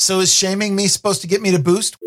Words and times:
So 0.00 0.20
is 0.20 0.34
shaming 0.34 0.74
me 0.74 0.88
supposed 0.88 1.20
to 1.20 1.26
get 1.26 1.42
me 1.42 1.50
to 1.50 1.58
boost? 1.58 1.98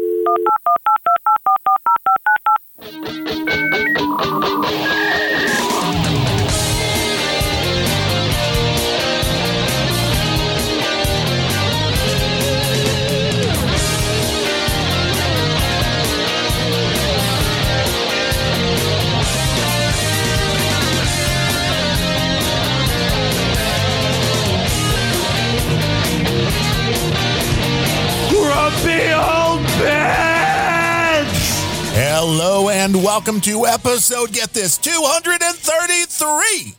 And 32.93 33.03
welcome 33.03 33.41
to 33.41 33.65
episode, 33.65 34.31
get 34.33 34.53
this, 34.53 34.77
233 34.77 36.75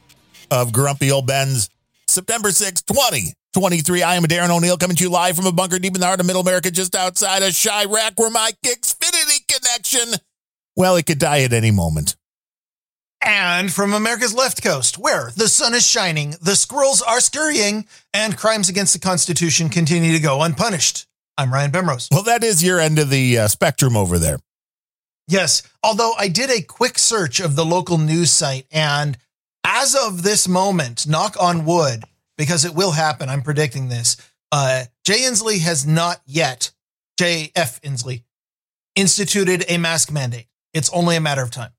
of 0.49 0.73
Grumpy 0.73 1.11
Old 1.11 1.27
Bens 1.27 1.69
September 2.07 2.53
6, 2.53 2.83
2023. 2.83 4.03
I 4.05 4.15
am 4.15 4.23
Darren 4.23 4.57
O'Neill 4.57 4.77
coming 4.77 4.97
to 4.97 5.03
you 5.03 5.11
live 5.11 5.35
from 5.35 5.47
a 5.47 5.53
bunker 5.53 5.81
deep 5.81 5.97
in 5.97 6.01
the 6.01 6.07
heart 6.07 6.21
of 6.21 6.27
Middle 6.27 6.43
America, 6.43 6.71
just 6.71 6.95
outside 6.95 7.43
of 7.43 7.49
Chirac, 7.49 8.13
where 8.17 8.31
my 8.31 8.53
Xfinity 8.65 9.41
connection, 9.49 10.21
well, 10.77 10.95
it 10.95 11.07
could 11.07 11.19
die 11.19 11.41
at 11.41 11.53
any 11.53 11.73
moment. 11.73 12.15
And 13.21 13.73
from 13.73 13.93
America's 13.93 14.35
left 14.35 14.63
coast, 14.63 14.97
where 14.97 15.33
the 15.35 15.49
sun 15.49 15.75
is 15.75 15.85
shining, 15.85 16.37
the 16.41 16.55
squirrels 16.55 17.03
are 17.03 17.19
scurrying, 17.19 17.89
and 18.13 18.39
crimes 18.39 18.69
against 18.69 18.93
the 18.93 19.01
Constitution 19.01 19.69
continue 19.69 20.13
to 20.13 20.21
go 20.21 20.43
unpunished. 20.43 21.09
I'm 21.37 21.53
Ryan 21.53 21.73
Bemrose. 21.73 22.07
Well, 22.13 22.23
that 22.23 22.45
is 22.45 22.63
your 22.63 22.79
end 22.79 23.01
of 23.01 23.11
the 23.11 23.37
uh, 23.37 23.49
spectrum 23.49 23.97
over 23.97 24.17
there. 24.17 24.39
Yes, 25.27 25.63
although 25.83 26.13
I 26.19 26.29
did 26.29 26.51
a 26.51 26.63
quick 26.63 26.99
search 26.99 27.41
of 27.41 27.57
the 27.57 27.65
local 27.65 27.99
news 27.99 28.31
site, 28.31 28.67
and 28.71 29.17
as 29.65 29.95
of 29.95 30.23
this 30.23 30.47
moment, 30.47 31.07
knock 31.07 31.37
on 31.41 31.65
wood, 31.65 32.05
because 32.37 32.65
it 32.65 32.75
will 32.75 32.93
happen, 32.93 33.29
I'm 33.29 33.43
predicting 33.43 33.89
this. 33.89 34.17
Uh, 34.53 34.85
Jay 35.05 35.21
Inslee 35.21 35.61
has 35.61 35.87
not 35.87 36.21
yet, 36.27 36.73
J.F. 37.19 37.81
Inslee, 37.81 38.23
instituted 38.95 39.65
a 39.69 39.79
mask 39.79 40.13
mandate. 40.13 40.47
It's 40.75 40.91
only 40.91 41.17
a 41.17 41.21
matter 41.21 41.43
of 41.43 41.51
time. 41.51 41.71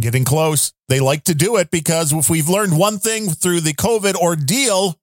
Getting 0.00 0.24
close. 0.24 0.72
They 0.88 1.00
like 1.00 1.24
to 1.24 1.34
do 1.34 1.56
it 1.56 1.70
because 1.70 2.12
if 2.12 2.30
we've 2.30 2.48
learned 2.48 2.78
one 2.78 2.98
thing 2.98 3.28
through 3.28 3.60
the 3.60 3.74
COVID 3.74 4.14
ordeal, 4.14 4.98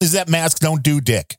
is 0.00 0.12
that 0.12 0.28
masks 0.28 0.60
don't 0.60 0.82
do 0.82 1.00
dick. 1.00 1.36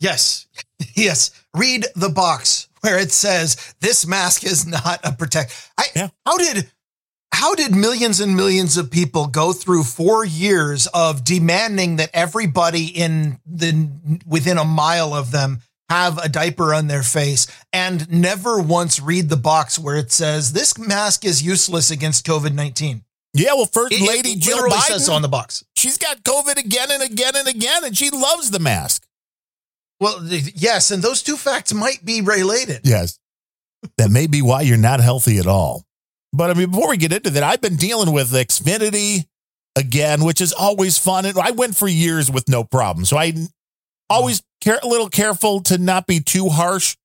Yes, 0.00 0.46
yes. 0.94 1.30
Read 1.54 1.86
the 1.94 2.08
box 2.08 2.67
where 2.80 2.98
it 2.98 3.12
says 3.12 3.74
this 3.80 4.06
mask 4.06 4.44
is 4.44 4.66
not 4.66 5.00
a 5.04 5.12
protect. 5.12 5.70
I, 5.78 5.84
Yeah. 5.94 6.08
How 6.26 6.36
did 6.36 6.70
how 7.32 7.54
did 7.54 7.74
millions 7.74 8.20
and 8.20 8.34
millions 8.36 8.76
of 8.76 8.90
people 8.90 9.26
go 9.26 9.52
through 9.52 9.84
four 9.84 10.24
years 10.24 10.86
of 10.88 11.24
demanding 11.24 11.96
that 11.96 12.10
everybody 12.14 12.86
in 12.86 13.38
the 13.46 13.90
within 14.26 14.58
a 14.58 14.64
mile 14.64 15.12
of 15.14 15.30
them 15.30 15.60
have 15.90 16.18
a 16.18 16.28
diaper 16.28 16.74
on 16.74 16.86
their 16.86 17.02
face 17.02 17.46
and 17.72 18.10
never 18.10 18.60
once 18.60 19.00
read 19.00 19.28
the 19.28 19.36
box 19.36 19.78
where 19.78 19.96
it 19.96 20.12
says 20.12 20.52
this 20.52 20.76
mask 20.78 21.24
is 21.24 21.42
useless 21.42 21.90
against 21.90 22.26
COVID 22.26 22.54
nineteen? 22.54 23.04
Yeah, 23.34 23.52
well, 23.54 23.66
First 23.66 23.92
Lady 24.00 24.34
Jill 24.36 24.56
literally 24.56 24.76
Biden, 24.76 25.14
on 25.14 25.22
the 25.22 25.28
box. 25.28 25.62
she's 25.76 25.98
got 25.98 26.24
COVID 26.24 26.56
again 26.56 26.88
and 26.90 27.02
again 27.02 27.36
and 27.36 27.46
again, 27.46 27.84
and 27.84 27.96
she 27.96 28.10
loves 28.10 28.50
the 28.50 28.58
mask. 28.58 29.06
Well, 30.00 30.20
th- 30.26 30.52
yes, 30.54 30.90
and 30.90 31.02
those 31.02 31.22
two 31.22 31.36
facts 31.36 31.72
might 31.74 32.04
be 32.04 32.20
related. 32.20 32.80
Yes. 32.84 33.18
that 33.96 34.10
may 34.10 34.26
be 34.26 34.42
why 34.42 34.62
you're 34.62 34.76
not 34.76 35.00
healthy 35.00 35.38
at 35.38 35.46
all. 35.46 35.84
But 36.32 36.50
I 36.50 36.54
mean, 36.54 36.70
before 36.70 36.90
we 36.90 36.96
get 36.96 37.12
into 37.12 37.30
that, 37.30 37.42
I've 37.42 37.60
been 37.60 37.76
dealing 37.76 38.12
with 38.12 38.30
Xfinity 38.32 39.26
again, 39.76 40.24
which 40.24 40.40
is 40.40 40.52
always 40.52 40.98
fun. 40.98 41.24
And 41.26 41.38
I 41.38 41.52
went 41.52 41.76
for 41.76 41.88
years 41.88 42.30
with 42.30 42.48
no 42.48 42.64
problem. 42.64 43.04
So 43.04 43.16
I 43.16 43.32
always 44.10 44.42
care 44.60 44.78
a 44.82 44.86
little 44.86 45.08
careful 45.08 45.60
to 45.62 45.78
not 45.78 46.06
be 46.06 46.20
too 46.20 46.48
harsh 46.48 46.96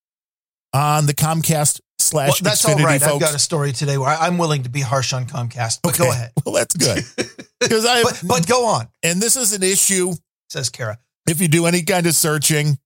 on 0.73 1.05
the 1.05 1.13
Comcast 1.13 1.79
slash 1.99 2.41
Well, 2.41 2.49
that's 2.51 2.65
Xfinity 2.65 2.79
all 2.79 2.85
right. 2.85 3.01
folks. 3.01 3.13
I've 3.13 3.19
got 3.21 3.35
a 3.35 3.39
story 3.39 3.71
today 3.71 3.97
where 3.97 4.09
I'm 4.09 4.37
willing 4.37 4.63
to 4.63 4.69
be 4.69 4.81
harsh 4.81 5.13
on 5.13 5.25
Comcast, 5.25 5.79
but 5.83 5.97
go 5.97 6.11
ahead. 6.11 6.31
Well, 6.45 6.55
that's 6.55 6.75
good. 6.75 7.03
Because 7.63 7.85
I, 7.85 8.03
But, 8.03 8.21
but 8.27 8.45
go 8.47 8.65
on, 8.65 8.89
and 9.03 9.21
this 9.21 9.37
is 9.37 9.53
an 9.53 9.63
issue 9.63 10.11
says 10.49 10.69
Kara. 10.69 10.97
if 11.29 11.39
you 11.39 11.47
do 11.47 11.65
any 11.65 11.81
kind 11.83 12.05
of 12.05 12.13
searching, 12.13 12.77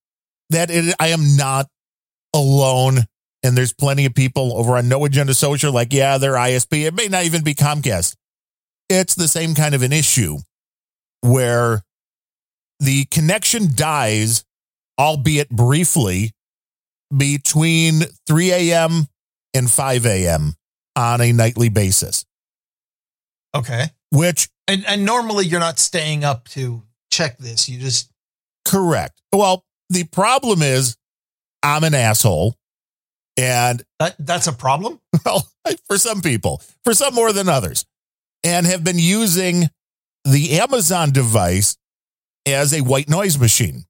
that 0.50 0.70
it, 0.70 0.96
I 1.00 1.10
am 1.10 1.36
not 1.36 1.68
alone. 2.34 3.00
And 3.44 3.56
there's 3.56 3.74
plenty 3.74 4.06
of 4.06 4.14
people 4.16 4.58
over 4.58 4.78
on 4.78 4.90
No 4.90 5.06
Agenda 5.06 5.34
Social, 5.34 5.72
like, 5.72 5.94
yeah, 5.94 6.18
they're 6.18 6.34
ISP. 6.34 6.86
It 6.86 6.94
may 6.94 7.08
not 7.08 7.24
even 7.26 7.44
be 7.44 7.54
Comcast. 7.54 8.16
It's 8.90 9.16
the 9.16 9.28
same 9.28 9.54
kind 9.54 9.76
of 9.76 9.84
an 9.84 9.94
issue 9.94 10.38
where 11.22 11.84
the 12.80 13.06
connection 13.06 13.70
dies, 13.76 14.44
albeit 15.00 15.50
briefly, 15.50 16.32
between 17.16 18.02
3 18.28 18.52
a.m. 18.52 19.08
and 19.54 19.70
5 19.70 20.06
a.m. 20.06 20.56
on 20.96 21.22
a 21.22 21.32
nightly 21.32 21.70
basis, 21.70 22.26
Okay. 23.56 23.86
which 24.12 24.50
And 24.68 24.86
and 24.86 25.06
normally 25.06 25.46
you're 25.46 25.60
not 25.60 25.80
staying 25.80 26.24
up 26.24 26.48
to 26.50 26.84
check 27.12 27.38
this. 27.38 27.70
You 27.70 27.80
just 27.80 28.12
correct. 28.66 29.22
Well, 29.32 29.64
the 29.90 30.04
problem 30.06 30.62
is 30.62 30.98
I'm 31.64 31.84
an 31.84 31.94
asshole. 31.94 32.56
And 33.40 33.84
that 34.00 34.16
that's 34.18 34.48
a 34.48 34.54
problem. 34.54 35.00
well, 35.26 35.48
for 35.88 35.98
some 35.98 36.22
people, 36.22 36.62
for 36.84 36.94
some 36.94 37.14
more 37.14 37.32
than 37.32 37.48
others, 37.48 37.86
and 38.44 38.66
have 38.66 38.84
been 38.84 38.98
using 38.98 39.70
the 40.26 40.60
Amazon 40.60 41.12
device 41.12 41.78
as 42.48 42.74
a 42.74 42.82
white 42.82 43.08
noise 43.08 43.38
machine. 43.38 43.86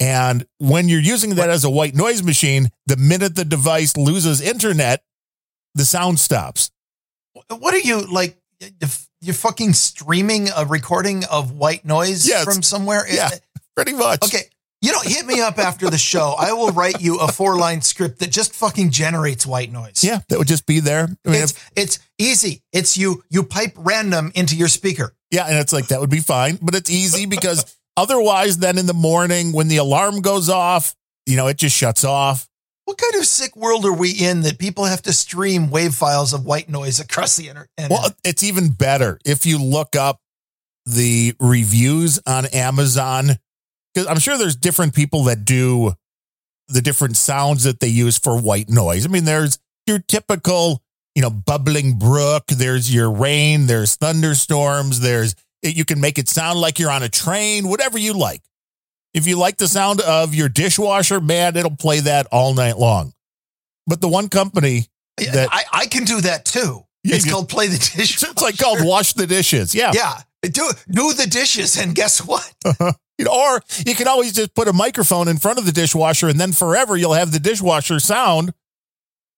And 0.00 0.44
when 0.58 0.88
you're 0.88 0.98
using 1.00 1.36
that 1.36 1.50
as 1.50 1.64
a 1.64 1.70
white 1.70 1.94
noise 1.94 2.22
machine, 2.22 2.70
the 2.86 2.96
minute 2.96 3.36
the 3.36 3.44
device 3.44 3.96
loses 3.96 4.40
internet, 4.40 5.04
the 5.74 5.84
sound 5.84 6.18
stops. 6.18 6.72
What 7.48 7.74
are 7.74 7.78
you 7.78 8.00
like? 8.00 8.36
You're 9.20 9.34
fucking 9.34 9.72
streaming 9.74 10.48
a 10.54 10.64
recording 10.64 11.24
of 11.26 11.52
white 11.52 11.84
noise 11.84 12.26
Yes. 12.28 12.44
from 12.44 12.62
somewhere. 12.62 13.04
Yeah. 13.08 13.30
Pretty 13.76 13.92
much. 13.92 14.24
Okay. 14.24 14.42
You 14.82 14.92
know, 14.92 15.00
hit 15.02 15.24
me 15.24 15.40
up 15.40 15.58
after 15.58 15.88
the 15.88 15.96
show. 15.96 16.34
I 16.38 16.52
will 16.52 16.68
write 16.70 17.00
you 17.00 17.18
a 17.18 17.28
four 17.28 17.56
line 17.56 17.80
script 17.80 18.18
that 18.18 18.30
just 18.30 18.54
fucking 18.54 18.90
generates 18.90 19.46
white 19.46 19.72
noise. 19.72 20.04
Yeah, 20.04 20.20
that 20.28 20.38
would 20.38 20.46
just 20.48 20.66
be 20.66 20.80
there. 20.80 21.08
I 21.26 21.30
mean, 21.30 21.42
It's 21.42 21.52
if- 21.52 21.70
it's 21.74 21.98
easy. 22.18 22.62
It's 22.72 22.96
you 22.98 23.24
you 23.30 23.44
pipe 23.44 23.72
random 23.76 24.30
into 24.34 24.56
your 24.56 24.68
speaker. 24.68 25.14
yeah, 25.30 25.46
and 25.46 25.56
it's 25.58 25.72
like 25.72 25.88
that 25.88 26.00
would 26.00 26.10
be 26.10 26.20
fine, 26.20 26.58
but 26.60 26.74
it's 26.74 26.90
easy 26.90 27.24
because 27.24 27.64
otherwise, 27.96 28.58
then 28.58 28.76
in 28.76 28.84
the 28.86 28.92
morning 28.94 29.52
when 29.52 29.68
the 29.68 29.78
alarm 29.78 30.20
goes 30.20 30.50
off, 30.50 30.94
you 31.24 31.36
know, 31.36 31.46
it 31.46 31.56
just 31.56 31.74
shuts 31.74 32.04
off. 32.04 32.46
What 32.84 32.98
kind 32.98 33.14
of 33.14 33.24
sick 33.24 33.56
world 33.56 33.86
are 33.86 33.92
we 33.94 34.10
in 34.10 34.42
that 34.42 34.58
people 34.58 34.84
have 34.84 35.00
to 35.02 35.12
stream 35.14 35.70
wave 35.70 35.94
files 35.94 36.34
of 36.34 36.44
white 36.44 36.68
noise 36.68 37.00
across 37.00 37.36
the 37.36 37.48
internet? 37.48 37.70
Well, 37.88 38.10
it's 38.22 38.42
even 38.42 38.68
better 38.68 39.18
if 39.24 39.46
you 39.46 39.56
look 39.58 39.96
up 39.96 40.20
the 40.84 41.34
reviews 41.40 42.20
on 42.26 42.44
Amazon, 42.46 43.38
because 43.94 44.08
I'm 44.08 44.18
sure 44.18 44.36
there's 44.36 44.56
different 44.56 44.94
people 44.94 45.24
that 45.24 45.44
do 45.44 45.92
the 46.68 46.80
different 46.82 47.16
sounds 47.16 47.64
that 47.64 47.80
they 47.80 47.88
use 47.88 48.18
for 48.18 48.38
white 48.38 48.68
noise. 48.68 49.06
I 49.06 49.08
mean, 49.08 49.24
there's 49.24 49.58
your 49.86 49.98
typical, 49.98 50.82
you 51.14 51.22
know, 51.22 51.30
bubbling 51.30 51.98
brook, 51.98 52.46
there's 52.48 52.92
your 52.92 53.10
rain, 53.10 53.66
there's 53.66 53.96
thunderstorms, 53.96 55.00
there's, 55.00 55.34
you 55.62 55.84
can 55.84 56.00
make 56.00 56.18
it 56.18 56.28
sound 56.28 56.58
like 56.58 56.78
you're 56.78 56.90
on 56.90 57.02
a 57.02 57.08
train, 57.08 57.68
whatever 57.68 57.98
you 57.98 58.14
like. 58.14 58.42
If 59.12 59.26
you 59.26 59.38
like 59.38 59.58
the 59.58 59.68
sound 59.68 60.00
of 60.00 60.34
your 60.34 60.48
dishwasher, 60.48 61.20
man, 61.20 61.56
it'll 61.56 61.76
play 61.76 62.00
that 62.00 62.26
all 62.32 62.52
night 62.54 62.78
long. 62.78 63.12
But 63.86 64.00
the 64.00 64.08
one 64.08 64.28
company, 64.28 64.86
that- 65.18 65.48
I, 65.52 65.64
I 65.72 65.86
can 65.86 66.04
do 66.04 66.20
that 66.22 66.44
too. 66.44 66.84
Yeah, 67.04 67.16
it's 67.16 67.26
you- 67.26 67.32
called 67.32 67.48
play 67.50 67.68
the 67.68 67.78
dish. 67.78 68.22
it's 68.22 68.42
like 68.42 68.56
called 68.58 68.78
wash 68.82 69.12
the 69.12 69.26
dishes. 69.26 69.74
Yeah. 69.74 69.92
yeah. 69.94 70.20
Do 70.42 70.70
do 70.90 71.12
the 71.14 71.26
dishes, 71.26 71.76
and 71.78 71.94
guess 71.94 72.18
what? 72.18 72.52
Know, 72.80 72.92
or 73.20 73.62
you 73.86 73.94
can 73.94 74.08
always 74.08 74.32
just 74.32 74.54
put 74.54 74.68
a 74.68 74.72
microphone 74.72 75.28
in 75.28 75.38
front 75.38 75.58
of 75.58 75.66
the 75.66 75.72
dishwasher 75.72 76.28
and 76.28 76.40
then 76.40 76.52
forever 76.52 76.96
you'll 76.96 77.14
have 77.14 77.32
the 77.32 77.38
dishwasher 77.38 78.00
sound 78.00 78.52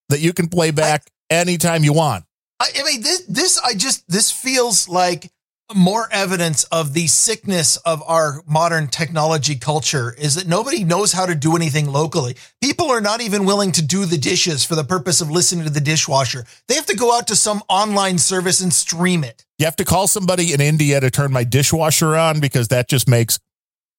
that 0.08 0.20
you 0.20 0.32
can 0.32 0.49
play 0.49 0.70
back 0.70 1.11
anytime 1.31 1.84
you 1.84 1.93
want. 1.93 2.25
I, 2.61 2.69
I 2.78 2.82
mean, 2.84 3.02
this 3.02 3.23
this 3.26 3.58
I 3.58 3.75
just 3.75 4.08
this 4.08 4.31
feels 4.31 4.88
like 4.88 5.31
more 5.75 6.08
evidence 6.12 6.62
of 6.64 6.93
the 6.93 7.08
sickness 7.08 7.76
of 7.78 8.02
our 8.06 8.43
modern 8.46 8.87
technology 8.87 9.56
culture 9.56 10.14
is 10.17 10.37
that 10.37 10.46
nobody 10.46 10.84
knows 10.84 11.12
how 11.12 11.26
to 11.26 11.34
do 11.34 11.56
anything 11.56 11.90
locally. 11.90 12.37
People 12.62 12.87
are 12.90 13.00
not 13.00 13.20
even 13.20 13.44
willing 13.44 13.72
to 13.72 13.82
do 13.84 14.05
the 14.05 14.17
dishes 14.17 14.64
for 14.64 14.76
the 14.76 14.84
purpose 14.84 15.20
of 15.20 15.29
listening 15.29 15.64
to 15.64 15.70
the 15.70 15.81
dishwasher. 15.81 16.44
They 16.69 16.76
have 16.76 16.87
to 16.87 16.96
go 16.96 17.17
out 17.17 17.26
to 17.29 17.37
some 17.37 17.62
online 17.69 18.19
service 18.19 18.61
and 18.61 18.72
stream 18.72 19.25
it. 19.25 19.44
You 19.58 19.64
have 19.64 19.76
to 19.76 19.84
call 19.84 20.06
somebody 20.06 20.52
in 20.52 20.61
India 20.61 21.00
to 21.00 21.11
turn 21.11 21.32
my 21.32 21.43
dishwasher 21.43 22.14
on 22.14 22.38
because 22.38 22.69
that 22.69 22.88
just 22.88 23.08
makes 23.08 23.40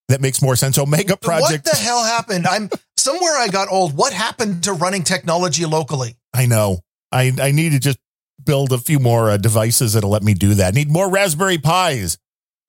that 0.08 0.22
makes 0.22 0.42
more 0.42 0.56
sense. 0.56 0.78
Omega 0.78 1.18
Project. 1.18 1.66
What 1.66 1.76
the 1.76 1.82
hell 1.82 2.04
happened? 2.04 2.48
I'm 2.48 2.70
somewhere 2.98 3.38
I 3.38 3.48
got 3.48 3.70
old. 3.70 3.96
What 3.96 4.14
happened 4.14 4.64
to 4.64 4.74
running 4.74 5.04
technology 5.04 5.66
locally? 5.66 6.16
I 6.34 6.46
know. 6.46 6.80
I 7.12 7.32
I 7.42 7.52
need 7.52 7.72
to 7.72 7.80
just 7.80 8.00
build 8.44 8.72
a 8.72 8.78
few 8.78 9.00
more 9.00 9.30
uh, 9.32 9.38
devices 9.38 9.94
that'll 9.94 10.10
let 10.10 10.24
me 10.24 10.34
do 10.34 10.56
that. 10.56 10.74
Need 10.74 10.90
more 10.90 11.10
Raspberry 11.10 11.58
Pis. 11.58 12.18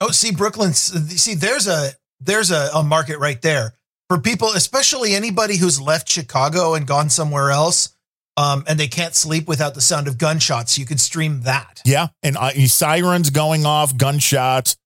Oh, 0.00 0.10
see, 0.10 0.32
Brooklyn. 0.32 0.72
See, 0.74 1.34
there's 1.34 1.66
a 1.66 1.90
there's 2.20 2.50
a, 2.50 2.70
a 2.74 2.82
market 2.82 3.18
right 3.18 3.40
there 3.42 3.74
for 4.08 4.18
people, 4.18 4.48
especially 4.48 5.14
anybody 5.14 5.56
who's 5.56 5.80
left 5.80 6.08
Chicago 6.08 6.74
and 6.74 6.86
gone 6.86 7.10
somewhere 7.10 7.50
else. 7.50 7.94
Um, 8.36 8.62
and 8.68 8.78
they 8.78 8.86
can't 8.86 9.16
sleep 9.16 9.48
without 9.48 9.74
the 9.74 9.80
sound 9.80 10.06
of 10.06 10.16
gunshots. 10.16 10.78
You 10.78 10.86
could 10.86 11.00
stream 11.00 11.40
that. 11.40 11.82
Yeah, 11.84 12.08
and 12.22 12.36
uh, 12.36 12.52
sirens 12.66 13.30
going 13.30 13.66
off, 13.66 13.96
gunshots. 13.96 14.76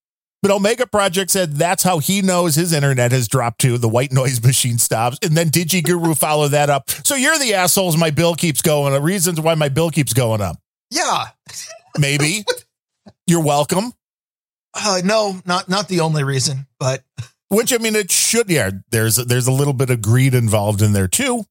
But 0.42 0.50
Omega 0.50 0.88
Project 0.88 1.30
said 1.30 1.52
that's 1.52 1.84
how 1.84 1.98
he 1.98 2.20
knows 2.20 2.56
his 2.56 2.72
internet 2.72 3.12
has 3.12 3.28
dropped 3.28 3.60
to. 3.60 3.78
The 3.78 3.88
white 3.88 4.12
noise 4.12 4.42
machine 4.44 4.78
stops. 4.78 5.18
And 5.22 5.36
then 5.36 5.50
DigiGuru 5.50 6.18
followed 6.18 6.48
that 6.48 6.68
up. 6.68 6.90
So 6.90 7.14
you're 7.14 7.38
the 7.38 7.54
assholes 7.54 7.96
my 7.96 8.10
bill 8.10 8.34
keeps 8.34 8.60
going. 8.60 8.92
The 8.92 9.00
reasons 9.00 9.40
why 9.40 9.54
my 9.54 9.68
bill 9.68 9.90
keeps 9.90 10.12
going 10.12 10.40
up. 10.40 10.56
Yeah. 10.90 11.26
Maybe. 11.96 12.44
you're 13.26 13.44
welcome. 13.44 13.92
Uh, 14.74 15.00
no, 15.04 15.40
not 15.44 15.68
not 15.68 15.88
the 15.88 16.00
only 16.00 16.24
reason, 16.24 16.66
but 16.80 17.04
which 17.50 17.74
I 17.74 17.76
mean 17.76 17.94
it 17.94 18.10
should 18.10 18.48
yeah, 18.48 18.70
there's 18.90 19.16
there's 19.16 19.46
a 19.46 19.52
little 19.52 19.74
bit 19.74 19.90
of 19.90 20.00
greed 20.00 20.34
involved 20.34 20.80
in 20.80 20.94
there 20.94 21.08
too. 21.08 21.44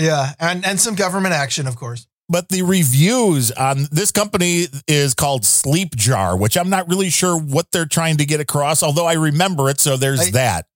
Yeah, 0.00 0.32
and 0.40 0.64
and 0.64 0.80
some 0.80 0.94
government 0.94 1.34
action, 1.34 1.66
of 1.66 1.76
course 1.76 2.06
but 2.28 2.48
the 2.48 2.62
reviews 2.62 3.50
on 3.50 3.86
this 3.90 4.10
company 4.10 4.66
is 4.88 5.14
called 5.14 5.44
Sleep 5.44 5.94
Jar, 5.96 6.36
which 6.36 6.56
I'm 6.56 6.70
not 6.70 6.88
really 6.88 7.10
sure 7.10 7.38
what 7.38 7.70
they're 7.72 7.86
trying 7.86 8.16
to 8.18 8.24
get 8.24 8.40
across, 8.40 8.82
although 8.82 9.06
I 9.06 9.14
remember 9.14 9.68
it. 9.68 9.80
So 9.80 9.96
there's 9.96 10.28
I, 10.28 10.30
that. 10.30 10.66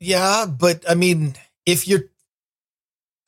Yeah, 0.00 0.46
but 0.46 0.84
I 0.88 0.94
mean, 0.94 1.34
if 1.66 1.86
you're, 1.86 2.04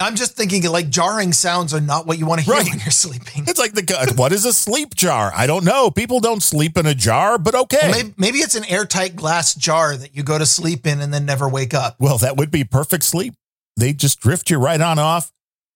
I'm 0.01 0.17
just 0.17 0.37
thinking 0.37 0.63
like 0.65 0.89
jarring 0.89 1.33
sounds 1.33 1.73
are 1.73 1.81
not 1.81 2.07
what 2.07 2.19
you 2.19 2.27
want 2.27 2.41
to 2.41 2.45
hear 2.47 2.55
right. 2.55 2.69
when 2.69 2.81
you're 2.81 2.91
sleeping. 2.91 3.45
It's 3.47 3.59
like 3.59 3.75
the 3.75 4.15
what 4.17 4.33
is 4.33 4.45
a 4.45 4.53
sleep 4.53 4.95
jar? 4.95 5.31
I 5.35 5.47
don't 5.47 5.65
know. 5.65 5.91
People 5.91 6.21
don't 6.21 6.43
sleep 6.43 6.77
in 6.77 6.87
a 6.87 6.95
jar, 6.95 7.39
but 7.39 7.55
okay. 7.55 7.79
Well, 7.83 7.93
maybe, 7.93 8.15
maybe 8.17 8.39
it's 8.39 8.55
an 8.55 8.65
airtight 8.65 9.15
glass 9.15 9.55
jar 9.55 9.97
that 9.97 10.17
you 10.17 10.23
go 10.23 10.39
to 10.39 10.47
sleep 10.47 10.87
in 10.87 11.01
and 11.01 11.13
then 11.13 11.27
never 11.27 11.49
wake 11.49 11.75
up. 11.75 11.97
Well, 12.01 12.19
that 12.19 12.37
would 12.37 12.51
be 12.51 12.65
perfect 12.65 13.05
sleep. 13.05 13.35
They 13.77 13.93
just 13.93 14.21
drift 14.21 14.51
you 14.51 14.59
right 14.59 14.81
on 14.81 14.99
off 14.99 15.31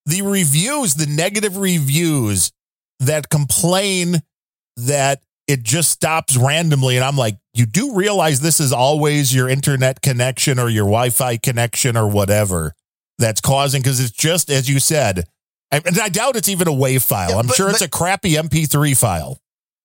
the 0.09 0.23
reviews, 0.23 0.95
the 0.95 1.07
negative 1.07 1.59
reviews 1.59 2.51
that 3.01 3.29
complain 3.29 4.17
that 4.79 5.23
it 5.47 5.63
just 5.63 5.91
stops 5.91 6.37
randomly. 6.37 6.97
And 6.97 7.05
I'm 7.05 7.17
like, 7.17 7.37
you 7.53 7.67
do 7.67 7.95
realize 7.95 8.41
this 8.41 8.59
is 8.59 8.73
always 8.73 9.35
your 9.35 9.49
internet 9.49 10.01
connection 10.01 10.59
or 10.59 10.69
your 10.69 10.87
Wi 10.87 11.11
Fi 11.11 11.37
connection 11.37 11.97
or 11.97 12.09
whatever 12.09 12.73
that's 13.19 13.41
causing, 13.41 13.83
because 13.83 14.01
it's 14.01 14.11
just, 14.11 14.51
as 14.51 14.69
you 14.69 14.81
said, 14.81 15.25
and 15.71 15.99
I 16.01 16.09
doubt 16.09 16.37
it's 16.37 16.49
even 16.49 16.69
a 16.69 16.73
WAV 16.73 17.07
file. 17.07 17.31
Yeah, 17.31 17.37
I'm 17.39 17.47
but, 17.47 17.57
sure 17.57 17.69
it's 17.69 17.81
but, 17.81 17.89
a 17.89 17.91
crappy 17.91 18.35
MP3 18.35 18.97
file. 18.99 19.39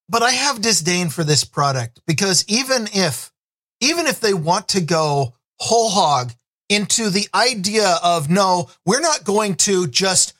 But 0.08 0.22
I 0.22 0.30
have 0.30 0.62
disdain 0.62 1.10
for 1.10 1.24
this 1.24 1.44
product 1.44 2.00
because 2.06 2.44
even 2.48 2.88
if, 2.94 3.30
even 3.80 4.06
if 4.06 4.20
they 4.20 4.32
want 4.32 4.68
to 4.68 4.80
go 4.80 5.34
whole 5.58 5.90
hog 5.90 6.32
into 6.68 7.10
the 7.10 7.28
idea 7.34 7.98
of 8.02 8.30
no, 8.30 8.70
we're 8.86 9.00
not 9.00 9.24
going 9.24 9.54
to 9.56 9.86
just 9.86 10.34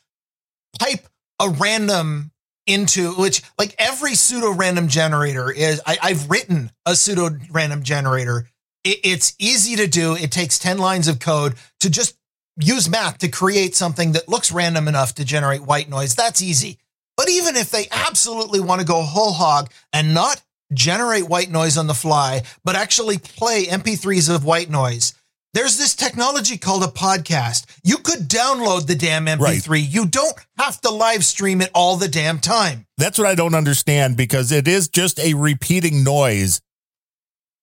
pipe 0.79 1.07
a 1.41 1.49
random 1.49 2.31
into 2.67 3.13
which 3.13 3.43
like 3.59 3.75
every 3.79 4.15
pseudo 4.15 4.53
random 4.53 4.89
generator 4.89 5.51
is 5.51 5.81
I, 5.87 5.99
have 6.09 6.31
written 6.31 6.71
a 6.87 6.95
pseudo 6.95 7.31
random 7.51 7.83
generator. 7.83 8.49
It, 8.85 9.01
it's 9.05 9.35
easy 9.39 9.77
to 9.77 9.87
do. 9.87 10.17
It 10.17 10.33
takes 10.33 10.59
10 10.59 10.79
lines 10.79 11.09
of 11.09 11.21
code 11.21 11.55
to 11.81 11.91
just 11.91 12.17
use 12.57 12.89
math 12.89 13.19
to 13.19 13.29
create 13.29 13.75
something 13.75 14.13
that 14.13 14.29
looks 14.29 14.53
random 14.53 14.89
enough 14.89 15.15
to 15.17 15.25
generate 15.25 15.63
white 15.63 15.89
noise. 15.89 16.15
That's 16.15 16.41
easy. 16.41 16.79
But 17.17 17.29
even 17.29 17.57
if 17.57 17.71
they 17.71 17.87
absolutely 17.91 18.61
want 18.61 18.81
to 18.81 18.87
go 18.87 19.03
whole 19.03 19.33
hog 19.33 19.71
and 19.93 20.15
not 20.15 20.43
generate 20.73 21.29
white 21.29 21.51
noise 21.51 21.77
on 21.77 21.87
the 21.87 21.95
fly, 21.95 22.43
but 22.65 22.77
actually 22.77 23.19
play 23.19 23.67
MP3s 23.67 24.35
of 24.35 24.45
white 24.45 24.71
noise, 24.71 25.15
there's 25.55 25.79
this 25.79 25.95
technology 25.95 26.59
called 26.59 26.83
a 26.83 26.89
podcast. 26.89 27.67
You 27.85 27.99
could 27.99 28.29
download 28.29 28.87
the 28.87 28.97
damn 28.97 29.27
MP3. 29.27 29.69
Right. 29.69 29.81
You 29.81 30.05
don't 30.05 30.35
have 30.59 30.81
to 30.83 30.91
live 30.91 31.25
stream 31.25 31.61
it 31.61 31.71
all 31.75 31.97
the 31.97 32.09
damn 32.09 32.41
time. 32.41 32.87
That's 32.99 33.19
what 33.19 33.29
I 33.29 33.37
don't 33.37 33.55
understand 33.55 34.17
because 34.17 34.51
it 34.51 34.67
is 34.67 34.89
just 34.89 35.19
a 35.21 35.35
repeating 35.35 36.03
noise. 36.03 36.61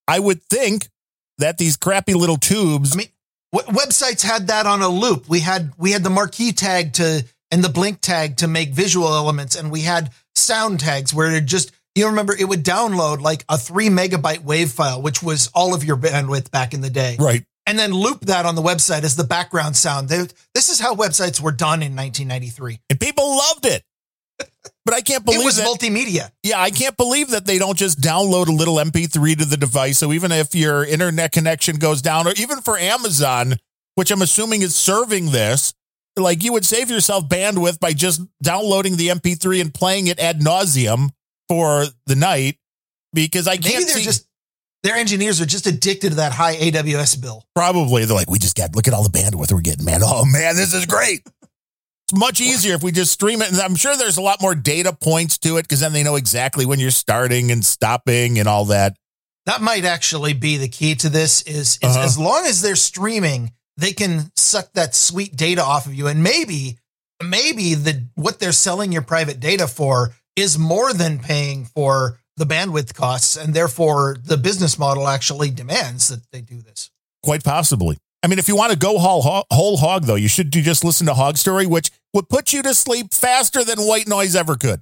I 0.08 0.18
would 0.18 0.42
think 0.42 0.88
that 1.38 1.58
these 1.58 1.76
crappy 1.76 2.14
little 2.14 2.38
tubes. 2.38 2.94
I 2.94 2.96
mean, 2.96 3.08
w- 3.52 3.78
websites 3.78 4.22
had 4.22 4.46
that 4.46 4.66
on 4.66 4.80
a 4.80 4.88
loop. 4.88 5.28
We 5.28 5.40
had 5.40 5.72
we 5.78 5.92
had 5.92 6.02
the 6.02 6.10
marquee 6.10 6.52
tag 6.52 6.94
to 6.94 7.24
and 7.50 7.62
the 7.62 7.68
blink 7.68 8.00
tag 8.00 8.38
to 8.38 8.48
make 8.48 8.70
visual 8.70 9.08
elements, 9.08 9.54
and 9.54 9.70
we 9.70 9.82
had 9.82 10.10
sound 10.34 10.80
tags 10.80 11.12
where 11.12 11.30
it 11.30 11.44
just 11.44 11.72
you 11.94 12.06
remember 12.06 12.34
it 12.34 12.48
would 12.48 12.64
download 12.64 13.20
like 13.20 13.44
a 13.50 13.58
three 13.58 13.88
megabyte 13.88 14.42
wave 14.42 14.70
file, 14.72 15.02
which 15.02 15.22
was 15.22 15.50
all 15.54 15.74
of 15.74 15.84
your 15.84 15.98
bandwidth 15.98 16.50
back 16.50 16.72
in 16.72 16.80
the 16.80 16.90
day. 16.90 17.16
Right 17.20 17.44
and 17.66 17.78
then 17.78 17.92
loop 17.92 18.20
that 18.22 18.44
on 18.46 18.54
the 18.54 18.62
website 18.62 19.02
as 19.04 19.16
the 19.16 19.24
background 19.24 19.76
sound. 19.76 20.08
They, 20.08 20.26
this 20.54 20.68
is 20.68 20.80
how 20.80 20.94
websites 20.94 21.40
were 21.40 21.52
done 21.52 21.82
in 21.82 21.94
1993. 21.94 22.80
And 22.90 23.00
people 23.00 23.36
loved 23.36 23.66
it. 23.66 23.82
But 24.84 24.94
I 24.94 25.00
can't 25.00 25.24
believe 25.24 25.42
it 25.42 25.44
was 25.44 25.56
that, 25.58 25.66
multimedia. 25.68 26.32
Yeah, 26.42 26.60
I 26.60 26.70
can't 26.70 26.96
believe 26.96 27.30
that 27.30 27.46
they 27.46 27.56
don't 27.56 27.78
just 27.78 28.00
download 28.00 28.48
a 28.48 28.52
little 28.52 28.74
MP3 28.76 29.38
to 29.38 29.44
the 29.44 29.56
device. 29.56 29.98
So 29.98 30.12
even 30.12 30.32
if 30.32 30.56
your 30.56 30.84
internet 30.84 31.30
connection 31.30 31.76
goes 31.76 32.02
down, 32.02 32.26
or 32.26 32.32
even 32.36 32.60
for 32.62 32.76
Amazon, 32.76 33.54
which 33.94 34.10
I'm 34.10 34.22
assuming 34.22 34.62
is 34.62 34.74
serving 34.74 35.30
this, 35.30 35.72
like 36.16 36.42
you 36.42 36.52
would 36.52 36.64
save 36.64 36.90
yourself 36.90 37.28
bandwidth 37.28 37.78
by 37.78 37.92
just 37.92 38.22
downloading 38.42 38.96
the 38.96 39.08
MP3 39.08 39.60
and 39.60 39.72
playing 39.72 40.08
it 40.08 40.18
ad 40.18 40.40
nauseum 40.40 41.10
for 41.48 41.84
the 42.06 42.16
night. 42.16 42.58
Because 43.12 43.46
I 43.46 43.58
can't 43.58 43.66
Maybe 43.74 43.84
they're 43.84 43.96
see- 43.98 44.02
just 44.04 44.26
their 44.82 44.96
engineers 44.96 45.40
are 45.40 45.46
just 45.46 45.66
addicted 45.66 46.10
to 46.10 46.16
that 46.16 46.32
high 46.32 46.56
AWS 46.56 47.20
bill. 47.20 47.46
Probably. 47.54 48.04
They're 48.04 48.16
like, 48.16 48.30
we 48.30 48.38
just 48.38 48.56
got, 48.56 48.74
look 48.74 48.88
at 48.88 48.94
all 48.94 49.04
the 49.04 49.16
bandwidth 49.16 49.52
we're 49.52 49.60
getting, 49.60 49.84
man. 49.84 50.00
Oh, 50.02 50.24
man, 50.24 50.56
this 50.56 50.74
is 50.74 50.86
great. 50.86 51.20
It's 51.24 52.18
much 52.18 52.40
easier 52.40 52.74
if 52.74 52.82
we 52.82 52.90
just 52.90 53.12
stream 53.12 53.42
it. 53.42 53.52
And 53.52 53.60
I'm 53.60 53.76
sure 53.76 53.96
there's 53.96 54.16
a 54.16 54.22
lot 54.22 54.42
more 54.42 54.54
data 54.54 54.92
points 54.92 55.38
to 55.38 55.56
it 55.58 55.62
because 55.62 55.80
then 55.80 55.92
they 55.92 56.02
know 56.02 56.16
exactly 56.16 56.66
when 56.66 56.80
you're 56.80 56.90
starting 56.90 57.52
and 57.52 57.64
stopping 57.64 58.38
and 58.38 58.48
all 58.48 58.66
that. 58.66 58.96
That 59.46 59.60
might 59.60 59.84
actually 59.84 60.34
be 60.34 60.56
the 60.56 60.68
key 60.68 60.94
to 60.96 61.08
this 61.08 61.42
is, 61.42 61.78
is 61.82 61.96
uh-huh. 61.96 62.04
as 62.04 62.18
long 62.18 62.46
as 62.46 62.60
they're 62.60 62.76
streaming, 62.76 63.52
they 63.76 63.92
can 63.92 64.30
suck 64.36 64.72
that 64.74 64.94
sweet 64.94 65.36
data 65.36 65.62
off 65.62 65.86
of 65.86 65.94
you. 65.94 66.08
And 66.08 66.22
maybe, 66.22 66.78
maybe 67.22 67.74
the 67.74 68.08
what 68.14 68.40
they're 68.40 68.52
selling 68.52 68.92
your 68.92 69.02
private 69.02 69.40
data 69.40 69.66
for 69.68 70.14
is 70.36 70.58
more 70.58 70.92
than 70.92 71.18
paying 71.18 71.64
for 71.66 72.18
the 72.36 72.44
bandwidth 72.44 72.94
costs, 72.94 73.36
and 73.36 73.54
therefore 73.54 74.16
the 74.24 74.36
business 74.36 74.78
model 74.78 75.08
actually 75.08 75.50
demands 75.50 76.08
that 76.08 76.30
they 76.32 76.40
do 76.40 76.60
this. 76.60 76.90
Quite 77.22 77.44
possibly. 77.44 77.98
I 78.22 78.28
mean, 78.28 78.38
if 78.38 78.46
you 78.46 78.56
want 78.56 78.72
to 78.72 78.78
go 78.78 78.98
whole, 78.98 79.44
whole 79.50 79.76
hog, 79.76 80.04
though, 80.04 80.14
you 80.14 80.28
should 80.28 80.50
do 80.50 80.62
just 80.62 80.84
listen 80.84 81.06
to 81.06 81.14
Hog 81.14 81.36
Story, 81.36 81.66
which 81.66 81.90
would 82.14 82.28
put 82.28 82.52
you 82.52 82.62
to 82.62 82.72
sleep 82.72 83.12
faster 83.12 83.64
than 83.64 83.80
white 83.80 84.06
noise 84.06 84.36
ever 84.36 84.54
could. 84.54 84.80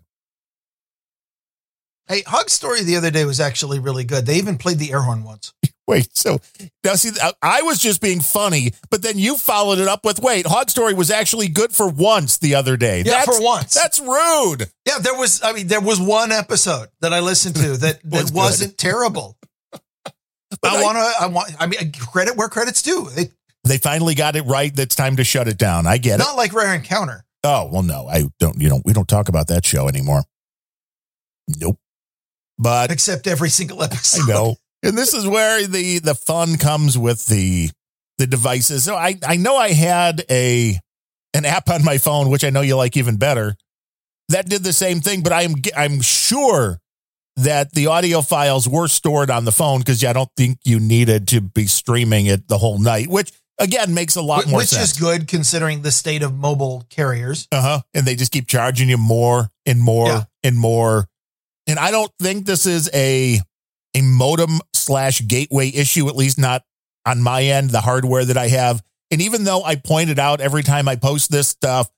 Hey, 2.07 2.23
Hog 2.27 2.51
Story 2.51 2.83
the 2.83 2.97
other 2.97 3.11
day 3.11 3.25
was 3.25 3.41
actually 3.41 3.79
really 3.79 4.05
good. 4.05 4.27
They 4.27 4.37
even 4.37 4.59
played 4.59 4.79
the 4.79 4.93
air 4.93 5.03
horn 5.03 5.25
once. 5.25 5.55
Wait, 5.91 6.17
so 6.17 6.41
now 6.85 6.95
see, 6.95 7.11
uh, 7.21 7.33
I 7.43 7.63
was 7.63 7.81
just 7.81 8.01
being 8.01 8.21
funny, 8.21 8.75
but 8.91 9.03
then 9.03 9.19
you 9.19 9.37
followed 9.37 9.81
it 9.81 9.89
up 9.89 10.05
with, 10.05 10.21
wait, 10.21 10.47
Hog 10.47 10.71
Story 10.71 10.95
was 10.95 11.11
actually 11.11 11.49
good 11.49 11.73
for 11.73 11.89
once 11.89 12.39
the 12.39 12.55
other 12.55 12.77
day. 12.77 12.99
Yeah, 12.99 13.25
that's, 13.25 13.37
for 13.37 13.43
once. 13.43 13.75
That's 13.75 13.99
rude. 13.99 14.71
Yeah, 14.87 15.01
there 15.01 15.17
was, 15.17 15.43
I 15.43 15.53
mean, 15.53 15.67
there 15.67 15.81
was 15.81 16.01
one 16.01 16.31
episode 16.31 16.91
that 17.01 17.13
I 17.13 17.19
listened 17.19 17.57
to 17.57 17.77
that, 17.79 17.99
that 18.05 18.31
was 18.33 18.61
not 18.61 18.79
terrible. 18.79 19.37
I 20.63 20.81
want 20.81 20.97
to, 20.97 21.13
I 21.23 21.27
want, 21.27 21.57
I 21.59 21.67
mean, 21.67 21.91
credit 21.91 22.37
where 22.37 22.49
credit's 22.49 22.83
due. 22.83 23.09
They, 23.11 23.31
they 23.65 23.79
finally 23.79 24.15
got 24.15 24.37
it 24.37 24.43
right. 24.43 24.73
That's 24.73 24.95
time 24.95 25.17
to 25.17 25.25
shut 25.25 25.49
it 25.49 25.59
down. 25.59 25.89
I 25.89 25.99
get 25.99 26.21
not 26.21 26.25
it. 26.25 26.29
Not 26.29 26.37
like 26.37 26.53
Rare 26.55 26.73
Encounter. 26.73 27.25
Oh, 27.43 27.69
well, 27.73 27.83
no, 27.83 28.07
I 28.07 28.27
don't, 28.39 28.61
you 28.61 28.69
know, 28.69 28.81
we 28.85 28.93
don't 28.93 29.09
talk 29.09 29.29
about 29.29 29.49
that 29.49 29.65
show 29.65 29.89
anymore. 29.89 30.23
Nope. 31.59 31.81
But 32.61 32.93
except 32.93 33.27
every 33.27 33.49
single 33.49 33.83
episode. 33.83 34.31
I 34.31 34.33
know. 34.33 34.57
And 34.83 34.97
this 34.97 35.15
is 35.15 35.27
where 35.27 35.67
the 35.67 35.99
the 35.99 36.15
fun 36.15 36.57
comes 36.57 36.97
with 36.97 37.27
the 37.27 37.71
the 38.19 38.27
devices. 38.27 38.85
So 38.85 38.97
I 38.97 39.17
I 39.27 39.37
know 39.37 39.57
I 39.57 39.71
had 39.71 40.25
a 40.31 40.79
an 41.35 41.45
app 41.45 41.69
on 41.71 41.85
my 41.85 41.99
phone 41.99 42.29
which 42.29 42.45
I 42.45 42.51
know 42.51 42.61
you 42.61 42.77
like 42.77 42.97
even 42.97 43.17
better 43.17 43.57
that 44.31 44.49
did 44.49 44.65
the 44.65 44.73
same 44.73 45.01
thing, 45.01 45.23
but 45.23 45.33
I'm 45.33 45.55
I'm 45.77 46.01
sure 46.01 46.81
that 47.37 47.73
the 47.73 47.89
audio 47.89 48.23
files 48.23 48.69
were 48.69 48.89
stored 48.89 49.31
on 49.31 49.45
the 49.45 49.53
phone 49.53 49.81
because 49.81 50.05
I 50.05 50.13
don't 50.13 50.31
think 50.37 50.59
you 50.65 50.81
needed 50.81 51.29
to 51.29 51.41
be 51.41 51.67
streaming 51.67 52.27
it 52.27 52.49
the 52.49 52.59
whole 52.59 52.79
night, 52.79 53.09
which 53.09 53.33
again 53.59 53.93
makes 53.93 54.17
a 54.17 54.23
lot 54.23 54.39
which, 54.39 54.49
more 54.49 54.59
which 54.59 54.69
sense. 54.69 54.93
is 54.93 54.99
good 54.99 55.29
considering 55.29 55.83
the 55.83 55.91
state 55.91 56.23
of 56.23 56.35
mobile 56.35 56.85
carriers. 56.91 57.47
Uh 57.53 57.63
huh. 57.63 57.81
And 57.93 58.07
they 58.07 58.15
just 58.15 58.33
keep 58.33 58.47
charging 58.47 58.89
you 58.89 58.99
more 58.99 59.49
and 59.67 59.81
more 59.81 60.09
yeah. 60.09 60.23
and 60.43 60.57
more. 60.57 61.07
And 61.67 61.79
I 61.79 61.91
don't 61.91 62.13
think 62.21 62.47
this 62.47 62.67
is 62.67 62.89
a 62.95 63.41
a 63.95 64.03
modem 64.03 64.61
slash 64.75 65.27
gateway 65.27 65.69
issue, 65.71 66.09
at 66.09 66.17
least 66.17 66.39
not 66.39 66.63
on 67.07 67.23
my 67.23 67.43
end, 67.45 67.71
the 67.71 67.81
hardware 67.81 68.25
that 68.25 68.37
I 68.37 68.49
have. 68.49 68.83
And 69.11 69.21
even 69.21 69.45
though 69.45 69.63
I 69.65 69.77
pointed 69.77 70.19
out 70.19 70.41
every 70.41 70.63
time 70.63 70.87
I 70.89 70.97
post 70.97 71.31
this 71.31 71.49
stuff 71.49 71.91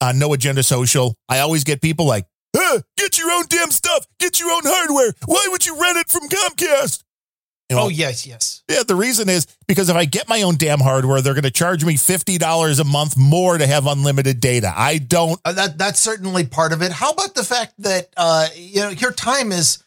on 0.00 0.18
No 0.18 0.32
Agenda 0.34 0.62
Social, 0.62 1.14
I 1.28 1.38
always 1.40 1.64
get 1.64 1.80
people 1.80 2.06
like, 2.06 2.26
"Huh, 2.54 2.80
get 2.96 3.18
your 3.18 3.30
own 3.30 3.44
damn 3.48 3.70
stuff, 3.70 4.06
get 4.20 4.38
your 4.38 4.50
own 4.50 4.62
hardware. 4.64 5.12
Why 5.26 5.46
would 5.50 5.64
you 5.64 5.80
rent 5.80 5.96
it 5.98 6.08
from 6.10 6.28
Comcast? 6.28 7.02
You 7.70 7.76
know, 7.76 7.82
Oh 7.84 7.88
yes, 7.88 8.26
yes. 8.26 8.62
yeah, 8.70 8.82
the 8.86 8.94
reason 8.94 9.28
is 9.28 9.46
because 9.66 9.90
if 9.90 9.96
I 9.96 10.06
get 10.06 10.26
my 10.26 10.40
own 10.42 10.56
damn 10.56 10.80
hardware, 10.80 11.20
they're 11.20 11.34
going 11.34 11.42
to 11.42 11.50
charge 11.50 11.84
me 11.84 11.94
$50 11.96 12.80
a 12.80 12.84
month 12.84 13.14
more 13.18 13.58
to 13.58 13.66
have 13.66 13.86
unlimited 13.86 14.40
data. 14.40 14.72
I 14.74 14.96
don't, 14.96 15.38
Uh, 15.44 15.52
that 15.52 15.76
that's 15.76 16.00
certainly 16.00 16.44
part 16.46 16.72
of 16.72 16.80
it. 16.80 16.92
How 16.92 17.10
about 17.10 17.34
the 17.34 17.44
fact 17.44 17.74
that 17.78 18.08
uh, 18.16 18.48
you 18.56 18.80
know 18.80 18.88
your 18.88 19.12
time 19.12 19.52
is 19.52 19.78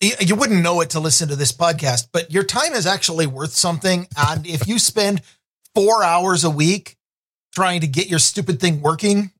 you, 0.00 0.34
wouldn't 0.36 0.62
know 0.62 0.80
it 0.80 0.90
to 0.90 1.00
listen 1.00 1.28
to 1.28 1.36
this 1.36 1.52
podcast, 1.52 2.08
but 2.12 2.30
your 2.30 2.44
time 2.44 2.72
is 2.72 2.86
actually 2.86 3.26
worth 3.26 3.52
something. 3.52 4.06
And 4.16 4.46
if 4.46 4.66
you 4.68 4.78
spend 4.78 5.22
four 5.74 6.02
hours 6.04 6.44
a 6.44 6.50
week 6.50 6.96
trying 7.54 7.80
to 7.82 7.86
get 7.86 8.08
your 8.08 8.18
stupid 8.18 8.60
thing 8.60 8.80
working, 8.82 9.30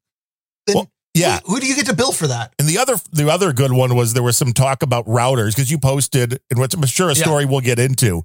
then 0.67 0.77
Well, 0.77 0.91
yeah. 1.15 1.41
who, 1.45 1.55
who 1.55 1.61
do 1.61 1.67
you 1.67 1.75
get 1.77 1.87
to 1.87 1.95
bill 1.95 2.13
for 2.13 2.27
that? 2.29 2.53
And 2.59 2.67
the 2.69 2.79
other 2.79 2.97
the 3.13 3.31
other 3.31 3.53
good 3.53 3.73
one 3.73 3.95
was 3.95 4.15
there 4.15 4.23
was 4.23 4.37
some 4.37 4.53
talk 4.53 4.83
about 4.83 5.07
routers 5.07 5.51
because 5.55 5.71
you 5.71 5.79
posted 5.79 6.41
and 6.51 6.59
what's 6.59 6.75
I'm 6.75 6.85
sure 6.87 7.11
a 7.11 7.15
Yeah. 7.15 7.23
story 7.25 7.45
we'll 7.45 7.61
get 7.61 7.79
into. 7.79 8.23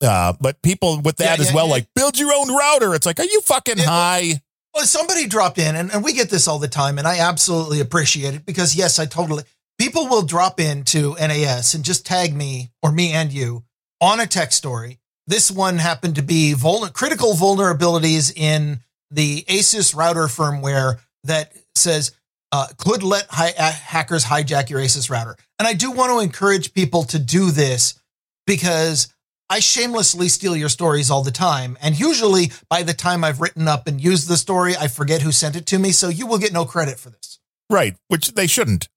Uh, 0.00 0.32
but 0.40 0.62
people 0.62 1.00
with 1.00 1.16
that 1.16 1.38
Yeah, 1.38 1.42
as 1.42 1.48
yeah, 1.50 1.56
well, 1.56 1.66
yeah. 1.66 1.72
like 1.72 1.88
build 1.94 2.18
your 2.18 2.32
own 2.32 2.48
router. 2.54 2.94
It's 2.94 3.06
like, 3.06 3.18
are 3.18 3.24
you 3.24 3.40
fucking 3.40 3.78
Yeah, 3.78 3.84
high? 3.86 4.42
Well, 4.74 4.84
somebody 4.86 5.26
dropped 5.26 5.58
in, 5.58 5.74
and, 5.74 5.90
and 5.90 6.04
we 6.04 6.12
get 6.12 6.30
this 6.30 6.46
all 6.46 6.60
the 6.60 6.68
time, 6.68 6.98
and 6.98 7.08
I 7.08 7.18
absolutely 7.18 7.80
appreciate 7.80 8.34
it 8.34 8.46
because, 8.46 8.76
yes, 8.76 9.00
I 9.00 9.06
totally. 9.06 9.42
People 9.78 10.08
will 10.08 10.22
drop 10.22 10.58
into 10.58 11.14
NAS 11.14 11.74
and 11.74 11.84
just 11.84 12.04
tag 12.04 12.34
me 12.34 12.72
or 12.82 12.90
me 12.90 13.12
and 13.12 13.32
you 13.32 13.64
on 14.00 14.18
a 14.18 14.26
tech 14.26 14.52
story. 14.52 14.98
This 15.28 15.50
one 15.50 15.78
happened 15.78 16.16
to 16.16 16.22
be 16.22 16.52
vul- 16.52 16.88
critical 16.88 17.34
vulnerabilities 17.34 18.36
in 18.36 18.80
the 19.10 19.42
ASUS 19.42 19.94
router 19.94 20.24
firmware 20.24 20.98
that 21.24 21.52
says 21.76 22.12
uh, 22.50 22.66
could 22.76 23.02
let 23.02 23.26
hi- 23.30 23.54
uh, 23.56 23.70
hackers 23.70 24.24
hijack 24.24 24.68
your 24.68 24.80
ASUS 24.80 25.10
router. 25.10 25.36
And 25.58 25.68
I 25.68 25.74
do 25.74 25.92
want 25.92 26.10
to 26.10 26.18
encourage 26.20 26.74
people 26.74 27.04
to 27.04 27.18
do 27.18 27.50
this 27.50 28.00
because 28.46 29.14
I 29.50 29.60
shamelessly 29.60 30.28
steal 30.28 30.56
your 30.56 30.68
stories 30.68 31.10
all 31.10 31.22
the 31.22 31.30
time. 31.30 31.78
And 31.80 31.98
usually 31.98 32.50
by 32.68 32.82
the 32.82 32.94
time 32.94 33.22
I've 33.22 33.40
written 33.40 33.68
up 33.68 33.86
and 33.86 34.00
used 34.00 34.28
the 34.28 34.36
story, 34.36 34.76
I 34.76 34.88
forget 34.88 35.22
who 35.22 35.30
sent 35.30 35.56
it 35.56 35.66
to 35.66 35.78
me. 35.78 35.92
So 35.92 36.08
you 36.08 36.26
will 36.26 36.38
get 36.38 36.52
no 36.52 36.64
credit 36.64 36.98
for 36.98 37.10
this. 37.10 37.38
Right, 37.70 37.96
which 38.08 38.32
they 38.32 38.46
shouldn't. 38.46 38.88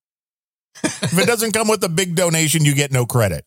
If 0.83 1.17
it 1.17 1.27
doesn't 1.27 1.51
come 1.53 1.67
with 1.67 1.83
a 1.83 1.89
big 1.89 2.15
donation, 2.15 2.65
you 2.65 2.73
get 2.73 2.91
no 2.91 3.05
credit. 3.05 3.45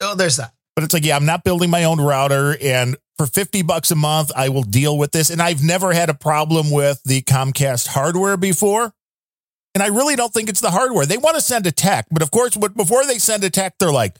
Oh, 0.00 0.14
there's 0.14 0.36
that. 0.36 0.52
But 0.74 0.84
it's 0.84 0.94
like, 0.94 1.04
yeah, 1.04 1.16
I'm 1.16 1.26
not 1.26 1.42
building 1.42 1.70
my 1.70 1.84
own 1.84 2.00
router. 2.00 2.56
And 2.62 2.96
for 3.16 3.26
50 3.26 3.62
bucks 3.62 3.90
a 3.90 3.96
month, 3.96 4.30
I 4.36 4.48
will 4.48 4.62
deal 4.62 4.96
with 4.96 5.10
this. 5.10 5.28
And 5.28 5.42
I've 5.42 5.62
never 5.62 5.92
had 5.92 6.08
a 6.08 6.14
problem 6.14 6.70
with 6.70 7.02
the 7.02 7.20
Comcast 7.22 7.88
hardware 7.88 8.36
before. 8.36 8.92
And 9.74 9.82
I 9.82 9.88
really 9.88 10.16
don't 10.16 10.32
think 10.32 10.48
it's 10.48 10.60
the 10.60 10.70
hardware. 10.70 11.04
They 11.04 11.18
want 11.18 11.36
to 11.36 11.42
send 11.42 11.66
a 11.66 11.72
tech, 11.72 12.06
but 12.10 12.22
of 12.22 12.30
course, 12.30 12.56
before 12.56 13.04
they 13.06 13.18
send 13.18 13.44
a 13.44 13.50
tech, 13.50 13.74
they're 13.78 13.92
like, 13.92 14.16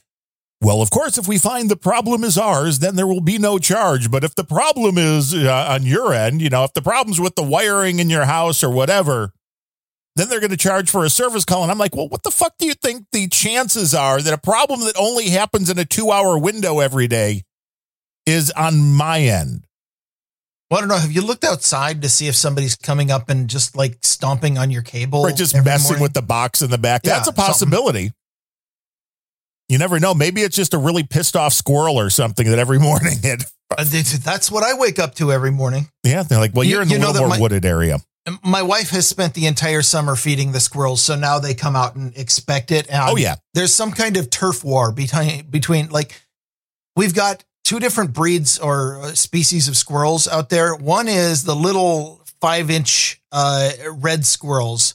well, 0.61 0.83
of 0.83 0.91
course, 0.91 1.17
if 1.17 1.29
we 1.29 1.39
find 1.39 1.71
the 1.71 1.77
problem 1.77 2.25
is 2.25 2.37
ours, 2.37 2.81
then 2.81 2.97
there 2.97 3.07
will 3.07 3.21
be 3.21 3.39
no 3.39 3.59
charge. 3.59 4.11
But 4.11 4.25
if 4.25 4.35
the 4.35 4.45
problem 4.45 4.99
is 4.99 5.33
uh, 5.33 5.67
on 5.71 5.85
your 5.85 6.13
end, 6.13 6.43
you 6.43 6.51
know, 6.51 6.65
if 6.65 6.73
the 6.73 6.83
problem's 6.83 7.21
with 7.21 7.37
the 7.37 7.45
wiring 7.45 8.01
in 8.01 8.11
your 8.11 8.25
house 8.25 8.65
or 8.65 8.71
whatever, 8.71 9.33
then 10.19 10.29
they're 10.29 10.41
going 10.41 10.51
to 10.51 10.57
charge 10.57 10.91
for 10.91 11.05
a 11.05 11.11
service 11.11 11.45
call. 11.45 11.63
And 11.63 11.71
I'm 11.71 11.79
like, 11.79 11.95
well, 11.97 12.09
what 12.09 12.23
the 12.25 12.31
fuck 12.31 12.55
do 12.59 12.67
you 12.67 12.75
think 12.75 13.07
the 13.13 13.29
chances 13.29 13.95
are 13.95 14.21
that 14.21 14.35
a 14.35 14.39
problem 14.39 14.81
that 14.81 14.95
only 14.99 15.31
happens 15.31 15.71
in 15.71 15.79
a 15.79 15.85
two 15.85 16.11
hour 16.11 16.39
window 16.39 16.81
every 16.81 17.07
day 17.09 17.45
is 18.27 18.51
on 18.51 18.93
my 18.95 19.21
end? 19.21 19.65
Well, 20.71 20.79
I 20.79 20.81
don't 20.83 20.89
know. 20.91 20.99
Have 20.99 21.13
you 21.13 21.23
looked 21.23 21.45
outside 21.45 22.03
to 22.03 22.11
see 22.11 22.29
if 22.29 22.35
somebody's 22.37 22.77
coming 22.77 23.11
up 23.11 23.31
and 23.31 23.49
just 23.49 23.75
like 23.75 23.99
stomping 24.03 24.59
on 24.59 24.71
your 24.71 24.83
cable? 24.83 25.21
Or 25.21 25.33
just 25.33 25.55
messing 25.65 25.93
morning? 25.93 26.03
with 26.03 26.13
the 26.13 26.21
box 26.21 26.61
in 26.61 26.71
the 26.71 26.77
back? 26.77 27.03
Yeah, 27.05 27.13
That's 27.15 27.23
a 27.23 27.25
something. 27.29 27.45
possibility. 27.45 28.13
You 29.69 29.79
never 29.79 29.99
know. 30.01 30.15
Maybe 30.15 30.41
it's 30.43 30.57
just 30.57 30.75
a 30.75 30.79
really 30.79 31.05
pissed 31.05 31.37
off 31.37 31.53
squirrel 31.53 31.99
or 31.99 32.11
something 32.11 32.47
that 32.51 32.59
every 32.59 32.79
morning 32.81 33.15
It, 33.23 33.45
uh, 33.77 33.85
that's 34.25 34.51
what 34.51 34.63
I 34.65 34.75
wake 34.79 34.99
up 34.99 35.15
to 35.17 35.31
every 35.33 35.51
morning. 35.51 35.89
Yeah, 36.05 36.23
they're 36.23 36.39
like, 36.39 36.55
well, 36.55 36.65
You- 36.65 36.75
you're 36.75 36.83
in 36.83 36.89
you 36.91 36.97
a 36.97 36.99
know 36.99 37.13
little 37.13 37.29
more 37.29 37.37
my- 37.37 37.41
wooded 37.41 37.65
area. 37.65 37.99
My 38.45 38.63
wife 38.63 38.91
has 38.91 39.09
spent 39.09 39.35
the 39.35 39.47
entire 39.47 39.81
summer 39.83 40.15
feeding 40.15 40.53
the 40.53 40.61
squirrels, 40.61 41.01
so 41.03 41.17
now 41.17 41.39
they 41.39 41.55
come 41.55 41.75
out 41.75 41.97
and 41.97 42.15
expect 42.17 42.71
it. 42.71 42.87
And 42.91 43.03
Oh, 43.03 43.17
yeah. 43.17 43.37
there's 43.55 43.73
some 43.73 43.91
kind 43.91 44.17
of 44.19 44.29
turf 44.29 44.63
war 44.63 44.93
between 44.93 45.47
between 45.47 45.89
like 45.89 46.21
we've 46.95 47.15
got 47.15 47.45
two 47.65 47.81
different 47.81 48.13
breeds 48.13 48.59
or 48.59 49.01
uh, 49.03 49.15
species 49.15 49.67
of 49.69 49.77
squirrels 49.77 50.29
out 50.29 50.51
there. 50.51 50.75
One 50.75 51.09
is 51.09 51.45
the 51.45 51.57
little 51.57 52.23
five 52.41 52.71
inch 52.71 53.21
uh, 53.33 53.71
red 53.93 54.27
squirrels 54.27 54.95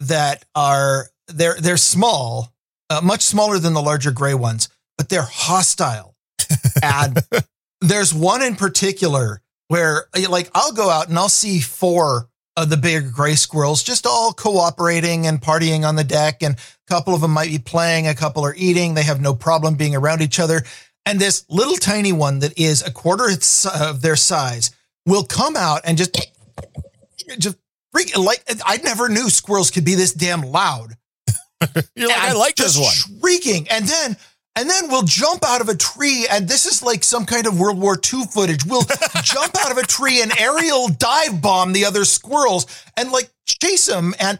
that 0.00 0.44
are 0.54 1.08
they're 1.28 1.56
they're 1.60 1.76
small, 1.76 2.54
uh, 2.88 3.00
much 3.02 3.20
smaller 3.22 3.58
than 3.58 3.74
the 3.74 3.82
larger 3.82 4.12
gray 4.12 4.34
ones, 4.34 4.70
but 4.96 5.10
they're 5.10 5.22
hostile. 5.22 6.16
and 6.82 7.18
there's 7.82 8.14
one 8.14 8.40
in 8.42 8.56
particular 8.56 9.42
where 9.68 10.06
like 10.30 10.50
I'll 10.54 10.72
go 10.72 10.88
out 10.88 11.08
and 11.10 11.18
I'll 11.18 11.28
see 11.28 11.60
four 11.60 12.28
of 12.56 12.68
the 12.68 12.76
big 12.76 13.12
gray 13.12 13.34
squirrels 13.34 13.82
just 13.82 14.06
all 14.06 14.32
cooperating 14.32 15.26
and 15.26 15.40
partying 15.40 15.86
on 15.86 15.96
the 15.96 16.04
deck 16.04 16.42
and 16.42 16.54
a 16.56 16.60
couple 16.86 17.14
of 17.14 17.20
them 17.20 17.30
might 17.30 17.48
be 17.48 17.58
playing 17.58 18.06
a 18.06 18.14
couple 18.14 18.44
are 18.44 18.54
eating 18.56 18.94
they 18.94 19.02
have 19.02 19.20
no 19.20 19.34
problem 19.34 19.74
being 19.74 19.96
around 19.96 20.20
each 20.20 20.38
other 20.38 20.62
and 21.06 21.18
this 21.18 21.44
little 21.48 21.76
tiny 21.76 22.12
one 22.12 22.40
that 22.40 22.58
is 22.58 22.82
a 22.82 22.90
quarter 22.90 23.28
of 23.74 24.02
their 24.02 24.16
size 24.16 24.70
will 25.06 25.24
come 25.24 25.56
out 25.56 25.80
and 25.84 25.96
just 25.96 26.16
just 27.38 27.56
freak 27.92 28.16
like 28.16 28.42
I 28.66 28.78
never 28.78 29.08
knew 29.08 29.30
squirrels 29.30 29.70
could 29.70 29.84
be 29.84 29.94
this 29.94 30.12
damn 30.12 30.42
loud 30.42 30.96
You're 31.94 32.08
like, 32.08 32.18
I 32.18 32.28
and 32.30 32.38
like 32.38 32.56
this 32.56 32.78
one. 32.78 32.92
Shrieking. 32.92 33.68
And 33.68 33.86
then 33.86 34.16
and 34.54 34.68
then 34.68 34.88
we'll 34.88 35.02
jump 35.02 35.44
out 35.44 35.62
of 35.62 35.68
a 35.68 35.76
tree, 35.76 36.26
and 36.30 36.46
this 36.46 36.66
is 36.66 36.82
like 36.82 37.02
some 37.02 37.24
kind 37.24 37.46
of 37.46 37.58
World 37.58 37.80
War 37.80 37.94
II 37.96 38.24
footage. 38.26 38.66
We'll 38.66 38.84
jump 39.22 39.56
out 39.58 39.70
of 39.70 39.78
a 39.78 39.82
tree 39.82 40.20
and 40.20 40.32
aerial 40.38 40.88
dive 40.88 41.40
bomb 41.40 41.72
the 41.72 41.86
other 41.86 42.04
squirrels 42.04 42.66
and 42.96 43.10
like 43.10 43.30
chase 43.46 43.86
them. 43.86 44.14
And 44.20 44.38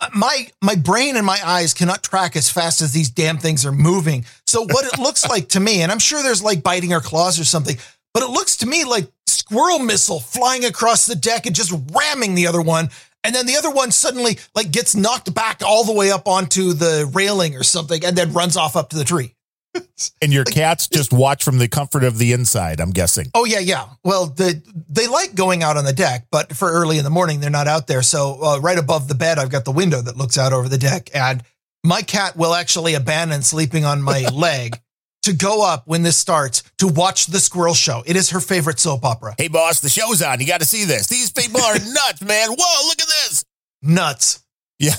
uh, 0.00 0.08
my 0.14 0.48
my 0.62 0.76
brain 0.76 1.16
and 1.16 1.26
my 1.26 1.38
eyes 1.44 1.74
cannot 1.74 2.04
track 2.04 2.36
as 2.36 2.48
fast 2.48 2.80
as 2.80 2.92
these 2.92 3.10
damn 3.10 3.38
things 3.38 3.66
are 3.66 3.72
moving. 3.72 4.24
So 4.46 4.62
what 4.62 4.84
it 4.84 5.00
looks 5.00 5.28
like 5.28 5.48
to 5.50 5.60
me, 5.60 5.82
and 5.82 5.90
I'm 5.90 5.98
sure 5.98 6.22
there's 6.22 6.44
like 6.44 6.62
biting 6.62 6.92
or 6.92 7.00
claws 7.00 7.40
or 7.40 7.44
something, 7.44 7.76
but 8.14 8.22
it 8.22 8.30
looks 8.30 8.56
to 8.58 8.66
me 8.66 8.84
like 8.84 9.10
squirrel 9.26 9.80
missile 9.80 10.20
flying 10.20 10.64
across 10.64 11.06
the 11.06 11.16
deck 11.16 11.46
and 11.46 11.56
just 11.56 11.72
ramming 11.92 12.36
the 12.36 12.46
other 12.46 12.62
one. 12.62 12.88
And 13.24 13.34
then 13.34 13.46
the 13.46 13.56
other 13.56 13.70
one 13.70 13.90
suddenly 13.90 14.38
like 14.54 14.70
gets 14.70 14.94
knocked 14.94 15.34
back 15.34 15.60
all 15.66 15.84
the 15.84 15.92
way 15.92 16.10
up 16.12 16.28
onto 16.28 16.72
the 16.72 17.10
railing 17.12 17.56
or 17.56 17.64
something 17.64 18.04
and 18.04 18.16
then 18.16 18.32
runs 18.32 18.56
off 18.56 18.76
up 18.76 18.90
to 18.90 18.96
the 18.96 19.04
tree. 19.04 19.34
And 20.22 20.32
your 20.32 20.44
cats 20.44 20.88
just 20.88 21.12
watch 21.12 21.44
from 21.44 21.58
the 21.58 21.68
comfort 21.68 22.04
of 22.04 22.16
the 22.16 22.32
inside, 22.32 22.80
I'm 22.80 22.90
guessing. 22.90 23.26
Oh 23.34 23.44
yeah, 23.44 23.58
yeah. 23.58 23.86
Well, 24.02 24.26
the 24.26 24.62
they 24.88 25.06
like 25.06 25.34
going 25.34 25.62
out 25.62 25.76
on 25.76 25.84
the 25.84 25.92
deck, 25.92 26.26
but 26.30 26.56
for 26.56 26.70
early 26.70 26.96
in 26.96 27.04
the 27.04 27.10
morning 27.10 27.40
they're 27.40 27.50
not 27.50 27.68
out 27.68 27.86
there. 27.86 28.02
So 28.02 28.38
uh, 28.42 28.60
right 28.60 28.78
above 28.78 29.08
the 29.08 29.14
bed, 29.14 29.38
I've 29.38 29.50
got 29.50 29.64
the 29.66 29.72
window 29.72 30.00
that 30.00 30.16
looks 30.16 30.38
out 30.38 30.52
over 30.54 30.68
the 30.68 30.78
deck, 30.78 31.10
and 31.14 31.42
my 31.84 32.02
cat 32.02 32.36
will 32.36 32.54
actually 32.54 32.94
abandon 32.94 33.42
sleeping 33.42 33.84
on 33.84 34.00
my 34.02 34.26
leg 34.32 34.78
to 35.22 35.34
go 35.34 35.66
up 35.66 35.86
when 35.86 36.02
this 36.02 36.16
starts 36.16 36.62
to 36.78 36.88
watch 36.88 37.26
the 37.26 37.40
squirrel 37.40 37.74
show. 37.74 38.02
It 38.06 38.16
is 38.16 38.30
her 38.30 38.40
favorite 38.40 38.78
soap 38.78 39.04
opera. 39.04 39.34
Hey, 39.36 39.48
boss, 39.48 39.80
the 39.80 39.90
show's 39.90 40.22
on. 40.22 40.40
You 40.40 40.46
got 40.46 40.60
to 40.60 40.66
see 40.66 40.84
this. 40.84 41.08
These 41.08 41.32
people 41.32 41.60
are 41.60 41.74
nuts, 41.78 42.22
man. 42.22 42.48
Whoa, 42.50 42.88
look 42.88 43.00
at 43.00 43.08
this. 43.08 43.44
Nuts. 43.82 44.42
Yeah, 44.78 44.94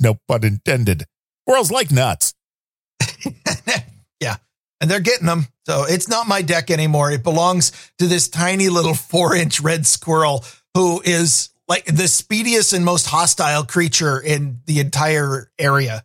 no 0.00 0.18
pun 0.28 0.44
intended. 0.44 1.04
Squirrels 1.44 1.70
like 1.70 1.90
nuts. 1.90 2.34
And 4.80 4.90
they're 4.90 5.00
getting 5.00 5.26
them. 5.26 5.46
So 5.66 5.84
it's 5.88 6.08
not 6.08 6.28
my 6.28 6.42
deck 6.42 6.70
anymore. 6.70 7.10
It 7.10 7.22
belongs 7.22 7.72
to 7.98 8.06
this 8.06 8.28
tiny 8.28 8.68
little 8.68 8.94
four 9.10 9.34
inch 9.34 9.60
red 9.60 9.86
squirrel 9.86 10.44
who 10.74 11.00
is 11.04 11.48
like 11.68 11.86
the 11.86 12.06
speediest 12.08 12.72
and 12.74 12.84
most 12.84 13.06
hostile 13.06 13.64
creature 13.64 14.20
in 14.20 14.60
the 14.66 14.80
entire 14.80 15.50
area. 15.58 16.04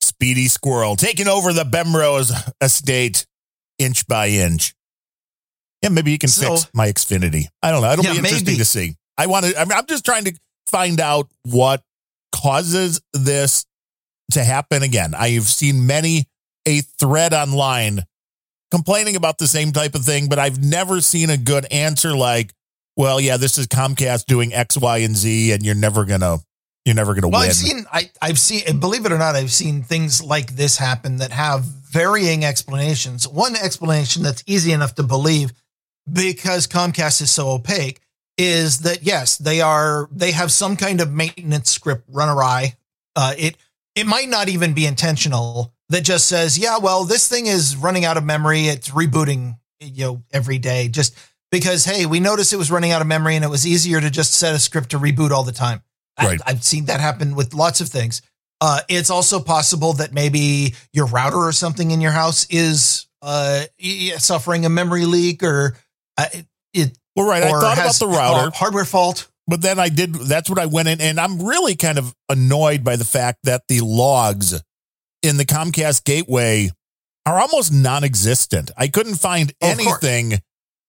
Speedy 0.00 0.46
Squirrel 0.46 0.96
taking 0.96 1.26
over 1.28 1.52
the 1.52 1.64
Bemrose 1.64 2.32
estate 2.60 3.26
inch 3.78 4.06
by 4.06 4.28
inch. 4.28 4.74
Yeah, 5.82 5.90
maybe 5.90 6.12
you 6.12 6.18
can 6.18 6.28
So- 6.30 6.56
fix 6.56 6.70
my 6.72 6.88
Xfinity. 6.90 7.46
I 7.62 7.70
don't 7.70 7.82
know. 7.82 7.92
It'll 7.92 8.04
Yeah, 8.04 8.12
be 8.12 8.18
interesting 8.18 8.46
maybe. 8.46 8.58
to 8.58 8.64
see. 8.64 8.96
I 9.18 9.26
want 9.26 9.46
to. 9.46 9.60
I'm, 9.60 9.70
I'm 9.72 9.84
just 9.86 10.04
trying 10.04 10.24
to 10.24 10.32
find 10.70 11.00
out 11.00 11.28
what 11.42 11.82
causes 12.32 13.00
this 13.12 13.66
to 14.32 14.42
happen 14.44 14.82
again. 14.82 15.14
I've 15.14 15.44
seen 15.48 15.86
many 15.86 16.26
a 16.66 16.80
thread 16.80 17.32
online 17.32 18.04
complaining 18.70 19.16
about 19.16 19.38
the 19.38 19.46
same 19.46 19.72
type 19.72 19.94
of 19.94 20.04
thing, 20.04 20.28
but 20.28 20.38
I've 20.38 20.62
never 20.62 21.00
seen 21.00 21.30
a 21.30 21.36
good 21.36 21.66
answer 21.70 22.16
like, 22.16 22.52
"Well, 22.96 23.20
yeah, 23.20 23.36
this 23.36 23.58
is 23.58 23.66
Comcast 23.66 24.26
doing 24.26 24.52
X, 24.52 24.76
Y, 24.76 24.98
and 24.98 25.16
Z, 25.16 25.52
and 25.52 25.64
you're 25.64 25.74
never 25.74 26.04
gonna, 26.04 26.38
you're 26.84 26.94
never 26.94 27.14
gonna 27.14 27.28
Well, 27.28 27.40
win." 27.40 27.50
I've 27.50 27.56
seen, 27.56 27.86
I, 27.92 28.10
I've 28.20 28.38
seen, 28.38 28.80
believe 28.80 29.06
it 29.06 29.12
or 29.12 29.18
not, 29.18 29.36
I've 29.36 29.52
seen 29.52 29.82
things 29.82 30.22
like 30.22 30.56
this 30.56 30.76
happen 30.76 31.18
that 31.18 31.32
have 31.32 31.62
varying 31.62 32.44
explanations. 32.44 33.26
One 33.26 33.56
explanation 33.56 34.22
that's 34.22 34.42
easy 34.46 34.72
enough 34.72 34.94
to 34.96 35.02
believe 35.02 35.52
because 36.12 36.66
Comcast 36.66 37.22
is 37.22 37.30
so 37.30 37.50
opaque 37.50 38.00
is 38.38 38.80
that 38.80 39.02
yes, 39.02 39.38
they 39.38 39.60
are 39.60 40.08
they 40.12 40.32
have 40.32 40.52
some 40.52 40.76
kind 40.76 41.00
of 41.00 41.12
maintenance 41.12 41.70
script 41.70 42.04
run 42.08 42.28
awry. 42.28 42.76
Uh, 43.14 43.34
it 43.38 43.56
it 43.94 44.06
might 44.06 44.28
not 44.28 44.48
even 44.48 44.74
be 44.74 44.84
intentional. 44.86 45.72
That 45.90 46.02
just 46.02 46.26
says, 46.26 46.58
yeah, 46.58 46.78
well, 46.78 47.04
this 47.04 47.28
thing 47.28 47.46
is 47.46 47.76
running 47.76 48.04
out 48.04 48.16
of 48.16 48.24
memory. 48.24 48.62
It's 48.62 48.90
rebooting, 48.90 49.58
you 49.80 50.04
know, 50.04 50.22
every 50.32 50.58
day. 50.58 50.88
Just 50.88 51.16
because, 51.52 51.84
hey, 51.84 52.06
we 52.06 52.18
noticed 52.18 52.52
it 52.52 52.56
was 52.56 52.70
running 52.72 52.90
out 52.90 53.00
of 53.00 53.06
memory, 53.06 53.36
and 53.36 53.44
it 53.44 53.48
was 53.48 53.64
easier 53.66 54.00
to 54.00 54.10
just 54.10 54.34
set 54.34 54.54
a 54.54 54.58
script 54.58 54.90
to 54.90 54.98
reboot 54.98 55.30
all 55.30 55.44
the 55.44 55.52
time. 55.52 55.82
Right. 56.20 56.40
I, 56.44 56.50
I've 56.50 56.64
seen 56.64 56.86
that 56.86 56.98
happen 56.98 57.36
with 57.36 57.54
lots 57.54 57.80
of 57.80 57.88
things. 57.88 58.22
Uh, 58.60 58.80
it's 58.88 59.10
also 59.10 59.38
possible 59.38 59.92
that 59.94 60.12
maybe 60.12 60.74
your 60.92 61.06
router 61.06 61.36
or 61.36 61.52
something 61.52 61.90
in 61.90 62.00
your 62.00 62.12
house 62.12 62.46
is 62.48 63.06
uh, 63.22 63.64
suffering 64.16 64.64
a 64.64 64.68
memory 64.68 65.04
leak 65.04 65.42
or 65.42 65.76
uh, 66.16 66.26
it, 66.32 66.46
it 66.72 66.98
Well, 67.14 67.28
right. 67.28 67.42
I 67.42 67.50
thought 67.50 67.78
about 67.78 67.94
the 67.96 68.06
router, 68.08 68.50
hardware 68.56 68.84
fault. 68.86 69.28
but 69.46 69.60
then 69.60 69.78
I 69.78 69.88
did. 69.90 70.14
That's 70.14 70.48
what 70.48 70.58
I 70.58 70.66
went 70.66 70.88
in, 70.88 71.00
and 71.00 71.20
I'm 71.20 71.42
really 71.46 71.76
kind 71.76 71.98
of 71.98 72.14
annoyed 72.28 72.82
by 72.82 72.96
the 72.96 73.04
fact 73.04 73.40
that 73.44 73.62
the 73.68 73.80
logs 73.82 74.60
in 75.26 75.36
the 75.36 75.44
Comcast 75.44 76.04
gateway 76.04 76.70
are 77.26 77.40
almost 77.40 77.72
non-existent. 77.72 78.70
I 78.76 78.88
couldn't 78.88 79.16
find 79.16 79.52
Oh, 79.60 79.68
anything 79.68 80.40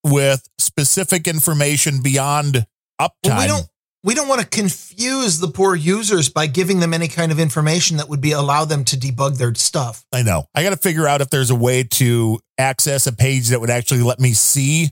with 0.03 0.47
specific 0.59 1.27
information 1.27 2.01
beyond 2.01 2.65
uptime. 3.01 3.09
Well, 3.25 3.41
we 3.41 3.47
don't 3.47 3.67
we 4.03 4.13
don't 4.13 4.27
want 4.27 4.39
to 4.41 4.47
confuse 4.47 5.39
the 5.39 5.49
poor 5.49 5.75
users 5.75 6.29
by 6.29 6.47
giving 6.47 6.79
them 6.79 6.93
any 6.93 7.07
kind 7.09 7.31
of 7.31 7.39
information 7.39 7.97
that 7.97 8.07
would 8.07 8.21
be 8.21 8.31
allow 8.31 8.63
them 8.63 8.85
to 8.85 8.95
debug 8.95 9.37
their 9.37 9.53
stuff. 9.55 10.05
I 10.13 10.21
know. 10.21 10.45
I 10.55 10.63
got 10.63 10.69
to 10.69 10.77
figure 10.77 11.07
out 11.07 11.19
if 11.19 11.29
there's 11.29 11.49
a 11.49 11.55
way 11.55 11.83
to 11.83 12.39
access 12.57 13.07
a 13.07 13.11
page 13.11 13.49
that 13.49 13.59
would 13.59 13.71
actually 13.71 14.03
let 14.03 14.19
me 14.19 14.33
see 14.33 14.91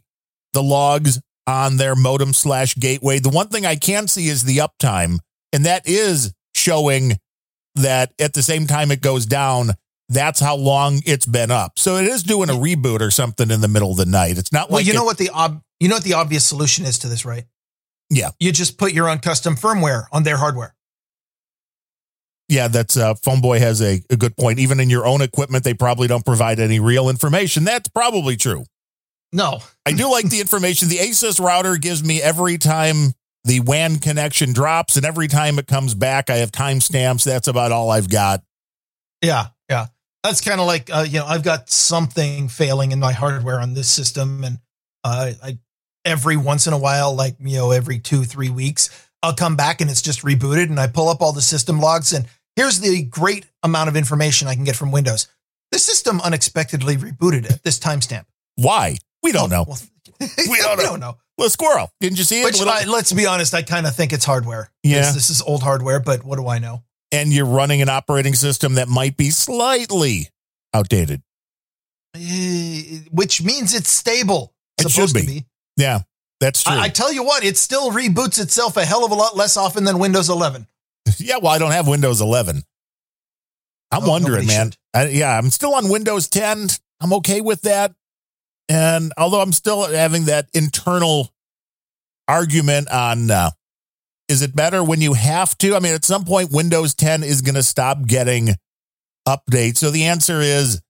the 0.54 0.64
logs 0.64 1.22
on 1.48 1.78
their 1.78 1.96
modem 1.96 2.34
slash 2.34 2.76
gateway. 2.76 3.20
The 3.20 3.30
one 3.30 3.48
thing 3.48 3.66
I 3.66 3.76
can 3.76 4.08
see 4.08 4.28
is 4.28 4.44
the 4.44 4.58
uptime, 4.58 5.20
and 5.54 5.66
that 5.66 5.88
is 5.88 6.34
showing 6.56 7.18
that 7.76 8.14
at 8.20 8.34
the 8.34 8.42
same 8.44 8.68
time 8.68 8.92
it 8.92 9.02
goes 9.02 9.26
down, 9.26 9.72
that's 10.10 10.40
how 10.40 10.56
long 10.56 11.02
it's 11.06 11.26
been 11.26 11.52
up. 11.52 11.78
So 11.80 11.98
it 11.98 12.06
is 12.06 12.24
doing 12.24 12.50
a 12.50 12.54
reboot 12.54 13.02
or 13.02 13.12
something 13.12 13.50
in 13.52 13.62
the 13.62 13.68
middle 13.68 13.92
of 13.92 13.98
the 13.98 14.06
night. 14.06 14.38
It's 14.38 14.52
not 14.52 14.70
Well, 14.70 14.78
like 14.80 14.86
you 14.86 14.94
it- 14.94 14.96
know 14.96 15.04
what 15.04 15.18
the 15.18 15.30
ob- 15.32 15.62
you 15.80 15.90
know 15.90 15.96
what 15.96 16.04
the 16.04 16.14
obvious 16.14 16.46
solution 16.46 16.86
is 16.86 17.00
to 17.00 17.08
this, 17.08 17.26
right? 17.26 17.46
Yeah. 18.10 18.30
You 18.40 18.52
just 18.52 18.78
put 18.78 18.94
your 18.94 19.10
own 19.10 19.20
custom 19.20 19.56
firmware 19.56 20.06
on 20.12 20.24
their 20.24 20.38
hardware. 20.38 20.76
Yeah, 22.48 22.68
that's 22.68 22.96
uh, 22.96 23.16
Phoneboy 23.16 23.60
has 23.60 23.82
a, 23.82 24.02
a 24.12 24.16
good 24.18 24.38
point. 24.38 24.60
Even 24.60 24.80
in 24.80 24.90
your 24.90 25.06
own 25.08 25.22
equipment, 25.22 25.64
they 25.64 25.74
probably 25.74 26.08
don't 26.08 26.24
provide 26.24 26.60
any 26.60 26.80
real 26.80 27.10
information. 27.10 27.64
That's 27.64 27.90
probably 27.90 28.38
true. 28.38 28.66
No. 29.34 29.60
I 29.86 29.92
do 29.94 30.10
like 30.12 30.30
the 30.30 30.40
information 30.42 30.88
the 30.88 30.98
Asus 30.98 31.40
router 31.40 31.76
gives 31.78 32.04
me 32.04 32.22
every 32.22 32.58
time 32.60 33.14
the 33.46 33.60
WAN 33.62 34.00
connection 34.00 34.54
drops, 34.54 34.98
and 34.98 35.06
every 35.06 35.28
time 35.28 35.60
it 35.60 35.68
comes 35.68 35.94
back, 35.94 36.30
I 36.30 36.38
have 36.38 36.52
timestamps. 36.52 37.24
That's 37.24 37.48
about 37.48 37.72
all 37.72 37.92
I've 37.92 38.10
got. 38.10 38.44
Yeah, 39.22 39.48
yeah. 39.70 39.88
That's 40.24 40.42
kind 40.42 40.60
of 40.60 40.66
like 40.66 40.90
uh, 40.92 41.06
you 41.08 41.20
know 41.20 41.26
I've 41.26 41.44
got 41.44 41.70
something 41.70 42.48
failing 42.50 42.92
in 42.92 43.00
my 43.00 43.14
hardware 43.14 43.60
on 43.60 43.76
this 43.76 43.88
system, 43.88 44.44
and 44.44 44.58
uh, 45.04 45.32
I 45.44 45.60
every 46.04 46.36
once 46.36 46.66
in 46.66 46.74
a 46.74 46.78
while, 46.78 47.16
like 47.16 47.36
you 47.40 47.58
know 47.58 47.72
every 47.72 48.00
two 48.00 48.24
three 48.24 48.50
weeks, 48.50 48.90
I'll 49.22 49.36
come 49.36 49.56
back 49.56 49.82
and 49.82 49.90
it's 49.90 50.02
just 50.02 50.24
rebooted, 50.24 50.70
and 50.70 50.80
I 50.80 50.88
pull 50.88 51.10
up 51.10 51.22
all 51.22 51.32
the 51.32 51.42
system 51.42 51.80
logs, 51.80 52.12
and 52.14 52.26
here's 52.56 52.80
the 52.80 53.04
great 53.04 53.46
amount 53.62 53.90
of 53.90 53.96
information 53.96 54.48
I 54.48 54.56
can 54.56 54.64
get 54.64 54.76
from 54.76 54.92
Windows. 54.92 55.28
The 55.72 55.78
system 55.78 56.20
unexpectedly 56.22 56.98
rebooted 56.98 57.50
at 57.52 57.64
this 57.64 57.78
timestamp. 57.78 58.26
Why? 58.56 58.98
We 59.22 59.32
don't 59.32 59.50
know. 59.50 59.66
Well, 59.68 59.80
We 60.50 60.58
don't 60.58 60.78
know. 60.78 60.96
know. 60.96 61.18
Little 61.38 61.50
squirrel. 61.50 61.92
Didn't 62.00 62.18
you 62.18 62.24
see 62.24 62.42
it? 62.42 62.46
Which, 62.46 62.60
Little- 62.60 62.74
I, 62.74 62.84
let's 62.86 63.12
be 63.12 63.26
honest, 63.26 63.54
I 63.54 63.62
kind 63.62 63.86
of 63.86 63.96
think 63.96 64.14
it's 64.14 64.24
hardware. 64.26 64.72
Yeah. 64.84 65.02
This, 65.02 65.14
this 65.16 65.30
is 65.30 65.42
old 65.42 65.64
hardware, 65.64 66.00
but 66.00 66.24
what 66.24 66.38
do 66.38 66.48
I 66.48 66.60
know? 66.60 66.84
and 67.12 67.32
you're 67.32 67.46
running 67.46 67.82
an 67.82 67.88
operating 67.88 68.34
system 68.34 68.74
that 68.76 68.90
might 68.90 69.16
be 69.16 69.30
slightly 69.30 70.28
outdated. 70.74 71.22
Eh, 72.16 73.00
Which 73.12 73.42
means 73.44 73.74
it's 73.74 73.90
stable. 73.90 74.54
It 74.78 74.90
supposed 74.90 75.16
should 75.16 75.22
to 75.22 75.26
be. 75.28 75.40
be. 75.42 75.46
Yeah, 75.78 76.00
that's 76.42 76.64
true. 76.64 76.74
I, 76.76 76.84
I 76.86 76.90
tell 76.90 77.14
you 77.14 77.24
what, 77.24 77.44
it 77.46 77.58
still 77.58 77.92
reboots 77.92 78.42
itself 78.42 78.76
a 78.76 78.84
hell 78.84 79.06
of 79.06 79.12
a 79.12 79.16
lot 79.16 79.38
less 79.38 79.56
often 79.56 79.84
than 79.84 80.00
Windows 80.00 80.30
11. 80.30 80.68
yeah, 81.20 81.38
well, 81.42 81.52
I 81.54 81.58
don't 81.58 81.72
have 81.72 81.88
Windows 81.88 82.20
11. 82.22 82.64
I'm 83.92 84.04
Oh, 84.04 84.10
wondering, 84.10 84.48
man. 84.48 84.72
I, 84.94 85.08
yeah, 85.08 85.38
I'm 85.38 85.52
still 85.52 85.76
on 85.76 85.90
Windows 85.90 86.28
10. 86.28 86.68
I'm 87.02 87.14
okay 87.14 87.40
with 87.40 87.62
that. 87.62 87.94
And 88.68 89.14
although 89.18 89.42
I'm 89.42 89.54
still 89.54 89.84
having 89.84 90.26
that 90.26 90.50
internal 90.54 91.32
argument 92.28 92.90
on 92.90 93.30
uh, 93.30 93.52
is 94.28 94.42
it 94.42 94.56
better 94.56 94.84
when 94.84 95.02
you 95.02 95.14
have 95.14 95.58
to? 95.60 95.76
I 95.76 95.80
mean, 95.80 95.94
at 95.94 96.04
some 96.04 96.26
point, 96.26 96.52
Windows 96.52 96.96
10 96.96 97.24
is 97.24 97.42
going 97.42 97.56
to 97.56 97.64
stop 97.64 98.06
getting 98.08 98.56
updates. 99.28 99.78
So 99.78 99.92
the 99.92 100.06
answer 100.06 100.42
is 100.42 100.82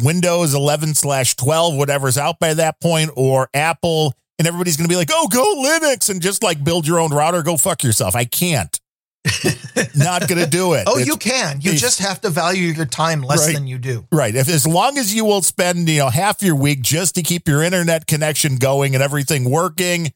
Windows 0.00 0.54
11 0.54 0.94
slash 0.94 1.36
12, 1.36 1.74
whatever's 1.74 2.18
out 2.18 2.38
by 2.38 2.54
that 2.54 2.80
point, 2.80 3.10
or 3.16 3.48
Apple. 3.54 4.14
And 4.38 4.48
everybody's 4.48 4.76
going 4.76 4.88
to 4.88 4.92
be 4.92 4.96
like, 4.96 5.10
oh, 5.12 5.28
go 5.28 5.62
Linux 5.62 6.10
and 6.10 6.20
just 6.20 6.42
like 6.42 6.64
build 6.64 6.86
your 6.86 6.98
own 6.98 7.12
router. 7.12 7.42
Go 7.42 7.56
fuck 7.56 7.82
yourself. 7.82 8.14
I 8.16 8.24
can't. 8.24 8.78
Not 9.94 10.28
going 10.28 10.42
to 10.42 10.48
do 10.50 10.74
it. 10.74 10.84
Oh, 10.86 10.92
It's- 10.98 11.06
you 11.06 11.16
can. 11.16 11.60
You 11.60 11.72
just 11.74 12.00
have 12.00 12.20
to 12.22 12.30
value 12.30 12.68
your 12.68 12.86
time 12.86 13.22
less 13.22 13.46
Right. 13.46 13.54
than 13.54 13.66
you 13.66 13.78
do. 13.78 14.06
Right. 14.10 14.34
If 14.34 14.48
as 14.48 14.66
long 14.66 14.98
as 14.98 15.14
you 15.14 15.24
will 15.24 15.42
spend, 15.42 15.88
you 15.88 15.98
know, 15.98 16.08
half 16.10 16.42
your 16.42 16.54
week 16.56 16.82
just 16.82 17.14
to 17.14 17.22
keep 17.22 17.46
your 17.48 17.62
internet 17.62 18.06
connection 18.06 18.56
going 18.56 18.94
and 18.94 19.02
everything 19.02 19.48
working, 19.50 20.12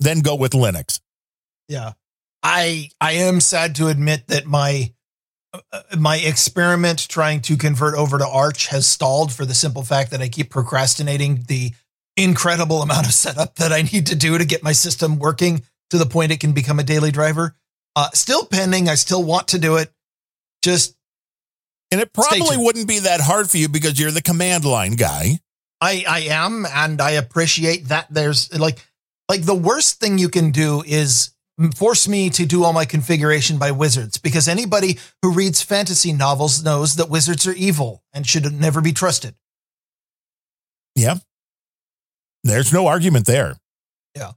then 0.00 0.20
go 0.20 0.34
with 0.34 0.52
Linux. 0.52 1.00
Yeah. 1.68 1.92
I 2.42 2.90
I 3.00 3.12
am 3.12 3.40
sad 3.40 3.74
to 3.76 3.86
admit 3.88 4.26
that 4.28 4.46
my 4.46 4.92
uh, 5.54 5.82
my 5.96 6.16
experiment 6.16 7.08
trying 7.08 7.40
to 7.42 7.56
convert 7.56 7.94
over 7.94 8.18
to 8.18 8.26
Arch 8.26 8.66
has 8.68 8.86
stalled 8.86 9.32
for 9.32 9.44
the 9.44 9.54
simple 9.54 9.82
fact 9.82 10.10
that 10.10 10.20
I 10.20 10.28
keep 10.28 10.50
procrastinating 10.50 11.44
the 11.46 11.72
incredible 12.16 12.82
amount 12.82 13.06
of 13.06 13.14
setup 13.14 13.54
that 13.56 13.72
I 13.72 13.82
need 13.82 14.06
to 14.08 14.16
do 14.16 14.36
to 14.38 14.44
get 14.44 14.62
my 14.62 14.72
system 14.72 15.18
working 15.18 15.62
to 15.90 15.98
the 15.98 16.06
point 16.06 16.32
it 16.32 16.40
can 16.40 16.52
become 16.52 16.78
a 16.78 16.82
daily 16.84 17.10
driver. 17.10 17.54
Uh, 17.94 18.08
still 18.14 18.46
pending. 18.46 18.88
I 18.88 18.94
still 18.94 19.22
want 19.22 19.48
to 19.48 19.58
do 19.58 19.76
it. 19.76 19.92
Just 20.62 20.96
And 21.90 22.00
it 22.00 22.12
probably 22.12 22.56
wouldn't 22.56 22.88
be 22.88 23.00
that 23.00 23.20
hard 23.20 23.50
for 23.50 23.58
you 23.58 23.68
because 23.68 23.98
you're 23.98 24.10
the 24.10 24.22
command 24.22 24.64
line 24.64 24.92
guy. 24.92 25.40
I 25.80 26.04
I 26.08 26.20
am, 26.30 26.64
and 26.72 27.00
I 27.00 27.12
appreciate 27.12 27.88
that. 27.88 28.06
There's 28.08 28.56
like 28.58 28.78
like 29.28 29.42
the 29.42 29.54
worst 29.54 29.98
thing 30.00 30.18
you 30.18 30.28
can 30.28 30.50
do 30.52 30.82
is 30.86 31.32
force 31.74 32.08
me 32.08 32.30
to 32.30 32.46
do 32.46 32.64
all 32.64 32.72
my 32.72 32.84
configuration 32.84 33.58
by 33.58 33.70
wizards 33.70 34.18
because 34.18 34.48
anybody 34.48 34.98
who 35.20 35.32
reads 35.32 35.62
fantasy 35.62 36.12
novels 36.12 36.64
knows 36.64 36.96
that 36.96 37.10
wizards 37.10 37.46
are 37.46 37.52
evil 37.52 38.02
and 38.12 38.26
should 38.26 38.50
never 38.52 38.80
be 38.80 38.92
trusted. 38.92 39.34
Yeah. 40.94 41.16
There's 42.42 42.72
no 42.72 42.86
argument 42.86 43.26
there. 43.26 43.56
Yeah. 44.16 44.32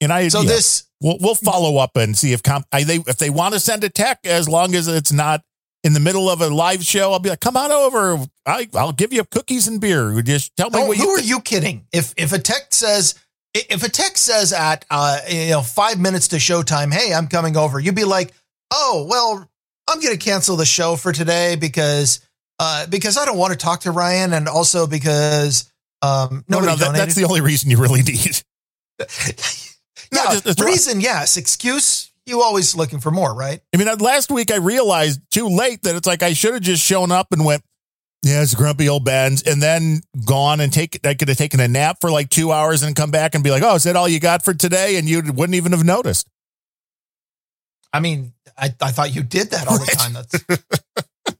And 0.00 0.12
I 0.12 0.28
So 0.28 0.42
yeah, 0.42 0.48
this 0.48 0.87
we'll 1.00 1.18
we'll 1.20 1.34
follow 1.34 1.78
up 1.78 1.96
and 1.96 2.16
see 2.16 2.32
if 2.32 2.42
comp 2.42 2.66
I, 2.72 2.84
they 2.84 2.96
if 2.96 3.18
they 3.18 3.30
want 3.30 3.54
to 3.54 3.60
send 3.60 3.84
a 3.84 3.88
tech 3.88 4.20
as 4.24 4.48
long 4.48 4.74
as 4.74 4.88
it's 4.88 5.12
not 5.12 5.42
in 5.84 5.92
the 5.92 6.00
middle 6.00 6.28
of 6.28 6.40
a 6.40 6.48
live 6.48 6.82
show, 6.82 7.12
I'll 7.12 7.20
be 7.20 7.30
like, 7.30 7.40
come 7.40 7.56
on 7.56 7.70
over. 7.70 8.18
I 8.44 8.68
I'll 8.74 8.92
give 8.92 9.12
you 9.12 9.24
cookies 9.24 9.68
and 9.68 9.80
beer. 9.80 10.20
Just 10.22 10.56
tell 10.56 10.70
me 10.70 10.78
Oh, 10.80 10.88
what 10.88 10.96
who 10.96 11.04
you 11.04 11.10
are 11.10 11.20
you 11.20 11.40
kidding? 11.40 11.86
If 11.92 12.14
if 12.16 12.32
a 12.32 12.38
tech 12.38 12.72
says 12.72 13.14
if 13.54 13.82
a 13.82 13.88
tech 13.88 14.16
says 14.16 14.52
at 14.52 14.84
uh 14.90 15.20
you 15.28 15.50
know 15.50 15.62
five 15.62 15.98
minutes 15.98 16.28
to 16.28 16.36
showtime, 16.36 16.92
hey, 16.92 17.14
I'm 17.14 17.28
coming 17.28 17.56
over, 17.56 17.78
you'd 17.78 17.94
be 17.94 18.04
like, 18.04 18.32
oh 18.72 19.06
well, 19.08 19.48
I'm 19.88 20.00
gonna 20.00 20.16
cancel 20.16 20.56
the 20.56 20.66
show 20.66 20.96
for 20.96 21.12
today 21.12 21.56
because 21.56 22.20
uh 22.58 22.86
because 22.86 23.16
I 23.16 23.24
don't 23.24 23.38
want 23.38 23.52
to 23.52 23.58
talk 23.58 23.80
to 23.80 23.92
Ryan 23.92 24.32
and 24.32 24.48
also 24.48 24.86
because 24.86 25.70
um 26.02 26.44
no, 26.48 26.60
no, 26.60 26.76
that, 26.76 26.94
that's 26.94 27.14
the 27.14 27.24
only 27.24 27.40
reason 27.40 27.70
you 27.70 27.78
really 27.78 28.02
need. 28.02 28.42
No, 30.12 30.22
yeah, 30.24 30.30
just- 30.32 30.44
just- 30.46 30.60
reason 30.60 31.00
yes, 31.00 31.36
excuse. 31.36 32.10
You 32.26 32.42
always 32.42 32.74
looking 32.76 33.00
for 33.00 33.10
more, 33.10 33.34
right? 33.34 33.62
I 33.74 33.78
mean, 33.78 33.88
last 33.98 34.30
week 34.30 34.50
I 34.50 34.56
realized 34.56 35.20
too 35.30 35.48
late 35.48 35.82
that 35.84 35.96
it's 35.96 36.06
like 36.06 36.22
I 36.22 36.34
should 36.34 36.52
have 36.52 36.62
just 36.62 36.84
shown 36.84 37.10
up 37.10 37.28
and 37.32 37.42
went, 37.42 37.62
yeah, 38.22 38.42
it's 38.42 38.54
grumpy 38.54 38.86
old 38.88 39.04
Bens, 39.04 39.42
and 39.42 39.62
then 39.62 40.00
gone 40.26 40.60
and 40.60 40.70
take. 40.70 41.00
I 41.06 41.14
could 41.14 41.28
have 41.28 41.38
taken 41.38 41.58
a 41.60 41.68
nap 41.68 41.98
for 42.02 42.10
like 42.10 42.28
two 42.28 42.52
hours 42.52 42.82
and 42.82 42.94
come 42.94 43.10
back 43.10 43.34
and 43.34 43.42
be 43.42 43.50
like, 43.50 43.62
oh, 43.62 43.76
is 43.76 43.84
that 43.84 43.96
all 43.96 44.08
you 44.08 44.20
got 44.20 44.44
for 44.44 44.52
today? 44.52 44.96
And 44.96 45.08
you 45.08 45.22
wouldn't 45.32 45.54
even 45.54 45.72
have 45.72 45.84
noticed. 45.84 46.26
I 47.94 48.00
mean, 48.00 48.34
I, 48.58 48.74
I 48.82 48.90
thought 48.90 49.14
you 49.14 49.22
did 49.22 49.52
that 49.52 49.66
all 49.66 49.78
the 49.78 49.86
time. 49.86 50.12
That's 50.12 51.34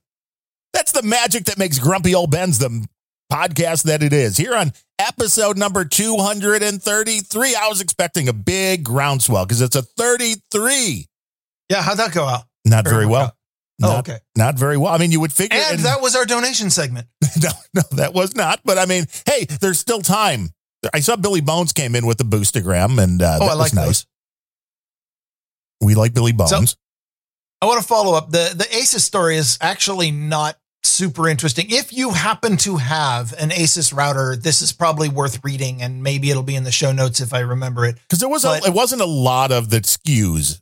That's 0.72 0.92
the 0.92 1.02
magic 1.02 1.44
that 1.46 1.58
makes 1.58 1.78
Grumpy 1.78 2.14
Old 2.14 2.30
Bens 2.30 2.58
the 2.58 2.86
podcast 3.32 3.84
that 3.84 4.02
it 4.02 4.12
is. 4.12 4.36
Here 4.36 4.54
on 4.54 4.72
episode 4.98 5.56
number 5.58 5.84
233, 5.84 7.54
I 7.54 7.68
was 7.68 7.80
expecting 7.80 8.28
a 8.28 8.32
big 8.32 8.84
groundswell 8.84 9.44
because 9.44 9.60
it's 9.62 9.76
a 9.76 9.82
33. 9.82 11.06
yeah. 11.68 11.82
How'd 11.82 11.98
that 11.98 12.12
go 12.12 12.24
out? 12.24 12.44
Not 12.64 12.84
very 12.84 12.96
Very 12.96 13.06
well. 13.06 13.34
Oh, 13.80 13.86
Not, 13.88 14.08
okay. 14.08 14.18
not 14.36 14.56
very 14.56 14.76
well. 14.76 14.92
I 14.92 14.98
mean, 14.98 15.12
you 15.12 15.20
would 15.20 15.32
figure. 15.32 15.56
And 15.56 15.78
that 15.80 16.00
was 16.00 16.16
our 16.16 16.24
donation 16.24 16.68
segment. 16.68 17.06
no, 17.42 17.50
no, 17.74 17.82
that 17.92 18.12
was 18.12 18.34
not. 18.34 18.60
But 18.64 18.76
I 18.76 18.86
mean, 18.86 19.06
hey, 19.24 19.44
there's 19.60 19.78
still 19.78 20.02
time. 20.02 20.50
I 20.92 20.98
saw 21.00 21.14
Billy 21.14 21.40
Bones 21.40 21.72
came 21.72 21.94
in 21.94 22.04
with 22.04 22.18
the 22.18 22.24
boostagram, 22.24 23.00
and 23.00 23.22
uh, 23.22 23.38
Oh, 23.40 23.44
that 23.46 23.50
I 23.52 23.54
like 23.54 23.58
was 23.66 23.74
nice. 23.74 23.86
those. 23.86 24.06
We 25.80 25.94
like 25.94 26.12
Billy 26.12 26.32
Bones. 26.32 26.70
So- 26.70 26.76
I 27.62 27.66
want 27.66 27.80
to 27.80 27.86
follow 27.86 28.14
up. 28.14 28.30
The 28.30 28.52
the 28.56 28.64
Asus 28.64 29.00
story 29.00 29.36
is 29.36 29.58
actually 29.60 30.10
not 30.12 30.57
super 30.84 31.28
interesting. 31.28 31.66
If 31.68 31.92
you 31.92 32.10
happen 32.10 32.56
to 32.58 32.76
have 32.76 33.32
an 33.38 33.50
Asus 33.50 33.94
router, 33.94 34.36
this 34.36 34.62
is 34.62 34.72
probably 34.72 35.08
worth 35.08 35.40
reading, 35.44 35.82
and 35.82 36.02
maybe 36.02 36.30
it'll 36.30 36.42
be 36.42 36.56
in 36.56 36.64
the 36.64 36.70
show 36.72 36.92
notes 36.92 37.20
if 37.20 37.32
I 37.34 37.40
remember 37.40 37.84
it. 37.84 37.96
Because 38.08 38.20
there 38.20 38.28
was 38.28 38.42
But- 38.42 38.64
a, 38.64 38.68
it 38.68 38.74
wasn't 38.74 39.02
a 39.02 39.06
lot 39.06 39.50
of 39.52 39.70
the 39.70 39.80
SKUs. 39.80 40.60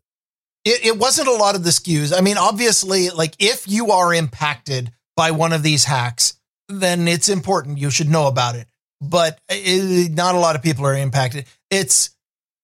it, 0.64 0.85
it 0.85 0.98
wasn't 0.98 1.29
a 1.29 1.33
lot 1.35 1.55
of 1.55 1.62
the 1.64 1.70
SKUs. 1.70 2.16
I 2.16 2.20
mean, 2.22 2.38
obviously, 2.38 3.11
like 3.11 3.35
if 3.38 3.68
you 3.68 3.90
are 3.92 4.12
impacted 4.12 4.90
by 5.16 5.31
one 5.31 5.52
of 5.52 5.62
these 5.62 5.85
hacks, 5.85 6.35
then 6.68 7.07
it's 7.07 7.29
important. 7.29 7.79
You 7.79 7.90
should 7.90 8.09
know 8.09 8.26
about 8.26 8.57
it. 8.57 8.66
But 9.00 9.38
it, 9.48 10.12
not 10.12 10.35
a 10.35 10.38
lot 10.38 10.57
of 10.57 10.62
people 10.62 10.87
are 10.87 10.96
impacted. 10.96 11.44
It's 11.70 12.11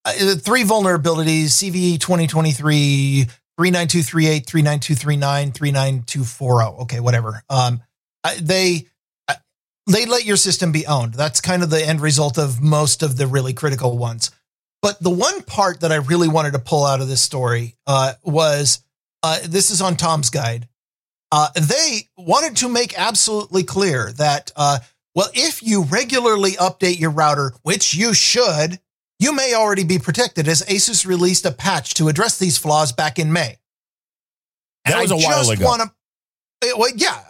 uh, 0.04 0.34
three 0.36 0.64
vulnerabilities 0.64 1.44
CVE 1.50 2.00
2023, 2.00 3.26
39238, 3.58 4.46
39239, 4.46 5.52
39240. 5.52 6.82
Okay, 6.82 7.00
whatever. 7.00 7.42
Um, 7.48 7.82
they. 8.40 8.86
They 9.88 10.06
let 10.06 10.24
your 10.24 10.36
system 10.36 10.70
be 10.70 10.86
owned. 10.86 11.14
That's 11.14 11.40
kind 11.40 11.64
of 11.64 11.68
the 11.68 11.84
end 11.84 12.00
result 12.00 12.38
of 12.38 12.62
most 12.62 13.02
of 13.02 13.16
the 13.16 13.26
really 13.26 13.52
critical 13.52 13.98
ones. 13.98 14.30
But 14.80 15.00
the 15.00 15.10
one 15.10 15.42
part 15.42 15.80
that 15.80 15.90
I 15.90 15.96
really 15.96 16.28
wanted 16.28 16.52
to 16.52 16.60
pull 16.60 16.84
out 16.84 17.00
of 17.00 17.08
this 17.08 17.20
story 17.20 17.76
uh, 17.84 18.12
was 18.22 18.84
uh, 19.22 19.38
this 19.44 19.70
is 19.70 19.80
on 19.80 19.96
Tom's 19.96 20.30
guide. 20.30 20.68
Uh, 21.30 21.48
they 21.54 22.08
wanted 22.16 22.56
to 22.58 22.68
make 22.68 22.98
absolutely 22.98 23.62
clear 23.62 24.12
that, 24.12 24.50
uh, 24.54 24.78
well, 25.14 25.30
if 25.34 25.62
you 25.62 25.84
regularly 25.84 26.52
update 26.52 27.00
your 27.00 27.10
router, 27.10 27.52
which 27.62 27.94
you 27.94 28.12
should, 28.12 28.78
you 29.22 29.32
may 29.32 29.54
already 29.54 29.84
be 29.84 30.00
protected 30.00 30.48
as 30.48 30.62
Asus 30.62 31.06
released 31.06 31.46
a 31.46 31.52
patch 31.52 31.94
to 31.94 32.08
address 32.08 32.38
these 32.38 32.58
flaws 32.58 32.90
back 32.90 33.20
in 33.20 33.32
May. 33.32 33.58
That 34.84 35.00
was 35.00 35.12
a 35.12 35.16
while 35.16 35.48
ago. 35.48 35.64
Want 35.64 35.82
to, 35.82 36.68
eh, 36.68 36.72
well, 36.76 36.90
yeah. 36.96 37.20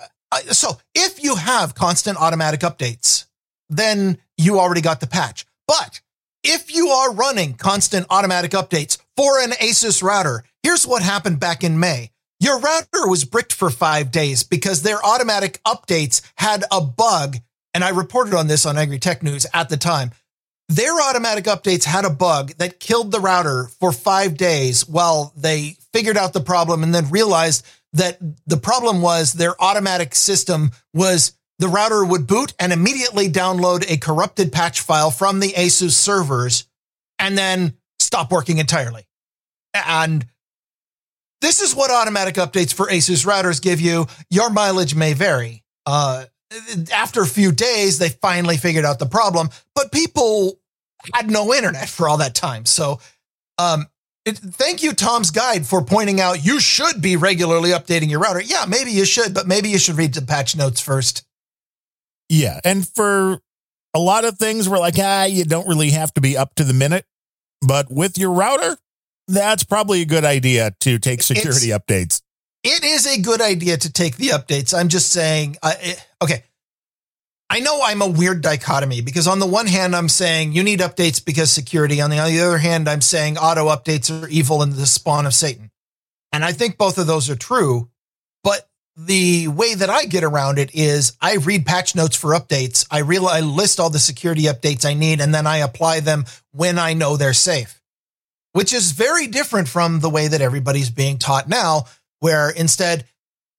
So 0.52 0.78
if 0.94 1.22
you 1.22 1.37
have 1.37 1.74
constant 1.74 2.16
automatic 2.16 2.61
updates, 2.61 3.26
then 3.68 4.16
you 4.38 4.59
already 4.59 4.81
got 4.81 5.00
the 5.00 5.07
patch. 5.07 5.44
But 5.68 6.00
if 6.42 6.74
you 6.74 6.88
are 6.88 7.12
running 7.12 7.55
constant 7.55 8.07
automatic 8.09 8.52
updates 8.52 8.96
for 9.14 9.40
an 9.40 9.50
Asus 9.50 10.02
router, 10.02 10.44
here's 10.62 10.87
what 10.87 11.02
happened 11.02 11.40
back 11.40 11.62
in 11.62 11.78
May. 11.78 12.11
Your 12.40 12.59
router 12.59 13.07
was 13.07 13.24
bricked 13.24 13.52
for 13.52 13.68
five 13.68 14.11
days 14.11 14.42
because 14.44 14.83
their 14.83 15.05
automatic 15.05 15.61
updates 15.66 16.22
had 16.37 16.64
a 16.72 16.81
bug. 16.81 17.37
And 17.74 17.85
I 17.85 17.90
reported 17.90 18.35
on 18.35 18.48
this 18.48 18.64
on 18.64 18.78
Angry 18.78 18.98
Tech 18.98 19.22
News 19.22 19.46
at 19.52 19.68
the 19.68 19.76
time. 19.76 20.12
Their 20.72 20.98
automatic 21.02 21.44
updates 21.44 21.85
had 21.85 22.06
a 22.06 22.11
bug 22.11 22.52
that 22.56 22.80
killed 22.80 23.12
the 23.12 23.20
router 23.20 23.68
for 23.78 23.92
five 23.92 24.38
days 24.38 24.88
while 24.88 25.35
they 25.37 25.76
figured 25.92 26.16
out 26.16 26.32
the 26.32 26.40
problem 26.40 26.82
and 26.82 26.94
then 26.94 27.11
realized 27.11 27.66
that 27.92 28.16
the 28.46 28.56
problem 28.56 29.02
was 29.02 29.35
their 29.35 29.61
automatic 29.62 30.14
system 30.14 30.70
was 30.94 31.37
the 31.58 31.68
router 31.68 32.02
would 32.02 32.26
boot 32.26 32.54
and 32.58 32.72
immediately 32.72 33.28
download 33.28 33.85
a 33.90 33.98
corrupted 33.98 34.50
patch 34.50 34.80
file 34.80 35.11
from 35.11 35.40
the 35.40 35.52
Asus 35.52 35.90
servers 35.90 36.66
and 37.18 37.37
then 37.37 37.74
stop 37.98 38.32
working 38.32 38.56
entirely. 38.56 39.06
And 39.74 40.24
this 41.42 41.61
is 41.61 41.76
what 41.76 41.90
automatic 41.90 42.37
updates 42.37 42.72
for 42.72 42.87
Asus 42.87 43.26
routers 43.26 43.61
give 43.61 43.82
you. 43.82 44.06
Your 44.30 44.48
mileage 44.48 44.94
may 44.94 45.12
vary. 45.12 45.64
Uh, 45.85 46.24
after 46.92 47.20
a 47.20 47.26
few 47.26 47.52
days, 47.52 47.98
they 47.98 48.08
finally 48.08 48.56
figured 48.56 48.87
out 48.87 48.98
the 48.98 49.06
problem, 49.06 49.50
but 49.74 49.92
people 49.92 50.58
had 51.14 51.30
no 51.30 51.52
internet 51.54 51.88
for 51.88 52.08
all 52.08 52.18
that 52.18 52.34
time. 52.34 52.66
So, 52.66 53.00
um, 53.58 53.86
it, 54.24 54.38
thank 54.38 54.82
you, 54.82 54.92
Tom's 54.92 55.30
Guide, 55.30 55.66
for 55.66 55.82
pointing 55.84 56.20
out 56.20 56.44
you 56.44 56.60
should 56.60 57.02
be 57.02 57.16
regularly 57.16 57.70
updating 57.70 58.08
your 58.08 58.20
router. 58.20 58.40
Yeah, 58.40 58.66
maybe 58.68 58.92
you 58.92 59.04
should, 59.04 59.34
but 59.34 59.48
maybe 59.48 59.68
you 59.68 59.78
should 59.78 59.96
read 59.96 60.14
the 60.14 60.22
patch 60.22 60.54
notes 60.56 60.80
first. 60.80 61.24
Yeah. 62.28 62.60
And 62.64 62.86
for 62.88 63.40
a 63.94 63.98
lot 63.98 64.24
of 64.24 64.38
things, 64.38 64.68
we're 64.68 64.78
like, 64.78 64.94
ah, 64.98 65.24
you 65.24 65.44
don't 65.44 65.66
really 65.66 65.90
have 65.90 66.14
to 66.14 66.20
be 66.20 66.36
up 66.36 66.54
to 66.54 66.64
the 66.64 66.72
minute. 66.72 67.04
But 67.60 67.90
with 67.90 68.16
your 68.16 68.32
router, 68.32 68.76
that's 69.28 69.64
probably 69.64 70.02
a 70.02 70.06
good 70.06 70.24
idea 70.24 70.72
to 70.80 70.98
take 70.98 71.22
security 71.22 71.68
updates. 71.68 72.22
It 72.62 72.84
is 72.84 73.06
a 73.06 73.20
good 73.20 73.40
idea 73.40 73.76
to 73.76 73.92
take 73.92 74.16
the 74.16 74.28
updates. 74.28 74.72
I'm 74.76 74.88
just 74.88 75.10
saying, 75.10 75.56
uh, 75.62 75.74
it- 75.80 76.06
okay. 76.22 76.44
I 77.52 77.60
know 77.60 77.82
I'm 77.84 78.00
a 78.00 78.08
weird 78.08 78.40
dichotomy 78.40 79.02
because 79.02 79.28
on 79.28 79.38
the 79.38 79.46
one 79.46 79.66
hand, 79.66 79.94
I'm 79.94 80.08
saying 80.08 80.52
you 80.52 80.62
need 80.62 80.80
updates 80.80 81.22
because 81.22 81.50
security. 81.50 82.00
On 82.00 82.08
the 82.08 82.18
other 82.18 82.56
hand, 82.56 82.88
I'm 82.88 83.02
saying 83.02 83.36
auto 83.36 83.68
updates 83.68 84.10
are 84.10 84.26
evil 84.28 84.62
and 84.62 84.72
the 84.72 84.86
spawn 84.86 85.26
of 85.26 85.34
Satan. 85.34 85.70
And 86.32 86.46
I 86.46 86.52
think 86.52 86.78
both 86.78 86.96
of 86.96 87.06
those 87.06 87.28
are 87.28 87.36
true. 87.36 87.90
But 88.42 88.66
the 88.96 89.48
way 89.48 89.74
that 89.74 89.90
I 89.90 90.06
get 90.06 90.24
around 90.24 90.58
it 90.58 90.74
is 90.74 91.14
I 91.20 91.34
read 91.34 91.66
patch 91.66 91.94
notes 91.94 92.16
for 92.16 92.30
updates. 92.30 92.86
I 92.90 93.00
I 93.00 93.40
list 93.40 93.78
all 93.78 93.90
the 93.90 93.98
security 93.98 94.44
updates 94.44 94.86
I 94.86 94.94
need 94.94 95.20
and 95.20 95.34
then 95.34 95.46
I 95.46 95.58
apply 95.58 96.00
them 96.00 96.24
when 96.52 96.78
I 96.78 96.94
know 96.94 97.18
they're 97.18 97.34
safe, 97.34 97.82
which 98.52 98.72
is 98.72 98.92
very 98.92 99.26
different 99.26 99.68
from 99.68 100.00
the 100.00 100.08
way 100.08 100.26
that 100.26 100.40
everybody's 100.40 100.88
being 100.88 101.18
taught 101.18 101.50
now, 101.50 101.84
where 102.20 102.48
instead 102.48 103.04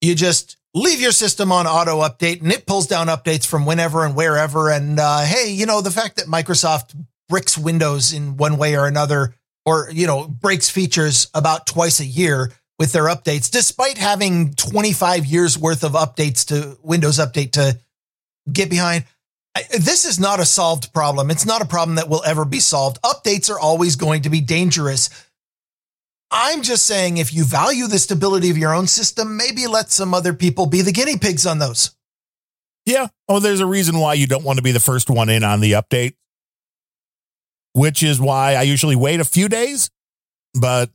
you 0.01 0.15
just 0.15 0.57
leave 0.73 0.99
your 0.99 1.11
system 1.11 1.51
on 1.51 1.67
auto 1.67 2.01
update 2.01 2.41
and 2.41 2.51
it 2.51 2.65
pulls 2.65 2.87
down 2.87 3.07
updates 3.07 3.45
from 3.45 3.65
whenever 3.65 4.05
and 4.05 4.15
wherever. 4.15 4.69
And 4.69 4.99
uh, 4.99 5.21
hey, 5.21 5.51
you 5.51 5.65
know, 5.65 5.81
the 5.81 5.91
fact 5.91 6.17
that 6.17 6.25
Microsoft 6.25 6.95
bricks 7.29 7.57
Windows 7.57 8.13
in 8.13 8.37
one 8.37 8.57
way 8.57 8.75
or 8.75 8.87
another, 8.87 9.35
or, 9.65 9.89
you 9.91 10.07
know, 10.07 10.27
breaks 10.27 10.69
features 10.69 11.27
about 11.33 11.67
twice 11.67 11.99
a 11.99 12.05
year 12.05 12.51
with 12.79 12.91
their 12.91 13.05
updates, 13.05 13.49
despite 13.49 13.97
having 13.97 14.53
25 14.55 15.25
years 15.25 15.57
worth 15.57 15.83
of 15.83 15.93
updates 15.93 16.45
to 16.47 16.77
Windows 16.81 17.17
Update 17.19 17.51
to 17.53 17.79
get 18.51 18.69
behind. 18.69 19.05
This 19.71 20.03
is 20.05 20.19
not 20.19 20.39
a 20.39 20.45
solved 20.45 20.91
problem. 20.93 21.29
It's 21.29 21.45
not 21.45 21.61
a 21.61 21.65
problem 21.65 21.95
that 21.95 22.09
will 22.09 22.23
ever 22.25 22.43
be 22.43 22.59
solved. 22.59 22.99
Updates 23.03 23.51
are 23.51 23.59
always 23.59 23.95
going 23.95 24.23
to 24.23 24.31
be 24.31 24.41
dangerous. 24.41 25.09
I'm 26.35 26.63
just 26.63 26.85
saying, 26.87 27.17
if 27.17 27.31
you 27.31 27.43
value 27.43 27.85
the 27.87 27.99
stability 27.99 28.49
of 28.49 28.57
your 28.57 28.73
own 28.73 28.87
system, 28.87 29.37
maybe 29.37 29.67
let 29.67 29.91
some 29.91 30.15
other 30.15 30.33
people 30.33 30.65
be 30.65 30.81
the 30.81 30.91
guinea 30.91 31.17
pigs 31.17 31.45
on 31.45 31.59
those. 31.59 31.95
Yeah. 32.87 33.07
Oh, 33.29 33.39
there's 33.39 33.59
a 33.59 33.67
reason 33.67 33.99
why 33.99 34.15
you 34.15 34.25
don't 34.25 34.43
want 34.43 34.57
to 34.57 34.63
be 34.63 34.71
the 34.71 34.79
first 34.79 35.11
one 35.11 35.29
in 35.29 35.43
on 35.43 35.59
the 35.59 35.73
update, 35.73 36.15
which 37.73 38.01
is 38.03 38.19
why 38.19 38.55
I 38.55 38.63
usually 38.63 38.95
wait 38.95 39.19
a 39.19 39.25
few 39.25 39.47
days. 39.47 39.91
But 40.59 40.89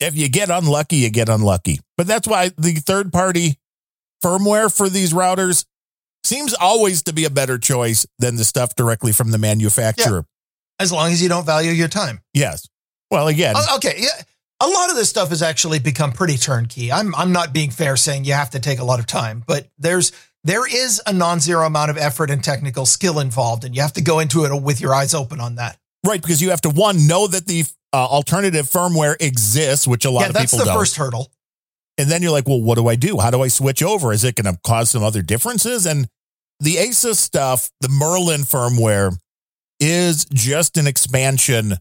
if 0.00 0.16
you 0.16 0.28
get 0.28 0.48
unlucky, 0.48 0.96
you 0.96 1.10
get 1.10 1.28
unlucky. 1.28 1.80
But 1.96 2.06
that's 2.06 2.28
why 2.28 2.50
the 2.56 2.74
third 2.74 3.12
party 3.12 3.58
firmware 4.24 4.74
for 4.74 4.88
these 4.88 5.12
routers 5.12 5.66
seems 6.24 6.54
always 6.54 7.02
to 7.02 7.12
be 7.12 7.24
a 7.24 7.30
better 7.30 7.58
choice 7.58 8.06
than 8.18 8.36
the 8.36 8.44
stuff 8.44 8.74
directly 8.76 9.12
from 9.12 9.32
the 9.32 9.38
manufacturer. 9.38 10.24
As 10.78 10.92
long 10.92 11.10
as 11.10 11.22
you 11.22 11.28
don't 11.28 11.46
value 11.46 11.72
your 11.72 11.88
time. 11.88 12.20
Yes. 12.32 12.68
Well, 13.10 13.28
again, 13.28 13.54
Oh, 13.56 13.76
okay, 13.76 13.94
yeah. 13.98 14.22
A 14.60 14.66
lot 14.66 14.90
of 14.90 14.96
this 14.96 15.10
stuff 15.10 15.28
has 15.28 15.42
actually 15.42 15.78
become 15.78 16.12
pretty 16.12 16.36
turnkey. 16.36 16.90
I'm 16.90 17.14
I'm 17.14 17.32
not 17.32 17.52
being 17.52 17.70
fair 17.70 17.96
saying 17.96 18.24
you 18.24 18.32
have 18.32 18.50
to 18.50 18.60
take 18.60 18.78
a 18.78 18.84
lot 18.84 19.00
of 19.00 19.06
time, 19.06 19.44
but 19.46 19.68
there's 19.78 20.12
there 20.44 20.66
is 20.66 21.02
a 21.06 21.12
non-zero 21.12 21.66
amount 21.66 21.90
of 21.90 21.98
effort 21.98 22.30
and 22.30 22.42
technical 22.42 22.86
skill 22.86 23.18
involved, 23.18 23.64
and 23.64 23.74
you 23.74 23.82
have 23.82 23.92
to 23.94 24.02
go 24.02 24.20
into 24.20 24.44
it 24.44 24.62
with 24.62 24.80
your 24.80 24.94
eyes 24.94 25.12
open 25.12 25.40
on 25.40 25.56
that. 25.56 25.78
right, 26.06 26.22
because 26.22 26.40
you 26.40 26.50
have 26.50 26.60
to 26.62 26.70
one 26.70 27.06
know 27.06 27.26
that 27.26 27.46
the 27.46 27.64
uh, 27.92 27.96
alternative 28.06 28.66
firmware 28.66 29.16
exists, 29.20 29.86
which 29.86 30.04
a 30.04 30.10
lot 30.10 30.20
yeah, 30.20 30.26
of 30.28 30.34
that's 30.34 30.52
people 30.52 30.64
the 30.64 30.70
don't. 30.70 30.78
first 30.78 30.96
hurdle. 30.96 31.32
And 31.98 32.10
then 32.10 32.22
you're 32.22 32.30
like, 32.30 32.46
well, 32.46 32.60
what 32.60 32.76
do 32.76 32.88
I 32.88 32.94
do? 32.94 33.18
How 33.18 33.30
do 33.30 33.42
I 33.42 33.48
switch 33.48 33.82
over? 33.82 34.12
Is 34.12 34.22
it 34.22 34.34
going 34.34 34.52
to 34.52 34.60
cause 34.64 34.90
some 34.90 35.02
other 35.02 35.22
differences? 35.22 35.86
And 35.86 36.08
the 36.60 36.76
Asus 36.76 37.16
stuff, 37.16 37.70
the 37.80 37.88
Merlin 37.88 38.42
firmware, 38.42 39.16
is 39.80 40.26
just 40.26 40.76
an 40.76 40.86
expansion 40.86 41.74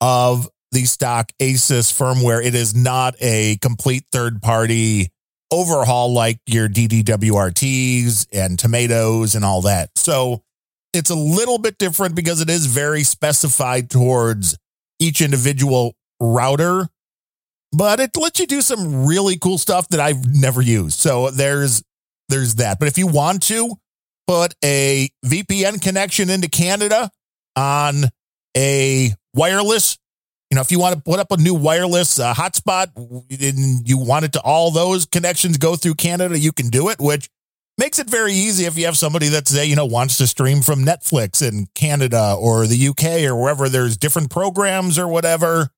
of 0.00 0.48
the 0.72 0.84
stock 0.84 1.32
Asus 1.40 1.92
firmware. 1.92 2.44
It 2.44 2.54
is 2.54 2.74
not 2.74 3.14
a 3.20 3.56
complete 3.60 4.04
third 4.12 4.42
party 4.42 5.10
overhaul 5.50 6.12
like 6.12 6.38
your 6.46 6.68
DDWRTs 6.68 8.28
and 8.32 8.58
tomatoes 8.58 9.34
and 9.34 9.44
all 9.44 9.62
that. 9.62 9.90
So 9.96 10.42
it's 10.92 11.10
a 11.10 11.16
little 11.16 11.58
bit 11.58 11.78
different 11.78 12.14
because 12.14 12.40
it 12.40 12.48
is 12.48 12.66
very 12.66 13.02
specified 13.02 13.90
towards 13.90 14.56
each 15.00 15.20
individual 15.20 15.94
router 16.20 16.88
but 17.72 18.00
it 18.00 18.16
lets 18.16 18.40
you 18.40 18.46
do 18.46 18.62
some 18.62 19.06
really 19.06 19.36
cool 19.36 19.58
stuff 19.58 19.88
that 19.88 20.00
I've 20.00 20.26
never 20.26 20.60
used. 20.60 20.98
So 20.98 21.30
there's 21.30 21.82
there's 22.28 22.56
that. 22.56 22.78
But 22.78 22.88
if 22.88 22.98
you 22.98 23.06
want 23.06 23.42
to 23.44 23.76
put 24.26 24.54
a 24.64 25.08
VPN 25.24 25.82
connection 25.82 26.30
into 26.30 26.48
Canada 26.48 27.10
on 27.56 28.04
a 28.56 29.12
wireless 29.34 29.98
You 30.50 30.56
know, 30.56 30.62
if 30.62 30.72
you 30.72 30.80
want 30.80 30.96
to 30.96 31.00
put 31.00 31.20
up 31.20 31.30
a 31.30 31.36
new 31.36 31.54
wireless 31.54 32.18
uh, 32.18 32.34
hotspot 32.34 32.90
and 32.96 33.88
you 33.88 33.98
want 33.98 34.24
it 34.24 34.32
to 34.32 34.40
all 34.40 34.72
those 34.72 35.06
connections 35.06 35.58
go 35.58 35.76
through 35.76 35.94
Canada, 35.94 36.36
you 36.36 36.50
can 36.50 36.68
do 36.68 36.88
it, 36.88 36.98
which 36.98 37.28
makes 37.78 38.00
it 38.00 38.10
very 38.10 38.32
easy 38.32 38.64
if 38.64 38.76
you 38.76 38.84
have 38.84 38.96
somebody 38.96 39.28
that 39.28 39.46
say, 39.46 39.64
you 39.64 39.76
know, 39.76 39.86
wants 39.86 40.18
to 40.18 40.26
stream 40.26 40.60
from 40.60 40.84
Netflix 40.84 41.46
in 41.46 41.66
Canada 41.76 42.36
or 42.38 42.66
the 42.66 42.88
UK 42.88 43.22
or 43.30 43.40
wherever 43.40 43.68
there's 43.68 43.96
different 43.96 44.30
programs 44.30 44.98
or 44.98 45.06
whatever. 45.06 45.70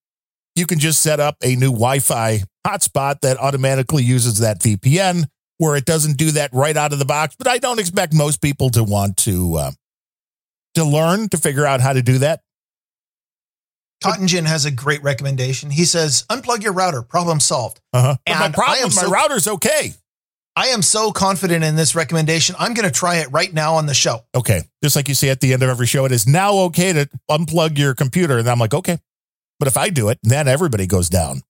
You 0.56 0.66
can 0.66 0.78
just 0.78 1.02
set 1.02 1.20
up 1.20 1.36
a 1.42 1.54
new 1.54 1.70
Wi-Fi 1.70 2.40
hotspot 2.66 3.20
that 3.20 3.38
automatically 3.38 4.02
uses 4.02 4.38
that 4.38 4.60
VPN 4.60 5.26
where 5.58 5.76
it 5.76 5.84
doesn't 5.84 6.16
do 6.16 6.32
that 6.32 6.50
right 6.52 6.76
out 6.76 6.92
of 6.92 6.98
the 6.98 7.04
box. 7.04 7.36
But 7.38 7.46
I 7.46 7.58
don't 7.58 7.78
expect 7.78 8.14
most 8.14 8.40
people 8.40 8.70
to 8.70 8.82
want 8.82 9.16
to 9.18 9.54
uh, 9.56 9.70
to 10.74 10.84
learn 10.84 11.28
to 11.28 11.36
figure 11.36 11.66
out 11.66 11.80
how 11.80 11.92
to 11.92 12.02
do 12.02 12.18
that. 12.18 12.40
Cotton 14.02 14.26
Gin 14.26 14.44
has 14.44 14.64
a 14.64 14.70
great 14.70 15.02
recommendation. 15.02 15.70
He 15.70 15.84
says, 15.84 16.24
unplug 16.28 16.62
your 16.62 16.72
router, 16.72 17.02
problem 17.02 17.40
solved. 17.40 17.80
Uh-huh. 17.92 18.16
But 18.26 18.38
my 18.38 18.50
problem, 18.50 18.90
am 18.90 18.94
my 18.94 19.04
router's 19.04 19.48
okay. 19.48 19.92
I 20.54 20.68
am 20.68 20.82
so 20.82 21.12
confident 21.12 21.64
in 21.64 21.76
this 21.76 21.94
recommendation. 21.94 22.54
I'm 22.58 22.74
going 22.74 22.86
to 22.86 22.94
try 22.94 23.16
it 23.16 23.28
right 23.32 23.52
now 23.52 23.74
on 23.76 23.86
the 23.86 23.94
show. 23.94 24.24
Okay. 24.34 24.62
Just 24.82 24.96
like 24.96 25.08
you 25.08 25.14
say 25.14 25.30
at 25.30 25.40
the 25.40 25.54
end 25.54 25.62
of 25.62 25.70
every 25.70 25.86
show, 25.86 26.04
it 26.04 26.12
is 26.12 26.26
now 26.26 26.54
okay 26.64 26.92
to 26.92 27.08
unplug 27.30 27.78
your 27.78 27.94
computer. 27.94 28.38
And 28.38 28.48
I'm 28.48 28.58
like, 28.58 28.74
okay. 28.74 28.98
But 29.58 29.68
if 29.68 29.76
I 29.76 29.88
do 29.88 30.10
it, 30.10 30.18
then 30.22 30.48
everybody 30.48 30.86
goes 30.86 31.08
down. 31.08 31.42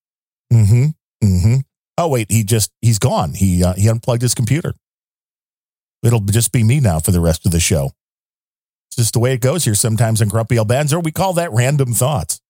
Mm-hmm. 0.53 1.27
Mm-hmm. 1.27 1.55
Oh, 1.99 2.09
wait, 2.09 2.31
he 2.31 2.45
just 2.45 2.71
he's 2.81 2.99
gone. 2.99 3.35
He 3.35 3.65
uh, 3.65 3.75
he 3.75 3.89
unplugged 3.89 4.23
his 4.23 4.35
computer. 4.35 4.75
It'll 6.03 6.21
just 6.21 6.53
be 6.53 6.65
me 6.65 6.81
now 6.81 7.01
for 7.01 7.11
the 7.11 7.21
rest 7.21 7.47
of 7.47 7.53
the 7.53 7.61
show. 7.61 7.93
It's 8.93 8.97
just 9.07 9.15
the 9.15 9.21
way 9.21 9.33
it 9.33 9.41
goes 9.41 9.65
here 9.65 9.75
sometimes 9.75 10.21
in 10.21 10.29
Grumpy 10.29 10.59
Old 10.59 10.71
or 10.71 11.01
we 11.01 11.13
call 11.13 11.33
that 11.33 11.51
random 11.51 11.95
thoughts. 11.95 12.43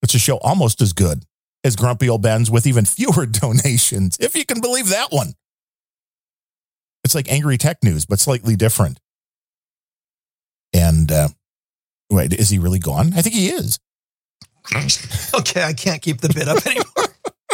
It's 0.00 0.14
a 0.14 0.18
show 0.18 0.38
almost 0.38 0.80
as 0.80 0.94
good 0.94 1.24
as 1.62 1.76
Grumpy 1.76 2.08
Old 2.08 2.22
Bens 2.22 2.50
with 2.50 2.66
even 2.66 2.86
fewer 2.86 3.26
donations, 3.30 4.16
if 4.18 4.34
you 4.34 4.46
can 4.46 4.62
believe 4.62 4.88
that 4.88 5.12
one. 5.12 5.34
It's 7.04 7.14
like 7.14 7.30
Angry 7.30 7.58
Tech 7.58 7.84
News, 7.84 8.06
but 8.06 8.18
slightly 8.18 8.56
different. 8.56 8.98
And 10.72 11.12
uh, 11.12 11.28
wait, 12.08 12.32
is 12.32 12.48
he 12.48 12.58
really 12.58 12.78
gone? 12.78 13.12
I 13.14 13.20
think 13.20 13.34
he 13.34 13.48
is. 13.48 13.78
Okay, 15.34 15.62
I 15.62 15.74
can't 15.74 16.00
keep 16.00 16.22
the 16.22 16.32
bit 16.32 16.48
up 16.48 16.66
anymore. 16.66 16.86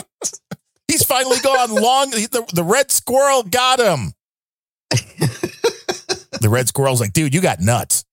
He's 0.89 1.03
finally 1.03 1.39
gone. 1.43 1.75
Long 1.75 2.11
the, 2.11 2.49
the 2.55 2.63
red 2.63 2.93
squirrel 2.93 3.43
got 3.43 3.81
him. 3.81 4.13
The 6.43 6.49
red 6.51 6.69
squirrel's 6.69 7.01
like, 7.01 7.13
dude, 7.13 7.33
you 7.35 7.41
got 7.41 7.61
nuts. 7.61 8.05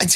I, 0.00 0.06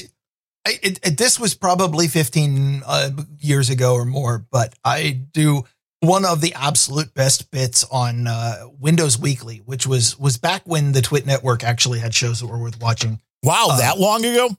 I- 0.67 0.79
it, 0.83 1.17
this 1.17 1.39
was 1.41 1.55
probably 1.55 2.09
15 2.09 2.83
uh, 2.85 3.11
years 3.41 3.71
ago 3.71 3.95
or 3.95 4.05
more, 4.05 4.45
but 4.51 4.75
I 4.85 5.13
do 5.33 5.65
one 6.01 6.25
of 6.27 6.41
the 6.43 6.53
absolute 6.55 7.15
best 7.15 7.51
bits 7.51 7.85
on 7.85 8.27
uh, 8.27 8.65
Windows 8.79 9.19
Weekly, 9.19 9.63
which 9.65 9.87
was 9.87 10.19
was 10.19 10.37
back 10.37 10.63
when 10.65 10.93
the 10.93 11.01
Twit 11.01 11.25
Network 11.27 11.65
actually 11.65 12.01
had 12.01 12.15
shows 12.15 12.41
that 12.41 12.47
were 12.49 12.59
worth 12.59 12.81
watching. 12.81 13.21
Wow, 13.43 13.69
Uh, 13.71 13.79
that 13.79 13.99
long 13.99 14.25
ago? 14.25 14.51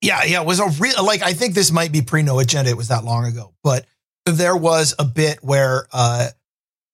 Yeah, 0.00 0.22
yeah, 0.24 0.40
it 0.42 0.46
was 0.46 0.60
a 0.60 0.68
real 0.80 1.04
like 1.04 1.22
I 1.22 1.32
think 1.32 1.54
this 1.54 1.72
might 1.72 1.90
be 1.92 2.02
pre 2.02 2.22
No 2.22 2.38
Agenda. 2.38 2.70
It 2.70 2.76
was 2.76 2.88
that 2.88 3.02
long 3.04 3.24
ago, 3.26 3.52
but 3.64 3.84
there 4.26 4.56
was 4.56 4.94
a 4.98 5.04
bit 5.04 5.38
where 5.42 5.86
uh, 5.92 6.28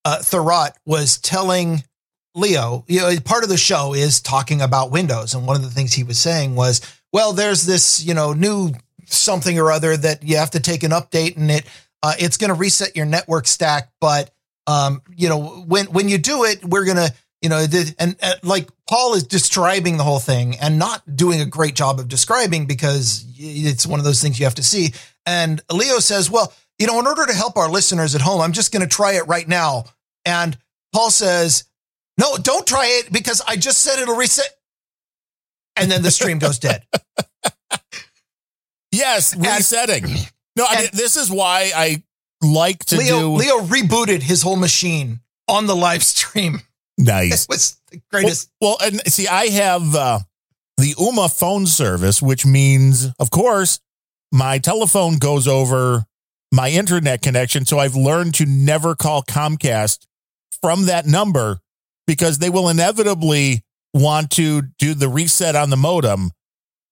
uh, 0.06 0.18
Thurrott 0.22 0.72
was 0.86 1.18
telling 1.18 1.84
Leo, 2.34 2.84
you 2.88 3.00
know, 3.00 3.12
part 3.24 3.44
of 3.44 3.48
the 3.48 3.56
show 3.56 3.94
is 3.94 4.20
talking 4.20 4.60
about 4.60 4.90
Windows, 4.90 5.34
and 5.34 5.46
one 5.46 5.56
of 5.56 5.62
the 5.62 5.70
things 5.70 5.92
he 5.92 6.04
was 6.04 6.18
saying 6.18 6.54
was, 6.54 6.80
well, 7.12 7.32
there's 7.32 7.64
this, 7.64 8.04
you 8.04 8.14
know, 8.14 8.32
new 8.32 8.72
something 9.06 9.58
or 9.58 9.70
other 9.70 9.96
that 9.96 10.22
you 10.22 10.36
have 10.36 10.50
to 10.50 10.60
take 10.60 10.82
an 10.82 10.90
update, 10.90 11.36
and 11.36 11.50
it 11.50 11.64
uh, 12.02 12.14
it's 12.18 12.36
going 12.36 12.48
to 12.48 12.54
reset 12.54 12.96
your 12.96 13.06
network 13.06 13.46
stack, 13.46 13.90
but 14.00 14.30
um, 14.66 15.02
you 15.14 15.28
know, 15.28 15.64
when 15.66 15.86
when 15.86 16.08
you 16.08 16.18
do 16.18 16.44
it, 16.44 16.64
we're 16.64 16.84
gonna 16.84 17.10
you 17.44 17.50
know, 17.50 17.66
the, 17.66 17.94
and 17.98 18.16
uh, 18.22 18.32
like 18.42 18.70
Paul 18.88 19.12
is 19.12 19.22
describing 19.22 19.98
the 19.98 20.02
whole 20.02 20.18
thing 20.18 20.56
and 20.62 20.78
not 20.78 21.02
doing 21.14 21.42
a 21.42 21.44
great 21.44 21.74
job 21.74 22.00
of 22.00 22.08
describing 22.08 22.64
because 22.64 23.26
it's 23.36 23.86
one 23.86 24.00
of 24.00 24.04
those 24.06 24.22
things 24.22 24.38
you 24.38 24.46
have 24.46 24.54
to 24.54 24.62
see. 24.62 24.94
And 25.26 25.60
Leo 25.70 25.98
says, 25.98 26.30
well, 26.30 26.54
you 26.78 26.86
know, 26.86 26.98
in 26.98 27.06
order 27.06 27.26
to 27.26 27.34
help 27.34 27.58
our 27.58 27.68
listeners 27.68 28.14
at 28.14 28.22
home, 28.22 28.40
I'm 28.40 28.52
just 28.52 28.72
going 28.72 28.80
to 28.80 28.88
try 28.88 29.12
it 29.16 29.28
right 29.28 29.46
now. 29.46 29.84
And 30.24 30.56
Paul 30.94 31.10
says, 31.10 31.64
no, 32.18 32.36
don't 32.36 32.66
try 32.66 32.86
it 32.86 33.12
because 33.12 33.40
I 33.46 33.56
just 33.56 33.80
said 33.80 33.98
it'll 33.98 34.16
reset. 34.16 34.48
And 35.76 35.90
then 35.90 36.02
the 36.02 36.10
stream 36.10 36.38
goes 36.38 36.58
dead. 36.58 36.84
Yes, 38.92 39.34
resetting. 39.36 40.04
No, 40.56 40.64
I, 40.68 40.82
and- 40.84 40.90
this 40.92 41.16
is 41.16 41.30
why 41.30 41.72
I 41.74 42.02
like 42.42 42.84
to 42.86 42.96
Leo, 42.96 43.18
do 43.20 43.32
Leo 43.34 43.58
rebooted 43.60 44.22
his 44.22 44.42
whole 44.42 44.56
machine 44.56 45.18
on 45.48 45.66
the 45.66 45.74
live 45.74 46.02
stream. 46.04 46.60
nice. 46.96 47.44
It 47.48 47.48
was 47.48 47.76
the 47.90 47.96
Well, 48.12 48.22
greatest. 48.22 48.50
well, 48.60 48.76
and 48.80 49.00
see, 49.12 49.26
I 49.26 49.46
have 49.46 49.94
uh, 49.96 50.18
the 50.76 50.94
UMA 50.98 51.28
phone 51.28 51.66
service, 51.66 52.22
which 52.22 52.46
means, 52.46 53.08
of 53.18 53.30
course, 53.30 53.80
my 54.30 54.58
telephone 54.58 55.16
goes 55.18 55.48
over 55.48 56.04
my 56.52 56.70
internet 56.70 57.20
connection. 57.20 57.64
So 57.66 57.80
I've 57.80 57.96
learned 57.96 58.34
to 58.34 58.46
never 58.46 58.94
call 58.94 59.24
Comcast 59.24 60.06
from 60.62 60.86
that 60.86 61.04
number 61.06 61.58
because 62.06 62.38
they 62.38 62.50
will 62.50 62.68
inevitably 62.68 63.64
want 63.92 64.30
to 64.32 64.62
do 64.78 64.94
the 64.94 65.08
reset 65.08 65.54
on 65.56 65.70
the 65.70 65.76
modem 65.76 66.30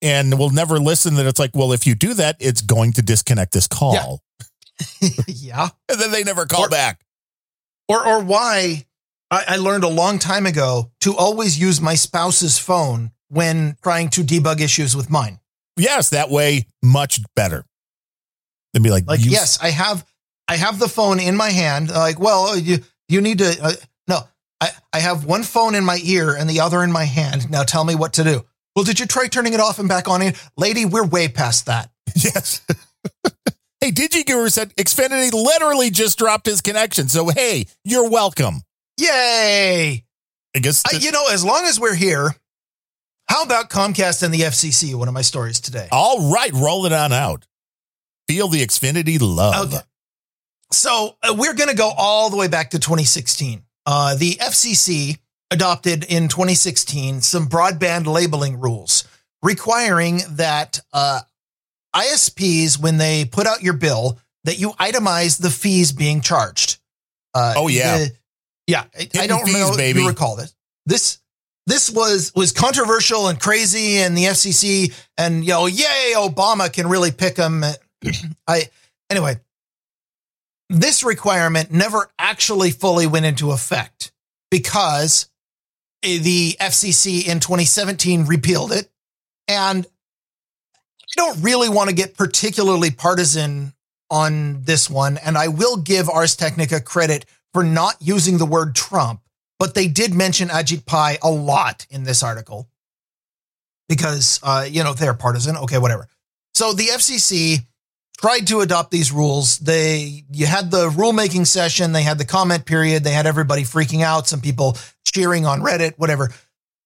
and 0.00 0.38
will 0.38 0.50
never 0.50 0.78
listen 0.78 1.14
that 1.14 1.26
it's 1.26 1.38
like, 1.38 1.50
well, 1.54 1.72
if 1.72 1.86
you 1.86 1.94
do 1.94 2.14
that, 2.14 2.36
it's 2.40 2.60
going 2.60 2.92
to 2.94 3.02
disconnect 3.02 3.52
this 3.52 3.66
call. 3.66 4.22
yeah. 5.26 5.68
And 5.88 6.00
then 6.00 6.10
they 6.10 6.24
never 6.24 6.46
call 6.46 6.64
Or- 6.64 6.68
back. 6.68 7.00
or 7.88 8.06
or 8.06 8.22
why 8.22 8.86
I, 9.30 9.44
I 9.48 9.56
learned 9.56 9.84
a 9.84 9.88
long 9.88 10.18
time 10.18 10.46
ago 10.46 10.90
to 11.02 11.16
always 11.16 11.58
use 11.58 11.80
my 11.80 11.94
spouse's 11.94 12.58
phone 12.58 13.10
when 13.28 13.76
trying 13.82 14.10
to 14.10 14.22
debug 14.22 14.60
issues 14.60 14.94
with 14.96 15.08
mine. 15.10 15.38
Yes, 15.76 16.10
that 16.10 16.30
way, 16.30 16.66
much 16.82 17.20
better. 17.34 17.64
They'd 18.72 18.82
be 18.82 18.90
like, 18.90 19.06
Like, 19.06 19.20
yes, 19.22 19.58
I 19.62 19.70
have 19.70 20.04
I 20.48 20.56
have 20.56 20.78
the 20.78 20.88
phone 20.88 21.20
in 21.20 21.36
my 21.36 21.50
hand. 21.50 21.90
Like, 21.90 22.18
well, 22.20 22.56
you 22.56 22.78
you 23.08 23.20
need 23.20 23.38
to 23.38 23.56
uh. 23.62 23.72
I, 24.62 24.70
I 24.92 25.00
have 25.00 25.24
one 25.24 25.42
phone 25.42 25.74
in 25.74 25.84
my 25.84 25.98
ear 26.04 26.36
and 26.36 26.48
the 26.48 26.60
other 26.60 26.84
in 26.84 26.92
my 26.92 27.02
hand. 27.02 27.50
Now 27.50 27.64
tell 27.64 27.84
me 27.84 27.96
what 27.96 28.12
to 28.14 28.24
do. 28.24 28.44
Well, 28.76 28.84
did 28.84 29.00
you 29.00 29.06
try 29.06 29.26
turning 29.26 29.54
it 29.54 29.60
off 29.60 29.80
and 29.80 29.88
back 29.88 30.06
on 30.06 30.22
it? 30.22 30.40
Lady, 30.56 30.84
we're 30.84 31.04
way 31.06 31.28
past 31.28 31.66
that. 31.66 31.90
Yes. 32.14 32.60
hey, 33.80 33.90
DigiGuru 33.90 34.52
said 34.52 34.74
Xfinity 34.76 35.32
literally 35.32 35.88
just 35.88 36.18
dropped 36.18 36.46
his 36.46 36.60
connection. 36.60 37.08
So, 37.08 37.28
hey, 37.28 37.66
you're 37.84 38.08
welcome. 38.10 38.62
Yay! 38.98 40.04
I 40.54 40.58
guess. 40.58 40.82
I, 40.86 40.98
you 40.98 41.10
know, 41.10 41.24
as 41.32 41.42
long 41.42 41.64
as 41.64 41.80
we're 41.80 41.94
here, 41.94 42.36
how 43.28 43.42
about 43.44 43.70
Comcast 43.70 44.22
and 44.22 44.32
the 44.34 44.40
FCC? 44.40 44.94
One 44.94 45.08
of 45.08 45.14
my 45.14 45.22
stories 45.22 45.58
today. 45.58 45.88
all 45.90 46.30
right, 46.30 46.52
roll 46.52 46.84
it 46.84 46.92
on 46.92 47.12
out. 47.12 47.46
Feel 48.28 48.48
the 48.48 48.60
Xfinity 48.60 49.18
love. 49.20 49.72
Okay. 49.72 49.82
So 50.70 51.16
uh, 51.22 51.34
we're 51.36 51.54
going 51.54 51.70
to 51.70 51.76
go 51.76 51.90
all 51.96 52.28
the 52.28 52.36
way 52.36 52.48
back 52.48 52.70
to 52.70 52.78
2016. 52.78 53.62
Uh, 53.86 54.14
the 54.14 54.32
FCC 54.34 55.18
adopted 55.50 56.04
in 56.04 56.28
2016 56.28 57.20
some 57.20 57.48
broadband 57.48 58.06
labeling 58.06 58.58
rules 58.60 59.04
requiring 59.42 60.20
that 60.30 60.80
uh, 60.92 61.20
ISPs, 61.94 62.78
when 62.80 62.96
they 62.98 63.24
put 63.24 63.46
out 63.46 63.62
your 63.62 63.74
bill, 63.74 64.18
that 64.44 64.58
you 64.58 64.70
itemize 64.72 65.40
the 65.40 65.50
fees 65.50 65.92
being 65.92 66.20
charged. 66.20 66.78
Uh, 67.34 67.54
Oh, 67.56 67.68
yeah. 67.68 67.98
the- 67.98 68.12
yeah. 68.66 68.84
I- 68.98 69.08
I 69.20 69.26
don't 69.26 69.44
fees, 69.44 69.54
know 69.54 69.70
if 69.72 69.76
baby. 69.76 70.02
you 70.02 70.08
recall 70.08 70.36
this. 70.36 70.54
This 70.86 71.18
this 71.66 71.90
was 71.90 72.32
was 72.34 72.50
controversial 72.50 73.28
and 73.28 73.38
crazy, 73.38 73.98
and 73.98 74.16
the 74.16 74.24
FCC 74.24 74.92
and 75.16 75.44
you 75.44 75.50
know, 75.50 75.66
yay, 75.66 76.12
Obama 76.16 76.72
can 76.72 76.88
really 76.88 77.12
pick 77.12 77.36
them. 77.36 77.64
I 78.48 78.68
anyway, 79.10 79.38
this 80.68 81.04
requirement 81.04 81.70
never 81.70 82.10
actually 82.18 82.70
fully 82.70 83.06
went 83.06 83.26
into 83.26 83.50
effect 83.50 84.12
because 84.50 85.28
the 86.02 86.56
FCC 86.60 87.26
in 87.26 87.40
2017 87.40 88.24
repealed 88.26 88.72
it. 88.72 88.90
And 89.48 89.86
I 89.86 91.06
don't 91.16 91.42
really 91.42 91.68
want 91.68 91.90
to 91.90 91.94
get 91.94 92.16
particularly 92.16 92.90
partisan 92.90 93.74
on 94.10 94.62
this 94.62 94.88
one. 94.88 95.18
And 95.18 95.36
I 95.36 95.48
will 95.48 95.76
give 95.76 96.08
Ars 96.08 96.36
Technica 96.36 96.80
credit 96.80 97.24
for 97.52 97.62
not 97.62 97.96
using 98.00 98.38
the 98.38 98.46
word 98.46 98.74
Trump, 98.74 99.20
but 99.58 99.74
they 99.74 99.88
did 99.88 100.14
mention 100.14 100.48
Ajit 100.48 100.86
Pai 100.86 101.18
a 101.22 101.30
lot 101.30 101.86
in 101.90 102.04
this 102.04 102.22
article 102.22 102.68
because, 103.88 104.40
uh, 104.42 104.66
you 104.68 104.82
know, 104.82 104.94
they're 104.94 105.14
partisan. 105.14 105.56
Okay, 105.56 105.78
whatever. 105.78 106.08
So 106.54 106.72
the 106.72 106.86
FCC 106.86 107.66
tried 108.22 108.46
to 108.46 108.60
adopt 108.60 108.90
these 108.90 109.12
rules. 109.12 109.58
They 109.58 110.24
you 110.30 110.46
had 110.46 110.70
the 110.70 110.88
rulemaking 110.88 111.46
session, 111.46 111.92
they 111.92 112.02
had 112.02 112.18
the 112.18 112.24
comment 112.24 112.64
period, 112.64 113.04
they 113.04 113.10
had 113.10 113.26
everybody 113.26 113.62
freaking 113.62 114.02
out, 114.02 114.28
some 114.28 114.40
people 114.40 114.78
cheering 115.04 115.44
on 115.44 115.60
Reddit, 115.60 115.98
whatever. 115.98 116.30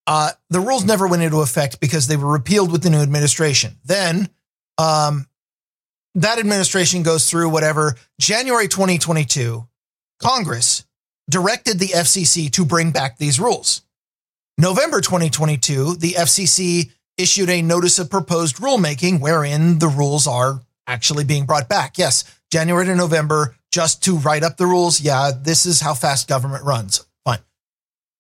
Uh, 0.07 0.31
the 0.51 0.61
rules 0.61 0.85
never 0.85 1.07
went 1.07 1.23
into 1.23 1.41
effect 1.41 1.81
because 1.81 2.07
they 2.07 2.17
were 2.17 2.33
repealed 2.33 2.73
with 2.73 2.83
the 2.83 2.91
new 2.91 2.99
administration. 2.99 3.77
Then, 3.85 4.29
um, 4.79 5.27
that 6.15 6.39
administration 6.39 7.03
goes 7.03 7.29
through 7.29 7.51
whatever. 7.51 7.97
January 8.19 8.69
2022, 8.69 9.67
Congress 10.21 10.85
directed 11.29 11.79
the 11.79 11.89
FCC 11.89 12.51
to 12.53 12.65
bring 12.65 12.93
back 12.93 13.19
these 13.19 13.39
rules. 13.39 13.83
November 14.57 15.01
2022, 15.01 15.97
the 15.97 16.13
FCC 16.13 16.91
issued 17.19 17.51
a 17.51 17.61
notice 17.61 17.99
of 17.99 18.09
proposed 18.09 18.57
rulemaking 18.57 19.21
wherein 19.21 19.79
the 19.79 19.89
rules 19.89 20.27
are 20.27 20.63
actually 20.87 21.25
being 21.25 21.47
brought 21.47 21.69
back. 21.69 21.99
Yes, 21.99 22.25
January 22.51 22.87
to 22.87 22.95
November, 22.95 23.57
just 23.73 24.05
to 24.05 24.17
write 24.17 24.43
up 24.43 24.57
the 24.57 24.67
rules. 24.67 25.01
Yeah, 25.01 25.33
this 25.39 25.67
is 25.67 25.81
how 25.81 25.95
fast 25.95 26.29
government 26.29 26.65
runs. 26.65 27.05
Fine. 27.25 27.41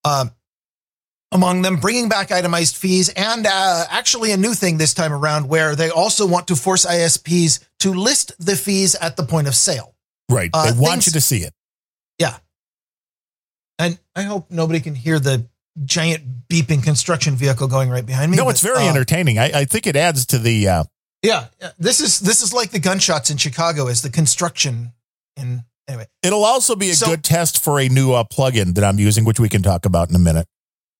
Um, 0.04 0.30
among 1.32 1.62
them, 1.62 1.76
bringing 1.76 2.08
back 2.08 2.30
itemized 2.30 2.76
fees 2.76 3.08
and 3.10 3.46
uh, 3.46 3.84
actually 3.90 4.32
a 4.32 4.36
new 4.36 4.54
thing 4.54 4.78
this 4.78 4.94
time 4.94 5.12
around 5.12 5.48
where 5.48 5.74
they 5.74 5.90
also 5.90 6.26
want 6.26 6.48
to 6.48 6.56
force 6.56 6.86
ISPs 6.86 7.64
to 7.80 7.92
list 7.92 8.32
the 8.38 8.56
fees 8.56 8.94
at 8.94 9.16
the 9.16 9.22
point 9.24 9.48
of 9.48 9.54
sale. 9.54 9.94
Right. 10.30 10.50
Uh, 10.52 10.72
they 10.72 10.78
want 10.78 10.94
things- 10.94 11.06
you 11.06 11.12
to 11.12 11.20
see 11.20 11.38
it. 11.38 11.52
Yeah. 12.18 12.36
And 13.78 13.98
I 14.14 14.22
hope 14.22 14.50
nobody 14.50 14.80
can 14.80 14.94
hear 14.94 15.18
the 15.18 15.46
giant 15.84 16.48
beeping 16.48 16.82
construction 16.82 17.36
vehicle 17.36 17.68
going 17.68 17.90
right 17.90 18.06
behind 18.06 18.30
me. 18.30 18.36
No, 18.38 18.44
but, 18.44 18.50
it's 18.50 18.60
very 18.62 18.86
uh, 18.86 18.90
entertaining. 18.90 19.38
I, 19.38 19.50
I 19.60 19.64
think 19.66 19.86
it 19.86 19.96
adds 19.96 20.26
to 20.26 20.38
the. 20.38 20.86
Yeah, 21.26 21.46
yeah. 21.60 21.72
This 21.78 22.00
is 22.00 22.20
this 22.20 22.40
is 22.42 22.52
like 22.52 22.70
the 22.70 22.78
gunshots 22.78 23.30
in 23.30 23.36
Chicago 23.36 23.88
as 23.88 24.02
the 24.02 24.10
construction 24.10 24.92
in 25.36 25.64
anyway. 25.88 26.06
it'll 26.22 26.44
also 26.44 26.76
be 26.76 26.90
a 26.90 26.94
So- 26.94 27.06
good 27.06 27.24
test 27.24 27.62
for 27.62 27.80
a 27.80 27.88
new 27.88 28.12
uh, 28.12 28.24
plugin 28.24 28.74
that 28.74 28.84
I'm 28.84 28.98
using, 28.98 29.24
which 29.24 29.40
we 29.40 29.48
can 29.48 29.62
talk 29.62 29.84
about 29.86 30.08
in 30.10 30.16
a 30.16 30.20
minute. 30.20 30.46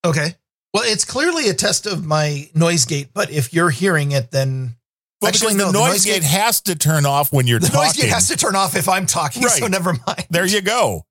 Okay. 0.04 0.34
Well, 0.74 0.82
it's 0.84 1.04
clearly 1.04 1.48
a 1.48 1.54
test 1.54 1.86
of 1.86 2.04
my 2.04 2.50
noise 2.54 2.84
gate, 2.84 3.08
but 3.14 3.30
if 3.30 3.54
you're 3.54 3.70
hearing 3.70 4.12
it, 4.12 4.30
then 4.30 4.76
Well, 5.22 5.30
Actually, 5.30 5.54
no, 5.54 5.66
the 5.66 5.72
the 5.72 5.78
noise 5.78 5.88
noise 5.90 6.04
gate 6.04 6.22
gate- 6.22 6.30
has 6.30 6.60
to 6.62 6.74
turn 6.74 7.06
off 7.06 7.32
when 7.32 7.46
you're 7.46 7.58
the 7.60 7.68
talking. 7.68 7.82
noise 7.86 7.96
gate 7.96 8.10
has 8.10 8.28
to 8.28 8.36
turn 8.36 8.54
off 8.56 8.76
if 8.76 8.88
I'm 8.88 9.06
talking. 9.06 9.42
So 9.48 9.66
never 9.68 9.92
mind. 10.06 10.26
there 10.30 10.44
you 10.46 10.60
go. 10.60 11.04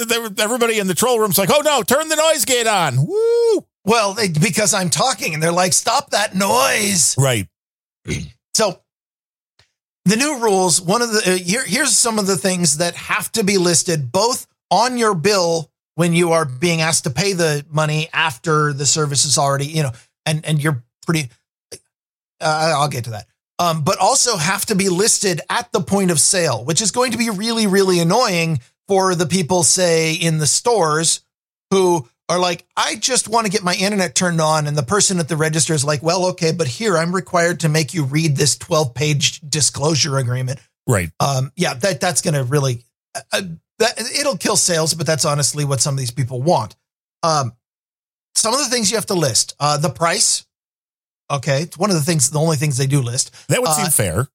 Everybody 0.00 0.78
in 0.78 0.86
the 0.86 0.94
troll 0.94 1.18
room's 1.18 1.38
like, 1.38 1.50
"Oh 1.52 1.60
no, 1.64 1.82
turn 1.82 2.08
the 2.08 2.14
noise 2.14 2.44
gate 2.44 2.68
on!" 2.68 3.04
Woo! 3.04 3.64
Well, 3.84 4.14
they, 4.14 4.28
because 4.28 4.72
I'm 4.72 4.90
talking, 4.90 5.34
and 5.34 5.42
they're 5.42 5.50
like, 5.50 5.72
"Stop 5.72 6.10
that 6.10 6.36
noise." 6.36 7.16
Right. 7.18 7.48
So 8.58 8.80
the 10.04 10.16
new 10.16 10.40
rules, 10.42 10.82
one 10.82 11.00
of 11.00 11.12
the 11.12 11.18
uh, 11.24 11.36
here, 11.36 11.62
here's 11.64 11.96
some 11.96 12.18
of 12.18 12.26
the 12.26 12.36
things 12.36 12.78
that 12.78 12.96
have 12.96 13.30
to 13.32 13.44
be 13.44 13.56
listed 13.56 14.10
both 14.10 14.48
on 14.68 14.98
your 14.98 15.14
bill 15.14 15.70
when 15.94 16.12
you 16.12 16.32
are 16.32 16.44
being 16.44 16.80
asked 16.80 17.04
to 17.04 17.10
pay 17.10 17.34
the 17.34 17.64
money 17.70 18.08
after 18.12 18.72
the 18.72 18.84
service 18.84 19.24
is 19.24 19.38
already, 19.38 19.66
you 19.66 19.84
know, 19.84 19.92
and 20.26 20.44
and 20.44 20.60
you're 20.60 20.82
pretty 21.06 21.30
uh, 22.40 22.74
I'll 22.76 22.88
get 22.88 23.04
to 23.04 23.10
that. 23.10 23.28
Um, 23.60 23.84
but 23.84 23.98
also 23.98 24.36
have 24.36 24.66
to 24.66 24.74
be 24.74 24.88
listed 24.88 25.40
at 25.48 25.70
the 25.70 25.80
point 25.80 26.10
of 26.10 26.18
sale, 26.18 26.64
which 26.64 26.82
is 26.82 26.90
going 26.90 27.12
to 27.12 27.18
be 27.18 27.30
really, 27.30 27.68
really 27.68 28.00
annoying 28.00 28.58
for 28.88 29.14
the 29.14 29.26
people, 29.26 29.62
say, 29.62 30.14
in 30.14 30.38
the 30.38 30.48
stores 30.48 31.20
who 31.70 32.08
are 32.28 32.38
like, 32.38 32.66
I 32.76 32.96
just 32.96 33.28
want 33.28 33.46
to 33.46 33.52
get 33.52 33.62
my 33.64 33.74
internet 33.74 34.14
turned 34.14 34.40
on. 34.40 34.66
And 34.66 34.76
the 34.76 34.82
person 34.82 35.18
at 35.18 35.28
the 35.28 35.36
register 35.36 35.72
is 35.74 35.84
like, 35.84 36.02
well, 36.02 36.26
okay, 36.26 36.52
but 36.52 36.66
here 36.66 36.98
I'm 36.98 37.14
required 37.14 37.60
to 37.60 37.68
make 37.68 37.94
you 37.94 38.04
read 38.04 38.36
this 38.36 38.56
12 38.58 38.94
page 38.94 39.40
disclosure 39.40 40.18
agreement. 40.18 40.60
Right. 40.86 41.10
Um, 41.20 41.52
yeah, 41.56 41.74
that 41.74 42.00
that's 42.00 42.20
going 42.20 42.34
to 42.34 42.44
really, 42.44 42.84
uh, 43.14 43.20
uh, 43.32 43.42
that 43.78 43.98
it'll 44.18 44.36
kill 44.36 44.56
sales, 44.56 44.92
but 44.94 45.06
that's 45.06 45.24
honestly 45.24 45.64
what 45.64 45.80
some 45.80 45.94
of 45.94 45.98
these 45.98 46.10
people 46.10 46.42
want. 46.42 46.76
Um, 47.22 47.52
some 48.34 48.52
of 48.52 48.60
the 48.60 48.66
things 48.66 48.90
you 48.90 48.96
have 48.96 49.06
to 49.06 49.14
list, 49.14 49.54
uh, 49.58 49.78
the 49.78 49.90
price. 49.90 50.44
Okay. 51.30 51.62
It's 51.62 51.78
one 51.78 51.90
of 51.90 51.96
the 51.96 52.02
things, 52.02 52.30
the 52.30 52.38
only 52.40 52.56
things 52.56 52.76
they 52.76 52.86
do 52.86 53.00
list 53.02 53.32
That 53.48 53.60
would 53.60 53.68
Uh, 53.70 53.74
seem 53.84 53.90
fair. 53.90 54.28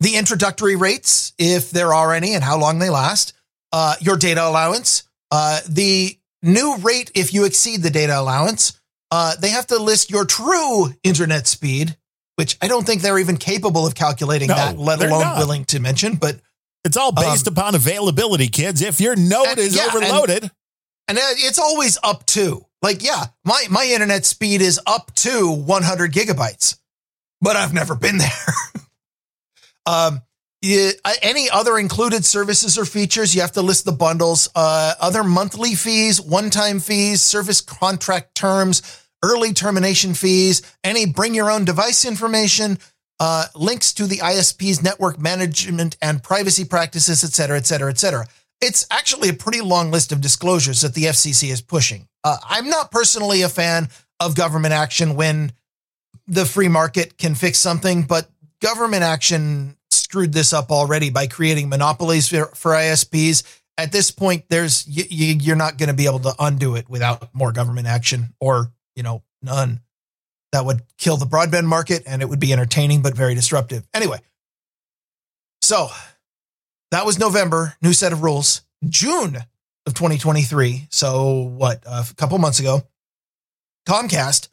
the 0.00 0.16
introductory 0.16 0.76
rates, 0.76 1.32
if 1.38 1.70
there 1.70 1.92
are 1.94 2.12
any, 2.12 2.34
and 2.34 2.44
how 2.44 2.56
long 2.58 2.78
they 2.78 2.90
last, 2.90 3.32
uh, 3.72 3.94
your 4.00 4.16
data 4.16 4.46
allowance, 4.46 5.04
uh, 5.30 5.60
the 5.68 6.18
new 6.42 6.76
rate 6.78 7.10
if 7.14 7.32
you 7.34 7.44
exceed 7.44 7.82
the 7.82 7.90
data 7.90 8.18
allowance. 8.18 8.78
Uh, 9.10 9.34
they 9.36 9.50
have 9.50 9.66
to 9.68 9.78
list 9.78 10.10
your 10.10 10.24
true 10.24 10.92
internet 11.02 11.46
speed, 11.46 11.96
which 12.36 12.56
I 12.62 12.68
don't 12.68 12.86
think 12.86 13.02
they're 13.02 13.18
even 13.18 13.36
capable 13.36 13.86
of 13.86 13.94
calculating 13.94 14.48
No, 14.48 14.54
that, 14.54 14.78
let 14.78 15.00
alone 15.00 15.20
not. 15.22 15.38
willing 15.38 15.64
to 15.66 15.80
mention. 15.80 16.14
But 16.14 16.40
It's 16.84 16.96
all 16.96 17.12
based 17.12 17.46
upon 17.48 17.74
availability, 17.74 18.48
kids. 18.48 18.80
If 18.82 19.00
your 19.00 19.16
node 19.16 19.48
and- 19.48 19.58
is 19.58 19.74
yeah, 19.74 19.86
overloaded, 19.92 20.50
and 21.08 21.18
uh, 21.18 21.22
it's 21.38 21.58
always 21.58 21.98
up 22.04 22.24
to 22.26 22.64
like 22.82 23.02
yeah 23.02 23.24
my 23.44 23.64
my 23.68 23.84
internet 23.84 24.24
speed 24.24 24.62
is 24.62 24.80
up 24.86 25.12
to 25.16 25.50
100 25.52 26.12
gigabytes 26.12 26.78
but 27.40 27.56
i've 27.56 27.74
never 27.74 27.94
been 27.96 28.16
there 28.18 28.54
um 29.86 30.22
uh, 30.62 31.12
any 31.22 31.48
other 31.50 31.78
included 31.78 32.24
services 32.24 32.76
or 32.76 32.84
features 32.84 33.34
you 33.34 33.40
have 33.40 33.52
to 33.52 33.62
list 33.62 33.84
the 33.84 33.92
bundles 33.92 34.48
uh 34.54 34.94
other 35.00 35.24
monthly 35.24 35.74
fees 35.74 36.20
one-time 36.20 36.80
fees 36.80 37.22
service 37.22 37.60
contract 37.60 38.34
terms 38.34 39.06
early 39.22 39.52
termination 39.52 40.12
fees 40.12 40.60
any 40.84 41.06
bring 41.06 41.34
your 41.34 41.50
own 41.50 41.64
device 41.64 42.04
information 42.04 42.78
uh, 43.20 43.44
links 43.54 43.92
to 43.92 44.06
the 44.06 44.16
ISP's 44.16 44.82
network 44.82 45.20
management 45.20 45.96
and 46.00 46.22
privacy 46.22 46.64
practices, 46.64 47.22
et 47.22 47.32
cetera, 47.32 47.58
et 47.58 47.66
cetera, 47.66 47.90
et 47.90 47.98
cetera. 47.98 48.26
It's 48.62 48.86
actually 48.90 49.28
a 49.28 49.34
pretty 49.34 49.60
long 49.60 49.90
list 49.90 50.10
of 50.10 50.20
disclosures 50.20 50.80
that 50.80 50.94
the 50.94 51.04
FCC 51.04 51.50
is 51.50 51.60
pushing. 51.60 52.08
Uh, 52.24 52.38
I'm 52.48 52.68
not 52.68 52.90
personally 52.90 53.42
a 53.42 53.48
fan 53.48 53.88
of 54.18 54.34
government 54.34 54.74
action 54.74 55.14
when 55.14 55.52
the 56.26 56.44
free 56.44 56.68
market 56.68 57.18
can 57.18 57.34
fix 57.34 57.58
something, 57.58 58.02
but 58.02 58.28
government 58.60 59.02
action 59.02 59.76
screwed 59.90 60.32
this 60.32 60.52
up 60.52 60.70
already 60.70 61.10
by 61.10 61.26
creating 61.26 61.68
monopolies 61.68 62.28
for, 62.28 62.46
for 62.46 62.72
ISPs. 62.72 63.44
At 63.78 63.92
this 63.92 64.10
point, 64.10 64.44
there's 64.48 64.86
you, 64.86 65.04
you, 65.08 65.34
you're 65.40 65.56
not 65.56 65.78
going 65.78 65.88
to 65.88 65.94
be 65.94 66.06
able 66.06 66.18
to 66.20 66.34
undo 66.38 66.74
it 66.76 66.88
without 66.88 67.34
more 67.34 67.52
government 67.52 67.86
action, 67.86 68.34
or 68.40 68.72
you 68.94 69.02
know, 69.02 69.22
none. 69.42 69.80
That 70.52 70.64
would 70.64 70.82
kill 70.98 71.16
the 71.16 71.26
broadband 71.26 71.66
market, 71.66 72.02
and 72.06 72.22
it 72.22 72.28
would 72.28 72.40
be 72.40 72.52
entertaining 72.52 73.02
but 73.02 73.14
very 73.14 73.34
disruptive. 73.36 73.86
Anyway, 73.94 74.18
so 75.62 75.88
that 76.90 77.06
was 77.06 77.18
November, 77.18 77.76
new 77.80 77.92
set 77.92 78.12
of 78.12 78.22
rules. 78.22 78.62
June 78.88 79.36
of 79.86 79.94
2023. 79.94 80.88
So 80.90 81.34
what? 81.34 81.82
A 81.86 82.04
couple 82.16 82.36
months 82.38 82.58
ago, 82.58 82.82
Comcast 83.88 84.48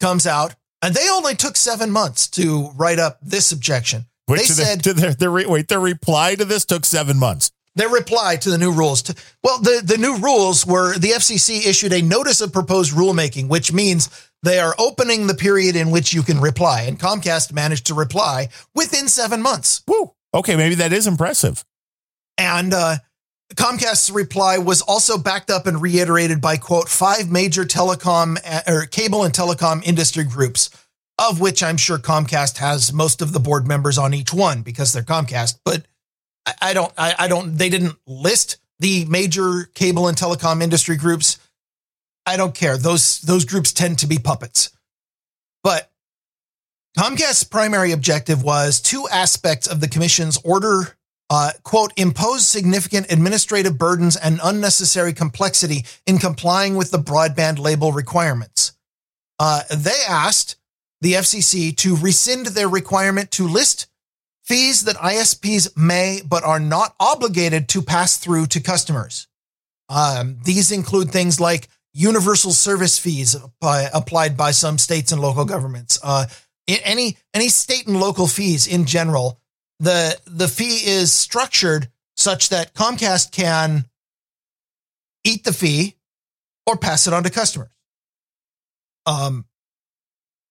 comes 0.00 0.26
out, 0.26 0.54
and 0.80 0.94
they 0.94 1.08
only 1.10 1.34
took 1.34 1.56
seven 1.56 1.90
months 1.90 2.28
to 2.28 2.70
write 2.76 2.98
up 2.98 3.18
this 3.22 3.52
objection. 3.52 4.06
Wait, 4.28 4.40
they 4.48 4.54
their- 4.54 4.66
said 4.66 4.84
to 4.84 4.92
their, 4.94 5.14
their 5.14 5.30
wait, 5.32 5.68
their 5.68 5.80
reply 5.80 6.34
to 6.34 6.44
this 6.44 6.64
took 6.64 6.84
seven 6.84 7.18
months. 7.18 7.50
their 7.74 7.88
reply 7.88 8.36
to 8.36 8.50
the 8.50 8.58
new 8.58 8.72
rules. 8.72 9.02
To, 9.02 9.14
well, 9.42 9.58
the, 9.58 9.82
the 9.84 9.96
new 9.98 10.18
rules 10.18 10.66
were 10.66 10.98
the 10.98 11.08
FCC 11.10 11.66
issued 11.66 11.92
a 11.92 12.02
notice 12.02 12.40
of 12.40 12.52
proposed 12.52 12.92
rulemaking, 12.92 13.48
which 13.48 13.72
means 13.72 14.10
they 14.42 14.58
are 14.58 14.74
opening 14.78 15.26
the 15.26 15.34
period 15.34 15.76
in 15.76 15.90
which 15.90 16.12
you 16.12 16.22
can 16.22 16.40
reply. 16.40 16.82
And 16.82 16.98
Comcast 16.98 17.52
managed 17.52 17.86
to 17.86 17.94
reply 17.94 18.48
within 18.74 19.08
seven 19.08 19.40
months. 19.40 19.82
Woo. 19.86 20.12
Okay, 20.34 20.56
maybe 20.56 20.74
that 20.76 20.92
is 20.92 21.06
impressive. 21.06 21.64
And 22.38 22.74
uh, 22.74 22.96
Comcast's 23.54 24.10
reply 24.10 24.58
was 24.58 24.80
also 24.82 25.18
backed 25.18 25.50
up 25.50 25.66
and 25.66 25.80
reiterated 25.80 26.40
by, 26.40 26.56
quote, 26.56 26.88
five 26.88 27.30
major 27.30 27.64
telecom 27.64 28.38
uh, 28.44 28.60
or 28.66 28.86
cable 28.86 29.24
and 29.24 29.32
telecom 29.34 29.82
industry 29.84 30.24
groups, 30.24 30.70
of 31.30 31.40
which 31.40 31.62
I'm 31.62 31.76
sure 31.76 31.98
Comcast 31.98 32.58
has 32.58 32.92
most 32.92 33.22
of 33.22 33.32
the 33.32 33.40
board 33.40 33.66
members 33.66 33.98
on 33.98 34.14
each 34.14 34.32
one 34.32 34.62
because 34.62 34.92
they're 34.92 35.02
Comcast. 35.02 35.58
But 35.64 35.86
I, 36.46 36.54
I 36.62 36.74
don't, 36.74 36.92
I, 36.96 37.14
I 37.18 37.28
don't, 37.28 37.56
they 37.56 37.68
didn't 37.68 37.96
list 38.06 38.58
the 38.78 39.04
major 39.06 39.64
cable 39.74 40.08
and 40.08 40.16
telecom 40.16 40.62
industry 40.62 40.96
groups. 40.96 41.38
I 42.26 42.36
don't 42.36 42.54
care. 42.54 42.76
Those, 42.76 43.20
those 43.20 43.44
groups 43.44 43.72
tend 43.72 43.98
to 44.00 44.06
be 44.06 44.18
puppets. 44.18 44.70
But 45.62 45.90
Comcast's 46.98 47.44
primary 47.44 47.92
objective 47.92 48.42
was 48.42 48.80
two 48.80 49.06
aspects 49.10 49.66
of 49.66 49.80
the 49.80 49.88
commission's 49.88 50.38
order 50.44 50.96
uh, 51.32 51.50
quote, 51.62 51.94
impose 51.96 52.46
significant 52.46 53.10
administrative 53.10 53.78
burdens 53.78 54.16
and 54.16 54.38
unnecessary 54.44 55.14
complexity 55.14 55.82
in 56.04 56.18
complying 56.18 56.76
with 56.76 56.90
the 56.90 56.98
broadband 56.98 57.58
label 57.58 57.90
requirements. 57.90 58.74
Uh, 59.38 59.62
they 59.74 59.96
asked 60.06 60.56
the 61.02 61.14
FCC 61.14 61.76
to 61.76 61.96
rescind 61.96 62.46
their 62.46 62.68
requirement 62.68 63.30
to 63.32 63.46
list 63.46 63.86
fees 64.42 64.84
that 64.84 64.96
ISPs 64.96 65.76
may 65.76 66.20
but 66.26 66.44
are 66.44 66.60
not 66.60 66.94
obligated 66.98 67.68
to 67.68 67.82
pass 67.82 68.16
through 68.16 68.46
to 68.46 68.60
customers. 68.60 69.28
Um, 69.88 70.38
these 70.44 70.72
include 70.72 71.10
things 71.10 71.38
like 71.38 71.68
universal 71.92 72.52
service 72.52 72.98
fees 72.98 73.36
by, 73.60 73.90
applied 73.92 74.36
by 74.36 74.52
some 74.52 74.78
states 74.78 75.12
and 75.12 75.20
local 75.20 75.44
governments. 75.44 76.00
Uh, 76.02 76.26
any 76.68 77.18
any 77.34 77.48
state 77.48 77.86
and 77.86 78.00
local 78.00 78.26
fees 78.26 78.66
in 78.66 78.86
general 78.86 79.40
the 79.80 80.16
the 80.26 80.46
fee 80.46 80.78
is 80.86 81.12
structured 81.12 81.88
such 82.16 82.50
that 82.50 82.72
Comcast 82.72 83.32
can 83.32 83.84
eat 85.24 85.42
the 85.42 85.52
fee 85.52 85.96
or 86.66 86.76
pass 86.76 87.08
it 87.08 87.12
on 87.12 87.24
to 87.24 87.30
customers. 87.30 87.70
Um 89.06 89.44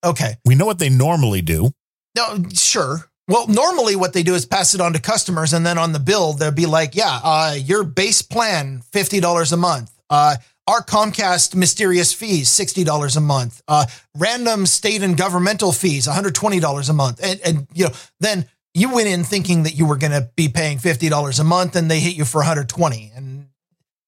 okay. 0.04 0.36
We 0.45 0.56
know 0.56 0.66
what 0.66 0.80
they 0.80 0.89
normally 0.89 1.41
do. 1.41 1.72
No, 2.16 2.43
sure. 2.54 3.10
Well, 3.28 3.47
normally 3.47 3.95
what 3.95 4.14
they 4.14 4.24
do 4.24 4.36
is 4.36 4.45
pass 4.45 4.74
it 4.74 4.82
on 4.82 4.93
to 4.93 4.99
customers, 4.99 5.54
and 5.54 5.66
then 5.66 5.78
on 5.78 5.93
the 5.93 5.99
bill 5.99 6.34
they'll 6.34 6.52
be 6.52 6.66
like, 6.66 6.95
"Yeah, 6.95 7.20
uh, 7.24 7.56
your 7.58 7.84
base 7.84 8.22
plan 8.22 8.82
fifty 8.91 9.20
dollars 9.20 9.52
a 9.54 9.58
month. 9.58 9.91
Uh, 10.10 10.36
our 10.68 10.82
Comcast 10.84 11.56
mysterious 11.56 12.14
fees 12.14 12.49
sixty 12.49 12.84
dollars 12.84 13.16
a 13.16 13.22
month. 13.22 13.62
Uh, 13.68 13.86
random 14.18 14.66
state 14.66 15.02
and 15.02 15.16
governmental 15.16 15.72
fees 15.72 16.08
one 16.08 16.16
hundred 16.16 16.36
twenty 16.36 16.60
dollars 16.60 16.89
a 16.89 16.93
month." 16.93 17.20
And, 17.24 17.39
and 17.45 17.68
you 17.74 17.86
know, 17.86 17.91
then 18.20 18.45
you 18.74 18.93
went 18.93 19.08
in 19.08 19.24
thinking 19.24 19.64
that 19.64 19.76
you 19.76 19.86
were 19.86 19.97
going 19.97 20.12
to 20.12 20.30
be 20.36 20.49
paying 20.49 20.78
fifty 20.80 21.08
dollars 21.08 21.39
a 21.39 21.43
month, 21.45 21.76
and 21.76 21.89
they 21.89 21.99
hit 21.99 22.16
you 22.16 22.26
for 22.26 22.39
one 22.39 22.47
hundred 22.47 22.68
twenty. 22.68 23.12
And 23.16 23.47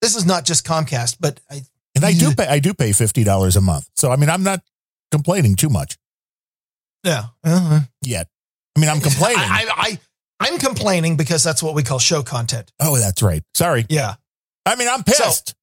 this 0.01 0.15
is 0.17 0.25
not 0.25 0.43
just 0.43 0.65
Comcast, 0.65 1.17
but 1.21 1.39
I 1.49 1.61
And 1.95 2.03
I 2.03 2.11
do 2.13 2.33
pay 2.35 2.47
I 2.47 2.59
do 2.59 2.73
pay 2.73 2.91
fifty 2.91 3.23
dollars 3.23 3.55
a 3.55 3.61
month. 3.61 3.87
So 3.95 4.11
I 4.11 4.17
mean 4.17 4.29
I'm 4.29 4.43
not 4.43 4.61
complaining 5.13 5.55
too 5.55 5.69
much 5.69 5.97
yeah. 7.03 7.25
Uh-huh. 7.43 7.81
yet. 8.01 8.27
I 8.75 8.79
mean 8.79 8.89
I'm 8.89 9.01
complaining. 9.09 9.39
I, 9.39 9.65
I, 9.69 9.75
I 9.77 9.99
I'm 10.39 10.57
complaining 10.57 11.15
because 11.15 11.43
that's 11.43 11.61
what 11.61 11.75
we 11.75 11.83
call 11.83 11.99
show 11.99 12.23
content. 12.23 12.71
oh, 12.79 12.97
that's 12.97 13.21
right. 13.21 13.43
Sorry. 13.53 13.85
Yeah. 13.89 14.15
I 14.65 14.75
mean 14.75 14.87
I'm 14.87 15.03
pissed. 15.03 15.55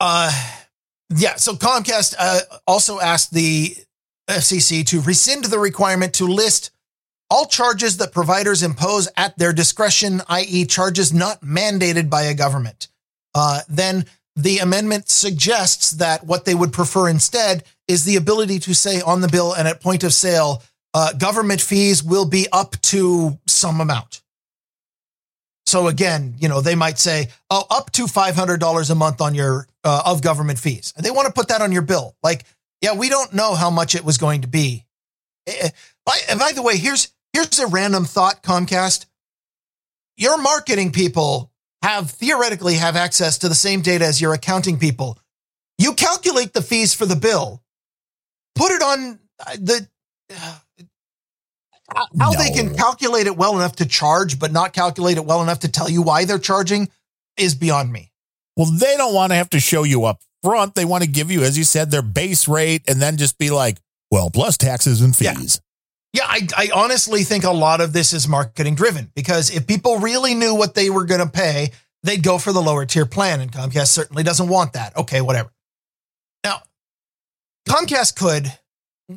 Uh, 0.00 0.32
yeah. 1.14 1.36
So 1.36 1.54
Comcast 1.54 2.14
uh, 2.18 2.40
also 2.66 3.00
asked 3.00 3.32
the 3.32 3.74
FCC 4.28 4.84
to 4.86 5.00
rescind 5.00 5.44
the 5.44 5.58
requirement 5.58 6.14
to 6.14 6.26
list 6.26 6.70
all 7.30 7.46
charges 7.46 7.96
that 7.98 8.12
providers 8.12 8.62
impose 8.62 9.08
at 9.16 9.36
their 9.38 9.52
discretion, 9.52 10.20
i.e., 10.28 10.66
charges 10.66 11.12
not 11.12 11.40
mandated 11.40 12.10
by 12.10 12.22
a 12.22 12.34
government. 12.34 12.88
Uh, 13.34 13.60
then 13.68 14.04
the 14.36 14.58
amendment 14.58 15.08
suggests 15.08 15.92
that 15.92 16.24
what 16.24 16.44
they 16.44 16.54
would 16.54 16.72
prefer 16.72 17.08
instead 17.08 17.64
is 17.86 18.04
the 18.04 18.16
ability 18.16 18.58
to 18.60 18.74
say 18.74 19.00
on 19.00 19.20
the 19.20 19.28
bill 19.28 19.52
and 19.52 19.68
at 19.68 19.80
point 19.80 20.02
of 20.02 20.12
sale, 20.12 20.62
uh, 20.92 21.12
government 21.12 21.60
fees 21.60 22.02
will 22.02 22.24
be 22.26 22.46
up 22.52 22.80
to 22.82 23.38
some 23.46 23.80
amount. 23.80 24.22
So 25.66 25.88
again, 25.88 26.34
you 26.38 26.48
know, 26.48 26.60
they 26.60 26.74
might 26.74 26.98
say, 26.98 27.28
oh, 27.50 27.64
up 27.70 27.90
to 27.92 28.04
$500 28.04 28.90
a 28.90 28.94
month 28.94 29.20
on 29.20 29.34
your, 29.34 29.66
uh, 29.82 30.02
of 30.04 30.20
government 30.22 30.58
fees. 30.58 30.92
They 30.96 31.10
want 31.10 31.26
to 31.26 31.32
put 31.32 31.48
that 31.48 31.62
on 31.62 31.72
your 31.72 31.82
bill. 31.82 32.16
Like, 32.22 32.44
yeah, 32.80 32.94
we 32.94 33.08
don't 33.08 33.32
know 33.32 33.54
how 33.54 33.70
much 33.70 33.94
it 33.94 34.04
was 34.04 34.18
going 34.18 34.42
to 34.42 34.48
be. 34.48 34.84
Eh, 35.46 35.70
By, 36.04 36.18
by 36.38 36.52
the 36.52 36.62
way, 36.62 36.76
here's, 36.76 37.12
here's 37.32 37.58
a 37.58 37.66
random 37.66 38.04
thought, 38.04 38.42
Comcast. 38.42 39.06
Your 40.16 40.38
marketing 40.40 40.92
people 40.92 41.50
have 41.84 42.10
theoretically 42.10 42.74
have 42.76 42.96
access 42.96 43.36
to 43.38 43.48
the 43.48 43.54
same 43.54 43.82
data 43.82 44.06
as 44.06 44.18
your 44.18 44.32
accounting 44.32 44.78
people. 44.78 45.18
You 45.76 45.92
calculate 45.92 46.54
the 46.54 46.62
fees 46.62 46.94
for 46.94 47.04
the 47.04 47.14
bill, 47.14 47.62
put 48.54 48.72
it 48.72 48.82
on 48.82 49.18
uh, 49.46 49.56
the, 49.60 49.86
uh, 50.34 50.58
how 51.94 52.06
how 52.18 52.32
they 52.32 52.48
can 52.48 52.74
calculate 52.74 53.26
it 53.26 53.36
well 53.36 53.54
enough 53.56 53.76
to 53.76 53.86
charge, 53.86 54.38
but 54.38 54.50
not 54.50 54.72
calculate 54.72 55.18
it 55.18 55.26
well 55.26 55.42
enough 55.42 55.60
to 55.60 55.68
tell 55.68 55.90
you 55.90 56.00
why 56.00 56.24
they're 56.24 56.38
charging 56.38 56.88
is 57.36 57.54
beyond 57.54 57.92
me. 57.92 58.10
Well, 58.56 58.70
they 58.70 58.96
don't 58.96 59.14
want 59.14 59.32
to 59.32 59.36
have 59.36 59.50
to 59.50 59.60
show 59.60 59.82
you 59.82 60.04
up 60.04 60.20
front. 60.42 60.74
They 60.74 60.86
want 60.86 61.04
to 61.04 61.10
give 61.10 61.30
you, 61.30 61.42
as 61.42 61.58
you 61.58 61.64
said, 61.64 61.90
their 61.90 62.02
base 62.02 62.48
rate 62.48 62.82
and 62.88 63.02
then 63.02 63.18
just 63.18 63.36
be 63.36 63.50
like, 63.50 63.76
well, 64.10 64.30
plus 64.30 64.56
taxes 64.56 65.02
and 65.02 65.14
fees. 65.14 65.60
Yeah, 66.14 66.26
I, 66.28 66.46
I 66.56 66.70
honestly 66.72 67.24
think 67.24 67.42
a 67.42 67.50
lot 67.50 67.80
of 67.80 67.92
this 67.92 68.12
is 68.12 68.28
marketing 68.28 68.76
driven 68.76 69.10
because 69.16 69.50
if 69.50 69.66
people 69.66 69.98
really 69.98 70.32
knew 70.34 70.54
what 70.54 70.74
they 70.76 70.88
were 70.88 71.04
going 71.06 71.20
to 71.20 71.26
pay, 71.28 71.72
they'd 72.04 72.22
go 72.22 72.38
for 72.38 72.52
the 72.52 72.62
lower 72.62 72.86
tier 72.86 73.04
plan. 73.04 73.40
And 73.40 73.50
Comcast 73.50 73.88
certainly 73.88 74.22
doesn't 74.22 74.48
want 74.48 74.74
that. 74.74 74.96
Okay, 74.96 75.20
whatever. 75.20 75.50
Now, 76.44 76.62
Comcast 77.68 78.14
could, 78.14 78.52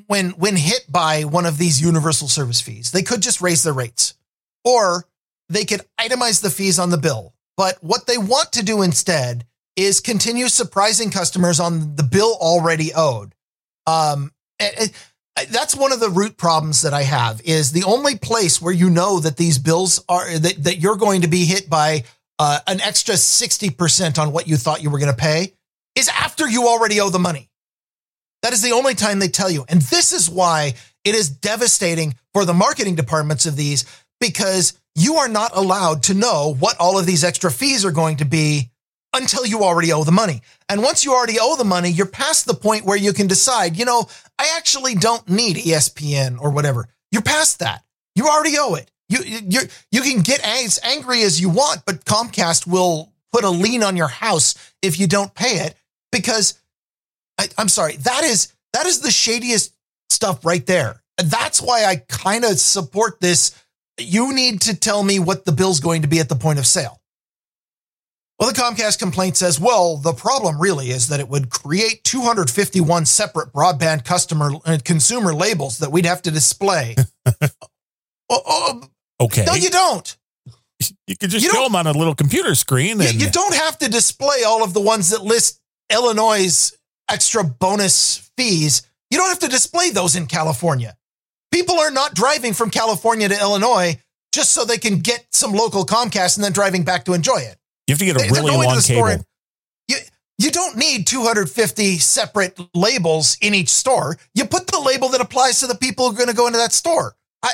when 0.08 0.32
when 0.32 0.56
hit 0.56 0.86
by 0.92 1.24
one 1.24 1.46
of 1.46 1.60
these 1.60 1.80
universal 1.80 2.28
service 2.28 2.62
fees, 2.62 2.92
they 2.92 3.04
could 3.04 3.22
just 3.22 3.42
raise 3.42 3.62
their 3.62 3.74
rates, 3.74 4.16
or 4.66 5.06
they 5.50 5.66
could 5.66 5.82
itemize 6.02 6.42
the 6.42 6.50
fees 6.50 6.80
on 6.80 6.90
the 6.90 6.98
bill. 6.98 7.36
But 7.58 7.78
what 7.84 8.08
they 8.08 8.18
want 8.18 8.54
to 8.54 8.64
do 8.66 8.82
instead 8.82 9.46
is 9.76 10.00
continue 10.00 10.48
surprising 10.48 11.12
customers 11.12 11.60
on 11.60 11.96
the 11.96 12.04
bill 12.04 12.36
already 12.42 12.92
owed. 12.96 13.36
Um, 13.86 14.32
and- 14.60 14.74
and 14.80 14.90
I- 14.90 14.94
that's 15.46 15.76
one 15.76 15.92
of 15.92 16.00
the 16.00 16.10
root 16.10 16.38
problems 16.38 16.82
that 16.82 16.94
I 16.94 17.04
have 17.04 17.42
is 17.44 17.72
the 17.72 17.84
only 17.84 18.18
place 18.18 18.62
where 18.62 18.74
you 18.74 18.90
know 18.90 19.20
that 19.20 19.38
these 19.38 19.58
bills 19.58 20.04
are 20.10 20.38
that, 20.38 20.64
that 20.64 20.78
you're 20.80 20.96
going 20.96 21.22
to 21.22 21.28
be 21.28 21.46
hit 21.46 21.70
by 21.70 22.04
uh, 22.40 22.60
an 22.68 22.82
extra 22.82 23.16
60% 23.16 24.20
on 24.20 24.32
what 24.32 24.48
you 24.48 24.58
thought 24.58 24.84
you 24.84 24.90
were 24.90 25.00
going 25.00 25.12
to 25.12 25.18
pay 25.18 25.54
is 25.96 26.10
after 26.10 26.48
you 26.48 26.68
already 26.68 27.00
owe 27.00 27.10
the 27.10 27.20
money. 27.20 27.50
That 28.44 28.54
is 28.54 28.62
the 28.62 28.72
only 28.72 28.94
time 28.94 29.20
they 29.20 29.28
tell 29.28 29.50
you. 29.50 29.66
And 29.68 29.82
this 29.82 30.14
is 30.14 30.30
why 30.30 30.76
it 31.04 31.16
is 31.16 31.30
devastating 31.30 32.16
for 32.34 32.46
the 32.46 32.54
marketing 32.54 32.96
departments 32.96 33.46
of 33.46 33.56
these 33.56 33.86
because 34.20 34.80
you 34.96 35.16
are 35.16 35.28
not 35.28 35.56
allowed 35.56 36.04
to 36.04 36.14
know 36.14 36.56
what 36.60 36.78
all 36.80 36.98
of 37.00 37.06
these 37.06 37.24
extra 37.24 37.52
fees 37.52 37.86
are 37.86 37.92
going 37.92 38.18
to 38.18 38.26
be 38.26 38.70
until 39.18 39.46
you 39.46 39.64
already 39.64 39.92
owe 39.92 40.04
the 40.04 40.12
money. 40.12 40.42
And 40.70 40.82
once 40.82 41.04
you 41.04 41.14
already 41.14 41.38
owe 41.40 41.56
the 41.56 41.64
money, 41.64 41.90
you're 41.90 42.06
past 42.06 42.46
the 42.46 42.54
point 42.54 42.86
where 42.86 42.98
you 42.98 43.14
can 43.14 43.28
decide, 43.28 43.78
you 43.78 43.86
know, 43.86 44.08
I 44.40 44.54
actually 44.58 44.96
don't 44.96 45.28
need 45.28 45.58
ESPN 45.58 46.40
or 46.40 46.52
whatever. 46.52 46.88
You're 47.12 47.22
past 47.22 47.60
that. 47.60 47.84
You 48.16 48.28
already 48.28 48.56
owe 48.58 48.76
it. 48.76 48.92
You 49.10 49.20
you 49.24 49.62
you 49.92 50.02
can 50.02 50.22
get 50.22 50.42
as 50.46 50.80
angry 50.84 51.24
as 51.24 51.40
you 51.40 51.50
want, 51.50 51.84
but 51.86 52.04
Comcast 52.04 52.68
will 52.68 53.14
put 53.32 53.46
a 53.46 53.50
lien 53.50 53.84
on 53.84 53.96
your 53.96 54.08
house 54.08 54.56
if 54.82 55.00
you 55.00 55.08
don't 55.08 55.34
pay 55.34 55.60
it 55.66 55.76
because 56.12 56.60
I, 57.38 57.48
I'm 57.58 57.70
sorry, 57.70 57.98
that 57.98 58.24
is 58.24 58.54
that 58.74 58.86
is 58.86 59.00
the 59.00 59.12
shadiest 59.12 59.72
stuff 60.10 60.46
right 60.46 60.66
there. 60.66 61.02
That's 61.18 61.62
why 61.62 61.86
I 61.86 61.98
kind 62.08 62.44
of 62.44 62.60
support 62.60 63.20
this. 63.22 63.56
You 63.98 64.34
need 64.34 64.62
to 64.62 64.76
tell 64.76 65.02
me 65.04 65.20
what 65.20 65.46
the 65.46 65.52
bill's 65.52 65.80
going 65.80 66.04
to 66.04 66.08
be 66.08 66.20
at 66.20 66.30
the 66.30 66.36
point 66.36 66.60
of 66.60 66.68
sale. 66.68 67.00
Well, 68.40 68.52
the 68.52 68.56
Comcast 68.56 69.00
complaint 69.00 69.36
says, 69.36 69.60
well, 69.60 69.98
the 69.98 70.14
problem 70.14 70.62
really 70.62 70.90
is 70.92 71.08
that 71.08 71.20
it 71.20 71.28
would 71.28 71.50
create 71.50 72.04
251 72.04 73.06
separate 73.08 73.52
broadband 73.52 74.06
customer 74.06 74.52
and 74.64 74.84
consumer 74.86 75.34
labels 75.34 75.80
that 75.80 75.92
we'd 75.92 76.06
have 76.06 76.22
to 76.24 76.32
display. 76.32 76.96
Oh, 78.30 78.42
oh, 78.46 78.82
oh, 78.82 79.26
Okay. 79.26 79.46
no, 79.46 79.54
you 79.54 79.70
don't. 79.70 80.18
You 81.08 81.16
could 81.18 81.30
just 81.30 81.46
You 81.46 81.52
show 81.52 81.64
them 81.64 81.76
on 81.76 81.88
a 81.88 81.92
little 81.94 82.14
computer 82.14 82.56
screen. 82.56 83.00
You, 83.00 83.08
And 83.08 83.22
you 83.22 83.30
don't 83.32 83.56
have 83.56 83.78
to 83.80 83.90
display 83.90 84.44
all 84.46 84.64
of 84.64 84.74
the 84.74 84.82
ones 84.82 85.10
that 85.12 85.24
list 85.24 85.62
Illinois' 85.90 86.74
extra 87.10 87.44
bonus 87.46 88.30
fees. 88.38 88.82
You 89.10 89.18
don't 89.18 89.30
have 89.30 89.40
to 89.40 89.48
display 89.48 89.92
those 89.92 90.16
in 90.18 90.28
California. 90.28 90.98
People 91.54 91.80
are 91.80 91.90
not 91.90 92.14
driving 92.16 92.54
from 92.54 92.70
California 92.70 93.30
to 93.30 93.40
Illinois 93.40 93.98
just 94.34 94.52
so 94.52 94.66
they 94.66 94.78
can 94.78 95.00
get 95.00 95.26
some 95.32 95.54
local 95.54 95.86
Comcast 95.86 96.36
and 96.36 96.44
then 96.44 96.52
driving 96.52 96.84
back 96.84 97.06
to 97.06 97.14
enjoy 97.14 97.38
it. 97.38 97.57
You 97.88 97.94
have 97.94 98.00
to 98.00 98.06
get 98.06 98.22
a 98.22 98.34
really 98.34 98.52
long 98.52 98.80
cable. 98.82 99.24
You, 99.88 99.96
you 100.38 100.52
don't 100.52 100.78
need 100.78 101.08
250 101.08 101.98
separate 102.00 102.60
labels 102.76 103.38
in 103.42 103.54
each 103.54 103.70
store. 103.70 104.18
You 104.36 104.46
put 104.46 104.68
the 104.68 104.80
label 104.80 105.10
that 105.10 105.22
applies 105.22 105.62
to 105.62 105.68
the 105.68 105.76
people 105.76 106.06
who 106.06 106.14
are 106.14 106.18
going 106.18 106.30
to 106.30 106.36
go 106.36 106.48
into 106.48 106.60
that 106.60 106.74
store. 106.74 107.16
I, 107.42 107.52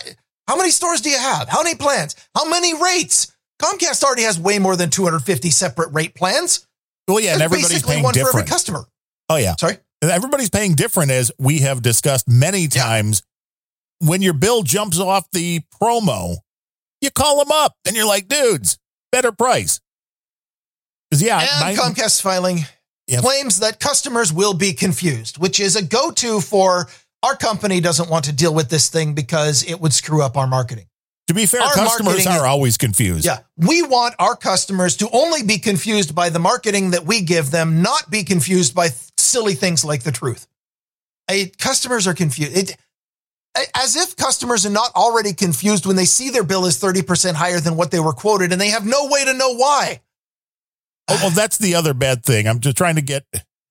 how 0.47 0.57
many 0.57 0.71
stores 0.71 1.01
do 1.01 1.09
you 1.09 1.17
have? 1.17 1.47
How 1.47 1.63
many 1.63 1.75
plans? 1.75 2.15
How 2.36 2.49
many 2.49 2.73
rates? 2.73 3.34
Comcast 3.61 4.03
already 4.03 4.23
has 4.23 4.39
way 4.39 4.59
more 4.59 4.75
than 4.75 4.89
250 4.89 5.49
separate 5.51 5.93
rate 5.93 6.15
plans. 6.15 6.67
well, 7.07 7.19
yeah, 7.19 7.34
and 7.34 7.41
everybody's 7.41 7.84
paying 7.84 8.03
one 8.03 8.13
for 8.13 8.19
every 8.19 8.31
different. 8.31 8.49
customer. 8.49 8.86
Oh, 9.29 9.38
yeah. 9.38 9.55
Sorry. 9.55 9.77
Everybody's 10.01 10.49
paying 10.49 10.73
different, 10.75 11.11
as 11.11 11.31
we 11.39 11.59
have 11.59 11.81
discussed 11.81 12.27
many 12.27 12.67
times. 12.67 13.23
When 13.99 14.21
your 14.21 14.34
bill 14.34 14.63
jumps 14.63 14.99
off 14.99 15.31
the 15.31 15.61
promo, 15.81 16.36
you 16.99 17.09
call 17.09 17.38
them 17.38 17.51
up 17.53 17.75
and 17.86 17.95
you're 17.95 18.05
like, 18.05 18.27
dudes, 18.27 18.77
better 19.13 19.31
price. 19.31 19.79
Because, 21.20 21.22
yeah, 21.22 21.61
And 21.64 21.78
my- 21.78 21.84
Comcast 21.84 22.22
filing 22.22 22.66
claims 23.20 23.59
that 23.59 23.80
customers 23.80 24.32
will 24.34 24.53
be 24.53 24.74
confused, 24.74 25.38
which 25.38 25.59
is 25.59 25.76
a 25.76 25.82
go 25.82 26.11
to 26.11 26.41
for 26.41 26.88
our 27.22 27.36
company 27.36 27.80
doesn't 27.80 28.09
want 28.09 28.26
to 28.26 28.32
deal 28.34 28.53
with 28.53 28.70
this 28.70 28.89
thing 28.89 29.14
because 29.14 29.64
it 29.64 29.80
would 29.80 29.93
screw 29.93 30.22
up 30.22 30.36
our 30.38 30.47
marketing. 30.47 30.88
to 31.28 31.34
be 31.34 31.45
fair, 31.45 31.61
our 31.61 31.74
customers 31.74 32.28
are 32.28 32.45
always 32.45 32.76
confused. 32.78 33.26
Yeah. 33.26 33.39
We 33.55 33.82
want 33.82 34.14
our 34.20 34.36
customers 34.36 34.97
to 34.97 35.09
only 35.11 35.41
be 35.41 35.57
confused 35.57 36.14
by 36.14 36.30
the 36.30 36.39
marketing 36.39 36.91
that 36.91 37.05
we 37.05 37.22
give 37.22 37.49
them, 37.49 37.82
not 37.82 38.09
be 38.09 38.26
confused 38.26 38.76
by 38.76 38.89
th- 38.89 38.99
silly 39.18 39.53
things 39.53 39.86
like 39.86 40.03
the 40.03 40.11
truth. 40.11 40.47
Eh, 41.30 41.45
customers 41.57 42.07
are 42.07 42.14
confused. 42.14 42.57
It, 42.57 42.78
as 43.74 43.95
if 43.95 44.18
customers 44.18 44.66
are 44.66 44.70
not 44.72 44.91
already 44.95 45.34
confused 45.34 45.86
when 45.86 45.95
they 45.95 46.05
see 46.05 46.30
their 46.30 46.43
bill 46.43 46.66
is 46.66 46.78
30% 46.78 47.36
higher 47.36 47.61
than 47.61 47.78
what 47.78 47.91
they 47.91 48.01
were 48.01 48.11
quoted 48.14 48.51
and 48.51 48.59
they 48.59 48.70
have 48.70 48.86
no 48.86 49.07
way 49.07 49.24
to 49.24 49.34
know 49.34 49.53
why. 49.55 50.01
Oh, 51.10 51.20
well, 51.22 51.30
that's 51.32 51.58
the 51.58 51.76
other 51.76 51.93
bad 51.93 52.24
thing. 52.24 52.47
I'm 52.47 52.60
just 52.60 52.78
trying 52.78 52.95
to 52.95 53.01
get. 53.01 53.26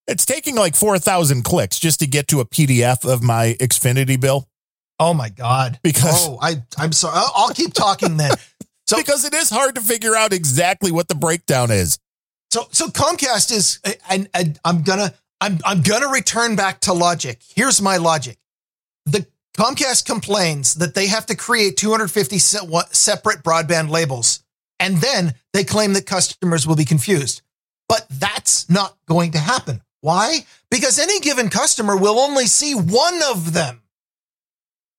It's 0.06 0.24
taking 0.26 0.54
like 0.56 0.74
four 0.76 0.98
thousand 0.98 1.44
clicks 1.44 1.78
just 1.78 2.00
to 2.00 2.06
get 2.06 2.28
to 2.28 2.40
a 2.40 2.44
PDF 2.44 3.10
of 3.10 3.22
my 3.22 3.56
Xfinity 3.60 4.20
bill 4.20 4.48
Oh 4.98 5.14
my 5.14 5.30
God. 5.30 5.78
because 5.82 6.28
Oh, 6.28 6.38
I, 6.42 6.62
I'm 6.76 6.92
sorry. 6.92 7.14
I'll, 7.16 7.32
I'll 7.34 7.54
keep 7.54 7.72
talking 7.74 8.16
then. 8.16 8.32
So- 8.88 8.96
because 8.98 9.24
it 9.24 9.32
is 9.32 9.48
hard 9.48 9.76
to 9.76 9.80
figure 9.80 10.14
out 10.16 10.32
exactly 10.32 10.90
what 10.90 11.06
the 11.08 11.14
breakdown 11.14 11.70
is. 11.70 11.98
So 12.52 12.66
so 12.72 12.88
Comcast 12.88 13.50
is 13.52 13.78
and, 14.10 14.28
and 14.34 14.58
I'm 14.64 14.82
gonna 14.82 15.14
I'm 15.40 15.58
I'm 15.64 15.80
gonna 15.82 16.08
return 16.08 16.56
back 16.56 16.80
to 16.80 16.92
logic. 16.92 17.40
Here's 17.54 17.80
my 17.80 17.96
logic. 17.98 18.38
The 19.06 19.24
Comcast 19.56 20.04
complains 20.04 20.74
that 20.74 20.94
they 20.94 21.06
have 21.06 21.26
to 21.26 21.36
create 21.36 21.76
250 21.76 22.38
se- 22.38 22.58
separate 22.90 23.42
broadband 23.44 23.88
labels, 23.88 24.41
and 24.82 24.96
then 24.96 25.34
they 25.52 25.62
claim 25.62 25.92
that 25.92 26.06
customers 26.06 26.66
will 26.66 26.74
be 26.74 26.84
confused. 26.84 27.40
But 27.88 28.04
that's 28.10 28.68
not 28.68 28.96
going 29.06 29.30
to 29.32 29.38
happen. 29.38 29.80
Why? 30.00 30.44
Because 30.72 30.98
any 30.98 31.20
given 31.20 31.48
customer 31.50 31.96
will 31.96 32.18
only 32.18 32.46
see 32.46 32.74
one 32.74 33.20
of 33.30 33.52
them. 33.52 33.82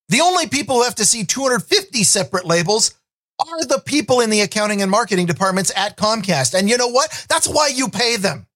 The 0.08 0.22
only 0.22 0.48
people 0.48 0.78
who 0.78 0.84
have 0.84 0.96
to 0.96 1.06
see 1.06 1.26
250 1.26 2.04
separate 2.06 2.46
labels 2.46 2.94
are 3.40 3.66
the 3.66 3.82
people 3.86 4.22
in 4.22 4.30
the 4.30 4.42
accounting 4.42 4.82
and 4.82 4.90
marketing 4.90 5.26
departments 5.26 5.72
at 5.76 5.98
Comcast. 5.98 6.58
And 6.58 6.70
you 6.70 6.78
know 6.78 6.88
what? 6.88 7.26
That's 7.28 7.48
why 7.48 7.68
you 7.68 7.90
pay 7.90 8.16
them. 8.16 8.48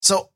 So, 0.00 0.30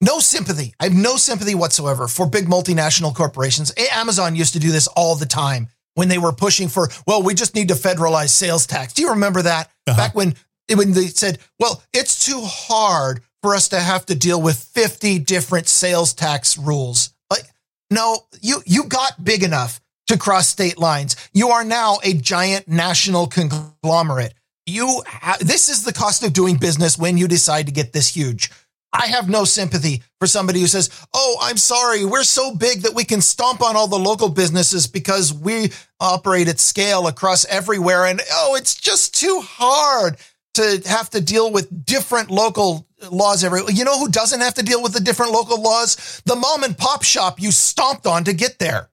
no 0.00 0.18
sympathy. 0.18 0.74
I 0.80 0.84
have 0.84 0.94
no 0.94 1.16
sympathy 1.16 1.54
whatsoever 1.54 2.08
for 2.08 2.26
big 2.26 2.46
multinational 2.46 3.14
corporations. 3.14 3.72
Amazon 3.92 4.34
used 4.34 4.54
to 4.54 4.58
do 4.58 4.72
this 4.72 4.88
all 4.88 5.14
the 5.14 5.26
time 5.26 5.68
when 5.96 6.08
they 6.08 6.18
were 6.18 6.32
pushing 6.32 6.68
for, 6.68 6.88
well, 7.06 7.22
we 7.22 7.34
just 7.34 7.54
need 7.54 7.68
to 7.68 7.74
federalize 7.74 8.28
sales 8.28 8.66
tax. 8.66 8.92
Do 8.92 9.02
you 9.02 9.10
remember 9.10 9.42
that? 9.42 9.70
Uh-huh. 9.86 9.96
Back 9.96 10.14
when, 10.14 10.34
when 10.72 10.92
they 10.92 11.06
said, 11.06 11.38
well, 11.58 11.82
it's 11.92 12.24
too 12.24 12.40
hard 12.44 13.22
for 13.42 13.54
us 13.54 13.68
to 13.70 13.80
have 13.80 14.06
to 14.06 14.14
deal 14.14 14.40
with 14.40 14.56
50 14.56 15.18
different 15.20 15.68
sales 15.68 16.12
tax 16.12 16.56
rules. 16.58 17.14
Like, 17.30 17.44
no, 17.90 18.18
you, 18.40 18.60
you 18.66 18.84
got 18.84 19.22
big 19.24 19.42
enough 19.42 19.80
to 20.08 20.18
cross 20.18 20.48
state 20.48 20.78
lines. 20.78 21.16
You 21.32 21.48
are 21.48 21.64
now 21.64 21.98
a 22.04 22.12
giant 22.12 22.68
national 22.68 23.26
conglomerate. 23.26 24.34
You, 24.66 25.02
ha- 25.06 25.38
this 25.40 25.68
is 25.68 25.84
the 25.84 25.92
cost 25.92 26.22
of 26.24 26.32
doing 26.32 26.56
business 26.56 26.98
when 26.98 27.16
you 27.16 27.26
decide 27.26 27.66
to 27.66 27.72
get 27.72 27.92
this 27.92 28.14
huge. 28.14 28.50
I 28.98 29.08
have 29.08 29.28
no 29.28 29.44
sympathy 29.44 30.02
for 30.18 30.26
somebody 30.26 30.60
who 30.60 30.66
says, 30.66 30.88
Oh, 31.12 31.36
I'm 31.42 31.58
sorry. 31.58 32.04
We're 32.04 32.24
so 32.24 32.54
big 32.54 32.82
that 32.82 32.94
we 32.94 33.04
can 33.04 33.20
stomp 33.20 33.60
on 33.62 33.76
all 33.76 33.88
the 33.88 33.98
local 33.98 34.30
businesses 34.30 34.86
because 34.86 35.34
we 35.34 35.70
operate 36.00 36.48
at 36.48 36.58
scale 36.58 37.06
across 37.06 37.44
everywhere. 37.44 38.06
And 38.06 38.22
oh, 38.32 38.56
it's 38.56 38.74
just 38.74 39.14
too 39.14 39.40
hard 39.42 40.16
to 40.54 40.82
have 40.86 41.10
to 41.10 41.20
deal 41.20 41.52
with 41.52 41.84
different 41.84 42.30
local 42.30 42.86
laws 43.10 43.44
everywhere. 43.44 43.70
You 43.70 43.84
know 43.84 43.98
who 43.98 44.08
doesn't 44.08 44.40
have 44.40 44.54
to 44.54 44.62
deal 44.62 44.82
with 44.82 44.94
the 44.94 45.00
different 45.00 45.32
local 45.32 45.60
laws? 45.60 46.22
The 46.24 46.36
mom 46.36 46.64
and 46.64 46.76
pop 46.76 47.02
shop 47.02 47.40
you 47.40 47.50
stomped 47.50 48.06
on 48.06 48.24
to 48.24 48.32
get 48.32 48.58
there. 48.58 48.88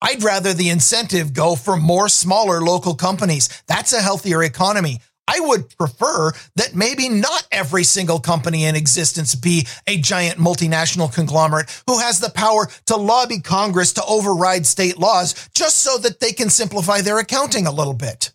I'd 0.00 0.22
rather 0.22 0.52
the 0.52 0.70
incentive 0.70 1.32
go 1.32 1.54
for 1.54 1.76
more 1.76 2.08
smaller 2.08 2.60
local 2.60 2.94
companies. 2.94 3.48
That's 3.66 3.92
a 3.92 4.00
healthier 4.00 4.42
economy. 4.42 5.00
I 5.26 5.40
would 5.40 5.76
prefer 5.76 6.32
that 6.56 6.74
maybe 6.74 7.08
not 7.08 7.46
every 7.50 7.84
single 7.84 8.20
company 8.20 8.64
in 8.64 8.76
existence 8.76 9.34
be 9.34 9.66
a 9.86 9.98
giant 9.98 10.38
multinational 10.38 11.12
conglomerate 11.12 11.82
who 11.86 11.98
has 11.98 12.20
the 12.20 12.30
power 12.30 12.68
to 12.86 12.96
lobby 12.96 13.40
Congress 13.40 13.94
to 13.94 14.04
override 14.04 14.66
state 14.66 14.98
laws 14.98 15.48
just 15.54 15.78
so 15.78 15.96
that 15.98 16.20
they 16.20 16.32
can 16.32 16.50
simplify 16.50 17.00
their 17.00 17.18
accounting 17.18 17.66
a 17.66 17.72
little 17.72 17.94
bit. 17.94 18.32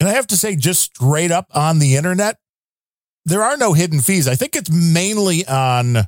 And 0.00 0.08
I 0.08 0.12
have 0.12 0.26
to 0.28 0.36
say, 0.36 0.54
just 0.54 0.82
straight 0.82 1.30
up 1.30 1.46
on 1.52 1.78
the 1.78 1.96
internet, 1.96 2.36
there 3.24 3.42
are 3.42 3.56
no 3.56 3.72
hidden 3.72 4.00
fees. 4.00 4.28
I 4.28 4.36
think 4.36 4.54
it's 4.54 4.70
mainly 4.70 5.46
on 5.46 6.06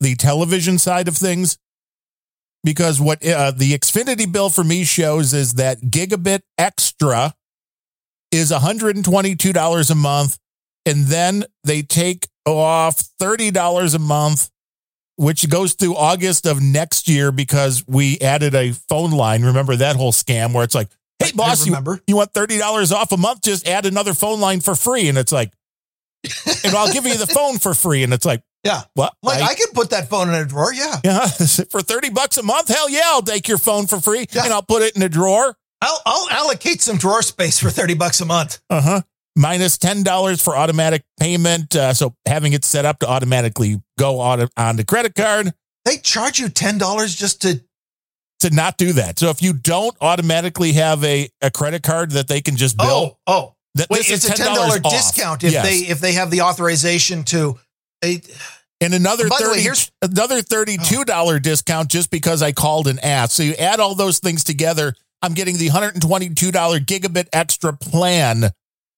the 0.00 0.14
television 0.14 0.78
side 0.78 1.08
of 1.08 1.16
things. 1.16 1.58
Because 2.64 3.00
what 3.00 3.26
uh, 3.26 3.50
the 3.50 3.72
Xfinity 3.72 4.30
bill 4.30 4.48
for 4.48 4.62
me 4.62 4.84
shows 4.84 5.34
is 5.34 5.54
that 5.54 5.80
gigabit 5.80 6.42
extra 6.56 7.34
is 8.32 8.50
$122 8.50 9.90
a 9.90 9.94
month. 9.94 10.38
And 10.84 11.06
then 11.06 11.44
they 11.62 11.82
take 11.82 12.26
off 12.44 12.96
$30 13.20 13.94
a 13.94 13.98
month, 14.00 14.50
which 15.16 15.48
goes 15.48 15.74
through 15.74 15.94
August 15.94 16.46
of 16.46 16.60
next 16.60 17.08
year 17.08 17.30
because 17.30 17.84
we 17.86 18.18
added 18.18 18.54
a 18.56 18.72
phone 18.88 19.12
line. 19.12 19.44
Remember 19.44 19.76
that 19.76 19.94
whole 19.94 20.10
scam 20.12 20.52
where 20.52 20.64
it's 20.64 20.74
like, 20.74 20.88
hey, 21.20 21.30
boss, 21.34 21.64
you, 21.66 21.72
remember. 21.72 22.00
you 22.08 22.16
want 22.16 22.32
$30 22.32 22.90
off 22.92 23.12
a 23.12 23.16
month? 23.16 23.42
Just 23.42 23.68
add 23.68 23.86
another 23.86 24.12
phone 24.14 24.40
line 24.40 24.60
for 24.60 24.74
free. 24.74 25.08
And 25.08 25.16
it's 25.16 25.30
like, 25.30 25.52
and 26.64 26.74
I'll 26.74 26.92
give 26.92 27.06
you 27.06 27.16
the 27.16 27.26
phone 27.28 27.58
for 27.58 27.74
free. 27.74 28.02
And 28.02 28.12
it's 28.12 28.24
like, 28.24 28.42
Yeah. 28.64 28.82
what? 28.94 29.14
Like 29.22 29.40
I- 29.40 29.48
I 29.48 29.54
could 29.54 29.72
put 29.74 29.90
that 29.90 30.08
phone 30.08 30.28
in 30.30 30.34
a 30.34 30.44
drawer. 30.44 30.72
Yeah. 30.74 30.98
yeah, 31.04 31.26
for 31.70 31.80
30 31.80 32.10
bucks 32.10 32.38
a 32.38 32.42
month? 32.42 32.68
Hell 32.68 32.88
yeah, 32.90 33.02
I'll 33.06 33.22
take 33.22 33.46
your 33.46 33.58
phone 33.58 33.86
for 33.86 34.00
free 34.00 34.26
Yeah. 34.32 34.44
and 34.44 34.52
I'll 34.52 34.62
put 34.62 34.82
it 34.82 34.96
in 34.96 35.02
a 35.02 35.08
drawer. 35.08 35.56
I'll, 35.82 36.00
I'll 36.06 36.30
allocate 36.30 36.80
some 36.80 36.96
drawer 36.96 37.20
space 37.22 37.58
for 37.58 37.68
30 37.68 37.94
bucks 37.94 38.20
a 38.20 38.24
month. 38.24 38.60
Uh 38.70 38.80
huh. 38.80 39.00
Minus 39.36 39.78
$10 39.78 40.42
for 40.42 40.56
automatic 40.56 41.02
payment. 41.18 41.74
Uh, 41.74 41.92
so 41.94 42.14
having 42.26 42.52
it 42.52 42.64
set 42.64 42.84
up 42.84 42.98
to 43.00 43.08
automatically 43.08 43.82
go 43.98 44.20
on, 44.20 44.48
on 44.56 44.76
the 44.76 44.84
credit 44.84 45.14
card 45.14 45.52
They 45.84 45.96
charge 45.98 46.38
you 46.38 46.46
$10 46.48 47.16
just 47.18 47.42
to, 47.42 47.62
to 48.40 48.50
not 48.50 48.76
do 48.76 48.92
that. 48.94 49.18
So 49.18 49.30
if 49.30 49.40
you 49.42 49.52
don't 49.54 49.96
automatically 50.00 50.72
have 50.74 51.02
a, 51.04 51.28
a 51.40 51.50
credit 51.50 51.82
card 51.82 52.10
that 52.12 52.28
they 52.28 52.40
can 52.42 52.56
just 52.56 52.76
bill, 52.76 53.18
oh, 53.26 53.32
oh, 53.32 53.54
that 53.76 53.88
wait, 53.90 54.08
it's 54.10 54.28
a 54.28 54.32
$10 54.32 54.84
off. 54.84 54.92
discount 54.92 55.44
if 55.44 55.52
Yes. 55.52 55.64
they, 55.66 55.76
if 55.90 55.98
they 56.00 56.12
have 56.12 56.30
the 56.30 56.42
authorization 56.42 57.24
to, 57.24 57.58
they, 58.02 58.20
and 58.82 58.92
another 58.94 59.28
By 59.28 59.38
the 59.40 59.50
way, 59.50 59.60
here's- 59.62 59.90
another 60.02 60.42
$32 60.42 61.40
discount 61.42 61.88
just 61.90 62.10
because 62.10 62.42
I 62.42 62.52
called 62.52 62.86
and 62.88 63.02
asked. 63.02 63.32
So 63.34 63.42
you 63.44 63.54
add 63.54 63.80
all 63.80 63.94
those 63.94 64.18
things 64.18 64.44
together, 64.44 64.94
I'm 65.22 65.34
getting 65.34 65.56
the 65.56 65.68
$122 65.68 66.00
gigabit 66.84 67.28
extra 67.32 67.72
plan 67.72 68.50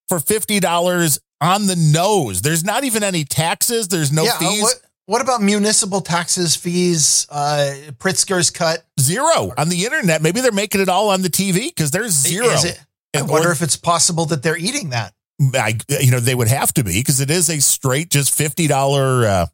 for 0.09 0.18
$50 0.18 1.18
on 1.41 1.66
the 1.66 1.77
nose. 1.77 2.43
There's 2.43 2.64
not 2.64 2.85
even 2.85 3.03
any 3.03 3.25
taxes, 3.25 3.89
there's 3.89 4.12
no 4.12 4.25
yeah, 4.25 4.33
uh, 4.35 4.39
fees. 4.39 4.62
what, 4.62 4.75
what 5.07 5.22
about 5.22 5.43
municipal 5.43 6.01
taxes, 6.01 6.57
fees, 6.57 7.27
uh, 7.31 7.75
Pritzker's 7.99 8.51
cut? 8.51 8.85
Zero 8.99 9.53
on 9.59 9.68
the 9.68 9.85
internet. 9.85 10.22
Maybe 10.22 10.41
they're 10.41 10.53
making 10.53 10.81
it 10.81 10.89
all 10.89 11.11
on 11.11 11.22
the 11.22 11.29
TV 11.29 11.68
because 11.68 11.91
there's 11.91 12.12
zero. 12.12 12.47
Is 12.47 12.64
it, 12.64 12.81
I 13.14 13.22
wonder 13.22 13.49
or- 13.49 13.53
if 13.53 13.61
it's 13.62 13.77
possible 13.77 14.25
that 14.27 14.43
they're 14.43 14.57
eating 14.57 14.91
that. 14.91 15.12
I, 15.55 15.79
you 15.89 16.12
know, 16.12 16.20
they 16.20 16.35
would 16.35 16.49
have 16.49 16.72
to 16.75 16.85
be 16.85 17.01
because 17.01 17.20
it 17.20 17.29
is 17.31 17.51
a 17.51 17.61
straight, 17.61 18.09
just 18.11 18.39
$50. 18.39 19.25
Uh, 19.25 19.47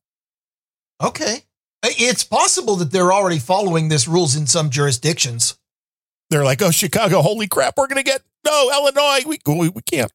Okay. 1.03 1.45
It's 1.83 2.25
possible 2.25 2.77
that 2.77 2.93
they're 2.93 3.13
already 3.13 3.39
following 3.39 3.89
this 3.89 4.07
rules 4.07 4.37
in 4.37 4.47
some 4.47 4.69
jurisdictions. 4.69 5.57
They're 6.31 6.45
like, 6.45 6.63
oh, 6.63 6.71
Chicago, 6.71 7.21
holy 7.23 7.47
crap, 7.49 7.75
we're 7.77 7.87
going 7.89 8.03
to 8.03 8.09
get, 8.09 8.23
no, 8.47 8.71
Illinois, 8.73 9.21
we, 9.27 9.39
we, 9.47 9.69
we 9.69 9.83
can't. 9.83 10.11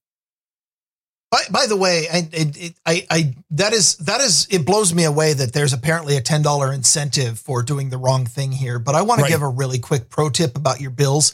By, 1.32 1.42
by 1.52 1.66
the 1.68 1.76
way, 1.76 2.08
I, 2.12 2.30
it, 2.32 2.58
it, 2.58 2.74
I, 2.86 3.06
I, 3.10 3.36
that 3.52 3.74
is, 3.74 3.98
that 3.98 4.22
is, 4.22 4.48
it 4.50 4.66
blows 4.66 4.94
me 4.94 5.04
away 5.04 5.34
that 5.34 5.54
there's 5.54 5.74
apparently 5.74 6.16
a 6.16 6.22
$10 6.22 6.74
incentive 6.74 7.40
for 7.40 7.62
doing 7.64 7.90
the 7.90 7.98
wrong 7.98 8.26
thing 8.26 8.52
here. 8.52 8.80
But 8.80 8.96
I 8.96 9.02
want 9.02 9.22
Right. 9.22 9.28
to 9.28 9.34
give 9.34 9.42
a 9.42 9.48
really 9.50 9.80
quick 9.80 10.10
pro 10.10 10.30
tip 10.30 10.56
about 10.58 10.80
your 10.80 10.92
bills. 10.92 11.34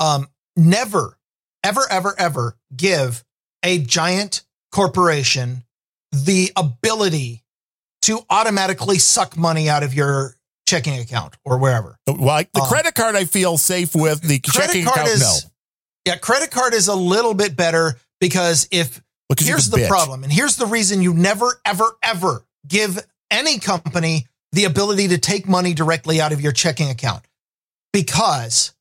Um, 0.00 0.28
never, 0.56 1.18
ever, 1.62 1.82
ever, 1.90 2.14
ever 2.18 2.56
give 2.74 3.24
a 3.62 3.78
giant 3.78 4.42
corporation 4.72 5.64
the 6.12 6.52
ability 6.56 7.42
to 8.02 8.20
automatically 8.30 8.98
suck 8.98 9.36
money 9.36 9.68
out 9.68 9.82
of 9.82 9.94
your 9.94 10.33
checking 10.66 10.98
account 10.98 11.36
or 11.44 11.58
wherever. 11.58 11.96
Well, 12.06 12.44
the 12.54 12.62
Um, 12.62 12.68
credit 12.68 12.94
card 12.94 13.16
I 13.16 13.24
feel 13.24 13.58
safe 13.58 13.94
with. 13.94 14.20
The 14.22 14.38
checking 14.40 14.86
account, 14.86 15.08
is, 15.08 15.20
no. 15.20 15.36
yeah, 16.06 16.16
credit 16.16 16.50
card 16.50 16.74
is 16.74 16.88
a 16.88 16.94
little 16.94 17.34
bit 17.34 17.56
better 17.56 17.98
because 18.20 18.66
if 18.70 19.02
Because 19.28 19.46
here's 19.46 19.70
the 19.70 19.78
bitch. 19.78 19.88
problem, 19.88 20.24
and 20.24 20.32
here's 20.32 20.56
the 20.56 20.66
reason 20.66 21.02
you 21.02 21.12
never, 21.14 21.60
ever, 21.64 21.96
ever 22.02 22.44
give 22.66 22.98
any 23.30 23.58
company 23.58 24.26
the 24.52 24.64
ability 24.64 25.08
to 25.08 25.18
take 25.18 25.48
money 25.48 25.74
directly 25.74 26.20
out 26.20 26.32
of 26.32 26.40
your 26.40 26.52
checking 26.52 26.88
account. 26.90 27.24
Because 27.92 28.72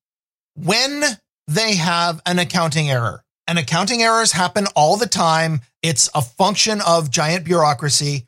when 0.55 1.03
they 1.47 1.75
have 1.75 2.21
an 2.25 2.39
accounting 2.39 2.89
error, 2.89 3.23
and 3.47 3.59
accounting 3.59 4.01
errors 4.01 4.31
happen 4.31 4.67
all 4.75 4.95
the 4.97 5.05
time, 5.07 5.61
it's 5.81 6.09
a 6.15 6.21
function 6.21 6.79
of 6.81 7.09
giant 7.09 7.43
bureaucracy. 7.43 8.25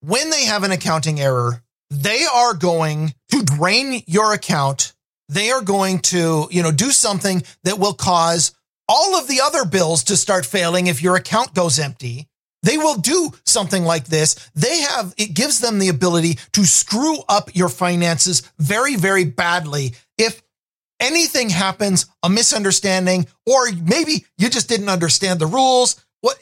When 0.00 0.30
they 0.30 0.44
have 0.44 0.64
an 0.64 0.72
accounting 0.72 1.20
error, 1.20 1.62
they 1.90 2.24
are 2.32 2.54
going 2.54 3.14
to 3.30 3.42
drain 3.42 4.02
your 4.06 4.32
account. 4.32 4.92
They 5.28 5.50
are 5.50 5.62
going 5.62 6.00
to, 6.00 6.48
you 6.50 6.62
know, 6.62 6.72
do 6.72 6.90
something 6.90 7.42
that 7.64 7.78
will 7.78 7.94
cause 7.94 8.52
all 8.88 9.16
of 9.16 9.28
the 9.28 9.40
other 9.40 9.64
bills 9.64 10.04
to 10.04 10.16
start 10.16 10.44
failing 10.44 10.86
if 10.86 11.02
your 11.02 11.16
account 11.16 11.54
goes 11.54 11.78
empty. 11.78 12.28
They 12.62 12.78
will 12.78 12.96
do 12.96 13.30
something 13.44 13.84
like 13.84 14.06
this. 14.06 14.34
They 14.54 14.80
have, 14.80 15.14
it 15.18 15.34
gives 15.34 15.60
them 15.60 15.78
the 15.78 15.90
ability 15.90 16.38
to 16.52 16.64
screw 16.64 17.18
up 17.28 17.54
your 17.54 17.68
finances 17.68 18.42
very, 18.58 18.96
very 18.96 19.24
badly. 19.24 19.94
If 20.16 20.42
anything 20.98 21.50
happens, 21.50 22.06
a 22.22 22.30
misunderstanding, 22.30 23.26
or 23.46 23.70
maybe 23.72 24.24
you 24.38 24.48
just 24.48 24.68
didn't 24.68 24.88
understand 24.88 25.40
the 25.40 25.46
rules, 25.46 26.02
what, 26.22 26.38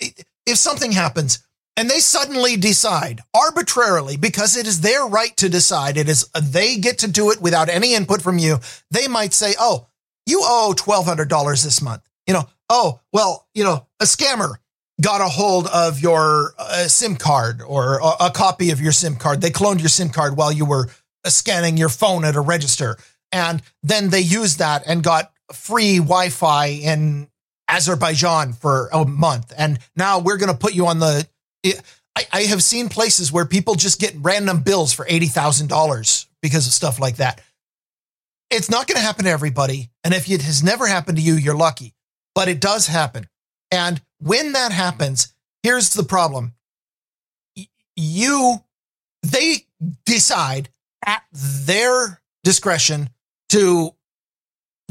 if 0.47 0.57
something 0.57 0.93
happens 0.93 1.41
and 1.77 1.89
they 1.89 2.01
suddenly 2.01 2.57
decide 2.57 3.21
arbitrarily 3.35 4.17
because 4.17 4.57
it 4.57 4.67
is 4.67 4.81
their 4.81 5.07
right 5.07 5.37
to 5.39 5.49
decide, 5.49 5.97
it 5.97 6.09
is, 6.09 6.29
they 6.41 6.77
get 6.77 6.99
to 6.99 7.09
do 7.11 7.31
it 7.31 7.41
without 7.41 7.69
any 7.69 7.95
input 7.95 8.21
from 8.23 8.39
you. 8.39 8.59
They 8.91 9.09
might 9.09 9.33
say, 9.33 9.55
Oh, 9.59 9.89
you 10.27 10.41
owe 10.43 10.75
$1,200 10.77 11.65
this 11.65 11.83
month 11.83 12.03
you 12.27 12.35
know, 12.35 12.49
oh, 12.69 13.01
well, 13.13 13.49
you 13.55 13.65
know, 13.65 13.87
a 14.01 14.05
scammer 14.05 14.55
got 15.01 15.21
a 15.21 15.29
hold 15.29 15.67
of 15.69 16.01
your 16.01 16.55
uh, 16.59 16.87
SIM 16.87 17.17
card 17.17 17.61
or 17.61 17.99
a, 17.99 18.27
a 18.27 18.31
copy 18.31 18.71
of 18.71 18.81
your 18.81 18.93
SIM 18.93 19.17
card. 19.17 19.41
They 19.41 19.51
cloned 19.51 19.81
your 19.81 19.89
SIM 19.89 20.11
card 20.11 20.37
while 20.37 20.53
you 20.53 20.65
were 20.65 20.89
scanning 21.27 21.77
your 21.77 21.89
phone 21.89 22.25
at 22.25 22.37
a 22.37 22.41
register. 22.41 22.97
And 23.33 23.63
then 23.83 24.11
they 24.11 24.21
used 24.21 24.59
that 24.59 24.85
and 24.87 25.03
got 25.03 25.33
free 25.53 25.97
Wi 25.97 26.29
Fi 26.29 26.67
in 26.67 27.29
Azerbaijan 27.69 28.53
for 28.53 28.89
a 28.93 29.05
month. 29.05 29.53
And 29.57 29.79
now 29.97 30.19
we're 30.19 30.37
going 30.37 30.53
to 30.53 30.59
put 30.59 30.75
you 30.75 30.87
on 30.87 30.99
the. 30.99 31.27
I, 31.65 32.25
I 32.33 32.43
have 32.43 32.63
seen 32.63 32.89
places 32.89 33.33
where 33.33 33.45
people 33.45 33.75
just 33.75 34.01
get 34.01 34.15
random 34.19 34.63
bills 34.63 34.93
for 34.93 35.05
$80,000 35.05 36.27
because 36.43 36.67
of 36.67 36.73
stuff 36.73 37.01
like 37.01 37.17
that. 37.17 37.41
It's 38.51 38.71
not 38.71 38.87
going 38.87 38.97
to 38.97 39.03
happen 39.03 39.25
to 39.25 39.31
everybody. 39.31 39.91
And 40.05 40.13
if 40.13 40.31
it 40.31 40.43
has 40.43 40.63
never 40.63 40.87
happened 40.87 41.17
to 41.17 41.23
you, 41.23 41.35
you're 41.35 41.57
lucky, 41.57 41.95
but 42.35 42.49
it 42.49 42.61
does 42.61 42.87
happen. 42.87 43.27
And 43.71 44.01
when 44.19 44.53
that 44.53 44.73
happens, 44.73 45.35
here's 45.63 45.95
the 45.95 46.03
problem. 46.03 46.53
You, 47.97 48.59
they 49.23 49.67
decide 50.05 50.69
at 51.05 51.23
their 51.33 52.21
discretion 52.45 53.09
to 53.51 53.95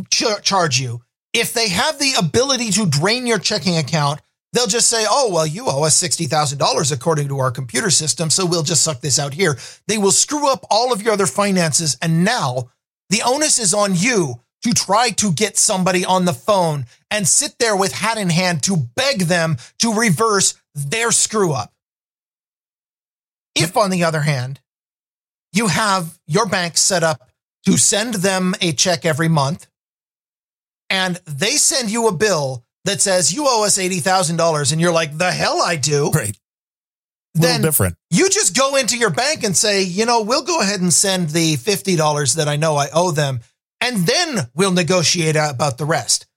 ch- 0.09 0.41
charge 0.41 0.79
you. 0.79 1.01
If 1.33 1.53
they 1.53 1.69
have 1.69 1.99
the 1.99 2.13
ability 2.17 2.71
to 2.71 2.85
drain 2.85 3.27
your 3.27 3.39
checking 3.39 3.77
account, 3.77 4.21
they'll 4.53 4.67
just 4.67 4.89
say, 4.89 5.05
oh, 5.09 5.31
well, 5.31 5.47
you 5.47 5.65
owe 5.67 5.83
us 5.83 6.01
$60,000 6.01 6.91
according 6.91 7.27
to 7.29 7.39
our 7.39 7.51
computer 7.51 7.89
system, 7.89 8.29
so 8.29 8.45
we'll 8.45 8.63
just 8.63 8.83
suck 8.83 9.01
this 9.01 9.19
out 9.19 9.33
here. 9.33 9.57
They 9.87 9.97
will 9.97 10.11
screw 10.11 10.51
up 10.51 10.65
all 10.69 10.91
of 10.91 11.01
your 11.01 11.13
other 11.13 11.27
finances. 11.27 11.97
And 12.01 12.23
now 12.23 12.71
the 13.09 13.21
onus 13.25 13.59
is 13.59 13.73
on 13.73 13.95
you 13.95 14.41
to 14.63 14.73
try 14.73 15.09
to 15.09 15.31
get 15.31 15.57
somebody 15.57 16.05
on 16.05 16.25
the 16.25 16.33
phone 16.33 16.85
and 17.09 17.27
sit 17.27 17.55
there 17.59 17.75
with 17.75 17.93
hat 17.93 18.17
in 18.17 18.29
hand 18.29 18.63
to 18.63 18.77
beg 18.77 19.21
them 19.21 19.57
to 19.79 19.93
reverse 19.93 20.53
their 20.75 21.11
screw 21.11 21.51
up. 21.51 21.73
If, 23.55 23.75
on 23.75 23.89
the 23.89 24.03
other 24.03 24.21
hand, 24.21 24.61
you 25.51 25.67
have 25.67 26.19
your 26.27 26.45
bank 26.45 26.77
set 26.77 27.03
up 27.03 27.29
to 27.65 27.77
send 27.77 28.15
them 28.15 28.55
a 28.61 28.71
check 28.71 29.05
every 29.05 29.27
month 29.27 29.67
and 30.89 31.19
they 31.25 31.51
send 31.51 31.89
you 31.89 32.07
a 32.07 32.11
bill 32.11 32.65
that 32.85 33.01
says 33.01 33.33
you 33.33 33.45
owe 33.47 33.65
us 33.65 33.77
$80,000 33.77 34.71
and 34.71 34.81
you're 34.81 34.91
like, 34.91 35.17
the 35.17 35.31
hell 35.31 35.61
I 35.61 35.75
do. 35.75 36.09
Right. 36.11 36.37
Then 37.33 37.61
different. 37.61 37.95
you 38.09 38.29
just 38.29 38.57
go 38.57 38.75
into 38.75 38.97
your 38.97 39.09
bank 39.09 39.43
and 39.43 39.55
say, 39.55 39.83
you 39.83 40.05
know, 40.05 40.21
we'll 40.21 40.43
go 40.43 40.59
ahead 40.59 40.81
and 40.81 40.91
send 40.91 41.29
the 41.29 41.55
$50 41.55 42.35
that 42.35 42.49
I 42.49 42.57
know 42.57 42.75
I 42.75 42.89
owe 42.93 43.11
them 43.11 43.39
and 43.79 43.97
then 44.05 44.49
we'll 44.53 44.71
negotiate 44.71 45.37
about 45.37 45.77
the 45.77 45.85
rest. 45.85 46.27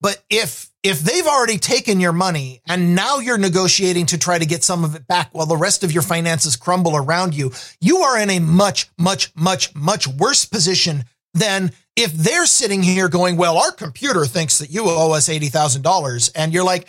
But 0.00 0.22
if 0.28 0.70
if 0.82 1.00
they've 1.00 1.26
already 1.26 1.58
taken 1.58 2.00
your 2.00 2.12
money 2.12 2.60
and 2.66 2.96
now 2.96 3.18
you're 3.18 3.38
negotiating 3.38 4.06
to 4.06 4.18
try 4.18 4.36
to 4.36 4.44
get 4.44 4.64
some 4.64 4.82
of 4.82 4.96
it 4.96 5.06
back 5.06 5.28
while 5.32 5.46
the 5.46 5.56
rest 5.56 5.84
of 5.84 5.92
your 5.92 6.02
finances 6.02 6.56
crumble 6.56 6.96
around 6.96 7.34
you, 7.36 7.52
you 7.80 7.98
are 7.98 8.18
in 8.18 8.28
a 8.28 8.40
much, 8.40 8.90
much, 8.98 9.32
much, 9.36 9.72
much 9.76 10.08
worse 10.08 10.44
position 10.44 11.04
than 11.34 11.72
if 11.96 12.12
they're 12.12 12.46
sitting 12.46 12.82
here 12.82 13.08
going, 13.08 13.36
well, 13.36 13.58
our 13.58 13.72
computer 13.72 14.24
thinks 14.24 14.58
that 14.58 14.70
you 14.70 14.84
owe 14.86 15.12
us 15.12 15.28
$80,000. 15.28 16.30
And 16.34 16.52
you're 16.52 16.64
like, 16.64 16.86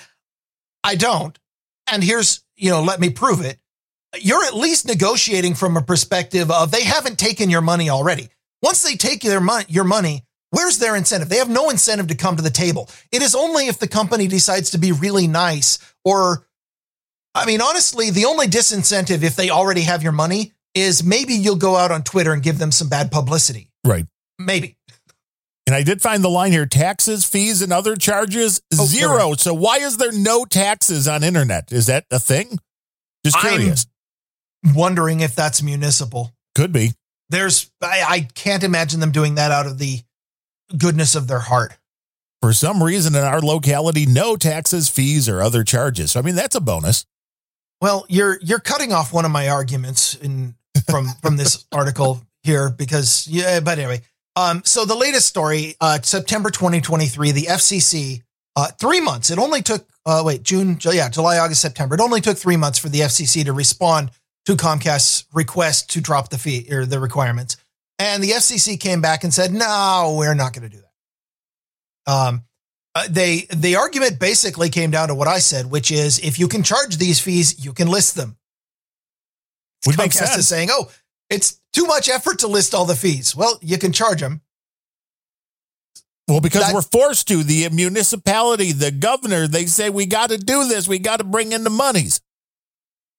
I 0.84 0.96
don't. 0.96 1.38
And 1.92 2.04
here's, 2.04 2.44
you 2.56 2.70
know, 2.70 2.82
let 2.82 3.00
me 3.00 3.10
prove 3.10 3.42
it. 3.42 3.60
You're 4.20 4.44
at 4.44 4.56
least 4.56 4.88
negotiating 4.88 5.56
from 5.56 5.76
a 5.76 5.82
perspective 5.82 6.52
of 6.52 6.72
they 6.72 6.84
haven't 6.84 7.18
taken 7.18 7.50
your 7.50 7.62
money 7.62 7.90
already. 7.90 8.30
Once 8.62 8.84
they 8.84 8.96
take 8.96 9.22
their 9.22 9.42
money, 9.42 9.66
your 9.68 9.84
money, 9.84 10.24
where's 10.52 10.78
their 10.78 10.96
incentive? 10.96 11.30
They 11.30 11.38
have 11.38 11.50
no 11.50 11.70
incentive 11.70 12.08
to 12.08 12.16
come 12.16 12.36
to 12.36 12.44
the 12.44 12.50
table. 12.50 12.90
It 13.12 13.22
is 13.22 13.36
only 13.36 13.68
if 13.68 13.80
the 13.80 13.88
company 13.88 14.28
decides 14.28 14.70
to 14.72 14.78
be 14.78 14.92
really 14.92 15.28
nice 15.28 15.80
or, 16.06 16.46
I 17.36 17.46
mean, 17.46 17.60
honestly, 17.60 18.12
the 18.12 18.26
only 18.26 18.48
disincentive 18.48 19.24
if 19.24 19.36
they 19.36 19.50
already 19.50 19.82
have 19.82 20.04
your 20.04 20.12
money 20.12 20.54
is 20.76 21.04
maybe 21.04 21.34
you'll 21.34 21.56
go 21.56 21.76
out 21.76 21.92
on 21.92 22.04
Twitter 22.04 22.34
and 22.34 22.44
give 22.44 22.60
them 22.60 22.72
some 22.72 22.90
bad 22.90 23.12
publicity. 23.12 23.72
Right. 23.84 24.06
Maybe. 24.40 24.78
And 25.66 25.76
I 25.76 25.84
did 25.84 26.02
find 26.02 26.24
the 26.24 26.30
line 26.30 26.52
here 26.52 26.66
taxes, 26.66 27.24
fees, 27.26 27.62
and 27.62 27.72
other 27.72 27.96
charges 27.96 28.62
Oh, 28.78 28.86
zero. 28.86 29.30
right. 29.30 29.40
So 29.40 29.54
why 29.54 29.78
is 29.78 29.98
there 29.98 30.12
no 30.12 30.44
taxes 30.46 31.08
on 31.08 31.24
internet? 31.24 31.72
Is 31.72 31.86
that 31.88 32.06
a 32.12 32.20
thing? 32.20 32.60
Just 33.26 33.38
I'm- 33.38 33.58
curious. 33.58 33.86
Wondering 34.76 35.20
if 35.20 35.36
that's 35.36 35.62
municipal. 35.62 36.34
Could 36.56 36.72
be. 36.72 36.94
There's, 37.30 37.70
I, 37.82 38.04
I 38.08 38.20
can't 38.34 38.64
imagine 38.64 39.00
them 39.00 39.12
doing 39.12 39.36
that 39.36 39.52
out 39.52 39.66
of 39.66 39.78
the 39.78 40.00
goodness 40.78 41.16
of 41.16 41.28
their 41.28 41.40
heart. 41.40 41.78
For 42.42 42.54
some 42.54 42.82
reason 42.84 43.16
in 43.16 43.24
our 43.24 43.42
locality, 43.42 44.06
no 44.06 44.36
taxes, 44.36 44.88
fees, 44.90 45.28
or 45.28 45.42
other 45.42 45.64
charges. 45.64 46.12
So, 46.12 46.20
I 46.20 46.24
mean, 46.24 46.36
that's 46.36 46.56
a 46.56 46.62
bonus. 46.62 47.06
Well, 47.82 48.06
you're 48.08 48.38
you're 48.42 48.60
cutting 48.60 48.94
off 48.94 49.12
one 49.14 49.26
of 49.26 49.32
my 49.32 49.50
arguments 49.50 50.14
in 50.16 50.56
from 50.90 51.08
from 51.22 51.36
this 51.38 51.66
article 51.74 52.22
here 52.44 52.70
because 52.70 53.28
yeah, 53.28 53.60
but 53.60 53.80
anyway. 53.80 54.02
Um, 54.36 54.62
so 54.66 54.86
the 54.86 54.96
latest 54.96 55.28
story, 55.28 55.76
uh, 55.80 56.00
September 56.02 56.50
2023, 56.50 57.32
the 57.32 57.44
FCC, 57.44 58.24
uh, 58.56 58.68
three 58.80 59.00
months. 59.00 59.30
It 59.30 59.40
only 59.40 59.62
took 59.62 59.88
uh, 60.06 60.22
wait 60.26 60.44
June, 60.44 60.78
yeah, 60.84 61.10
July, 61.10 61.38
August, 61.40 61.62
September. 61.62 61.96
It 61.96 62.02
only 62.02 62.22
took 62.22 62.38
three 62.38 62.58
months 62.58 62.78
for 62.78 62.90
the 62.90 63.00
FCC 63.00 63.46
to 63.46 63.54
respond 63.54 64.12
to 64.46 64.56
Comcast's 64.56 65.26
request 65.34 65.90
to 65.92 66.02
drop 66.02 66.30
the 66.30 66.38
fee 66.38 66.68
or 66.72 66.86
the 66.86 67.00
requirements, 67.00 67.58
and 67.98 68.22
the 68.22 68.32
FCC 68.32 68.80
came 68.80 69.02
back 69.02 69.24
and 69.24 69.34
said, 69.34 69.54
"No, 69.54 70.16
we're 70.18 70.34
not 70.34 70.54
going 70.54 70.70
to 70.70 70.76
do 70.76 70.82
that." 70.82 72.12
Um, 72.12 72.44
uh, 72.96 73.08
they 73.10 73.48
the 73.54 73.78
argument 73.78 74.20
basically 74.20 74.70
came 74.70 74.92
down 74.92 75.08
to 75.08 75.16
what 75.16 75.28
I 75.28 75.40
said, 75.40 75.72
which 75.72 75.92
is 75.92 76.20
if 76.20 76.38
you 76.38 76.48
can 76.48 76.64
charge 76.64 76.98
these 76.98 77.20
fees, 77.20 77.64
you 77.64 77.74
can 77.74 77.88
list 77.88 78.16
them. 78.16 78.38
Would 79.86 79.96
Comcast 79.96 80.14
sense. 80.14 80.38
is 80.38 80.48
saying, 80.48 80.70
"Oh, 80.72 80.92
it's 81.34 81.60
too 81.74 81.86
much 81.86 82.10
effort 82.10 82.40
to 82.40 82.48
list 82.48 82.74
all 82.74 82.86
the 82.86 82.96
fees." 82.96 83.36
Well, 83.36 83.60
you 83.62 83.78
can 83.78 83.92
charge 83.92 84.22
them. 84.22 84.42
Well, 86.28 86.40
because 86.40 86.74
we're 86.74 86.82
forced 86.82 87.28
to. 87.28 87.44
The 87.44 87.70
municipality, 87.70 88.72
the 88.72 88.92
governor, 88.92 89.48
they 89.48 89.66
say 89.66 89.90
we 89.90 90.06
got 90.06 90.30
to 90.30 90.38
do 90.38 90.68
this. 90.68 90.88
We 90.88 91.00
got 91.00 91.18
to 91.18 91.26
bring 91.26 91.52
in 91.52 91.64
the 91.64 91.70
monies. 91.70 92.22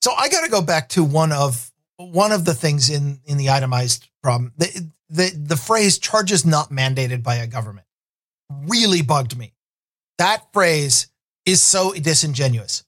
So 0.03 0.13
I 0.13 0.29
got 0.29 0.43
to 0.43 0.51
go 0.51 0.63
back 0.63 0.89
to 0.91 1.05
one 1.05 1.33
of 1.33 1.71
one 1.97 2.33
of 2.33 2.45
the 2.45 2.55
things 2.55 2.91
in 2.91 3.21
in 3.25 3.37
the 3.37 3.51
itemized 3.51 4.09
problem. 4.23 4.53
The 4.57 4.91
the 5.11 5.31
the 5.31 5.57
phrase 5.57 5.99
"charges 5.99 6.45
not 6.45 6.71
mandated 6.71 7.23
by 7.23 7.37
a 7.37 7.47
government" 7.47 7.87
really 8.51 9.03
bugged 9.03 9.37
me. 9.37 9.55
That 10.19 10.53
phrase 10.53 11.09
is 11.45 11.61
so 11.61 11.93
disingenuous. 11.93 12.85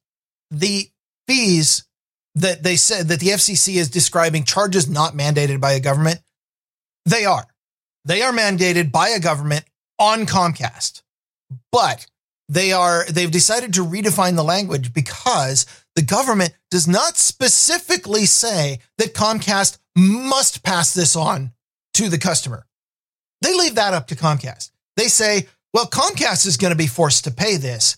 The 0.51 0.91
fees 1.27 1.86
that 2.37 2.62
they 2.62 2.76
said 2.76 3.09
that 3.09 3.20
the 3.20 3.28
FCC 3.28 3.76
is 3.76 3.91
describing 3.91 4.45
charges 4.45 4.89
not 4.89 5.14
mandated 5.14 5.61
by 5.61 5.72
a 5.72 5.80
government, 5.80 6.20
they 7.05 7.24
are. 7.24 7.47
They 8.05 8.22
are 8.22 8.32
mandated 8.32 8.93
by 8.93 9.09
a 9.09 9.20
government 9.20 9.64
on 9.99 10.26
Comcast. 10.26 11.03
But 11.72 12.07
they 12.49 12.72
are 12.72 13.05
they've 13.07 13.30
decided 13.30 13.74
to 13.74 13.84
redefine 13.84 14.37
the 14.37 14.45
language 14.45 14.93
because 14.93 15.66
the 15.97 16.03
government 16.03 16.57
does 16.70 16.87
not 16.87 17.16
specifically 17.16 18.26
say 18.26 18.80
that 18.99 19.14
Comcast 19.14 19.78
must 19.97 20.62
pass 20.62 20.95
this 20.95 21.16
on 21.16 21.53
to 21.95 22.09
the 22.09 22.18
customer. 22.18 22.66
They 23.41 23.57
leave 23.57 23.74
that 23.76 23.95
up 23.95 24.09
to 24.09 24.16
Comcast. 24.16 24.70
They 24.97 25.09
say, 25.09 25.47
well, 25.72 25.87
Comcast 25.87 26.47
is 26.47 26.57
going 26.57 26.70
to 26.70 26.76
be 26.76 26.87
forced 26.87 27.24
to 27.24 27.30
pay 27.30 27.57
this, 27.57 27.97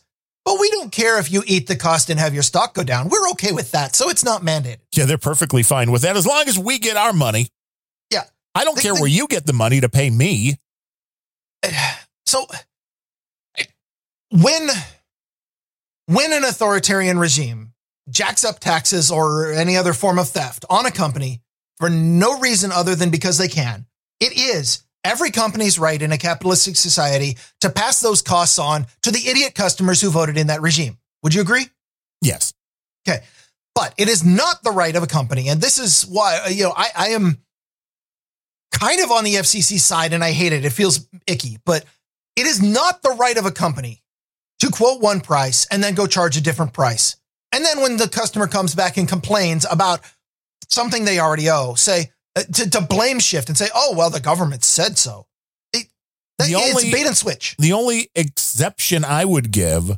but 0.49 0.59
we 0.59 0.71
don't 0.71 0.91
care 0.91 1.19
if 1.19 1.31
you 1.31 1.43
eat 1.47 1.67
the 1.67 1.77
cost 1.77 2.09
and 2.09 2.19
have 2.19 2.33
your 2.33 2.43
stock 2.43 2.73
go 2.73 2.83
down. 2.83 3.11
We're 3.11 3.29
okay 3.33 3.53
with 3.53 3.73
that. 3.73 3.95
So 3.95 4.09
it's 4.09 4.25
not 4.25 4.41
mandated. 4.41 4.79
Yeah, 4.97 5.05
they're 5.05 5.19
perfectly 5.19 5.63
fine 5.63 5.91
with 5.91 6.01
that 6.03 6.17
as 6.17 6.27
long 6.27 6.45
as 6.49 6.59
we 6.59 6.79
get 6.79 6.97
our 6.97 7.13
money. 7.13 7.49
Yeah. 8.11 8.23
I 8.55 8.65
don't 8.65 8.75
They- 8.77 8.81
care 8.83 8.95
they- 8.95 9.01
where 9.01 9.11
you 9.11 9.27
get 9.29 9.45
the 9.45 9.53
money 9.53 9.81
to 9.83 9.89
pay 9.91 10.09
me. 10.09 10.57
So 12.27 12.47
when 14.31 14.69
when 16.07 16.33
an 16.33 16.45
authoritarian 16.45 17.19
regime 17.19 17.73
jacks 18.11 18.45
up 18.45 18.59
taxes 18.61 19.11
or 19.11 19.53
any 19.53 19.77
other 19.77 19.93
form 19.95 20.19
of 20.19 20.29
theft 20.29 20.65
on 20.71 20.87
a 20.87 20.91
company 20.91 21.41
for 21.79 21.89
no 21.91 22.39
reason 22.39 22.73
other 22.73 22.95
than 22.95 23.11
because 23.11 23.39
they 23.39 23.49
can, 23.49 23.87
it 24.21 24.33
is 24.39 24.83
every 25.05 25.31
company's 25.31 25.79
right 25.79 26.01
in 26.01 26.13
a 26.13 26.19
capitalistic 26.19 26.77
society 26.77 27.37
to 27.61 27.71
pass 27.71 28.01
those 28.01 28.23
costs 28.23 28.59
on 28.59 28.87
to 29.03 29.11
the 29.11 29.29
idiot 29.29 29.55
customers 29.55 30.01
who 30.01 30.11
voted 30.11 30.37
in 30.37 30.49
that 30.49 30.63
regime. 30.63 30.99
Would 31.23 31.35
you 31.35 31.41
agree? 31.41 31.67
Yes. 32.21 32.53
Okay. 33.07 33.25
But 33.75 33.95
it 33.97 34.09
is 34.09 34.25
not 34.25 34.63
the 34.63 34.71
right 34.71 34.95
of 34.95 35.03
a 35.03 35.07
company. 35.07 35.49
And 35.49 35.61
this 35.61 35.79
is 35.79 36.03
why, 36.03 36.41
uh, 36.45 36.49
you 36.49 36.65
know, 36.65 36.75
I, 36.77 36.89
I 36.97 37.09
am 37.11 37.39
kind 38.73 39.01
of 39.01 39.11
on 39.11 39.25
the 39.25 39.35
FCC 39.35 39.79
side 39.79 40.13
and 40.13 40.23
I 40.23 40.33
hate 40.33 40.53
it. 40.53 40.65
It 40.65 40.71
feels 40.71 41.09
icky, 41.27 41.59
but 41.65 41.85
it 42.37 42.47
is 42.47 42.63
not 42.63 43.03
the 43.03 43.11
right 43.11 43.37
of 43.37 43.47
a 43.47 43.51
company 43.51 44.03
to 44.61 44.71
quote 44.71 45.01
one 45.01 45.21
price 45.21 45.67
and 45.71 45.83
then 45.83 45.95
go 45.95 46.07
charge 46.07 46.37
a 46.37 46.41
different 46.41 46.73
price. 46.73 47.17
And 47.53 47.65
then 47.65 47.81
when 47.81 47.97
the 47.97 48.09
customer 48.09 48.47
comes 48.47 48.75
back 48.75 48.97
and 48.97 49.09
complains 49.09 49.65
about 49.71 50.01
something 50.69 51.05
they 51.05 51.19
already 51.19 51.49
owe, 51.49 51.75
say, 51.75 52.11
Uh, 52.37 52.43
to, 52.43 52.71
to 52.71 52.81
blame 52.81 53.19
shift 53.19 53.49
and 53.49 53.57
say, 53.59 53.69
oh, 53.75 53.95
well, 53.97 54.11
the 54.11 54.21
government 54.21 54.65
said 54.65 54.97
so. 54.99 55.27
It, 55.73 55.87
The 56.39 56.45
it's 56.47 56.77
only- 56.77 56.93
bait 56.93 57.07
and 57.07 57.17
switch. 57.17 57.57
The 57.59 57.73
only 57.73 58.11
exception 58.15 59.05
I 59.05 59.25
would 59.25 59.51
give 59.51 59.91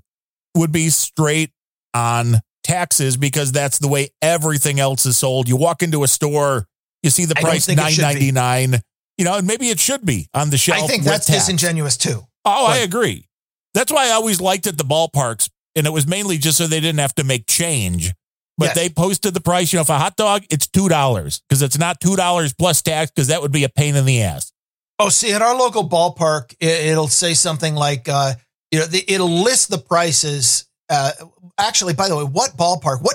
would 0.57 0.73
be 0.73 0.89
straight 0.91 1.51
on 1.95 2.41
taxes 2.65 3.17
because 3.17 3.53
that's 3.53 3.79
the 3.79 3.89
way 3.89 4.11
everything 4.23 4.81
else 4.81 5.07
is 5.07 5.17
sold. 5.19 5.49
You 5.49 5.57
walk 5.57 5.83
into 5.83 6.03
a 6.05 6.09
store 6.09 6.67
You 7.03 7.11
see 7.11 7.25
the 7.25 7.35
price 7.35 7.67
nine 7.69 7.93
ninety 7.99 8.31
nine. 8.33 8.81
You 9.17 9.25
know, 9.25 9.37
and 9.39 9.47
maybe 9.47 9.69
it 9.69 9.79
should 9.81 10.05
be 10.05 10.29
on 10.33 10.51
the 10.51 10.57
shelf. 10.59 10.85
I 10.85 10.87
think 10.87 11.03
that's 11.05 11.27
tax. 11.27 11.41
disingenuous 11.41 11.97
too. 11.97 12.21
Oh, 12.45 12.67
I 12.67 12.79
agree. 12.79 13.27
That's 13.75 13.93
why 13.93 14.09
I 14.09 14.13
always 14.13 14.41
liked 14.41 14.67
at 14.67 14.79
the 14.79 14.85
ballparks, 14.85 15.49
and 15.77 15.87
it 15.87 15.91
was 15.91 16.07
mainly 16.07 16.39
just 16.39 16.59
so 16.59 16.67
they 16.67 16.81
didn't 16.81 17.01
have 17.01 17.15
to 17.17 17.25
make 17.25 17.47
change. 17.47 18.13
But 18.61 18.67
Yes. 18.67 18.75
they 18.77 18.89
posted 18.91 19.33
the 19.33 19.41
price. 19.41 19.73
You 19.73 19.79
know, 19.79 19.85
for 19.85 19.95
a 19.95 19.99
hot 19.99 20.17
dog, 20.17 20.45
it's 20.51 20.67
two 20.67 20.91
dollars 20.91 21.41
because 21.49 21.63
it's 21.63 21.79
not 21.79 21.99
two 21.99 22.15
dollars 22.15 22.53
plus 22.53 22.83
tax 22.83 23.11
because 23.11 23.29
that 23.29 23.41
would 23.41 23.53
be 23.53 23.65
a 23.65 23.71
pain 23.71 23.97
in 23.97 24.05
the 24.05 24.23
ass. 24.23 24.53
Oh, 24.99 25.09
see, 25.09 25.33
at 25.33 25.41
our 25.41 25.57
local 25.57 25.89
ballpark, 25.89 26.53
it, 26.61 26.85
it'll 26.89 27.09
say 27.09 27.33
something 27.33 27.75
like, 27.75 28.07
uh, 28.07 28.35
you 28.71 28.81
know, 28.81 28.85
the, 28.85 29.03
it'll 29.11 29.31
list 29.31 29.71
the 29.71 29.79
prices. 29.79 30.67
Uh, 30.91 31.13
actually, 31.57 31.95
by 31.95 32.09
the 32.09 32.17
way, 32.17 32.23
what 32.25 32.51
ballpark, 32.51 33.01
what 33.01 33.15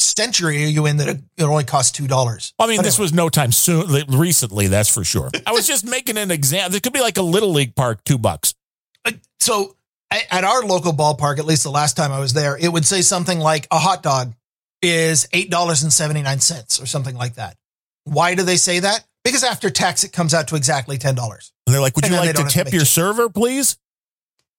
century 0.00 0.64
are 0.64 0.66
you 0.66 0.86
in 0.86 0.96
that 0.96 1.08
it, 1.08 1.20
it 1.36 1.44
only 1.44 1.62
costs 1.62 1.92
two 1.92 2.08
dollars? 2.08 2.52
I 2.58 2.66
mean, 2.66 2.82
this 2.82 2.98
was 2.98 3.12
no 3.12 3.28
time 3.28 3.52
soon 3.52 3.86
recently. 4.08 4.66
That's 4.66 4.92
for 4.92 5.04
sure. 5.04 5.30
I 5.46 5.52
was 5.52 5.68
just 5.68 5.86
making 5.86 6.18
an 6.18 6.32
example. 6.32 6.74
It 6.76 6.82
could 6.82 6.92
be 6.92 7.00
like 7.00 7.16
a 7.16 7.22
little 7.22 7.50
league 7.50 7.76
park, 7.76 8.02
two 8.02 8.18
bucks. 8.18 8.54
so 9.38 9.76
at 10.10 10.42
our 10.42 10.64
local 10.64 10.92
ballpark, 10.92 11.38
at 11.38 11.44
least 11.44 11.62
the 11.62 11.70
last 11.70 11.96
time 11.96 12.10
I 12.10 12.18
was 12.18 12.32
there, 12.32 12.56
it 12.60 12.66
would 12.72 12.84
say 12.84 13.00
something 13.02 13.38
like 13.38 13.68
a 13.70 13.78
hot 13.78 14.02
dog 14.02 14.34
is 14.82 15.28
eight 15.32 15.50
dollars 15.50 15.82
and 15.82 15.92
seventy 15.92 16.22
nine 16.22 16.40
cents 16.40 16.80
or 16.80 16.86
something 16.86 17.14
like 17.16 17.34
that. 17.34 17.56
Why 18.04 18.34
do 18.34 18.42
they 18.42 18.56
say 18.56 18.80
that? 18.80 19.04
Because 19.24 19.44
after 19.44 19.68
tax, 19.70 20.04
it 20.04 20.12
comes 20.12 20.32
out 20.34 20.48
to 20.48 20.56
exactly 20.56 20.96
ten 20.98 21.14
dollars. 21.14 21.52
And 21.66 21.74
they're 21.74 21.80
like, 21.82 21.94
"Would 21.96 22.04
And 22.06 22.14
you 22.14 22.18
like 22.20 22.30
to 22.30 22.34
don't 22.34 22.48
to 22.48 22.52
tip 22.52 22.72
your 22.72 22.80
change. 22.80 22.88
server, 22.88 23.28
please? 23.28 23.76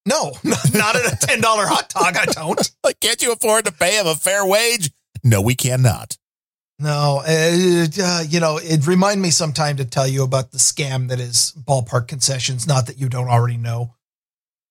No, 0.06 0.32
not 0.44 0.96
at 0.96 1.14
a 1.14 1.18
ten 1.28 1.42
dollar 1.42 1.66
hot 1.66 1.90
dog. 1.90 2.16
I 2.18 2.26
don't. 2.26 2.72
Like, 2.84 3.00
can't 3.00 3.22
you 3.22 3.32
afford 3.32 3.66
to 3.66 3.72
pay 3.72 4.00
him 4.00 4.08
a 4.08 4.16
fair 4.16 4.44
wage? 4.46 4.90
No, 5.24 5.42
we 5.42 5.54
cannot. 5.56 6.18
No, 6.80 7.22
uh, 7.24 7.86
uh, 8.02 8.24
you 8.28 8.40
know, 8.40 8.58
it 8.58 8.88
remind 8.88 9.22
me 9.22 9.30
sometime 9.30 9.78
to 9.78 9.86
tell 9.86 10.08
you 10.08 10.24
about 10.24 10.52
the 10.52 10.58
scam 10.58 11.10
that 11.10 11.20
is 11.20 11.54
ballpark 11.56 12.08
concessions. 12.08 12.66
Not 12.68 12.88
that 12.88 12.98
you 13.00 13.08
don't 13.08 13.28
already 13.28 13.58
know. 13.58 13.94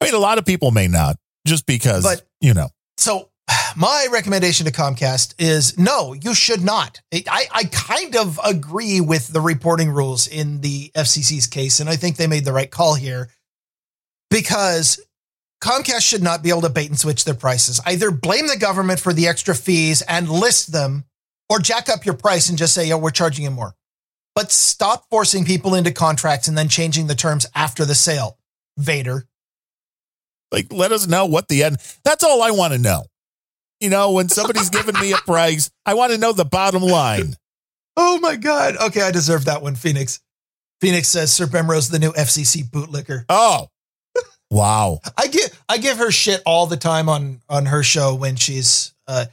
I 0.00 0.06
mean, 0.06 0.14
a 0.14 0.18
lot 0.18 0.38
of 0.38 0.44
people 0.44 0.72
may 0.72 0.88
not, 0.88 1.16
just 1.46 1.66
because 1.66 2.02
But- 2.02 2.26
you 2.40 2.52
know. 2.52 2.70
So, 2.98 3.29
my 3.76 4.06
recommendation 4.12 4.66
to 4.66 4.72
Comcast 4.72 5.34
is 5.38 5.78
no, 5.78 6.12
you 6.12 6.34
should 6.34 6.62
not. 6.62 7.00
I, 7.12 7.46
I 7.50 7.64
kind 7.64 8.16
of 8.16 8.38
agree 8.44 9.00
with 9.00 9.28
the 9.28 9.40
reporting 9.40 9.90
rules 9.90 10.26
in 10.26 10.60
the 10.60 10.90
FCC's 10.94 11.46
case, 11.46 11.80
and 11.80 11.88
I 11.88 11.96
think 11.96 12.16
they 12.16 12.26
made 12.26 12.44
the 12.44 12.52
right 12.52 12.70
call 12.70 12.94
here 12.94 13.30
because 14.30 15.00
Comcast 15.62 16.02
should 16.02 16.22
not 16.22 16.42
be 16.42 16.50
able 16.50 16.62
to 16.62 16.70
bait 16.70 16.88
and 16.88 16.98
switch 16.98 17.24
their 17.24 17.34
prices. 17.34 17.80
Either 17.84 18.10
blame 18.10 18.46
the 18.46 18.56
government 18.56 19.00
for 19.00 19.12
the 19.12 19.26
extra 19.26 19.54
fees 19.54 20.02
and 20.02 20.28
list 20.28 20.72
them, 20.72 21.04
or 21.48 21.58
jack 21.58 21.88
up 21.88 22.04
your 22.04 22.14
price 22.14 22.48
and 22.48 22.56
just 22.56 22.74
say, 22.74 22.86
"Yeah, 22.86 22.94
we're 22.94 23.10
charging 23.10 23.44
you 23.44 23.50
more." 23.50 23.74
But 24.34 24.52
stop 24.52 25.06
forcing 25.10 25.44
people 25.44 25.74
into 25.74 25.90
contracts 25.90 26.48
and 26.48 26.56
then 26.56 26.68
changing 26.68 27.08
the 27.08 27.14
terms 27.14 27.46
after 27.54 27.84
the 27.84 27.94
sale. 27.94 28.38
Vader. 28.78 29.26
Like, 30.52 30.72
let 30.72 30.92
us 30.92 31.06
know 31.06 31.26
what 31.26 31.48
the 31.48 31.62
end. 31.62 31.76
That's 32.04 32.24
all 32.24 32.42
I 32.42 32.50
want 32.50 32.72
to 32.72 32.78
know. 32.78 33.04
You 33.80 33.88
know, 33.88 34.12
when 34.12 34.28
somebody's 34.28 34.70
giving 34.70 34.98
me 35.00 35.12
a 35.12 35.16
price, 35.16 35.70
I 35.86 35.94
want 35.94 36.12
to 36.12 36.18
know 36.18 36.32
the 36.32 36.44
bottom 36.44 36.82
line. 36.82 37.34
Oh 37.96 38.18
my 38.20 38.36
God. 38.36 38.76
Okay, 38.76 39.02
I 39.02 39.10
deserve 39.10 39.46
that 39.46 39.62
one, 39.62 39.74
Phoenix. 39.74 40.20
Phoenix 40.80 41.08
says 41.08 41.32
Sir 41.32 41.46
Bemrose 41.46 41.90
the 41.90 41.98
new 41.98 42.12
FCC 42.12 42.62
bootlicker. 42.62 43.24
Oh, 43.28 43.68
wow. 44.50 45.00
I 45.16 45.26
give 45.28 45.62
I 45.68 45.78
give 45.78 45.98
her 45.98 46.10
shit 46.10 46.42
all 46.46 46.66
the 46.66 46.76
time 46.76 47.08
on 47.08 47.40
on 47.48 47.66
her 47.66 47.82
show 47.82 48.14
when 48.14 48.36
she's 48.36 48.94
uh 49.06 49.26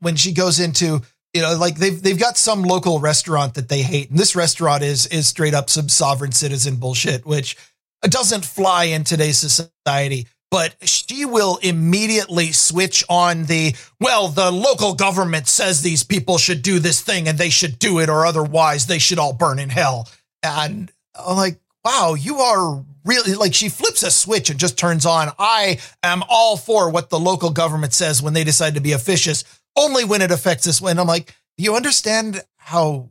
when 0.00 0.16
she 0.16 0.32
goes 0.32 0.60
into 0.60 1.00
you 1.32 1.42
know 1.42 1.56
like 1.56 1.76
they've 1.76 2.02
they've 2.02 2.18
got 2.18 2.36
some 2.36 2.62
local 2.62 3.00
restaurant 3.00 3.54
that 3.54 3.68
they 3.68 3.82
hate 3.82 4.10
and 4.10 4.18
this 4.18 4.34
restaurant 4.34 4.82
is 4.82 5.06
is 5.06 5.26
straight 5.26 5.54
up 5.54 5.70
some 5.70 5.88
sovereign 5.88 6.32
citizen 6.32 6.76
bullshit 6.76 7.24
which 7.24 7.56
doesn't 8.02 8.44
fly 8.44 8.84
in 8.84 9.04
today's 9.04 9.38
society 9.38 10.26
but 10.50 10.74
she 10.82 11.24
will 11.24 11.58
immediately 11.62 12.52
switch 12.52 13.04
on 13.08 13.44
the 13.44 13.74
well 14.00 14.28
the 14.28 14.50
local 14.50 14.94
government 14.94 15.46
says 15.46 15.80
these 15.82 16.02
people 16.02 16.38
should 16.38 16.62
do 16.62 16.78
this 16.78 17.00
thing 17.00 17.28
and 17.28 17.38
they 17.38 17.50
should 17.50 17.78
do 17.78 18.00
it 18.00 18.08
or 18.08 18.26
otherwise 18.26 18.86
they 18.86 18.98
should 18.98 19.18
all 19.18 19.32
burn 19.32 19.58
in 19.58 19.68
hell. 19.70 20.08
And 20.42 20.90
I'm 21.14 21.36
like 21.36 21.60
wow 21.84 22.14
you 22.18 22.38
are 22.38 22.84
really 23.04 23.34
like 23.34 23.54
she 23.54 23.68
flips 23.68 24.02
a 24.02 24.10
switch 24.10 24.50
and 24.50 24.58
just 24.58 24.76
turns 24.78 25.06
on. 25.06 25.28
I 25.38 25.78
am 26.02 26.22
all 26.28 26.56
for 26.56 26.90
what 26.90 27.10
the 27.10 27.18
local 27.18 27.50
government 27.50 27.94
says 27.94 28.22
when 28.22 28.34
they 28.34 28.44
decide 28.44 28.74
to 28.74 28.80
be 28.80 28.92
officious 28.92 29.44
only 29.76 30.04
when 30.04 30.20
it 30.20 30.30
affects 30.32 30.66
us. 30.66 30.80
When 30.80 30.98
i'm 30.98 31.06
like 31.06 31.34
do 31.56 31.64
you 31.64 31.76
understand 31.76 32.42
how 32.56 33.10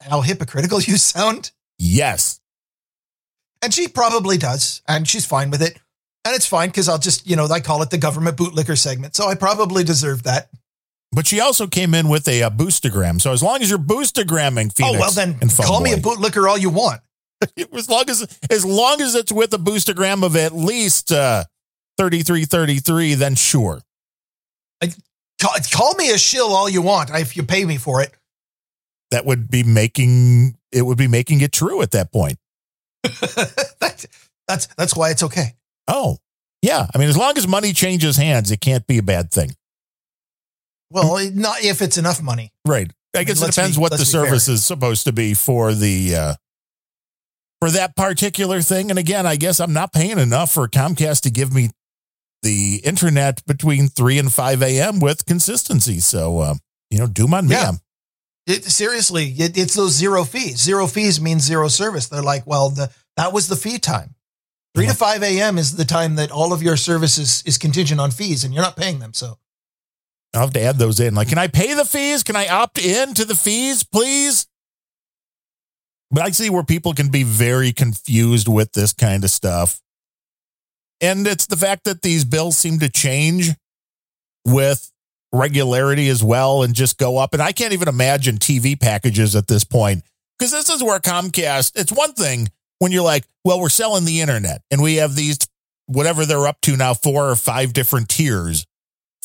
how 0.00 0.20
hypocritical 0.22 0.80
you 0.80 0.96
sound? 0.96 1.50
Yes. 1.78 2.40
and 3.62 3.74
she 3.74 3.88
probably 3.88 4.38
does 4.38 4.80
and 4.88 5.06
she's 5.08 5.26
fine 5.26 5.50
with 5.50 5.60
it 5.60 5.78
and 6.24 6.34
it's 6.34 6.46
fine 6.46 6.68
because 6.68 6.88
i'll 6.88 6.98
just 6.98 7.26
you 7.28 7.36
know 7.36 7.46
i 7.46 7.60
call 7.60 7.82
it 7.82 7.90
the 7.90 7.98
government 7.98 8.36
bootlicker 8.36 8.76
segment 8.76 9.14
so 9.14 9.28
i 9.28 9.34
probably 9.34 9.84
deserve 9.84 10.22
that 10.24 10.48
But 11.12 11.26
she 11.26 11.40
also 11.40 11.66
came 11.66 11.94
in 11.94 12.08
with 12.08 12.26
a, 12.26 12.42
uh 12.42 12.50
boostergram. 12.50 13.20
So 13.20 13.32
as 13.32 13.42
long 13.42 13.62
as 13.62 13.70
you're 13.70 13.78
boostergramming, 13.78 14.74
Phoenix. 14.74 14.96
oh 14.96 14.98
well 14.98 15.10
then 15.12 15.38
call 15.62 15.80
me 15.80 15.92
a 15.92 15.96
bootlicker 15.96 16.48
all 16.48 16.58
you 16.58 16.70
want 16.70 17.00
as 17.72 17.88
long 17.88 18.08
as 18.08 18.38
as 18.50 18.64
long 18.64 19.00
as 19.00 19.14
it's 19.14 19.32
with 19.32 19.52
a 19.54 19.58
boostergram 19.58 20.24
of 20.24 20.36
at 20.36 20.52
least 20.52 21.12
uh, 21.12 21.44
thirty 21.98 22.22
three 22.22 22.44
thirty 22.44 22.78
three, 22.78 23.14
then 23.14 23.34
sure. 23.34 23.82
call, 25.40 25.54
call 25.72 25.94
me 25.94 26.10
a 26.10 26.18
shill 26.18 26.48
all 26.48 26.68
you 26.68 26.82
want 26.82 27.10
if 27.10 27.36
you 27.36 27.42
pay 27.42 27.64
me 27.64 27.76
for 27.76 28.00
it 28.02 28.12
That 29.10 29.24
would 29.24 29.50
be 29.50 29.62
making 29.62 30.56
it 30.72 30.82
would 30.82 30.98
be 30.98 31.08
making 31.08 31.40
it 31.40 31.52
true 31.52 31.82
at 31.82 31.92
that 31.92 32.12
point. 32.12 32.38
that's, 33.02 34.06
that's 34.48 34.66
that's 34.76 34.96
why 34.96 35.10
it's 35.10 35.22
okay 35.22 35.54
Oh, 35.88 36.18
yeah. 36.62 36.86
I 36.94 36.98
mean, 36.98 37.08
as 37.08 37.16
long 37.16 37.36
as 37.36 37.46
money 37.46 37.72
changes 37.72 38.16
hands, 38.16 38.50
it 38.50 38.60
can't 38.60 38.86
be 38.86 38.98
a 38.98 39.02
bad 39.02 39.30
thing. 39.30 39.54
well 40.90 41.18
not 41.32 41.62
if 41.64 41.82
it's 41.82 41.98
enough 41.98 42.22
money 42.22 42.52
Right. 42.66 42.90
I 43.16 43.24
guess 43.24 43.42
it 43.42 43.46
depends 43.54 43.76
be- 43.76 43.80
what 43.82 43.92
the 43.92 43.98
let's 43.98 44.10
fair. 44.12 44.24
service 44.24 44.48
is 44.48 44.64
supposed 44.66 45.04
to 45.04 45.12
be 45.12 45.34
for 45.34 45.72
the 45.74 46.16
uh 46.16 46.34
for 47.60 47.70
that 47.70 47.96
particular 47.96 48.60
thing. 48.60 48.90
And 48.90 48.98
again, 48.98 49.24
I 49.26 49.36
guess 49.36 49.60
I'm 49.60 49.72
not 49.72 49.92
paying 49.92 50.18
enough 50.18 50.52
for 50.52 50.68
Comcast 50.68 51.22
to 51.22 51.30
give 51.30 51.52
me 51.54 51.70
the 52.42 52.80
internet 52.84 53.42
between 53.46 53.88
three 53.88 54.18
and 54.18 54.30
five 54.32 54.62
AM 54.62 54.98
with 55.00 55.24
consistency. 55.26 56.00
So 56.00 56.40
uh, 56.40 56.54
you 56.90 56.98
know, 56.98 57.06
doom 57.06 57.32
on 57.34 57.46
me. 57.48 57.54
Yeah. 57.54 57.72
It, 58.46 58.64
seriously, 58.64 59.28
it, 59.38 59.56
it's 59.56 59.72
those 59.74 59.92
zero 59.92 60.24
fees. 60.24 60.58
Zero 60.60 60.86
fees 60.86 61.18
means 61.20 61.42
zero 61.44 61.68
service. 61.68 62.08
They're 62.08 62.20
like, 62.22 62.46
well, 62.46 62.68
the 62.70 62.90
that 63.16 63.32
was 63.32 63.46
the 63.48 63.56
fee 63.56 63.78
time. 63.78 64.14
Three 64.74 64.86
to 64.86 64.94
five 64.94 65.22
a.m. 65.22 65.56
is 65.56 65.76
the 65.76 65.84
time 65.84 66.16
that 66.16 66.32
all 66.32 66.52
of 66.52 66.62
your 66.62 66.76
services 66.76 67.42
is 67.46 67.58
contingent 67.58 68.00
on 68.00 68.10
fees, 68.10 68.42
and 68.42 68.52
you're 68.52 68.62
not 68.62 68.76
paying 68.76 68.98
them. 68.98 69.14
So 69.14 69.38
I'll 70.34 70.42
have 70.42 70.52
to 70.54 70.60
add 70.60 70.78
those 70.78 70.98
in. 70.98 71.14
Like, 71.14 71.28
can 71.28 71.38
I 71.38 71.46
pay 71.46 71.74
the 71.74 71.84
fees? 71.84 72.24
Can 72.24 72.34
I 72.34 72.48
opt 72.48 72.84
in 72.84 73.14
to 73.14 73.24
the 73.24 73.36
fees, 73.36 73.84
please? 73.84 74.46
But 76.10 76.24
I 76.24 76.30
see 76.30 76.50
where 76.50 76.64
people 76.64 76.92
can 76.92 77.08
be 77.08 77.22
very 77.22 77.72
confused 77.72 78.48
with 78.48 78.72
this 78.72 78.92
kind 78.92 79.22
of 79.22 79.30
stuff. 79.30 79.80
And 81.00 81.26
it's 81.26 81.46
the 81.46 81.56
fact 81.56 81.84
that 81.84 82.02
these 82.02 82.24
bills 82.24 82.56
seem 82.56 82.78
to 82.80 82.88
change 82.88 83.50
with 84.44 84.90
regularity 85.32 86.08
as 86.08 86.22
well 86.22 86.62
and 86.62 86.74
just 86.74 86.98
go 86.98 87.18
up. 87.18 87.32
And 87.32 87.42
I 87.42 87.52
can't 87.52 87.72
even 87.72 87.88
imagine 87.88 88.38
TV 88.38 88.78
packages 88.78 89.34
at 89.36 89.48
this 89.48 89.64
point 89.64 90.02
because 90.38 90.52
this 90.52 90.68
is 90.68 90.82
where 90.82 90.98
Comcast, 90.98 91.72
it's 91.74 91.92
one 91.92 92.12
thing 92.12 92.48
when 92.84 92.92
you're 92.92 93.02
like, 93.02 93.24
well, 93.44 93.58
we're 93.60 93.68
selling 93.68 94.04
the 94.04 94.20
internet 94.20 94.62
and 94.70 94.80
we 94.80 94.96
have 94.96 95.16
these, 95.16 95.38
whatever 95.86 96.24
they're 96.24 96.46
up 96.46 96.60
to 96.62 96.76
now, 96.76 96.94
four 96.94 97.28
or 97.28 97.34
five 97.34 97.72
different 97.72 98.08
tiers 98.08 98.64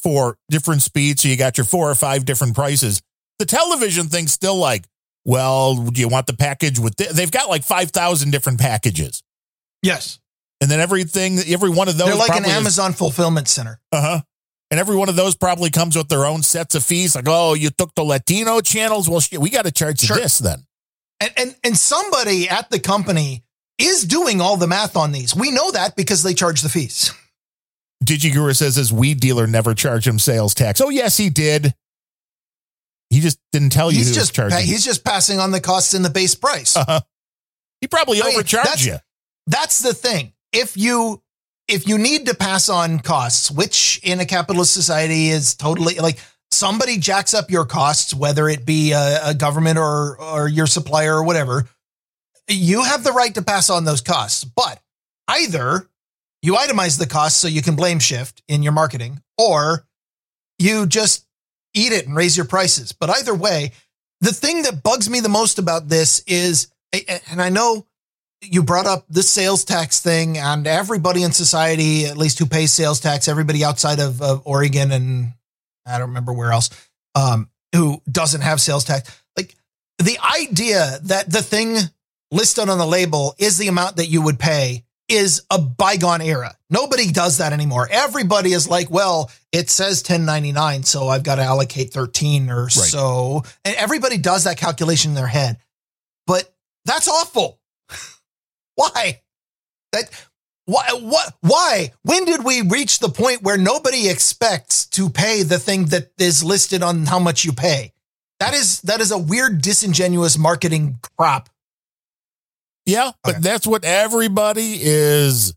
for 0.02 0.38
different 0.50 0.82
speeds. 0.82 1.22
So 1.22 1.28
you 1.28 1.36
got 1.38 1.58
your 1.58 1.66
four 1.66 1.92
or 1.92 1.96
five 1.96 2.26
different 2.26 2.56
prices. 2.56 3.02
The 3.38 3.46
television 3.46 4.08
thing's 4.08 4.32
still 4.32 4.56
like, 4.56 4.86
well, 5.26 5.76
do 5.76 6.00
you 6.02 6.08
want 6.08 6.26
the 6.28 6.34
package 6.34 6.80
with, 6.80 6.96
thi-? 6.96 7.14
they've 7.14 7.30
got 7.32 7.50
like 7.50 7.64
5,000 7.64 8.32
different 8.32 8.60
packages. 8.60 9.22
yes, 9.84 10.20
And 10.62 10.72
then 10.72 10.80
everything, 10.80 11.38
every 11.48 11.70
one 11.70 11.88
of 11.90 11.98
those 11.98 12.08
they're 12.08 12.16
like 12.16 12.30
an 12.30 12.38
probably 12.38 12.52
is- 12.52 12.58
Amazon 12.58 12.94
fulfillment 12.94 13.48
center. 13.48 13.80
uh-huh. 13.92 14.22
And 14.72 14.80
every 14.80 14.96
one 14.96 15.10
of 15.10 15.16
those 15.16 15.36
probably 15.36 15.72
comes 15.72 15.96
with 15.96 16.10
their 16.10 16.26
own 16.28 16.44
sets 16.44 16.76
of 16.76 16.84
fees. 16.84 17.16
Like, 17.16 17.26
oh, 17.28 17.56
you 17.56 17.72
took 17.72 17.94
the 17.96 18.04
Latino 18.04 18.62
channels. 18.62 19.10
Well, 19.10 19.20
shit, 19.20 19.40
we 19.40 19.50
got 19.50 19.66
to 19.66 19.72
charge 19.72 20.04
you 20.04 20.08
Sure. 20.10 20.18
this 20.18 20.38
then. 20.38 20.64
And, 21.20 21.32
and 21.38 21.56
and 21.64 21.76
somebody 21.78 22.48
at 22.48 22.70
the 22.70 22.80
company 22.80 23.44
is 23.80 24.04
doing 24.04 24.42
all 24.42 24.58
the 24.58 24.68
math 24.68 24.96
on 24.96 25.12
these. 25.12 25.36
We 25.36 25.52
know 25.52 25.72
that 25.72 25.96
because 25.96 26.22
they 26.24 26.34
charge 26.34 26.62
the 26.62 26.70
fees. 26.70 27.12
Digiguru 28.04 28.56
says 28.56 28.76
his 28.76 28.94
weed 28.94 29.20
dealer 29.20 29.48
never 29.48 29.74
charged 29.74 30.08
him 30.08 30.20
sales 30.20 30.54
tax. 30.54 30.80
Oh, 30.82 30.90
yes, 30.90 31.18
he 31.18 31.30
did. 31.30 31.74
He 33.10 33.22
just 33.22 33.40
didn't 33.52 33.72
tell 33.72 33.92
you 33.92 33.98
He's 33.98 34.14
just 34.14 34.34
charging. 34.34 34.60
he's 34.60 34.86
just 34.86 35.04
passing 35.04 35.40
on 35.40 35.52
the 35.52 35.60
costs 35.60 35.94
in 35.94 36.04
the 36.04 36.10
base 36.10 36.36
price. 36.36 36.78
uh-huh. 36.78 37.02
He 37.82 37.88
probably 37.88 38.22
I 38.22 38.26
mean, 38.26 38.36
overcharged 38.36 38.68
that's- 38.68 38.86
you. 38.86 38.98
That's 39.48 39.80
the 39.80 39.94
thing. 39.96 40.34
If 40.54 40.78
you 40.78 41.24
if 41.68 41.88
you 41.88 41.98
need 41.98 42.28
to 42.28 42.36
pass 42.36 42.70
on 42.70 43.00
costs, 43.00 43.50
which 43.50 44.00
in 44.04 44.20
a 44.20 44.26
capitalist 44.26 44.74
society 44.74 45.30
is 45.30 45.56
totally 45.56 45.96
like 45.96 46.20
somebody 46.52 46.98
jacks 46.98 47.34
up 47.34 47.50
your 47.50 47.66
costs, 47.66 48.14
whether 48.14 48.48
it 48.48 48.64
be 48.66 48.92
a, 48.92 49.30
a 49.30 49.34
government 49.34 49.80
or 49.80 50.20
or 50.22 50.48
your 50.48 50.68
supplier 50.68 51.16
or 51.16 51.24
whatever, 51.24 51.68
you 52.50 52.84
have 52.84 53.04
the 53.04 53.12
right 53.12 53.34
to 53.36 53.42
pass 53.42 53.70
on 53.70 53.86
those 53.86 54.02
costs. 54.02 54.44
But 54.44 54.80
either 55.28 55.90
you 56.42 56.54
itemize 56.56 56.98
the 56.98 57.08
costs 57.08 57.40
so 57.40 57.48
you 57.48 57.62
can 57.62 57.76
blame 57.76 58.00
shift 58.00 58.42
in 58.48 58.64
your 58.64 58.72
marketing, 58.72 59.22
or 59.38 59.86
you 60.58 60.86
just 60.86 61.26
eat 61.74 61.92
it 61.92 62.06
and 62.06 62.16
raise 62.16 62.36
your 62.36 62.46
prices. 62.46 62.92
But 62.92 63.10
either 63.10 63.36
way, 63.36 63.72
the 64.22 64.34
thing 64.34 64.64
that 64.64 64.84
bugs 64.84 65.10
me 65.10 65.20
the 65.20 65.30
most 65.30 65.60
about 65.60 65.88
this 65.90 66.24
is, 66.28 66.68
and 67.30 67.42
I 67.42 67.50
know 67.50 67.86
you 68.42 68.64
brought 68.64 68.88
up 68.88 69.06
the 69.10 69.24
sales 69.24 69.66
tax 69.66 70.02
thing, 70.02 70.38
and 70.38 70.66
everybody 70.66 71.24
in 71.24 71.32
society, 71.32 72.06
at 72.06 72.18
least 72.18 72.40
who 72.40 72.46
pays 72.46 72.72
sales 72.72 73.00
tax, 73.00 73.28
everybody 73.28 73.64
outside 73.64 74.00
of, 74.00 74.22
of 74.22 74.42
Oregon 74.46 74.92
and 74.92 75.34
I 75.86 75.98
don't 75.98 76.10
remember 76.10 76.34
where 76.34 76.52
else, 76.52 76.70
um, 77.16 77.50
who 77.74 78.02
doesn't 78.10 78.42
have 78.42 78.62
sales 78.62 78.84
tax. 78.84 79.24
Like 79.36 79.56
the 79.98 80.18
idea 80.40 81.00
that 81.04 81.30
the 81.30 81.42
thing 81.42 81.78
listed 82.32 82.70
on 82.70 82.78
the 82.78 82.86
label 82.86 83.36
is 83.38 83.58
the 83.58 83.68
amount 83.68 83.98
that 83.98 84.08
you 84.08 84.22
would 84.22 84.40
pay 84.40 84.86
is 85.08 85.42
a 85.50 85.60
bygone 85.60 86.22
era. 86.22 86.56
Nobody 86.70 87.12
does 87.12 87.40
that 87.40 87.52
anymore. 87.52 87.88
Everybody 87.92 88.54
is 88.54 88.70
like, 88.70 88.92
well, 88.92 89.32
it 89.52 89.70
says 89.70 90.04
1099, 90.04 90.84
so 90.84 91.08
I've 91.08 91.24
got 91.24 91.36
to 91.36 91.42
allocate 91.42 91.92
13 91.92 92.50
or 92.50 92.64
right. 92.64 92.72
so. 92.72 93.44
And 93.66 93.76
everybody 93.76 94.20
does 94.20 94.44
that 94.44 94.58
calculation 94.58 95.12
in 95.12 95.16
their 95.16 95.28
head. 95.28 95.58
But 96.28 96.54
that's 96.86 97.08
awful. 97.08 97.60
why? 98.76 99.22
That 99.92 100.12
why 100.66 100.88
what 101.02 101.34
why? 101.42 101.94
When 102.04 102.26
did 102.26 102.46
we 102.46 102.62
reach 102.62 103.00
the 103.00 103.10
point 103.10 103.42
where 103.42 103.58
nobody 103.58 104.08
expects 104.08 104.86
to 104.90 105.10
pay 105.10 105.42
the 105.42 105.58
thing 105.58 105.86
that 105.86 106.12
is 106.20 106.44
listed 106.44 106.84
on 106.84 107.08
how 107.08 107.18
much 107.18 107.44
you 107.44 107.52
pay? 107.52 107.94
That 108.40 108.54
is 108.54 108.82
that 108.82 109.02
is 109.02 109.12
a 109.12 109.18
weird 109.18 109.64
disingenuous 109.64 110.38
marketing 110.38 111.00
crap 111.18 111.50
yeah, 112.90 113.12
but 113.24 113.36
okay. 113.36 113.42
that's 113.42 113.68
what 113.68 113.84
everybody 113.84 114.80
is 114.82 115.54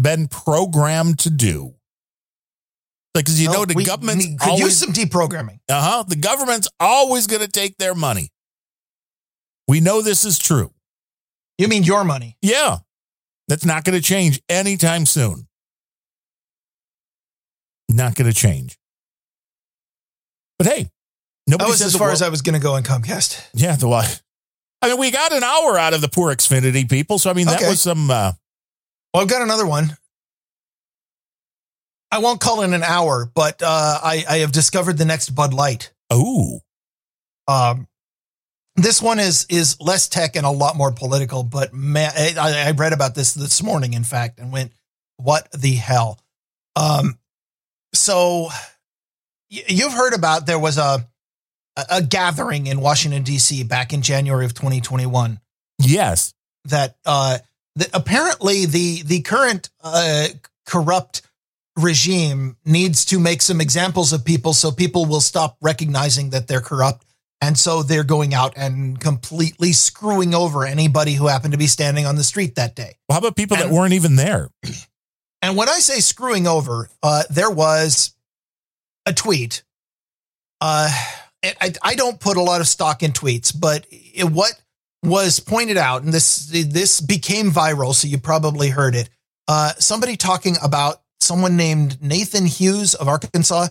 been 0.00 0.28
programmed 0.28 1.20
to 1.20 1.30
do. 1.30 1.74
Because 3.14 3.40
you 3.40 3.48
know 3.48 3.66
the 3.66 3.74
we 3.74 3.84
could 3.84 4.40
always, 4.40 4.60
use 4.60 4.78
some 4.78 4.92
deprogramming. 4.92 5.58
Uh 5.68 5.80
huh. 5.82 6.04
The 6.08 6.16
government's 6.16 6.68
always 6.80 7.26
going 7.26 7.42
to 7.42 7.48
take 7.48 7.76
their 7.76 7.94
money. 7.94 8.30
We 9.68 9.80
know 9.80 10.00
this 10.00 10.24
is 10.24 10.38
true. 10.38 10.72
You 11.58 11.68
mean 11.68 11.82
your 11.82 12.04
money? 12.04 12.38
Yeah, 12.40 12.78
that's 13.48 13.66
not 13.66 13.84
going 13.84 14.00
to 14.00 14.02
change 14.02 14.40
anytime 14.48 15.04
soon. 15.04 15.46
Not 17.90 18.14
going 18.14 18.30
to 18.30 18.36
change. 18.36 18.78
But 20.58 20.68
hey, 20.68 20.90
nobody. 21.46 21.66
That 21.66 21.70
was 21.70 21.82
as 21.82 21.94
far 21.94 22.06
world, 22.06 22.14
as 22.14 22.22
I 22.22 22.30
was 22.30 22.40
going 22.40 22.54
to 22.54 22.62
go 22.62 22.74
on 22.74 22.82
Comcast. 22.82 23.46
Yeah, 23.52 23.76
the 23.76 23.88
why? 23.88 24.08
I 24.82 24.88
mean, 24.88 24.98
we 24.98 25.12
got 25.12 25.32
an 25.32 25.44
hour 25.44 25.78
out 25.78 25.94
of 25.94 26.00
the 26.00 26.08
poor 26.08 26.34
Xfinity 26.34 26.90
people. 26.90 27.18
So, 27.18 27.30
I 27.30 27.34
mean, 27.34 27.46
that 27.46 27.60
okay. 27.60 27.70
was 27.70 27.80
some. 27.80 28.10
Uh, 28.10 28.32
well, 29.14 29.22
I've 29.22 29.28
got 29.28 29.42
another 29.42 29.66
one. 29.66 29.96
I 32.10 32.18
won't 32.18 32.40
call 32.40 32.62
it 32.62 32.70
an 32.70 32.82
hour, 32.82 33.30
but 33.32 33.62
uh, 33.62 33.98
I, 34.02 34.24
I 34.28 34.38
have 34.38 34.52
discovered 34.52 34.98
the 34.98 35.04
next 35.04 35.30
Bud 35.30 35.54
Light. 35.54 35.92
Oh. 36.10 36.60
Um, 37.48 37.88
this 38.76 39.00
one 39.00 39.18
is 39.18 39.46
is 39.48 39.80
less 39.80 40.08
tech 40.08 40.36
and 40.36 40.44
a 40.44 40.50
lot 40.50 40.76
more 40.76 40.92
political, 40.92 41.42
but 41.42 41.72
man, 41.72 42.10
I, 42.16 42.68
I 42.68 42.70
read 42.72 42.92
about 42.92 43.14
this 43.14 43.34
this 43.34 43.62
morning, 43.62 43.94
in 43.94 44.04
fact, 44.04 44.38
and 44.38 44.52
went, 44.52 44.72
"What 45.16 45.50
the 45.52 45.72
hell?" 45.72 46.18
Um, 46.74 47.18
so 47.94 48.48
you've 49.48 49.92
heard 49.92 50.14
about 50.14 50.46
there 50.46 50.58
was 50.58 50.78
a 50.78 51.06
a, 51.76 52.02
gathering 52.02 52.66
in 52.66 52.80
Washington 52.80 53.22
D.C. 53.22 53.62
back 53.64 53.92
in 53.92 54.02
January 54.02 54.44
of 54.44 54.54
2021. 54.54 55.40
Yes, 55.78 56.34
that 56.66 56.96
uh, 57.04 57.38
that 57.76 57.90
apparently 57.92 58.66
the 58.66 59.02
the 59.02 59.22
current 59.22 59.70
uh, 59.82 60.28
corrupt 60.66 61.22
regime 61.76 62.56
needs 62.64 63.04
to 63.06 63.18
make 63.18 63.42
some 63.42 63.60
examples 63.60 64.12
of 64.12 64.24
people 64.24 64.52
so 64.52 64.70
people 64.70 65.06
will 65.06 65.20
stop 65.20 65.56
recognizing 65.60 66.30
that 66.30 66.46
they're 66.46 66.60
corrupt. 66.60 67.04
And 67.40 67.58
so 67.58 67.82
they're 67.82 68.04
going 68.04 68.34
out 68.34 68.52
and 68.56 69.00
completely 69.00 69.72
screwing 69.72 70.32
over 70.32 70.64
anybody 70.64 71.14
who 71.14 71.26
happened 71.26 71.52
to 71.52 71.58
be 71.58 71.66
standing 71.66 72.06
on 72.06 72.14
the 72.14 72.22
street 72.22 72.54
that 72.54 72.76
day. 72.76 72.94
Well, 73.08 73.14
how 73.14 73.18
about 73.18 73.36
people 73.36 73.56
and, 73.56 73.68
that 73.68 73.74
weren't 73.74 73.94
even 73.94 74.16
there? 74.16 74.48
And 75.44 75.56
when 75.56 75.68
I 75.68 75.80
say 75.80 75.98
screwing 75.98 76.46
over, 76.46 76.88
uh, 77.02 77.24
there 77.28 77.50
was 77.50 78.14
a 79.06 79.12
tweet. 79.12 79.64
Uh, 80.60 80.88
I, 81.44 81.72
I 81.82 81.94
don't 81.94 82.20
put 82.20 82.36
a 82.36 82.42
lot 82.42 82.60
of 82.60 82.68
stock 82.68 83.02
in 83.02 83.12
tweets, 83.12 83.52
but 83.58 83.86
it, 83.90 84.24
what 84.30 84.52
was 85.02 85.40
pointed 85.40 85.76
out, 85.76 86.02
and 86.02 86.12
this 86.12 86.46
this 86.46 87.00
became 87.00 87.50
viral, 87.50 87.94
so 87.94 88.06
you 88.06 88.18
probably 88.18 88.68
heard 88.68 88.94
it. 88.94 89.10
Uh, 89.48 89.72
somebody 89.78 90.16
talking 90.16 90.56
about 90.62 91.02
someone 91.20 91.56
named 91.56 92.00
Nathan 92.00 92.46
Hughes 92.46 92.94
of 92.94 93.08
Arkansas, 93.08 93.68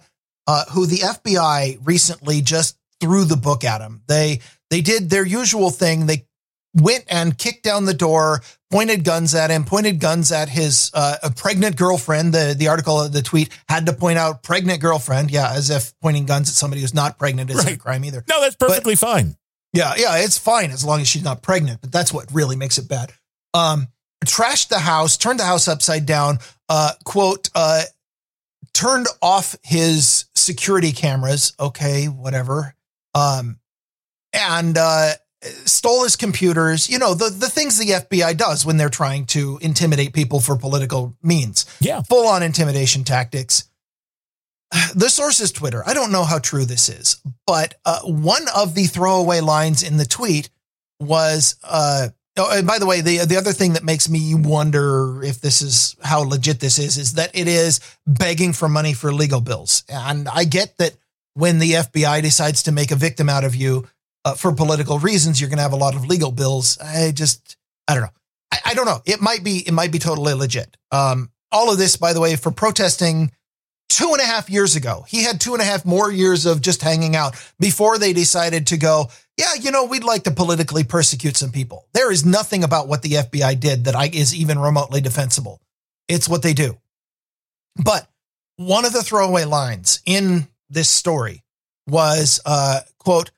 uh, 0.47 0.65
who 0.71 0.85
the 0.85 0.97
FBI 0.97 1.79
recently 1.83 2.41
just 2.41 2.77
threw 2.99 3.23
the 3.23 3.37
book 3.37 3.63
at 3.63 3.81
him. 3.81 4.01
They 4.07 4.41
they 4.69 4.81
did 4.81 5.09
their 5.09 5.25
usual 5.25 5.69
thing. 5.69 6.05
They 6.05 6.25
went 6.73 7.05
and 7.07 7.37
kicked 7.37 7.63
down 7.63 7.85
the 7.85 7.93
door, 7.93 8.41
pointed 8.71 9.03
guns 9.03 9.35
at 9.35 9.51
him, 9.51 9.65
pointed 9.65 9.99
guns 9.99 10.31
at 10.31 10.49
his 10.49 10.89
uh, 10.93 11.17
a 11.23 11.29
pregnant 11.29 11.75
girlfriend. 11.75 12.33
The 12.33 12.55
the 12.57 12.69
article, 12.69 13.07
the 13.09 13.21
tweet 13.21 13.49
had 13.69 13.85
to 13.85 13.93
point 13.93 14.17
out 14.17 14.41
pregnant 14.43 14.81
girlfriend. 14.81 15.29
Yeah, 15.29 15.51
as 15.53 15.69
if 15.69 15.93
pointing 15.99 16.25
guns 16.25 16.49
at 16.49 16.55
somebody 16.55 16.81
who's 16.81 16.93
not 16.93 17.19
pregnant 17.19 17.49
isn't 17.49 17.65
right. 17.65 17.75
a 17.75 17.79
crime 17.79 18.05
either. 18.05 18.23
No, 18.27 18.41
that's 18.41 18.55
perfectly 18.55 18.93
but, 18.93 18.99
fine. 18.99 19.35
Yeah, 19.73 19.93
yeah, 19.97 20.17
it's 20.17 20.37
fine 20.37 20.71
as 20.71 20.83
long 20.83 21.01
as 21.01 21.07
she's 21.07 21.23
not 21.23 21.41
pregnant. 21.41 21.81
But 21.81 21.91
that's 21.91 22.11
what 22.11 22.33
really 22.33 22.55
makes 22.55 22.77
it 22.77 22.87
bad. 22.87 23.13
Um, 23.53 23.87
trashed 24.25 24.69
the 24.69 24.79
house, 24.79 25.17
turned 25.17 25.39
the 25.39 25.45
house 25.45 25.67
upside 25.67 26.05
down. 26.05 26.39
Uh, 26.67 26.93
quote. 27.03 27.49
Uh, 27.53 27.83
turned 28.73 29.07
off 29.21 29.55
his 29.63 30.25
security 30.35 30.91
cameras. 30.91 31.53
Okay, 31.59 32.05
whatever. 32.05 32.75
Um, 33.13 33.59
and 34.33 34.77
uh, 34.77 35.11
stole 35.65 36.03
his 36.03 36.15
computers, 36.15 36.89
you 36.89 36.99
know, 36.99 37.13
the, 37.13 37.29
the 37.29 37.49
things 37.49 37.77
the 37.77 37.93
FBI 37.93 38.37
does 38.37 38.65
when 38.65 38.77
they're 38.77 38.89
trying 38.89 39.25
to 39.27 39.57
intimidate 39.61 40.13
people 40.13 40.39
for 40.39 40.55
political 40.55 41.15
means. 41.23 41.65
Yeah. 41.79 42.01
Full 42.03 42.27
on 42.27 42.43
intimidation 42.43 43.03
tactics. 43.03 43.69
The 44.95 45.09
source 45.09 45.39
is 45.39 45.51
Twitter. 45.51 45.83
I 45.85 45.93
don't 45.93 46.11
know 46.11 46.23
how 46.23 46.39
true 46.39 46.63
this 46.65 46.87
is, 46.87 47.21
but 47.45 47.75
uh, 47.85 48.01
one 48.03 48.45
of 48.55 48.73
the 48.73 48.85
throwaway 48.85 49.41
lines 49.41 49.83
in 49.83 49.97
the 49.97 50.05
tweet 50.05 50.49
was, 50.99 51.55
uh, 51.63 52.09
oh, 52.37 52.57
and 52.57 52.65
by 52.65 52.79
the 52.79 52.85
way, 52.85 53.01
the, 53.01 53.25
the 53.25 53.35
other 53.35 53.51
thing 53.51 53.73
that 53.73 53.83
makes 53.83 54.07
me 54.07 54.33
wonder 54.33 55.23
if 55.23 55.41
this 55.41 55.61
is 55.61 55.97
how 56.01 56.21
legit 56.21 56.61
this 56.61 56.79
is, 56.79 56.97
is 56.97 57.13
that 57.13 57.31
it 57.33 57.49
is 57.49 57.81
begging 58.07 58.53
for 58.53 58.69
money 58.69 58.93
for 58.93 59.11
legal 59.11 59.41
bills. 59.41 59.83
And 59.89 60.29
I 60.29 60.45
get 60.45 60.77
that 60.77 60.95
when 61.33 61.59
the 61.59 61.73
FBI 61.73 62.21
decides 62.21 62.63
to 62.63 62.71
make 62.71 62.91
a 62.91 62.95
victim 62.95 63.27
out 63.27 63.43
of 63.43 63.55
you, 63.55 63.87
uh, 64.25 64.35
for 64.35 64.53
political 64.53 64.99
reasons, 64.99 65.39
you're 65.39 65.49
going 65.49 65.57
to 65.57 65.63
have 65.63 65.73
a 65.73 65.77
lot 65.77 65.95
of 65.95 66.05
legal 66.05 66.31
bills. 66.31 66.77
I 66.79 67.11
just, 67.11 67.57
I 67.87 67.93
don't 67.93 68.03
know. 68.03 68.09
I, 68.51 68.59
I, 68.65 68.73
don't 68.73 68.85
know. 68.85 69.01
It 69.05 69.21
might 69.21 69.43
be, 69.43 69.63
it 69.65 69.73
might 69.73 69.91
be 69.91 69.99
totally 69.99 70.33
legit. 70.33 70.77
Um, 70.91 71.31
all 71.51 71.71
of 71.71 71.77
this, 71.77 71.95
by 71.95 72.13
the 72.13 72.21
way, 72.21 72.35
for 72.35 72.51
protesting 72.51 73.31
two 73.89 74.13
and 74.13 74.21
a 74.21 74.25
half 74.25 74.49
years 74.49 74.75
ago. 74.75 75.05
He 75.07 75.23
had 75.23 75.41
two 75.41 75.53
and 75.53 75.61
a 75.61 75.65
half 75.65 75.85
more 75.85 76.11
years 76.11 76.45
of 76.45 76.61
just 76.61 76.81
hanging 76.81 77.15
out 77.15 77.35
before 77.59 77.97
they 77.97 78.13
decided 78.13 78.67
to 78.67 78.77
go, 78.77 79.09
yeah, 79.37 79.53
you 79.59 79.71
know, 79.71 79.85
we'd 79.85 80.03
like 80.03 80.23
to 80.23 80.31
politically 80.31 80.83
persecute 80.83 81.35
some 81.35 81.51
people. 81.51 81.87
There 81.93 82.11
is 82.11 82.25
nothing 82.25 82.63
about 82.63 82.87
what 82.87 83.01
the 83.01 83.13
FBI 83.13 83.59
did 83.59 83.85
that 83.85 83.95
I, 83.95 84.09
is 84.11 84.33
even 84.33 84.59
remotely 84.59 85.01
defensible. 85.01 85.61
It's 86.07 86.29
what 86.29 86.41
they 86.41 86.53
do. 86.53 86.77
But 87.83 88.07
one 88.55 88.85
of 88.85 88.93
the 88.93 89.03
throwaway 89.03 89.45
lines 89.45 90.01
in 90.05 90.47
this 90.69 90.89
story 90.89 91.43
was, 91.87 92.39
uh, 92.45 92.81
quote, 92.97 93.31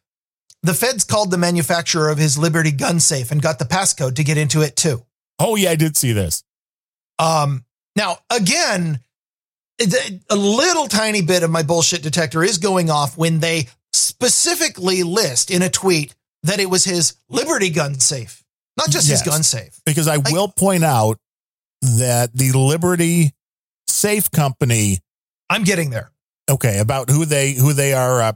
the 0.64 0.74
feds 0.74 1.04
called 1.04 1.30
the 1.30 1.38
manufacturer 1.38 2.10
of 2.10 2.18
his 2.18 2.38
Liberty 2.38 2.72
gun 2.72 3.00
safe 3.00 3.32
and 3.32 3.42
got 3.42 3.60
the 3.60 3.66
passcode 3.66 4.16
to 4.16 4.24
get 4.24 4.38
into 4.38 4.62
it 4.62 4.76
too. 4.76 5.06
Oh 5.40 5.56
yeah, 5.56 5.72
I 5.72 5.76
did 5.76 5.96
see 5.96 6.14
this. 6.14 6.44
Um, 7.20 7.66
now 7.96 8.18
again, 8.30 9.00
a 10.30 10.36
little 10.36 10.88
tiny 10.88 11.22
bit 11.22 11.44
of 11.44 11.52
my 11.52 11.64
bullshit 11.64 12.02
detector 12.02 12.44
is 12.44 12.58
going 12.58 12.90
off 12.90 13.18
when 13.18 13.40
they 13.40 13.68
specifically 13.92 15.04
list 15.04 15.52
in 15.52 15.62
a 15.62 15.70
tweet 15.70 16.16
that 16.44 16.60
it 16.60 16.70
was 16.70 16.84
his 16.84 17.16
Liberty 17.30 17.70
gun 17.70 18.00
safe, 18.00 18.44
not 18.78 18.90
just 18.90 19.08
yes, 19.08 19.22
his 19.22 19.30
gun 19.30 19.44
safe. 19.44 19.80
Because 19.86 20.08
I 20.08 20.18
will 20.18 20.48
point 20.48 20.84
out 20.84 21.20
that 21.82 22.32
the 22.34 22.52
Liberty 22.54 23.34
Safe 23.88 24.30
Company. 24.32 25.00
I'm 25.50 25.64
getting 25.64 25.90
there. 25.90 26.12
Okay, 26.50 26.80
about 26.80 27.10
who 27.10 27.26
they 27.26 27.54
who 27.54 27.74
they 27.74 27.94
are 27.94 28.22
uh, 28.22 28.34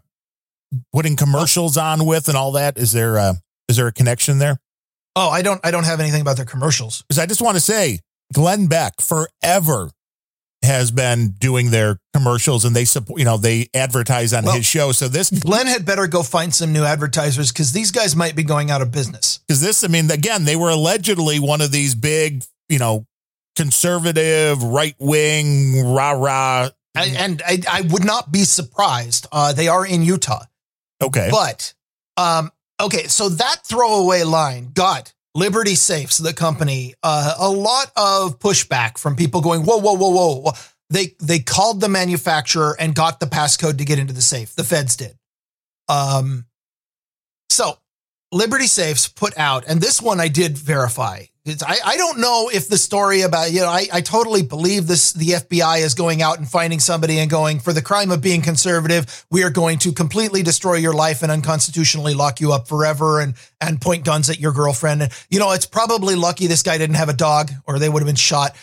putting 0.93 1.15
commercials 1.15 1.77
on 1.77 2.05
with 2.05 2.27
and 2.27 2.37
all 2.37 2.51
that? 2.53 2.77
Is 2.77 2.91
there 2.91 3.15
a, 3.17 3.35
is 3.67 3.77
there 3.77 3.87
a 3.87 3.93
connection 3.93 4.39
there? 4.39 4.59
Oh, 5.15 5.29
I 5.29 5.41
don't 5.41 5.59
I 5.65 5.71
don't 5.71 5.85
have 5.85 5.99
anything 5.99 6.21
about 6.21 6.35
their 6.37 6.45
commercials. 6.45 7.01
Because 7.03 7.17
I 7.19 7.25
just 7.25 7.41
want 7.41 7.55
to 7.55 7.61
say 7.61 7.99
Glenn 8.33 8.67
Beck 8.67 9.01
forever 9.01 9.89
has 10.63 10.91
been 10.91 11.31
doing 11.39 11.69
their 11.71 11.97
commercials 12.13 12.65
and 12.65 12.75
they 12.75 12.83
support, 12.85 13.19
you 13.19 13.25
know, 13.25 13.37
they 13.37 13.67
advertise 13.73 14.33
on 14.33 14.43
Well- 14.43 14.55
his 14.55 14.65
show. 14.65 14.91
So 14.91 15.07
this, 15.07 15.29
Glenn 15.29 15.67
had 15.67 15.85
better 15.85 16.07
go 16.07 16.23
find 16.23 16.53
some 16.53 16.73
new 16.73 16.83
advertisers 16.83 17.51
because 17.51 17.71
these 17.71 17.91
guys 17.91 18.15
might 18.15 18.35
be 18.35 18.43
going 18.43 18.69
out 18.71 18.81
of 18.81 18.91
business. 18.91 19.39
because 19.47 19.61
this, 19.61 19.83
I 19.83 19.87
mean, 19.87 20.09
again, 20.11 20.45
they 20.45 20.55
were 20.55 20.69
allegedly 20.69 21.39
one 21.39 21.61
of 21.61 21.71
these 21.71 21.93
big, 21.95 22.43
you 22.69 22.79
know, 22.79 23.05
conservative, 23.55 24.61
right 24.63 24.95
wing, 24.99 25.93
rah 25.93 26.11
rah. 26.11 26.69
And 26.95 27.41
I, 27.45 27.59
I 27.69 27.81
would 27.81 28.03
not 28.03 28.31
be 28.31 28.43
surprised. 28.43 29.27
Uh, 29.31 29.53
they 29.53 29.67
are 29.67 29.85
in 29.85 30.01
Utah. 30.01 30.43
Okay. 31.01 31.29
But 31.31 31.73
um, 32.17 32.51
okay, 32.79 33.07
so 33.07 33.29
that 33.29 33.65
throwaway 33.65 34.23
line 34.23 34.71
got 34.73 35.13
Liberty 35.35 35.75
Safes, 35.75 36.17
the 36.17 36.33
company, 36.33 36.95
uh, 37.03 37.35
a 37.37 37.49
lot 37.49 37.91
of 37.95 38.39
pushback 38.39 38.97
from 38.97 39.15
people 39.15 39.41
going, 39.41 39.63
"Whoa, 39.63 39.77
whoa, 39.77 39.93
whoa, 39.93 40.09
whoa!" 40.09 40.35
whoa. 40.41 40.51
They 40.89 41.15
they 41.19 41.39
called 41.39 41.81
the 41.81 41.89
manufacturer 41.89 42.75
and 42.79 42.95
got 42.95 43.19
the 43.19 43.27
passcode 43.27 43.77
to 43.77 43.85
get 43.85 43.99
into 43.99 44.13
the 44.13 44.21
safe. 44.21 44.55
The 44.55 44.63
feds 44.63 44.95
did. 44.95 45.15
Um, 45.89 46.45
so 47.49 47.77
Liberty 48.31 48.67
Safes 48.67 49.07
put 49.07 49.37
out, 49.37 49.65
and 49.67 49.79
this 49.79 50.01
one 50.01 50.19
I 50.19 50.27
did 50.27 50.57
verify. 50.57 51.23
I, 51.65 51.77
I 51.85 51.97
don't 51.97 52.19
know 52.19 52.49
if 52.53 52.67
the 52.67 52.77
story 52.77 53.21
about, 53.21 53.51
you 53.51 53.61
know, 53.61 53.69
I, 53.69 53.87
I 53.91 54.01
totally 54.01 54.41
believe 54.41 54.87
this, 54.87 55.13
the 55.13 55.29
FBI 55.29 55.79
is 55.79 55.93
going 55.93 56.21
out 56.21 56.39
and 56.39 56.47
finding 56.47 56.79
somebody 56.79 57.19
and 57.19 57.29
going, 57.29 57.59
for 57.59 57.71
the 57.71 57.81
crime 57.81 58.11
of 58.11 58.21
being 58.21 58.41
conservative, 58.41 59.25
we 59.31 59.43
are 59.43 59.49
going 59.49 59.79
to 59.79 59.93
completely 59.93 60.43
destroy 60.43 60.75
your 60.75 60.93
life 60.93 61.23
and 61.23 61.31
unconstitutionally 61.31 62.13
lock 62.13 62.41
you 62.41 62.51
up 62.51 62.67
forever 62.67 63.21
and, 63.21 63.35
and 63.61 63.79
point 63.79 64.03
guns 64.03 64.29
at 64.29 64.39
your 64.39 64.51
girlfriend. 64.51 65.01
And, 65.01 65.11
you 65.29 65.39
know, 65.39 65.53
it's 65.53 65.65
probably 65.65 66.15
lucky 66.15 66.47
this 66.47 66.63
guy 66.63 66.77
didn't 66.77 66.97
have 66.97 67.09
a 67.09 67.13
dog 67.13 67.51
or 67.65 67.79
they 67.79 67.87
would 67.87 68.01
have 68.01 68.07
been 68.07 68.15
shot. 68.15 68.55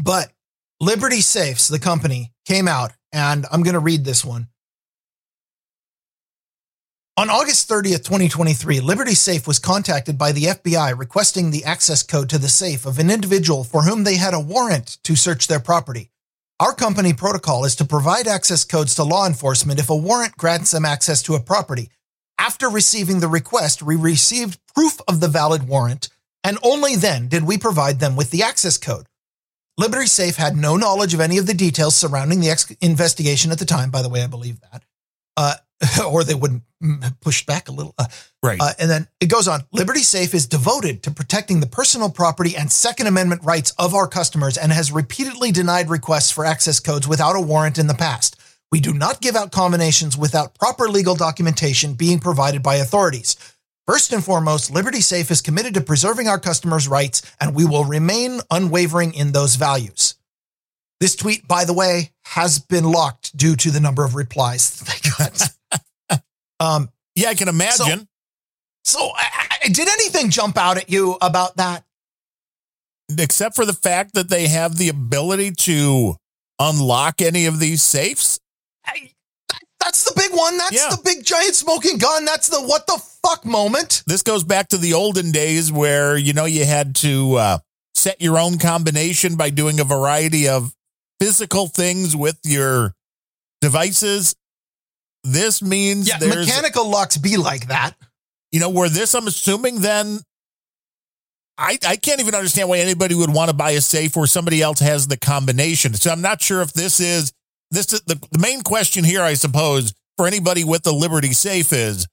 But 0.00 0.30
Liberty 0.80 1.20
Safes, 1.20 1.68
the 1.68 1.78
company, 1.78 2.32
came 2.44 2.68
out, 2.68 2.92
and 3.12 3.46
I'm 3.50 3.62
going 3.62 3.74
to 3.74 3.80
read 3.80 4.04
this 4.04 4.24
one. 4.24 4.48
On 7.18 7.28
August 7.28 7.68
30th, 7.68 8.04
2023, 8.04 8.80
Liberty 8.80 9.14
Safe 9.14 9.46
was 9.46 9.58
contacted 9.58 10.16
by 10.16 10.32
the 10.32 10.44
FBI 10.44 10.98
requesting 10.98 11.50
the 11.50 11.62
access 11.62 12.02
code 12.02 12.30
to 12.30 12.38
the 12.38 12.48
safe 12.48 12.86
of 12.86 12.98
an 12.98 13.10
individual 13.10 13.64
for 13.64 13.82
whom 13.82 14.04
they 14.04 14.16
had 14.16 14.32
a 14.32 14.40
warrant 14.40 14.96
to 15.04 15.14
search 15.14 15.46
their 15.46 15.60
property. 15.60 16.10
Our 16.58 16.74
company 16.74 17.12
protocol 17.12 17.66
is 17.66 17.76
to 17.76 17.84
provide 17.84 18.26
access 18.26 18.64
codes 18.64 18.94
to 18.94 19.04
law 19.04 19.26
enforcement 19.26 19.78
if 19.78 19.90
a 19.90 19.94
warrant 19.94 20.38
grants 20.38 20.70
them 20.70 20.86
access 20.86 21.22
to 21.24 21.34
a 21.34 21.40
property. 21.40 21.90
After 22.38 22.70
receiving 22.70 23.20
the 23.20 23.28
request, 23.28 23.82
we 23.82 23.94
received 23.94 24.58
proof 24.74 24.98
of 25.06 25.20
the 25.20 25.28
valid 25.28 25.68
warrant, 25.68 26.08
and 26.42 26.56
only 26.62 26.96
then 26.96 27.28
did 27.28 27.44
we 27.44 27.58
provide 27.58 28.00
them 28.00 28.16
with 28.16 28.30
the 28.30 28.42
access 28.42 28.78
code. 28.78 29.04
Liberty 29.76 30.06
Safe 30.06 30.36
had 30.36 30.56
no 30.56 30.78
knowledge 30.78 31.12
of 31.12 31.20
any 31.20 31.36
of 31.36 31.46
the 31.46 31.52
details 31.52 31.94
surrounding 31.94 32.40
the 32.40 32.48
ex- 32.48 32.70
investigation 32.80 33.52
at 33.52 33.58
the 33.58 33.66
time. 33.66 33.90
By 33.90 34.00
the 34.00 34.08
way, 34.08 34.22
I 34.22 34.28
believe 34.28 34.62
that. 34.62 34.82
Uh, 35.36 35.54
or 36.06 36.24
they 36.24 36.34
wouldn't 36.34 36.62
have 37.02 37.20
pushed 37.20 37.46
back 37.46 37.68
a 37.68 37.72
little. 37.72 37.94
Uh, 37.98 38.06
right. 38.42 38.60
uh, 38.60 38.72
and 38.78 38.90
then 38.90 39.08
it 39.20 39.26
goes 39.26 39.48
on 39.48 39.62
Liberty 39.72 40.02
Safe 40.02 40.34
is 40.34 40.46
devoted 40.46 41.02
to 41.02 41.10
protecting 41.10 41.60
the 41.60 41.66
personal 41.66 42.10
property 42.10 42.56
and 42.56 42.70
Second 42.70 43.06
Amendment 43.06 43.42
rights 43.44 43.72
of 43.78 43.94
our 43.94 44.06
customers 44.06 44.56
and 44.56 44.72
has 44.72 44.92
repeatedly 44.92 45.52
denied 45.52 45.90
requests 45.90 46.30
for 46.30 46.44
access 46.44 46.80
codes 46.80 47.08
without 47.08 47.36
a 47.36 47.40
warrant 47.40 47.78
in 47.78 47.86
the 47.86 47.94
past. 47.94 48.36
We 48.70 48.80
do 48.80 48.94
not 48.94 49.20
give 49.20 49.36
out 49.36 49.52
combinations 49.52 50.16
without 50.16 50.54
proper 50.54 50.88
legal 50.88 51.14
documentation 51.14 51.94
being 51.94 52.18
provided 52.18 52.62
by 52.62 52.76
authorities. 52.76 53.36
First 53.86 54.12
and 54.12 54.24
foremost, 54.24 54.70
Liberty 54.70 55.00
Safe 55.00 55.30
is 55.30 55.42
committed 55.42 55.74
to 55.74 55.80
preserving 55.80 56.28
our 56.28 56.38
customers' 56.38 56.88
rights, 56.88 57.20
and 57.40 57.54
we 57.54 57.64
will 57.64 57.84
remain 57.84 58.40
unwavering 58.50 59.12
in 59.12 59.32
those 59.32 59.56
values. 59.56 60.14
This 61.00 61.16
tweet, 61.16 61.48
by 61.48 61.64
the 61.64 61.72
way, 61.72 62.12
has 62.24 62.60
been 62.60 62.84
locked 62.84 63.36
due 63.36 63.56
to 63.56 63.72
the 63.72 63.80
number 63.80 64.04
of 64.04 64.14
replies 64.14 64.70
that 64.78 64.88
they 64.88 65.10
got. 65.10 65.50
Um, 66.62 66.88
yeah, 67.14 67.28
I 67.28 67.34
can 67.34 67.48
imagine. 67.48 68.08
so, 68.84 69.00
I, 69.14 69.48
I, 69.64 69.68
did 69.68 69.88
anything 69.88 70.30
jump 70.30 70.56
out 70.56 70.76
at 70.78 70.90
you 70.90 71.16
about 71.20 71.56
that? 71.56 71.84
except 73.18 73.54
for 73.54 73.66
the 73.66 73.72
fact 73.72 74.14
that 74.14 74.28
they 74.30 74.48
have 74.48 74.76
the 74.76 74.88
ability 74.88 75.50
to 75.50 76.14
unlock 76.58 77.20
any 77.20 77.46
of 77.46 77.58
these 77.58 77.82
safes. 77.82 78.38
I, 78.86 79.10
that's 79.80 80.04
the 80.04 80.14
big 80.16 80.30
one. 80.32 80.56
That's 80.58 80.72
Yeah. 80.72 80.88
the 80.90 81.02
big 81.04 81.24
giant 81.24 81.54
smoking 81.54 81.98
gun. 81.98 82.24
That's 82.24 82.48
the 82.48 82.60
what 82.60 82.86
the 82.86 83.02
fuck 83.22 83.44
moment. 83.44 84.02
This 84.06 84.22
goes 84.22 84.44
back 84.44 84.68
to 84.68 84.78
the 84.78 84.94
olden 84.94 85.32
days 85.32 85.70
where, 85.70 86.16
you 86.16 86.32
know, 86.32 86.44
you 86.44 86.64
had 86.64 86.94
to 86.96 87.34
uh, 87.34 87.58
set 87.94 88.20
your 88.20 88.38
own 88.38 88.58
combination 88.58 89.36
by 89.36 89.50
doing 89.50 89.80
a 89.80 89.84
variety 89.84 90.48
of 90.48 90.72
physical 91.20 91.66
things 91.66 92.16
with 92.16 92.38
your 92.44 92.94
devices. 93.60 94.34
This 95.24 95.62
means 95.62 96.08
Yeah, 96.08 96.18
there's, 96.18 96.46
mechanical 96.46 96.88
locks 96.88 97.16
be 97.16 97.36
like 97.36 97.68
that. 97.68 97.94
you 98.50 98.60
know, 98.60 98.70
where 98.70 98.88
this, 98.88 99.14
I'm 99.14 99.26
assuming 99.26 99.80
then. 99.80 100.20
I, 101.58 101.78
I 101.86 101.96
can't 101.96 102.18
even 102.18 102.34
understand 102.34 102.70
why 102.70 102.78
anybody 102.78 103.14
would 103.14 103.32
want 103.32 103.50
to 103.50 103.56
buy 103.56 103.72
a 103.72 103.80
safe 103.82 104.16
where 104.16 104.26
somebody 104.26 104.62
else 104.62 104.80
has 104.80 105.06
the 105.06 105.18
combination. 105.18 105.92
So 105.94 106.10
I'm 106.10 106.22
not 106.22 106.40
sure 106.40 106.62
if 106.62 106.72
this 106.72 106.98
is 106.98 107.32
this 107.70 107.92
is 107.92 108.00
the, 108.02 108.14
the 108.32 108.38
main 108.38 108.62
question 108.62 109.04
here, 109.04 109.22
I 109.22 109.34
suppose, 109.34 109.92
for 110.16 110.26
anybody 110.26 110.64
with 110.64 110.82
the 110.82 110.92
Liberty 110.92 111.34
safe 111.34 111.72
is 111.72 112.08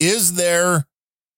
is 0.00 0.34
there 0.34 0.86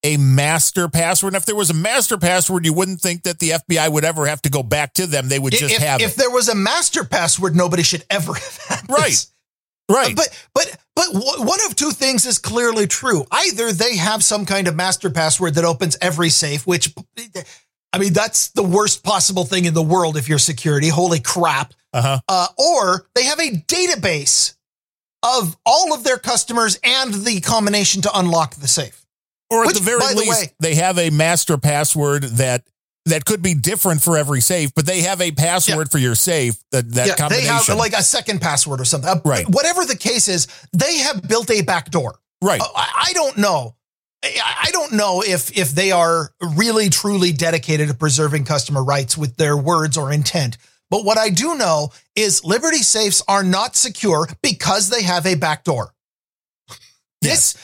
a 0.03 0.17
master 0.17 0.87
password? 0.87 1.33
And 1.33 1.41
if 1.41 1.45
there 1.45 1.55
was 1.55 1.69
a 1.69 1.73
master 1.73 2.17
password, 2.17 2.65
you 2.65 2.73
wouldn't 2.73 3.01
think 3.01 3.23
that 3.23 3.39
the 3.39 3.51
FBI 3.51 3.91
would 3.91 4.05
ever 4.05 4.25
have 4.25 4.41
to 4.43 4.49
go 4.49 4.63
back 4.63 4.93
to 4.95 5.07
them. 5.07 5.27
They 5.27 5.39
would 5.39 5.53
just 5.53 5.75
if, 5.75 5.81
have 5.81 6.01
if 6.01 6.13
it. 6.13 6.17
there 6.17 6.31
was 6.31 6.49
a 6.49 6.55
master 6.55 7.03
password, 7.03 7.55
nobody 7.55 7.83
should 7.83 8.05
ever 8.09 8.33
have 8.35 8.57
had 8.67 8.87
this. 8.87 9.31
Right. 9.89 10.15
But 10.15 10.29
but 10.53 10.77
but 10.95 11.07
one 11.11 11.59
of 11.67 11.75
two 11.75 11.91
things 11.91 12.25
is 12.25 12.37
clearly 12.37 12.85
true. 12.87 13.25
Either 13.31 13.71
they 13.71 13.97
have 13.97 14.23
some 14.23 14.45
kind 14.45 14.67
of 14.67 14.75
master 14.75 15.09
password 15.09 15.55
that 15.55 15.65
opens 15.65 15.97
every 16.01 16.29
safe, 16.29 16.67
which 16.67 16.93
I 17.91 17.97
mean 17.97 18.13
that's 18.13 18.49
the 18.51 18.63
worst 18.63 19.03
possible 19.03 19.45
thing 19.45 19.65
in 19.65 19.73
the 19.73 19.81
world 19.81 20.15
if 20.15 20.29
you're 20.29 20.37
security. 20.39 20.89
Holy 20.89 21.19
crap! 21.19 21.73
uh-huh. 21.93 22.19
Uh, 22.27 22.47
or 22.57 23.07
they 23.15 23.23
have 23.23 23.39
a 23.39 23.49
database 23.49 24.55
of 25.23 25.57
all 25.65 25.93
of 25.93 26.03
their 26.03 26.17
customers 26.17 26.79
and 26.83 27.13
the 27.13 27.41
combination 27.41 28.01
to 28.03 28.11
unlock 28.17 28.55
the 28.55 28.67
safe. 28.67 29.05
Or 29.49 29.63
at 29.63 29.67
Which, 29.67 29.77
the 29.79 29.83
very 29.83 29.99
by 29.99 30.13
the 30.13 30.19
least, 30.19 30.41
way- 30.41 30.53
they 30.59 30.75
have 30.75 30.99
a 30.99 31.09
master 31.09 31.57
password 31.57 32.23
that 32.23 32.63
that 33.09 33.25
could 33.25 33.41
be 33.41 33.53
different 33.53 34.01
for 34.01 34.17
every 34.17 34.41
safe, 34.41 34.73
but 34.75 34.85
they 34.85 35.01
have 35.01 35.21
a 35.21 35.31
password 35.31 35.91
for 35.91 35.97
your 35.97 36.15
safe 36.15 36.55
that 36.71 36.89
that 36.93 37.07
yeah, 37.07 37.13
they 37.13 37.17
combination. 37.17 37.53
have 37.53 37.77
like 37.77 37.93
a 37.93 38.03
second 38.03 38.41
password 38.41 38.79
or 38.81 38.85
something. 38.85 39.09
Uh, 39.09 39.21
Right. 39.25 39.47
Whatever 39.47 39.85
the 39.85 39.95
case 39.97 40.27
is, 40.27 40.47
they 40.73 40.97
have 40.99 41.27
built 41.27 41.49
a 41.51 41.61
back 41.61 41.91
door. 41.91 42.19
right. 42.41 42.61
Uh, 42.61 42.65
I, 42.75 43.05
I 43.09 43.13
don't 43.13 43.37
know. 43.37 43.75
I 44.21 44.69
don't 44.71 44.93
know 44.93 45.23
if 45.25 45.57
if 45.57 45.71
they 45.71 45.91
are 45.91 46.31
really 46.57 46.89
truly 46.89 47.31
dedicated 47.31 47.87
to 47.87 47.93
preserving 47.93 48.43
customer 48.45 48.83
rights 48.83 49.17
with 49.17 49.37
their 49.37 49.55
words 49.55 49.97
or 49.97 50.11
intent. 50.11 50.57
But 50.89 51.05
what 51.05 51.17
I 51.17 51.29
do 51.29 51.55
know 51.55 51.91
is 52.15 52.43
Liberty 52.43 52.79
safes 52.79 53.21
are 53.27 53.43
not 53.43 53.75
secure 53.75 54.27
because 54.41 54.89
they 54.89 55.03
have 55.03 55.25
a 55.25 55.35
back 55.35 55.63
door. 55.63 55.93
This, 57.21 57.55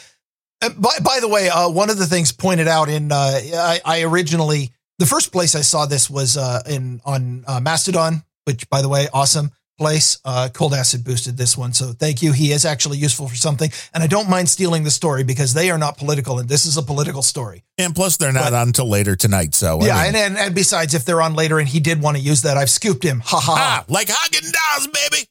uh, 0.62 0.70
by, 0.78 0.98
by 1.02 1.20
the 1.22 1.30
way, 1.30 1.48
uh, 1.50 1.70
one 1.70 1.90
of 1.90 1.98
the 1.98 2.06
things 2.06 2.32
pointed 2.34 2.68
out 2.68 2.90
in 2.90 3.12
uh, 3.12 3.16
I, 3.16 3.80
I 3.86 4.02
originally 4.04 4.72
the 5.00 5.06
first 5.06 5.32
place 5.32 5.56
I 5.56 5.62
saw 5.62 5.86
this 5.86 6.10
was 6.10 6.38
uh, 6.38 6.62
in 6.68 7.02
on 7.06 7.44
uh, 7.48 7.60
Mastodon, 7.60 8.24
which 8.46 8.70
by 8.70 8.82
the 8.82 8.90
way, 8.90 9.08
awesome 9.14 9.52
place. 9.78 10.20
Uh, 10.24 10.48
Cold 10.54 10.74
Acid 10.74 11.04
boosted 11.04 11.36
this 11.36 11.58
one, 11.58 11.74
so 11.74 11.92
thank 11.92 12.22
you. 12.22 12.32
He 12.32 12.54
is 12.54 12.64
actually 12.64 12.98
useful 12.98 13.28
for 13.28 13.36
something, 13.36 13.70
and 13.94 14.02
I 14.02 14.08
don't 14.08 14.30
mind 14.30 14.48
stealing 14.48 14.84
the 14.86 14.92
story 14.92 15.24
because 15.26 15.54
they 15.54 15.70
are 15.70 15.78
not 15.78 15.98
political, 15.98 16.40
and 16.40 16.48
this 16.48 16.66
is 16.66 16.78
a 16.78 16.82
political 16.82 17.22
story. 17.22 17.64
and 17.78 17.94
plus, 17.94 18.16
they're 18.16 18.32
not 18.32 18.46
but- 18.52 18.54
on 18.54 18.68
until 18.70 18.88
later 18.88 19.16
tonight. 19.18 19.54
So 19.54 19.82
I 19.82 19.86
yeah, 19.86 19.96
mean- 19.98 20.06
and, 20.08 20.16
and 20.16 20.38
and 20.38 20.56
besides, 20.56 20.94
if 20.94 21.04
they're 21.04 21.22
on 21.22 21.34
later 21.36 21.60
and 21.60 21.68
he 21.68 21.82
did 21.82 22.02
want 22.02 22.16
to 22.16 22.24
use 22.24 22.44
that, 22.44 22.56
I've 22.56 22.70
scooped 22.70 23.04
him. 23.04 23.20
Ha 23.20 23.38
ha 23.40 23.56
ha. 23.56 23.84
ah, 23.84 23.92
like 23.92 24.08
Häagen-Dazs, 24.08 24.88
baby. 24.94 25.28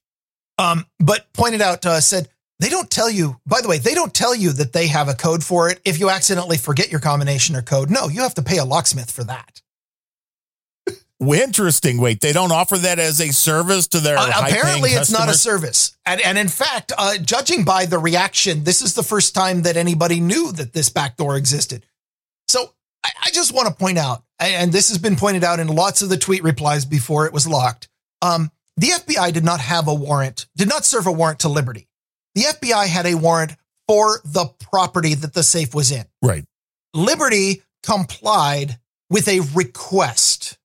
Um, 0.59 0.85
but 1.01 1.33
pointed 1.33 1.63
out, 1.63 1.85
uh, 1.87 2.01
said 2.01 2.29
they 2.61 2.69
don't 2.69 2.91
tell 2.91 3.11
you. 3.11 3.41
By 3.47 3.61
the 3.61 3.69
way, 3.69 3.79
they 3.79 3.95
don't 3.95 4.15
tell 4.15 4.35
you 4.35 4.53
that 4.53 4.73
they 4.73 4.87
have 4.87 5.09
a 5.09 5.15
code 5.15 5.43
for 5.43 5.69
it. 5.71 5.81
If 5.85 5.99
you 5.99 6.11
accidentally 6.11 6.57
forget 6.57 6.91
your 6.91 7.01
combination 7.01 7.57
or 7.57 7.63
code, 7.63 7.91
no, 7.91 8.09
you 8.09 8.23
have 8.23 8.35
to 8.35 8.43
pay 8.43 8.59
a 8.59 8.65
locksmith 8.65 9.11
for 9.11 9.25
that. 9.25 9.61
Interesting. 11.21 12.01
Wait, 12.01 12.21
they 12.21 12.33
don't 12.33 12.53
offer 12.53 12.77
that 12.77 12.99
as 12.99 13.21
a 13.21 13.33
service 13.33 13.87
to 13.89 14.01
their 14.01 14.19
Uh, 14.19 14.31
apparently, 14.37 14.91
it's 14.91 15.11
not 15.11 15.29
a 15.29 15.35
service, 15.35 15.97
and 16.05 16.21
and 16.21 16.37
in 16.37 16.49
fact, 16.49 16.93
uh, 16.99 17.17
judging 17.19 17.65
by 17.65 17.87
the 17.87 17.99
reaction, 17.99 18.65
this 18.65 18.83
is 18.83 18.95
the 18.95 19.03
first 19.03 19.35
time 19.35 19.63
that 19.63 19.77
anybody 19.77 20.21
knew 20.21 20.53
that 20.53 20.73
this 20.73 20.91
backdoor 20.91 21.37
existed. 21.37 21.87
So 22.49 22.75
I, 23.05 23.11
I 23.25 23.31
just 23.31 23.55
want 23.55 23.69
to 23.69 23.75
point 23.75 23.97
out, 23.97 24.23
and 24.39 24.73
this 24.73 24.89
has 24.89 24.99
been 24.99 25.17
pointed 25.17 25.45
out 25.45 25.61
in 25.61 25.69
lots 25.69 26.03
of 26.03 26.09
the 26.09 26.19
tweet 26.19 26.43
replies 26.43 26.85
before 26.85 27.27
it 27.27 27.33
was 27.33 27.47
locked. 27.47 27.89
Um, 28.21 28.51
the 28.77 28.89
FBI 28.89 29.33
did 29.33 29.45
not 29.45 29.61
have 29.61 29.89
a 29.89 29.95
warrant, 29.95 30.47
did 30.57 30.69
not 30.69 30.85
serve 30.85 31.07
a 31.07 31.13
warrant 31.13 31.39
to 31.41 31.49
Liberty. 31.49 31.89
The 32.35 32.43
FBI 32.43 32.87
had 32.87 33.07
a 33.07 33.15
warrant 33.15 33.53
for 33.87 34.21
the 34.25 34.47
property 34.71 35.15
that 35.15 35.35
the 35.35 35.43
safe 35.43 35.75
was 35.75 35.91
in. 35.91 36.05
right. 36.23 36.45
Liberty 36.95 37.63
complied 37.83 38.79
with 39.11 39.27
a 39.29 39.41
request. 39.55 40.59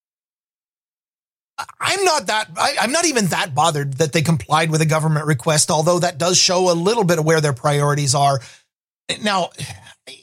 I'm 1.79 2.03
not 2.03 2.27
that, 2.27 2.49
I, 2.55 2.75
I'm 2.79 2.91
not 2.91 3.05
even 3.05 3.25
that 3.27 3.53
bothered 3.53 3.93
that 3.93 4.13
they 4.13 4.21
complied 4.21 4.71
with 4.71 4.81
a 4.81 4.85
government 4.85 5.25
request, 5.25 5.71
although 5.71 5.99
that 5.99 6.17
does 6.17 6.37
show 6.37 6.71
a 6.71 6.73
little 6.73 7.03
bit 7.03 7.19
of 7.19 7.25
where 7.25 7.41
their 7.41 7.53
priorities 7.53 8.15
are. 8.15 8.39
Now, 9.23 9.49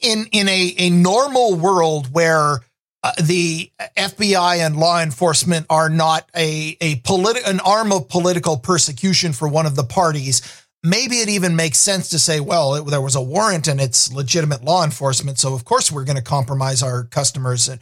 in, 0.01 0.27
in 0.33 0.49
a, 0.49 0.75
a 0.79 0.91
normal 0.91 1.57
world 1.57 2.13
where 2.13 2.61
uh, 3.03 3.13
the 3.23 3.71
FBI 3.97 4.59
and 4.65 4.77
law 4.77 5.01
enforcement 5.03 5.67
are 5.69 5.89
not 5.89 6.29
a, 6.35 6.77
a 6.81 6.97
politi- 7.01 7.47
an 7.47 7.61
arm 7.61 7.93
of 7.93 8.09
political 8.09 8.57
persecution 8.57 9.33
for 9.33 9.49
one 9.49 9.67
of 9.67 9.77
the 9.77 9.85
parties, 9.85 10.41
maybe 10.87 11.17
it 11.17 11.29
even 11.29 11.57
makes 11.57 11.79
sense 11.79 12.11
to 12.11 12.19
say, 12.19 12.41
well, 12.41 12.75
it, 12.77 12.87
there 12.87 13.01
was 13.01 13.17
a 13.17 13.21
warrant 13.21 13.67
and 13.67 13.81
it's 13.81 14.13
legitimate 14.13 14.65
law 14.65 14.85
enforcement. 14.85 15.39
So, 15.39 15.53
of 15.53 15.65
course, 15.65 15.91
we're 15.91 16.05
going 16.05 16.17
to 16.17 16.23
compromise 16.23 16.83
our 16.83 17.05
customers. 17.05 17.69
And 17.69 17.81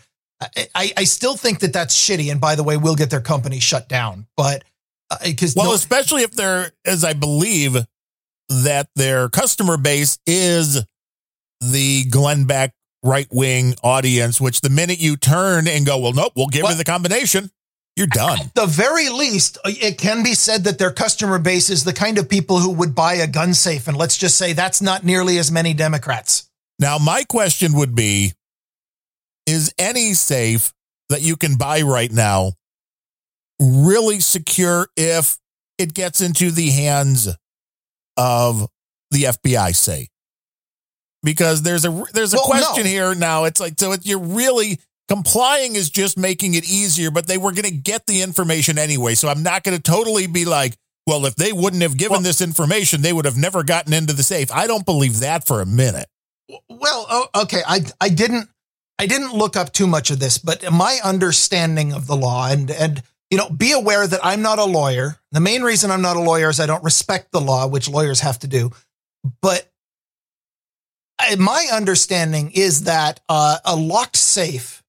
I, 0.74 0.92
I, 0.96 1.04
still 1.04 1.36
think 1.36 1.60
that 1.60 1.72
that's 1.72 1.94
shitty. 1.94 2.30
And 2.30 2.40
by 2.40 2.54
the 2.54 2.64
way, 2.64 2.76
we'll 2.76 2.96
get 2.96 3.10
their 3.10 3.20
company 3.20 3.60
shut 3.60 3.88
down. 3.88 4.26
But 4.36 4.64
because, 5.24 5.56
uh, 5.56 5.60
well, 5.60 5.70
no- 5.70 5.74
especially 5.74 6.22
if 6.22 6.32
they're, 6.32 6.72
as 6.84 7.04
I 7.04 7.12
believe, 7.12 7.76
that 8.48 8.88
their 8.96 9.28
customer 9.28 9.76
base 9.76 10.18
is 10.26 10.84
the 11.60 12.04
Glenn 12.06 12.44
Beck 12.44 12.72
right 13.02 13.28
wing 13.30 13.74
audience, 13.82 14.40
which 14.40 14.62
the 14.62 14.70
minute 14.70 14.98
you 14.98 15.16
turn 15.16 15.68
and 15.68 15.84
go, 15.84 15.98
well, 15.98 16.12
nope, 16.12 16.32
we'll 16.36 16.48
give 16.48 16.64
you 16.68 16.74
the 16.74 16.84
combination, 16.84 17.50
you're 17.96 18.06
done. 18.06 18.40
At 18.40 18.54
the 18.54 18.66
very 18.66 19.08
least, 19.08 19.58
it 19.64 19.98
can 19.98 20.22
be 20.22 20.34
said 20.34 20.64
that 20.64 20.78
their 20.78 20.90
customer 20.90 21.38
base 21.38 21.70
is 21.70 21.84
the 21.84 21.92
kind 21.92 22.18
of 22.18 22.28
people 22.28 22.58
who 22.58 22.72
would 22.72 22.94
buy 22.94 23.14
a 23.14 23.26
gun 23.26 23.54
safe. 23.54 23.86
And 23.86 23.96
let's 23.96 24.16
just 24.16 24.36
say 24.36 24.52
that's 24.52 24.82
not 24.82 25.04
nearly 25.04 25.38
as 25.38 25.52
many 25.52 25.74
Democrats. 25.74 26.48
Now, 26.78 26.98
my 26.98 27.22
question 27.24 27.74
would 27.74 27.94
be 27.94 28.32
Is 29.46 29.72
any 29.78 30.14
safe 30.14 30.72
that 31.08 31.22
you 31.22 31.36
can 31.36 31.56
buy 31.56 31.82
right 31.82 32.10
now 32.10 32.52
really 33.60 34.20
secure 34.20 34.88
if 34.96 35.38
it 35.78 35.94
gets 35.94 36.20
into 36.20 36.50
the 36.50 36.70
hands 36.70 37.28
of 38.16 38.68
the 39.10 39.24
FBI, 39.24 39.74
say? 39.74 40.08
because 41.24 41.62
there's 41.62 41.84
a 41.84 42.04
there's 42.12 42.34
a 42.34 42.36
well, 42.36 42.46
question 42.46 42.84
no. 42.84 42.90
here 42.90 43.14
now. 43.14 43.44
It's 43.44 43.58
like 43.58 43.74
so 43.78 43.92
it, 43.92 44.06
you're 44.06 44.18
really 44.18 44.78
complying 45.08 45.76
is 45.76 45.90
just 45.90 46.18
making 46.18 46.54
it 46.54 46.64
easier, 46.64 47.10
but 47.10 47.26
they 47.26 47.38
were 47.38 47.52
going 47.52 47.64
to 47.64 47.70
get 47.70 48.06
the 48.06 48.22
information 48.22 48.78
anyway. 48.78 49.14
So 49.14 49.28
I'm 49.28 49.42
not 49.42 49.62
going 49.62 49.76
to 49.76 49.82
totally 49.82 50.26
be 50.26 50.44
like, 50.44 50.76
well, 51.06 51.26
if 51.26 51.36
they 51.36 51.52
wouldn't 51.52 51.82
have 51.82 51.96
given 51.96 52.16
well, 52.16 52.22
this 52.22 52.40
information, 52.40 53.02
they 53.02 53.12
would 53.12 53.26
have 53.26 53.36
never 53.36 53.62
gotten 53.62 53.92
into 53.92 54.12
the 54.12 54.22
safe. 54.22 54.50
I 54.52 54.66
don't 54.66 54.86
believe 54.86 55.20
that 55.20 55.46
for 55.46 55.60
a 55.60 55.66
minute. 55.66 56.06
Well, 56.68 57.06
oh, 57.10 57.26
okay, 57.42 57.62
I 57.66 57.80
I 58.00 58.08
didn't 58.08 58.48
I 58.98 59.06
didn't 59.06 59.34
look 59.34 59.56
up 59.56 59.72
too 59.72 59.86
much 59.86 60.10
of 60.10 60.18
this, 60.18 60.38
but 60.38 60.70
my 60.72 60.98
understanding 61.04 61.92
of 61.92 62.06
the 62.06 62.16
law 62.16 62.48
and 62.50 62.70
and 62.70 63.02
you 63.30 63.38
know, 63.38 63.48
be 63.50 63.72
aware 63.72 64.06
that 64.06 64.20
I'm 64.22 64.42
not 64.42 64.60
a 64.60 64.64
lawyer. 64.64 65.16
The 65.32 65.40
main 65.40 65.62
reason 65.62 65.90
I'm 65.90 66.02
not 66.02 66.16
a 66.16 66.20
lawyer 66.20 66.50
is 66.50 66.60
I 66.60 66.66
don't 66.66 66.84
respect 66.84 67.32
the 67.32 67.40
law, 67.40 67.66
which 67.66 67.88
lawyers 67.88 68.20
have 68.20 68.38
to 68.40 68.46
do. 68.46 68.70
But 69.42 69.68
my 71.36 71.66
understanding 71.72 72.52
is 72.52 72.84
that 72.84 73.18
uh, 73.28 73.58
a 73.64 73.74
locked 73.74 74.14
safe 74.16 74.83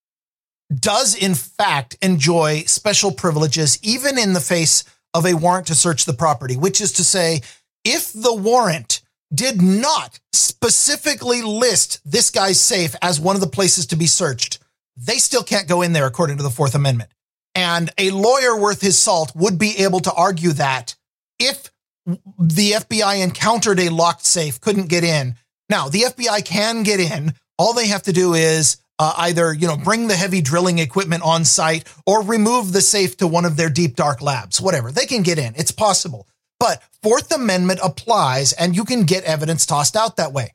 does 0.74 1.16
in 1.16 1.36
fact 1.36 1.98
enjoy 2.02 2.62
special 2.62 3.12
privileges, 3.12 3.80
even 3.84 4.18
in 4.18 4.34
the 4.34 4.40
face 4.40 4.84
of 5.14 5.26
a 5.26 5.34
warrant 5.34 5.68
to 5.68 5.76
search 5.76 6.06
the 6.06 6.14
property, 6.14 6.56
which 6.56 6.82
is 6.82 6.92
to 6.94 7.04
say, 7.04 7.42
if 7.84 8.12
the 8.14 8.34
warrant 8.34 9.02
did 9.34 9.62
not 9.62 10.20
specifically 10.34 11.42
list 11.42 12.00
this 12.06 12.30
guy's 12.30 12.60
safe 12.60 12.96
as 13.02 13.20
one 13.20 13.36
of 13.36 13.42
the 13.42 13.48
places 13.48 13.86
to 13.88 13.96
be 13.96 14.08
searched, 14.08 14.60
they 14.98 15.18
still 15.18 15.44
can't 15.44 15.68
go 15.68 15.82
in 15.82 15.94
there 15.94 16.06
according 16.06 16.38
to 16.38 16.44
the 16.44 16.50
Fourth 16.50 16.76
Amendment. 16.76 17.12
And 17.54 17.90
a 17.98 18.12
lawyer 18.12 18.60
worth 18.60 18.82
his 18.82 18.98
salt 18.98 19.32
would 19.36 19.58
be 19.58 19.78
able 19.80 20.00
to 20.02 20.14
argue 20.14 20.52
that 20.54 20.96
if 21.40 21.70
the 22.06 22.72
FBI 22.72 23.24
encountered 23.24 23.80
a 23.80 23.90
locked 23.90 24.26
safe, 24.26 24.60
couldn't 24.60 24.90
get 24.90 25.04
in, 25.04 25.36
now, 25.70 25.90
the 25.90 26.02
FBI 26.02 26.46
can 26.46 26.84
get 26.84 27.00
in. 27.00 27.34
All 27.58 27.74
they 27.74 27.88
have 27.88 28.04
to 28.04 28.14
do 28.14 28.34
is 28.34 28.78
uh, 29.00 29.14
either, 29.18 29.54
you 29.54 29.68
know, 29.68 29.78
bring 29.78 30.08
the 30.08 30.16
heavy 30.16 30.42
drilling 30.42 30.80
equipment 30.80 31.24
on 31.24 31.44
site 31.44 31.84
or 32.06 32.24
remove 32.24 32.72
the 32.72 32.82
safe 32.82 33.18
to 33.18 33.28
one 33.28 33.46
of 33.46 33.58
their 33.58 33.70
deep 33.70 33.96
dark 33.96 34.22
labs, 34.22 34.62
whatever. 34.62 34.92
They 34.92 35.06
can 35.06 35.24
get 35.24 35.38
in. 35.38 35.54
It's 35.56 35.72
possible. 35.72 36.28
But 36.60 36.82
Fourth 37.04 37.34
Amendment 37.34 37.80
applies 37.84 38.54
and 38.54 38.76
you 38.76 38.86
can 38.86 39.04
get 39.04 39.24
evidence 39.26 39.66
tossed 39.66 39.96
out 39.96 40.18
that 40.18 40.34
way. 40.34 40.52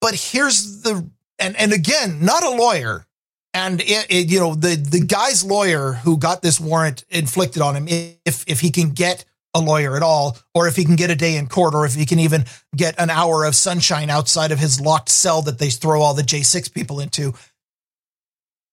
But 0.00 0.14
here's 0.14 0.82
the, 0.82 1.06
and, 1.38 1.56
and 1.56 1.72
again, 1.72 2.24
not 2.24 2.42
a 2.42 2.50
lawyer. 2.50 3.06
And 3.52 3.80
it, 3.80 4.06
it, 4.08 4.30
you 4.30 4.38
know, 4.38 4.54
the, 4.54 4.76
the 4.76 5.00
guy's 5.00 5.44
lawyer 5.44 5.92
who 5.92 6.16
got 6.16 6.40
this 6.40 6.60
warrant 6.60 7.04
inflicted 7.10 7.60
on 7.60 7.76
him, 7.76 7.86
if, 8.24 8.44
if 8.46 8.60
he 8.60 8.70
can 8.70 8.90
get 8.90 9.24
a 9.54 9.60
lawyer 9.60 9.96
at 9.96 10.02
all, 10.02 10.38
or 10.54 10.68
if 10.68 10.76
he 10.76 10.84
can 10.84 10.96
get 10.96 11.10
a 11.10 11.16
day 11.16 11.36
in 11.36 11.48
court, 11.48 11.74
or 11.74 11.84
if 11.84 11.94
he 11.94 12.06
can 12.06 12.20
even 12.20 12.44
get 12.76 12.98
an 13.00 13.10
hour 13.10 13.44
of 13.44 13.54
sunshine 13.54 14.08
outside 14.08 14.52
of 14.52 14.58
his 14.58 14.80
locked 14.80 15.08
cell 15.08 15.42
that 15.42 15.58
they 15.58 15.70
throw 15.70 16.00
all 16.00 16.14
the 16.14 16.22
J6 16.22 16.72
people 16.72 17.00
into. 17.00 17.34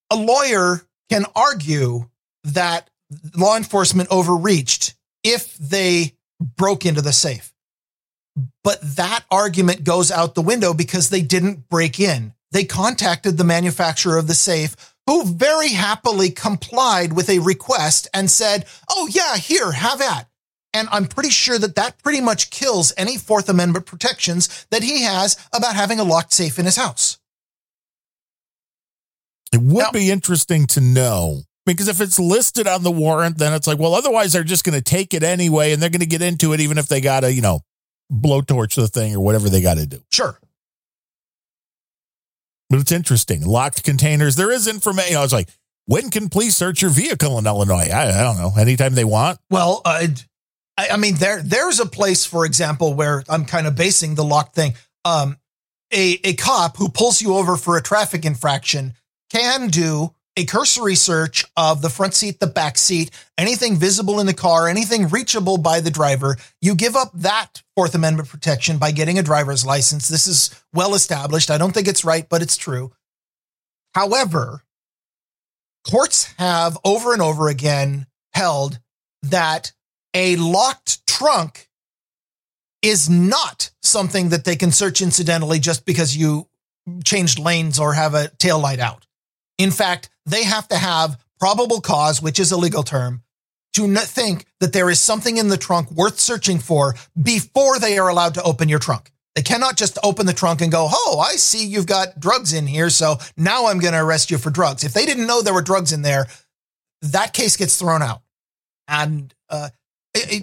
A 0.10 0.16
lawyer 0.16 0.82
can 1.10 1.26
argue 1.36 2.10
that 2.44 2.90
law 3.36 3.58
enforcement 3.58 4.10
overreached 4.10 4.96
if 5.24 5.58
they 5.58 6.14
broke 6.40 6.86
into 6.86 7.02
the 7.02 7.14
safe. 7.14 7.54
But 8.64 8.80
that 8.96 9.26
argument 9.32 9.84
goes 9.84 10.12
out 10.12 10.36
the 10.36 10.42
window 10.42 10.74
because 10.74 11.10
they 11.10 11.22
didn't 11.22 11.70
break 11.70 12.00
in. 12.00 12.34
They 12.52 12.64
contacted 12.64 13.38
the 13.38 13.44
manufacturer 13.44 14.18
of 14.18 14.28
the 14.28 14.34
safe 14.34 14.76
who 15.08 15.26
very 15.26 15.70
happily 15.70 16.30
complied 16.30 17.14
with 17.14 17.30
a 17.30 17.40
request 17.40 18.08
and 18.14 18.30
said, 18.30 18.66
Oh, 18.90 19.08
yeah, 19.12 19.38
here, 19.38 19.72
have 19.72 20.02
at. 20.02 20.28
And 20.74 20.88
I'm 20.92 21.08
pretty 21.08 21.30
sure 21.30 21.58
that 21.58 21.76
that 21.76 22.02
pretty 22.04 22.22
much 22.22 22.50
kills 22.50 22.94
any 22.98 23.18
Fourth 23.18 23.50
Amendment 23.50 23.86
protections 23.86 24.68
that 24.70 24.84
he 24.84 25.04
has 25.04 25.38
about 25.54 25.76
having 25.76 26.00
a 26.00 26.04
locked 26.04 26.34
safe 26.34 26.60
in 26.60 26.66
his 26.66 26.76
house. 26.76 27.17
It 29.54 29.62
would 29.62 29.84
now, 29.84 29.92
be 29.92 30.12
interesting 30.12 30.68
to 30.68 30.82
know 30.82 31.42
because 31.66 31.88
if 31.88 32.02
it's 32.02 32.20
listed 32.20 32.68
on 32.68 32.84
the 32.84 32.92
warrant, 32.92 33.38
then 33.38 33.54
it's 33.54 33.68
like, 33.68 33.80
well, 33.80 33.94
otherwise 33.94 34.34
they're 34.34 34.44
just 34.44 34.64
going 34.64 34.78
to 34.78 34.84
take 34.84 35.14
it 35.14 35.24
anyway 35.24 35.72
and 35.72 35.82
they're 35.82 35.90
going 35.90 36.02
to 36.02 36.06
get 36.06 36.22
into 36.22 36.54
it, 36.54 36.60
even 36.60 36.78
if 36.78 36.88
they 36.88 37.02
got 37.02 37.22
to, 37.22 37.32
you 37.32 37.42
know, 37.42 37.60
blowtorch 38.12 38.76
the 38.76 38.88
thing 38.88 39.16
or 39.16 39.20
whatever 39.20 39.50
they 39.50 39.62
got 39.62 39.78
to 39.78 39.86
do. 39.86 40.02
Sure. 40.12 40.40
But 42.70 42.80
it's 42.80 42.92
interesting. 42.92 43.46
Locked 43.46 43.84
containers. 43.84 44.36
There 44.36 44.52
is 44.52 44.68
information. 44.68 45.12
You 45.12 45.18
know, 45.18 45.24
it's 45.24 45.34
like, 45.34 45.50
when 45.86 46.10
can 46.10 46.28
police 46.28 46.56
search 46.56 46.82
your 46.82 46.92
vehicle 46.92 47.38
in 47.38 47.48
Illinois? 47.48 47.90
I, 47.92 48.10
I 48.10 48.24
don't 48.24 48.38
know. 48.38 48.52
Anytime 48.60 48.94
they 48.94 49.06
want. 49.06 49.40
Well, 49.50 49.82
uh, 49.86 50.08
I, 50.78 50.90
I 50.92 50.98
mean, 50.98 51.16
there 51.16 51.42
there's 51.42 51.80
a 51.80 51.86
place, 51.86 52.26
for 52.26 52.46
example, 52.46 52.94
where 52.94 53.24
I'm 53.30 53.46
kind 53.46 53.68
of 53.68 53.76
basing 53.76 54.16
the 54.16 54.24
locked 54.24 54.54
thing. 54.54 54.74
Um, 55.06 55.38
a 55.94 56.20
a 56.26 56.34
cop 56.34 56.76
who 56.78 56.90
pulls 56.90 57.22
you 57.22 57.36
over 57.36 57.56
for 57.56 57.78
a 57.78 57.82
traffic 57.82 58.26
infraction 58.26 58.94
can 59.30 59.68
do 59.68 60.14
a 60.38 60.46
cursory 60.46 60.94
search 60.94 61.44
of 61.58 61.82
the 61.82 61.90
front 61.90 62.14
seat, 62.14 62.40
the 62.40 62.48
back 62.48 62.78
seat, 62.78 63.10
anything 63.38 63.76
visible 63.76 64.20
in 64.20 64.28
the 64.28 64.34
car, 64.34 64.68
anything 64.68 65.08
reachable 65.08 65.58
by 65.58 65.80
the 65.80 65.90
driver. 65.90 66.38
You 66.62 66.76
give 66.76 66.96
up 66.96 67.12
that 67.16 67.64
Fourth 67.76 67.96
Amendment 67.96 68.30
protection 68.30 68.78
by 68.78 68.92
getting 68.92 69.18
a 69.18 69.24
driver's 69.24 69.66
license. 69.66 70.08
This 70.08 70.28
is 70.28 70.54
well 70.74 70.94
established. 70.94 71.50
I 71.50 71.58
don't 71.58 71.74
think 71.74 71.88
it's 71.88 72.06
right, 72.06 72.30
but 72.30 72.44
it's 72.44 72.56
true. 72.56 72.92
However, 73.96 74.62
courts 75.90 76.32
have 76.38 76.78
over 76.86 77.14
and 77.14 77.22
over 77.22 77.50
again 77.50 78.06
held 78.34 78.80
that 79.24 79.72
a 80.14 80.36
locked 80.36 81.06
trunk 81.08 81.68
is 82.84 83.10
not 83.10 83.72
something 83.82 84.30
that 84.30 84.46
they 84.46 84.56
can 84.56 84.72
search 84.72 85.02
incidentally 85.02 85.58
just 85.60 85.84
because 85.84 86.16
you 86.16 86.48
changed 87.04 87.40
lanes 87.40 87.80
or 87.80 87.94
have 87.94 88.14
a 88.14 88.30
tail 88.38 88.60
light 88.60 88.80
out. 88.80 89.07
In 89.58 89.72
fact, 89.72 90.10
they 90.26 90.44
have 90.44 90.68
to 90.70 90.78
have 90.78 91.20
probable 91.40 91.82
cause, 91.82 92.22
which 92.22 92.40
is 92.40 92.52
a 92.52 92.58
legal 92.58 92.84
term, 92.84 93.24
to 93.74 93.88
think 93.98 94.46
that 94.60 94.74
there 94.74 94.90
is 94.90 95.00
something 95.00 95.38
in 95.38 95.50
the 95.50 95.58
trunk 95.58 95.92
worth 95.92 96.20
searching 96.20 96.60
for 96.60 96.96
before 97.22 97.80
they 97.80 97.98
are 97.98 98.10
allowed 98.10 98.34
to 98.36 98.44
open 98.44 98.70
your 98.70 98.80
trunk. 98.80 99.12
They 99.36 99.44
cannot 99.44 99.78
just 99.78 100.00
open 100.04 100.26
the 100.26 100.34
trunk 100.34 100.62
and 100.62 100.72
go, 100.72 100.88
Oh, 100.92 101.20
I 101.20 101.36
see 101.36 101.68
you've 101.68 101.86
got 101.86 102.20
drugs 102.20 102.54
in 102.54 102.66
here. 102.66 102.90
So 102.90 103.18
now 103.38 103.68
I'm 103.68 103.78
going 103.78 103.94
to 103.94 104.02
arrest 104.02 104.32
you 104.32 104.40
for 104.40 104.50
drugs. 104.50 104.84
If 104.84 104.94
they 104.94 105.06
didn't 105.06 105.28
know 105.28 105.44
there 105.44 105.54
were 105.54 105.62
drugs 105.62 105.94
in 105.94 106.02
there, 106.02 106.26
that 107.04 107.34
case 107.34 107.56
gets 107.56 107.78
thrown 107.78 108.02
out. 108.02 108.24
And 108.88 109.32
uh, 109.50 109.70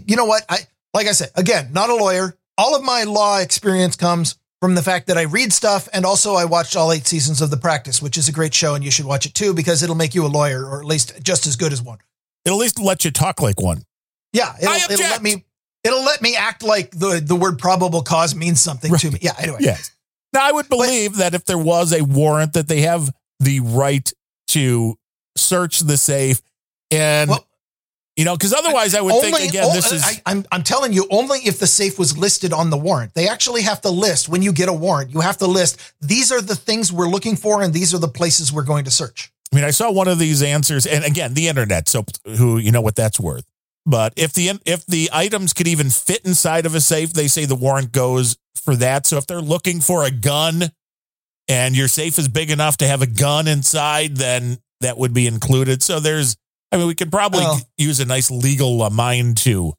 you 0.07 0.15
know 0.15 0.27
what? 0.27 0.45
I 0.49 0.59
like 0.93 1.09
I 1.09 1.13
said 1.13 1.31
again, 1.35 1.71
not 1.73 1.91
a 1.91 1.97
lawyer. 1.97 2.37
All 2.57 2.77
of 2.77 2.85
my 2.85 3.03
law 3.03 3.39
experience 3.39 3.97
comes 3.97 4.37
from 4.65 4.75
the 4.75 4.83
fact 4.83 5.09
that 5.09 5.19
I 5.19 5.25
read 5.25 5.53
stuff 5.53 5.91
and 5.93 6.07
also 6.07 6.37
I 6.37 6.47
watched 6.47 6.75
all 6.75 6.91
eight 6.91 7.07
seasons 7.07 7.43
of 7.43 7.51
The 7.51 7.59
Practice, 7.59 8.01
which 8.01 8.17
is 8.17 8.31
a 8.31 8.33
great 8.33 8.55
show 8.55 8.75
and 8.75 8.83
you 8.83 8.91
should 8.91 9.05
watch 9.05 9.27
it 9.27 9.35
too 9.35 9.53
because 9.53 9.83
it'll 9.83 9.95
make 9.95 10.15
you 10.15 10.25
a 10.25 10.27
lawyer 10.27 10.65
or 10.65 10.81
at 10.81 10.87
least 10.87 11.23
just 11.23 11.47
as 11.47 11.55
good 11.55 11.71
as 11.71 11.83
one. 11.83 11.99
It'll 12.47 12.57
at 12.57 12.63
least 12.63 12.81
let 12.81 13.05
you 13.05 13.11
talk 13.11 13.43
like 13.43 13.61
one. 13.61 13.83
Yeah, 14.33 14.55
it'll, 14.59 14.73
it'll 14.91 15.11
let 15.11 15.23
me 15.23 15.45
it'll 15.85 16.03
let 16.03 16.23
me 16.23 16.35
act 16.35 16.63
like 16.63 16.93
the 16.93 17.23
the 17.23 17.37
word 17.37 17.59
probable 17.59 18.01
cause 18.01 18.35
means 18.35 18.59
something 18.59 18.91
right. 18.91 19.03
to 19.03 19.11
me. 19.11 19.19
Yeah, 19.21 19.33
anyway. 19.39 19.59
Yes. 19.61 19.91
Now 20.33 20.49
I 20.49 20.53
would 20.53 20.71
believe 20.71 21.13
but, 21.13 21.19
that 21.19 21.35
if 21.35 21.45
there 21.45 21.59
was 21.59 21.93
a 21.93 22.03
warrant 22.03 22.55
that 22.55 22.67
they 22.67 22.81
have 22.81 23.11
the 23.41 23.61
right 23.61 24.11
to 24.49 24.97
search 25.37 25.81
the 25.81 25.99
safe 25.99 26.41
and 26.91 27.29
well, 27.29 27.47
You 28.17 28.25
know, 28.25 28.37
because 28.37 28.53
otherwise 28.53 28.95
I 28.95 29.01
would 29.01 29.21
think 29.21 29.41
again, 29.41 29.73
this 29.73 29.91
is. 29.91 30.05
I, 30.05 30.23
I'm, 30.25 30.45
I'm 30.53 30.63
telling 30.63 30.93
you, 30.93 31.07
only 31.11 31.41
if 31.41 31.59
the 31.59 31.67
safe 31.67 31.99
was 31.99 32.17
listed 32.17 32.53
on 32.53 32.71
the 32.71 32.77
warrant. 32.77 33.15
They 33.15 33.29
actually 33.29 33.63
have 33.63 33.81
to 33.81 33.91
list 33.91 34.29
when 34.29 34.41
you 34.41 34.53
get 34.53 34.69
a 34.69 34.73
warrant, 34.73 35.11
you 35.11 35.21
have 35.21 35.39
to 35.39 35.47
list 35.47 35.81
these 36.01 36.31
are 36.31 36.41
the 36.41 36.55
things 36.55 36.93
we're 36.93 37.09
looking 37.09 37.35
for 37.35 37.63
and 37.63 37.75
these 37.75 37.93
are 37.93 37.99
the 37.99 38.09
places 38.09 38.53
we're 38.53 38.63
going 38.63 38.85
to 38.85 38.91
search. 38.91 39.33
I 39.53 39.57
mean, 39.57 39.65
I 39.65 39.71
saw 39.71 39.91
one 39.91 40.09
of 40.09 40.19
these 40.19 40.43
answers, 40.43 40.85
and 40.85 41.05
again, 41.05 41.35
the 41.35 41.49
internet. 41.49 41.89
So, 41.89 42.05
who 42.25 42.59
you 42.59 42.73
know 42.73 42.81
what 42.81 42.97
that's 42.97 43.21
worth? 43.21 43.45
But 43.87 44.13
if 44.17 44.33
the 44.33 44.61
if 44.65 44.87
the 44.87 45.11
items 45.13 45.53
could 45.53 45.69
even 45.69 45.91
fit 45.91 46.25
inside 46.25 46.67
of 46.67 46.75
a 46.75 46.81
safe, 46.81 47.13
they 47.13 47.29
say 47.29 47.45
the 47.45 47.55
warrant 47.55 47.93
goes 47.93 48.37
for 48.57 48.75
that. 48.77 49.07
So, 49.07 49.17
if 49.17 49.27
they're 49.27 49.41
looking 49.41 49.81
for 49.81 50.05
a 50.05 50.11
gun, 50.11 50.65
and 51.49 51.77
your 51.77 51.89
safe 51.89 52.19
is 52.19 52.29
big 52.29 52.51
enough 52.51 52.79
to 52.79 52.87
have 52.87 53.03
a 53.03 53.07
gun 53.07 53.47
inside, 53.47 54.17
then 54.17 54.59
that 54.81 54.99
would 54.99 55.15
be 55.15 55.27
included. 55.27 55.83
So, 55.83 56.01
there's, 56.01 56.37
I 56.75 56.79
mean, 56.79 56.87
we 56.87 56.95
could 56.95 57.11
probably 57.13 57.41
Well- 57.41 57.61
use 57.77 58.01
a 58.01 58.05
nice 58.05 58.31
legal 58.31 58.83
uh, 58.83 58.91
mind 58.91 59.37
to 59.39 59.75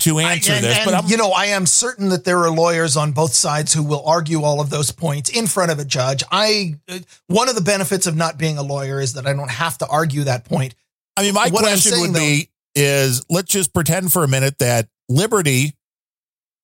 to 0.00 0.18
answer 0.18 0.52
I- 0.52 0.56
and, 0.56 0.64
this. 0.64 0.76
and, 0.78 0.84
but 0.86 0.94
I'm, 0.94 1.06
you 1.08 1.16
know, 1.16 1.30
I 1.30 1.46
am 1.46 1.66
certain 1.66 2.08
that 2.08 2.24
there 2.24 2.40
are 2.40 2.50
lawyers 2.50 2.96
on 2.96 3.12
both 3.12 3.32
sides 3.32 3.72
who 3.72 3.82
will 3.84 4.02
argue 4.04 4.42
all 4.42 4.60
of 4.60 4.68
those 4.68 4.90
points 4.90 5.30
in 5.30 5.46
front 5.46 5.70
of 5.70 5.78
a 5.78 5.84
judge. 5.84 6.24
I 6.32 6.74
uh, 6.88 6.98
one 7.28 7.48
of 7.48 7.54
the 7.54 7.60
benefits 7.60 8.06
of 8.08 8.16
not 8.16 8.36
being 8.36 8.58
a 8.58 8.62
lawyer 8.62 9.00
is 9.00 9.12
that 9.14 9.26
I 9.26 9.32
don't 9.32 9.50
have 9.50 9.78
to 9.78 9.86
argue 9.86 10.24
that 10.24 10.44
point. 10.44 10.74
I 11.16 11.22
mean, 11.22 11.34
my 11.34 11.48
What 11.50 11.62
question 11.62 11.92
saying, 11.92 12.12
would 12.12 12.18
be 12.18 12.50
is 12.74 13.24
let's 13.30 13.52
just 13.52 13.72
pretend 13.72 14.12
for 14.12 14.24
a 14.24 14.28
minute 14.28 14.58
that 14.58 14.88
Liberty 15.08 15.74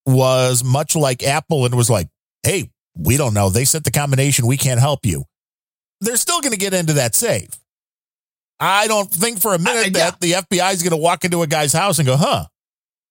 was 0.07 0.65
much 0.65 0.97
like 0.97 1.23
Apple 1.23 1.65
and 1.67 1.75
was 1.77 1.89
like, 1.91 2.09
hey, 2.43 2.69
we 2.97 3.17
don't 3.17 3.35
know. 3.35 3.49
They 3.51 3.65
set 3.65 3.85
the 3.85 3.91
combination. 3.93 4.47
We 4.47 4.57
can't 4.57 4.81
help 4.81 5.07
you. 5.07 5.25
They're 6.01 6.17
still 6.17 6.41
going 6.41 6.53
to 6.53 6.59
get 6.59 6.75
into 6.75 6.95
that 6.95 7.15
safe. 7.15 7.51
I 8.61 8.87
don't 8.87 9.11
think 9.11 9.41
for 9.41 9.55
a 9.55 9.59
minute 9.59 9.97
Uh, 9.97 9.99
yeah. 9.99 10.11
that 10.11 10.21
the 10.21 10.33
FBI 10.33 10.73
is 10.75 10.83
going 10.83 10.91
to 10.91 10.97
walk 10.97 11.25
into 11.25 11.43
a 11.43 11.47
guy's 11.47 11.73
house 11.73 11.99
and 11.99 12.07
go, 12.07 12.17
huh? 12.17 12.47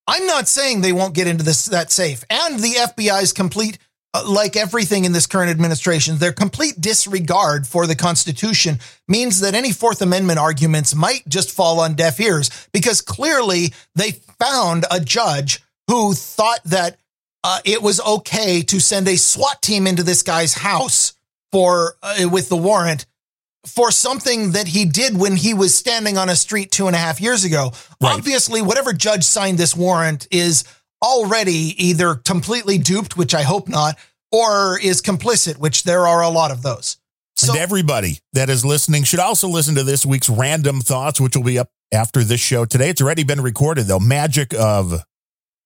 I'm 0.08 0.26
not 0.26 0.48
saying 0.48 0.82
they 0.82 0.92
won't 0.94 1.14
get 1.16 1.28
into 1.28 1.44
this 1.44 1.66
that 1.66 1.92
safe. 1.92 2.24
And 2.30 2.60
the 2.60 2.74
FBI's 2.76 3.32
complete, 3.34 3.78
uh, 4.14 4.24
like 4.28 4.56
everything 4.56 5.06
in 5.06 5.12
this 5.12 5.28
current 5.28 5.52
administration, 5.52 6.18
their 6.18 6.32
complete 6.32 6.80
disregard 6.82 7.68
for 7.68 7.86
the 7.88 7.96
Constitution 7.96 8.80
means 9.08 9.40
that 9.42 9.54
any 9.54 9.72
Fourth 9.72 10.02
Amendment 10.02 10.40
arguments 10.40 10.96
might 10.96 11.28
just 11.28 11.52
fall 11.52 11.80
on 11.80 11.94
deaf 11.96 12.20
ears 12.20 12.50
because 12.74 13.02
clearly 13.02 13.74
they 13.96 14.12
found 14.40 14.86
a 14.90 15.00
judge 15.00 15.62
who 15.88 16.14
thought 16.14 16.64
that 16.66 16.98
uh, 17.44 17.60
it 17.66 17.82
was 17.82 18.00
okay 18.02 18.62
to 18.64 18.80
send 18.80 19.08
a 19.08 19.16
SWAT 19.18 19.62
team 19.62 19.86
into 19.88 20.04
this 20.04 20.24
guy's 20.24 20.56
house 20.56 21.14
for 21.52 21.96
uh, 22.04 22.28
with 22.32 22.50
the 22.50 22.58
warrant 22.58 23.06
for 23.65 23.91
something 23.91 24.52
that 24.52 24.68
he 24.68 24.86
did 24.86 25.18
when 25.18 25.36
he 25.36 25.53
was 25.53 25.76
standing 25.76 26.18
on 26.18 26.30
a 26.30 26.36
street 26.36 26.72
two 26.72 26.88
and 26.88 26.95
a 26.95 26.99
half 26.99 27.19
years 27.19 27.44
ago. 27.44 27.72
Right. 28.02 28.15
Obviously, 28.15 28.61
whatever 28.61 28.94
judge 28.94 29.23
signed 29.23 29.57
this 29.57 29.76
warrant 29.76 30.27
is 30.31 30.64
already 31.03 31.76
either 31.77 32.15
completely 32.15 32.77
duped, 32.77 33.18
which 33.18 33.34
I 33.34 33.44
hope 33.44 33.68
not, 33.68 33.98
or 34.31 34.80
is 34.80 35.02
complicit, 35.02 35.57
which 35.57 35.84
there 35.84 36.07
are 36.07 36.22
a 36.22 36.30
lot 36.30 36.52
of 36.52 36.61
those. 36.61 36.98
So, 37.36 37.53
and 37.53 37.61
everybody 37.61 38.19
that 38.34 38.49
is 38.49 38.65
listening 38.65 39.03
should 39.03 39.22
also 39.22 39.48
listen 39.48 39.76
to 39.76 39.84
this 39.84 40.06
week's 40.06 40.30
random 40.30 40.81
thoughts, 40.81 41.22
which 41.22 41.36
will 41.38 41.44
be 41.44 41.57
up 41.57 41.69
after 41.94 42.23
this 42.23 42.41
show 42.41 42.65
today. 42.65 42.90
It's 42.90 43.02
already 43.02 43.23
been 43.23 43.41
recorded, 43.41 43.88
though. 43.88 43.99
Magic 43.99 44.53
of 44.53 44.91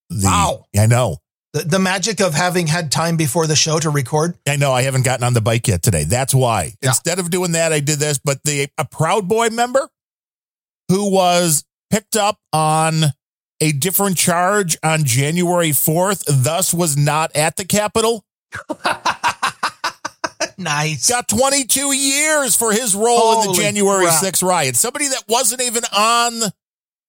the. 0.09 0.25
Wow. 0.25 0.65
I 0.77 0.85
know. 0.85 1.17
The, 1.53 1.61
the 1.61 1.79
magic 1.79 2.19
of 2.19 2.33
having 2.33 2.67
had 2.67 2.91
time 2.91 3.15
before 3.15 3.47
the 3.47 3.55
show 3.55 3.79
to 3.79 3.89
record. 3.89 4.35
I 4.47 4.55
know 4.55 4.71
I 4.71 4.81
haven't 4.81 5.05
gotten 5.05 5.23
on 5.23 5.33
the 5.33 5.41
bike 5.41 5.67
yet 5.67 5.83
today. 5.83 6.03
That's 6.03 6.33
why. 6.33 6.73
Yeah. 6.81 6.89
Instead 6.89 7.19
of 7.19 7.29
doing 7.29 7.53
that, 7.53 7.71
I 7.71 7.79
did 7.79 7.99
this. 7.99 8.19
But 8.23 8.43
the 8.43 8.67
a 8.77 8.85
Proud 8.85 9.27
Boy 9.27 9.49
member 9.49 9.87
who 10.89 11.11
was 11.11 11.63
picked 11.91 12.15
up 12.15 12.39
on 12.51 13.05
a 13.61 13.71
different 13.71 14.17
charge 14.17 14.77
on 14.83 15.05
January 15.05 15.69
4th, 15.69 16.23
thus 16.27 16.73
was 16.73 16.97
not 16.97 17.33
at 17.35 17.55
the 17.55 17.65
Capitol, 17.65 18.25
nice. 20.57 21.09
got 21.09 21.27
22 21.27 21.93
years 21.93 22.55
for 22.55 22.73
his 22.73 22.95
role 22.95 23.43
in 23.43 23.51
the 23.51 23.53
January 23.53 24.05
crap. 24.05 24.23
6th 24.23 24.43
riot. 24.43 24.75
Somebody 24.75 25.07
that 25.07 25.23
wasn't 25.27 25.61
even 25.61 25.83
on 25.95 26.41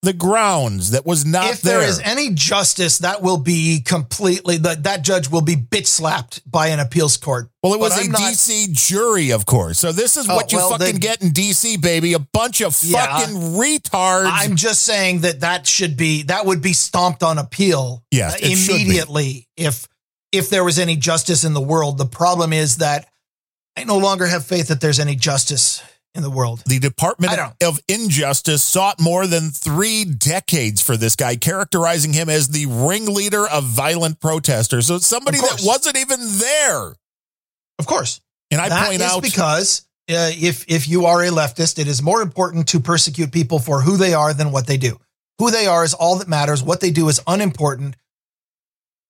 the 0.05 0.13
grounds, 0.13 0.91
that 0.93 1.05
was 1.05 1.25
not 1.27 1.43
there. 1.45 1.53
if 1.53 1.61
there. 1.63 1.79
there 1.81 1.89
is 1.89 2.01
any 2.01 2.31
justice, 2.31 2.99
that 2.99 3.23
will 3.23 3.39
be 3.39 3.81
completely 3.81 4.57
that 4.59 4.85
that 4.85 5.03
judge 5.03 5.29
will 5.31 5.41
be 5.41 5.57
bitch 5.57 5.87
slapped 5.87 6.49
by 6.51 6.69
an 6.69 6.79
appeals 6.81 7.17
court. 7.17 7.49
well, 7.63 7.75
it 7.75 7.81
was 7.81 7.95
But 7.97 8.05
a 8.07 8.09
not- 8.11 8.21
DC 8.21 8.69
jury, 8.73 9.31
of 9.31 9.47
course. 9.47 9.79
So 9.79 9.91
this 9.91 10.17
is 10.17 10.29
Oh, 10.29 10.37
what 10.37 10.53
you 10.53 10.59
well, 10.59 10.71
fucking 10.71 10.87
they- 10.95 10.99
get 10.99 11.23
in 11.23 11.31
DC, 11.33 11.77
baby. 11.81 12.13
A 12.13 12.19
bunch 12.19 12.61
of 12.61 12.79
Yeah. 12.83 13.19
fucking 13.19 13.35
retards. 13.35 14.29
I'm 14.31 14.55
just 14.57 14.83
saying 14.83 15.21
that 15.23 15.41
that 15.41 15.67
should 15.67 15.97
be 15.97 16.23
that 16.25 16.47
would 16.47 16.61
be 16.61 16.73
stomped 16.75 17.23
on 17.23 17.39
appeal 17.39 18.05
Yes, 18.11 18.35
uh, 18.35 18.39
it 18.43 18.57
should 18.57 18.69
be. 18.77 18.83
immediately 18.83 19.49
if 19.57 19.89
if 20.33 20.51
there 20.51 20.65
was 20.65 20.79
any 20.79 20.97
justice 20.97 21.45
in 21.45 21.55
the 21.55 21.61
world. 21.61 21.97
The 21.97 22.07
problem 22.07 22.53
is 22.53 22.77
that 22.79 23.09
I 23.77 23.85
no 23.85 23.99
longer 23.99 24.27
have 24.27 24.45
faith 24.47 24.69
that 24.69 24.81
there's 24.81 25.01
any 25.01 25.17
justice 25.17 25.81
in 26.15 26.23
the 26.23 26.31
world. 26.31 26.63
The 26.67 26.79
Department 26.79 27.33
of 27.63 27.81
Injustice 27.89 28.63
sought 28.63 29.01
more 29.01 29.27
than 29.27 29.51
three 29.51 30.05
decades 30.05 30.81
for 30.81 30.97
this 30.97 31.17
guy, 31.17 31.37
characterizing 31.37 32.13
him 32.13 32.29
as 32.29 32.49
the 32.49 32.67
ringleader 32.67 33.47
of 33.47 33.65
violent 33.65 34.21
protesters. 34.21 34.87
So 34.87 34.99
somebody 34.99 35.39
that 35.39 35.63
wasn't 35.65 35.99
even 35.99 36.19
there. 36.39 36.95
Of 37.79 37.87
course, 37.87 38.21
And 38.51 38.61
I 38.61 38.69
That 38.69 38.87
point 38.87 39.03
out 39.03 39.23
because 39.23 39.87
uh, 40.09 40.31
if 40.33 40.65
if 40.69 40.87
you 40.87 41.07
are 41.07 41.23
a 41.23 41.29
leftist, 41.29 41.79
it 41.79 41.89
is 41.89 42.03
more 42.03 42.23
important 42.23 42.69
to 42.69 42.81
persecute 42.81 43.33
people 43.33 43.59
for 43.59 43.81
who 43.81 43.97
they 43.97 44.15
are 44.15 44.33
than 44.33 44.53
what 44.53 44.67
they 44.67 44.77
do. 44.77 45.01
Who 45.39 45.51
they 45.51 45.67
are 45.67 45.83
is 45.83 45.95
all 45.95 46.19
that 46.19 46.29
matters. 46.29 46.63
What 46.63 46.81
they 46.81 46.91
do 46.91 47.09
is 47.09 47.21
unimportant. 47.27 47.97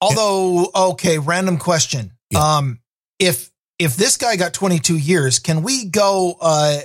Although, 0.01 0.71
okay, 0.75 1.19
random 1.19 1.59
question. 1.59 2.13
Yeah. 2.31 2.57
Um, 2.57 2.81
if 3.19 3.51
if 3.79 3.97
this 3.97 4.17
guy 4.17 4.37
got 4.37 4.55
22 4.55 4.97
years, 4.97 5.39
can 5.39 5.63
we 5.63 5.87
go? 5.87 6.37
Uh, 6.41 6.79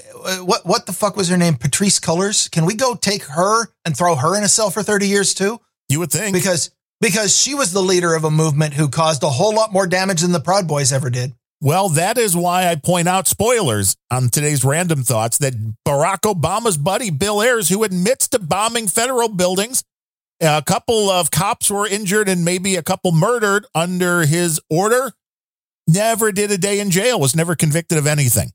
what 0.43 0.65
what 0.65 0.85
the 0.85 0.93
fuck 0.93 1.15
was 1.15 1.29
her 1.29 1.37
name? 1.37 1.55
Patrice 1.55 1.99
Cullors. 1.99 2.49
Can 2.49 2.65
we 2.65 2.75
go 2.75 2.95
take 2.95 3.23
her 3.23 3.67
and 3.85 3.95
throw 3.95 4.15
her 4.15 4.35
in 4.35 4.43
a 4.43 4.49
cell 4.49 4.69
for 4.69 4.83
30 4.83 5.07
years 5.07 5.33
too? 5.33 5.59
you 5.89 5.99
would 5.99 6.11
think 6.11 6.33
Because 6.33 6.71
because 7.01 7.35
she 7.35 7.55
was 7.55 7.71
the 7.71 7.81
leader 7.81 8.13
of 8.13 8.23
a 8.23 8.31
movement 8.31 8.73
who 8.73 8.89
caused 8.89 9.23
a 9.23 9.29
whole 9.29 9.53
lot 9.53 9.73
more 9.73 9.87
damage 9.87 10.21
than 10.21 10.31
the 10.31 10.39
Proud 10.39 10.67
Boys 10.67 10.93
ever 10.93 11.09
did. 11.09 11.33
Well, 11.61 11.89
that 11.89 12.17
is 12.17 12.37
why 12.37 12.67
I 12.67 12.75
point 12.75 13.07
out 13.07 13.27
spoilers 13.27 13.95
on 14.09 14.29
today's 14.29 14.63
random 14.63 15.03
thoughts 15.03 15.37
that 15.39 15.53
Barack 15.85 16.21
Obama's 16.21 16.77
buddy, 16.77 17.09
Bill 17.09 17.41
Ayers, 17.41 17.67
who 17.69 17.83
admits 17.83 18.29
to 18.29 18.39
bombing 18.39 18.87
federal 18.87 19.27
buildings, 19.27 19.83
a 20.41 20.63
couple 20.65 21.09
of 21.09 21.31
cops 21.31 21.69
were 21.69 21.85
injured 21.85 22.29
and 22.29 22.45
maybe 22.45 22.77
a 22.77 22.83
couple 22.83 23.11
murdered 23.11 23.65
under 23.75 24.25
his 24.25 24.61
order, 24.69 25.11
never 25.89 26.31
did 26.31 26.51
a 26.51 26.57
day 26.57 26.79
in 26.79 26.91
jail, 26.91 27.19
was 27.19 27.35
never 27.35 27.55
convicted 27.55 27.97
of 27.97 28.07
anything. 28.07 28.51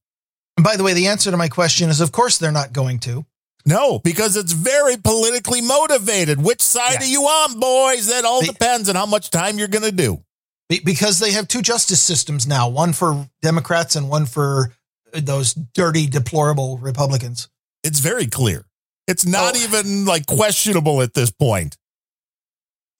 And 0.56 0.64
by 0.64 0.76
the 0.76 0.84
way, 0.84 0.94
the 0.94 1.08
answer 1.08 1.30
to 1.30 1.36
my 1.36 1.48
question 1.48 1.90
is, 1.90 2.00
of 2.00 2.12
course, 2.12 2.38
they're 2.38 2.52
not 2.52 2.72
going 2.72 3.00
to. 3.00 3.26
No, 3.66 3.98
because 3.98 4.36
it's 4.36 4.52
very 4.52 4.96
politically 4.96 5.60
motivated. 5.60 6.40
Which 6.40 6.62
side 6.62 6.94
Yeah. 6.94 7.00
are 7.00 7.10
you 7.10 7.22
on, 7.22 7.58
boys? 7.60 8.06
That 8.06 8.24
all 8.24 8.40
The- 8.40 8.48
depends 8.48 8.88
on 8.88 8.94
how 8.94 9.06
much 9.06 9.30
time 9.30 9.58
you're 9.58 9.68
going 9.68 9.84
to 9.84 9.92
do. 9.92 10.22
Because 10.68 11.18
they 11.18 11.32
have 11.32 11.46
two 11.48 11.62
justice 11.62 12.02
systems 12.02 12.46
now 12.46 12.68
one 12.68 12.92
for 12.94 13.28
democrats 13.42 13.94
and 13.96 14.08
one 14.08 14.26
for 14.26 14.72
uh, 15.12 15.20
those 15.22 15.54
dirty 15.54 16.06
deplorable 16.06 16.78
republicans 16.78 17.48
It's 17.82 18.00
very 18.00 18.26
clear. 18.26 18.64
It's 19.06 19.24
not 19.26 19.54
Oh. 19.56 19.58
even 19.60 20.04
like 20.06 20.26
questionable 20.26 21.02
at 21.02 21.14
this 21.14 21.30
point. 21.30 21.76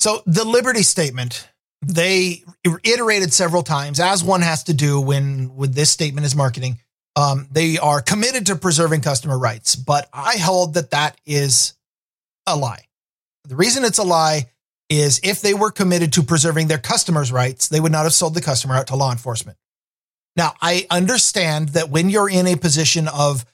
so 0.01 0.23
the 0.27 0.45
liberty 0.45 0.83
statement 0.83 1.49
they 1.87 2.43
iterated 2.83 3.33
several 3.33 3.63
times 3.63 4.01
as 4.01 4.23
one 4.25 4.43
has 4.43 4.65
to 4.65 4.75
do 4.75 5.01
when 5.01 5.55
with 5.57 5.75
this 5.75 5.91
statement 5.91 6.27
is 6.27 6.35
marketing 6.37 6.79
um, 7.17 7.47
they 7.53 7.79
are 7.79 8.01
committed 8.01 8.47
to 8.47 8.57
preserving 8.57 9.01
customer 9.01 9.39
rights 9.39 9.77
but 9.77 10.09
i 10.13 10.37
hold 10.37 10.75
that 10.75 10.91
that 10.91 11.19
is 11.27 11.75
a 12.47 12.57
lie. 12.57 12.85
The 13.45 13.57
reason 13.57 13.85
it's 13.85 13.99
a 13.99 14.05
lie 14.05 14.51
is 14.89 15.21
if 15.23 15.41
they 15.41 15.55
were 15.55 15.71
committed 15.71 16.13
to 16.15 16.23
preserving 16.23 16.69
their 16.69 16.79
customers 16.79 17.33
rights 17.33 17.69
they 17.69 17.81
would 17.81 17.93
not 17.93 18.05
have 18.05 18.13
sold 18.13 18.35
the 18.35 18.41
customer 18.41 18.75
out 18.75 18.89
to 18.89 18.97
law 18.97 19.11
enforcement. 19.11 19.59
Now, 20.37 20.55
I 20.61 20.87
understand 20.91 21.71
that 21.71 21.91
when 21.91 22.11
you're 22.11 22.29
in 22.29 22.47
a 22.47 22.57
position 22.57 23.07
of 23.09 23.47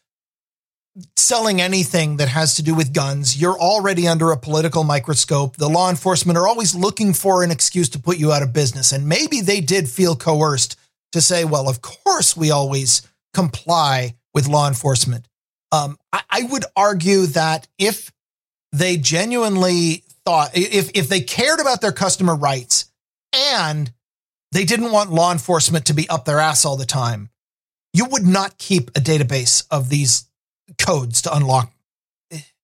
selling 1.17 1.61
anything 1.61 2.17
that 2.17 2.29
has 2.29 2.57
to 2.57 2.63
do 2.63 2.75
with 2.75 2.93
guns, 2.93 3.41
you're 3.41 3.59
already 3.59 4.09
under 4.09 4.31
a 4.31 4.37
political 4.37 4.85
microscope. 4.85 5.57
The 5.57 5.69
law 5.69 5.89
enforcement 5.89 6.37
are 6.37 6.49
always 6.49 6.75
looking 6.75 7.13
for 7.13 7.43
an 7.43 7.51
excuse 7.51 7.89
to 7.91 7.99
put 7.99 8.19
you 8.19 8.33
out 8.33 8.43
of 8.43 8.53
business. 8.53 8.93
And 8.93 9.09
maybe 9.09 9.41
they 9.41 9.61
did 9.61 9.89
feel 9.89 10.17
coerced 10.17 10.77
to 11.13 11.21
say, 11.21 11.45
well, 11.45 11.69
of 11.69 11.81
course 11.83 12.37
we 12.37 12.51
always 12.51 13.03
comply 13.33 14.15
with 14.35 14.49
law 14.49 14.69
enforcement. 14.69 15.29
Um, 15.73 15.99
I, 16.13 16.23
I 16.31 16.43
would 16.51 16.65
argue 16.77 17.27
that 17.27 17.69
if 17.79 18.11
they 18.73 18.97
genuinely 18.97 20.05
thought, 20.25 20.51
if, 20.55 20.91
if 20.95 21.09
they 21.09 21.21
cared 21.21 21.61
about 21.61 21.81
their 21.81 21.93
customer 21.93 22.35
rights 22.35 22.87
and 23.33 23.93
they 24.53 24.65
didn't 24.65 24.91
want 24.91 25.13
law 25.13 25.31
enforcement 25.31 25.87
to 25.87 25.95
be 25.95 26.09
up 26.09 26.25
their 26.25 26.41
ass 26.41 26.65
all 26.65 26.77
the 26.77 26.87
time, 26.87 27.31
you 27.93 28.05
would 28.07 28.27
not 28.27 28.59
keep 28.59 28.91
a 28.91 29.01
database 29.01 29.65
of 29.71 29.89
these 29.89 30.30
codes 30.79 31.23
to 31.23 31.35
unlock. 31.35 31.73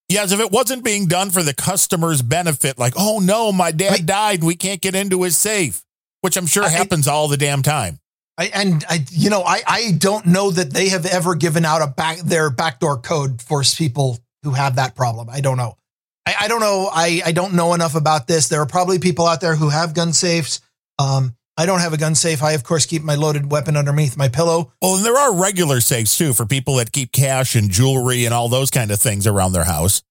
Yes, 0.08 0.30
if 0.30 0.38
it 0.38 0.52
wasn't 0.52 0.84
being 0.84 1.06
done 1.06 1.30
for 1.30 1.42
the 1.42 1.52
customer's 1.54 2.22
benefit, 2.22 2.78
like, 2.78 2.94
oh 2.96 3.18
no, 3.18 3.50
my 3.50 3.72
dad 3.72 3.90
Right. 3.90 4.06
died, 4.06 4.44
we 4.44 4.54
can't 4.54 4.80
get 4.80 4.94
into 4.94 5.22
his 5.24 5.36
safe, 5.36 5.82
which 6.20 6.36
I'm 6.36 6.46
sure 6.46 6.62
I- 6.64 6.68
happens 6.68 7.08
all 7.08 7.26
the 7.28 7.36
damn 7.36 7.62
time. 7.62 7.98
I, 8.38 8.50
and 8.52 8.84
I, 8.88 9.04
you 9.10 9.30
know, 9.30 9.42
I, 9.42 9.62
I 9.66 9.92
don't 9.92 10.26
know 10.26 10.50
that 10.50 10.70
they 10.70 10.90
have 10.90 11.06
ever 11.06 11.34
given 11.34 11.64
out 11.64 11.80
a 11.80 11.86
back 11.86 12.18
their 12.18 12.50
backdoor 12.50 12.98
code 12.98 13.40
for 13.40 13.62
people 13.62 14.18
who 14.42 14.50
have 14.50 14.76
that 14.76 14.94
problem. 14.94 15.28
I 15.30 15.40
don't 15.40 15.56
know. 15.56 15.78
I, 16.26 16.34
I 16.42 16.48
don't 16.48 16.60
know. 16.60 16.90
I, 16.92 17.22
I 17.24 17.32
don't 17.32 17.54
know 17.54 17.72
enough 17.72 17.94
about 17.94 18.26
this. 18.26 18.48
There 18.48 18.60
are 18.60 18.66
probably 18.66 18.98
people 18.98 19.26
out 19.26 19.40
there 19.40 19.56
who 19.56 19.70
have 19.70 19.94
gun 19.94 20.12
safes. 20.12 20.60
Um, 20.98 21.35
I 21.58 21.64
don't 21.64 21.80
have 21.80 21.92
a 21.94 21.96
gun 21.96 22.14
safe. 22.14 22.42
I, 22.42 22.52
of 22.52 22.64
course, 22.64 22.84
keep 22.84 23.02
my 23.02 23.14
loaded 23.14 23.50
weapon 23.50 23.76
underneath 23.76 24.16
my 24.16 24.28
pillow. 24.28 24.72
Well, 24.82 24.96
and 24.96 25.04
there 25.04 25.16
are 25.16 25.34
regular 25.34 25.80
safes 25.80 26.16
too 26.16 26.34
for 26.34 26.44
people 26.44 26.76
that 26.76 26.92
keep 26.92 27.12
cash 27.12 27.54
and 27.54 27.70
jewelry 27.70 28.24
and 28.24 28.34
all 28.34 28.48
those 28.48 28.70
kind 28.70 28.90
of 28.90 29.00
things 29.00 29.26
around 29.26 29.52
their 29.52 29.64
house. 29.64 30.02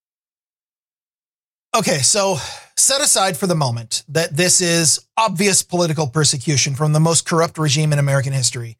Okay, 1.76 1.98
so 1.98 2.38
set 2.76 3.00
aside 3.00 3.36
for 3.36 3.46
the 3.46 3.54
moment 3.54 4.02
that 4.08 4.36
this 4.36 4.60
is 4.60 5.06
obvious 5.16 5.62
political 5.62 6.06
persecution 6.06 6.74
from 6.74 6.92
the 6.92 7.00
most 7.00 7.26
corrupt 7.26 7.58
regime 7.58 7.92
in 7.92 7.98
American 7.98 8.32
history, 8.32 8.76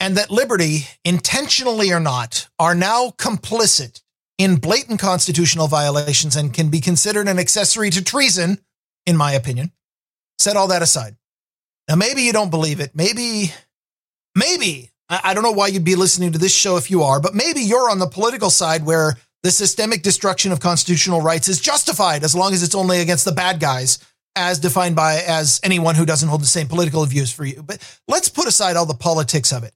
and 0.00 0.16
that 0.16 0.30
Liberty, 0.30 0.88
intentionally 1.04 1.92
or 1.92 2.00
not, 2.00 2.48
are 2.58 2.74
now 2.74 3.10
complicit 3.10 4.02
in 4.36 4.56
blatant 4.56 4.98
constitutional 5.00 5.68
violations 5.68 6.34
and 6.34 6.52
can 6.52 6.68
be 6.68 6.80
considered 6.80 7.28
an 7.28 7.38
accessory 7.38 7.88
to 7.90 8.02
treason, 8.02 8.58
in 9.06 9.16
my 9.16 9.32
opinion. 9.32 9.70
Set 10.38 10.56
all 10.56 10.66
that 10.66 10.82
aside. 10.82 11.16
Now, 11.88 11.96
maybe 11.96 12.22
you 12.22 12.32
don't 12.32 12.50
believe 12.50 12.80
it. 12.80 12.92
Maybe, 12.94 13.52
maybe, 14.34 14.90
I 15.08 15.34
don't 15.34 15.42
know 15.42 15.52
why 15.52 15.66
you'd 15.68 15.84
be 15.84 15.96
listening 15.96 16.32
to 16.32 16.38
this 16.38 16.54
show 16.54 16.76
if 16.76 16.90
you 16.90 17.02
are, 17.02 17.20
but 17.20 17.34
maybe 17.34 17.60
you're 17.60 17.90
on 17.90 17.98
the 17.98 18.06
political 18.06 18.50
side 18.50 18.86
where 18.86 19.18
the 19.42 19.50
systemic 19.50 20.02
destruction 20.02 20.50
of 20.52 20.60
constitutional 20.60 21.20
rights 21.20 21.48
is 21.48 21.60
justified 21.60 22.24
as 22.24 22.34
long 22.34 22.54
as 22.54 22.62
it's 22.62 22.74
only 22.74 23.00
against 23.00 23.26
the 23.26 23.32
bad 23.32 23.60
guys 23.60 23.98
as 24.36 24.58
defined 24.58 24.96
by 24.96 25.22
as 25.26 25.60
anyone 25.62 25.94
who 25.94 26.06
doesn't 26.06 26.28
hold 26.28 26.40
the 26.40 26.46
same 26.46 26.66
political 26.66 27.04
views 27.04 27.30
for 27.30 27.44
you. 27.44 27.62
But 27.62 27.78
let's 28.08 28.28
put 28.28 28.48
aside 28.48 28.76
all 28.76 28.86
the 28.86 28.94
politics 28.94 29.52
of 29.52 29.62
it. 29.62 29.72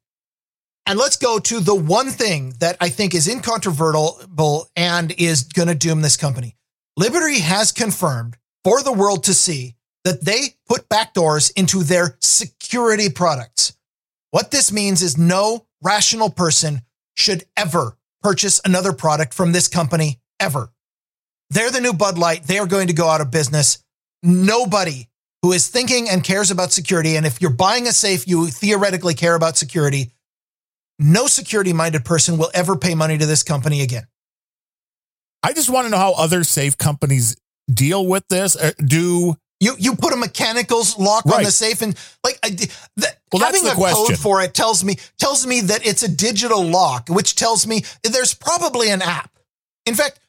And 0.87 0.99
let's 0.99 1.17
go 1.17 1.39
to 1.39 1.61
the 1.61 1.75
one 1.75 2.09
thing 2.09 2.55
that 2.61 2.79
i 2.81 2.89
think 2.89 3.15
is 3.15 3.29
incontrovertible 3.29 4.71
and 4.75 5.13
is 5.19 5.43
going 5.43 5.69
to 5.69 5.75
doom 5.75 6.01
this 6.01 6.17
company. 6.17 6.57
Liberty 6.97 7.41
has 7.41 7.71
confirmed 7.71 8.39
for 8.65 8.83
the 8.83 8.93
world 8.93 9.25
to 9.25 9.35
see 9.35 9.75
that 10.05 10.25
they 10.25 10.57
put 10.69 10.89
backdoors 10.89 11.53
into 11.57 11.83
their 11.83 12.16
security 12.20 13.09
products 13.11 13.73
what 14.31 14.51
this 14.51 14.70
means 14.70 15.03
is 15.03 15.16
no 15.16 15.66
rational 15.83 16.31
person 16.31 16.83
should 17.16 17.45
ever 17.57 17.97
purchase 18.23 18.61
another 18.65 18.93
product 18.93 19.33
from 19.33 19.53
this 19.53 19.69
company 19.69 20.20
ever. 20.39 20.70
They're 21.51 21.70
the 21.70 21.81
new 21.81 21.95
Bud 21.95 22.19
Light. 22.19 22.45
They 22.45 22.59
are 22.59 22.66
going 22.66 22.89
to 22.89 22.93
go 22.93 23.09
out 23.09 23.20
of 23.20 23.31
business. 23.31 23.83
Nobody 24.23 25.09
who 25.43 25.53
is 25.53 25.69
thinking 25.69 26.09
and 26.11 26.23
cares 26.23 26.51
about 26.51 26.73
security, 26.73 27.16
and 27.16 27.25
if 27.25 27.41
you're 27.41 27.51
buying 27.51 27.87
a 27.87 27.93
safe, 27.93 28.27
you 28.27 28.49
theoretically 28.49 29.15
care 29.15 29.35
about 29.35 29.57
security. 29.57 30.11
No 30.99 31.27
security 31.27 31.73
minded 31.73 32.05
person 32.05 32.39
will 32.39 32.51
ever 32.53 32.77
pay 32.77 32.95
money 32.95 33.16
to 33.16 33.25
this 33.25 33.45
company 33.45 33.81
again. 33.83 34.07
I 35.43 35.53
just 35.53 35.70
want 35.70 35.87
to 35.87 35.91
know 35.91 35.97
how 35.97 36.15
other 36.15 36.43
safe 36.43 36.77
companies 36.77 37.37
deal 37.73 38.05
with 38.05 38.27
this. 38.29 38.57
Uh, 38.57 38.73
Do 38.85 39.37
You 39.61 39.75
you 39.79 39.97
put 39.97 40.13
a 40.13 40.17
mechanicals 40.17 40.97
lock 40.99 41.27
on 41.27 41.43
the 41.43 41.51
safe 41.51 41.83
and 41.83 41.97
like 42.25 42.39
I, 42.45 42.51
the, 42.51 43.09
Well, 43.33 43.43
having 43.43 43.67
a 43.67 43.75
question. 43.75 44.07
code 44.07 44.19
for 44.19 44.41
it 44.43 44.55
tells 44.55 44.85
me 44.85 44.97
tells 45.19 45.47
me 45.47 45.63
that 45.63 45.85
it's 45.87 46.03
a 46.05 46.09
digital 46.09 46.63
lock, 46.65 47.09
which 47.09 47.35
tells 47.35 47.67
me 47.67 47.83
there's 48.05 48.35
probably 48.35 48.91
an 48.91 49.03
app. 49.03 49.31
In 49.85 49.95
fact, 49.95 50.21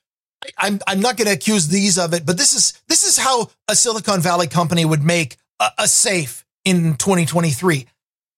I- 0.43 0.67
I'm 0.67 0.79
I'm 0.87 0.99
not 0.99 1.15
going 1.17 1.27
to 1.27 1.33
accuse 1.33 1.67
these 1.67 1.99
of 1.99 2.13
it, 2.15 2.25
but 2.25 2.37
this 2.37 2.53
is 2.55 2.73
this 2.87 3.03
is 3.03 3.17
how 3.17 3.49
a 3.67 3.75
Silicon 3.75 4.19
Valley 4.21 4.47
company 4.47 4.83
would 4.83 5.03
make 5.03 5.37
a, 5.59 5.69
a 5.79 5.87
safe 5.87 6.43
in 6.65 6.95
2023. 6.95 7.85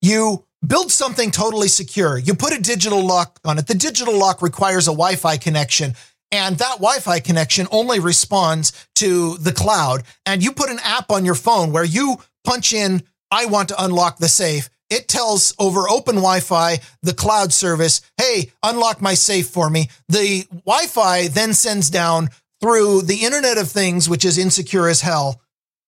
You 0.02 0.46
build 0.66 0.92
something 0.92 1.32
totally 1.32 1.68
secure. 1.70 2.18
You 2.18 2.34
put 2.36 2.54
a 2.54 2.62
digital 2.62 3.06
lock 3.06 3.40
on 3.46 3.58
it. 3.60 3.68
The 3.68 3.76
digital 3.76 4.18
lock 4.18 4.42
requires 4.42 4.88
a 4.88 4.92
Wi-Fi 4.92 5.38
connection. 5.38 5.96
And 6.32 6.58
that 6.60 6.78
Wi-Fi 6.78 7.20
connection 7.20 7.68
only 7.72 8.00
responds 8.00 8.72
to 8.96 9.38
the 9.38 9.52
cloud. 9.52 10.04
And 10.26 10.42
you 10.42 10.54
put 10.54 10.70
an 10.70 10.80
app 10.84 11.12
on 11.12 11.26
your 11.26 11.36
phone 11.36 11.72
where 11.72 11.84
you 11.84 12.18
punch 12.44 12.74
in, 12.74 13.04
I 13.30 13.46
want 13.46 13.70
to 13.70 13.84
unlock 13.84 14.18
the 14.18 14.30
safe. 14.30 14.70
It 14.90 15.08
tells 15.08 15.54
over 15.58 15.90
open 15.90 16.16
Wi-Fi, 16.16 16.80
the 17.02 17.14
cloud 17.14 17.54
service, 17.54 18.02
hey, 18.18 18.52
unlock 18.64 19.02
my 19.02 19.14
safe 19.14 19.48
for 19.48 19.70
me. 19.70 19.90
The 20.10 20.46
Wi-Fi 20.66 21.28
then 21.28 21.54
sends 21.54 21.90
down 21.90 22.30
through 22.62 23.04
the 23.04 23.24
Internet 23.24 23.58
of 23.58 23.70
Things, 23.70 24.10
which 24.10 24.26
is 24.26 24.38
insecure 24.38 24.88
as 24.88 25.02
hell, 25.02 25.42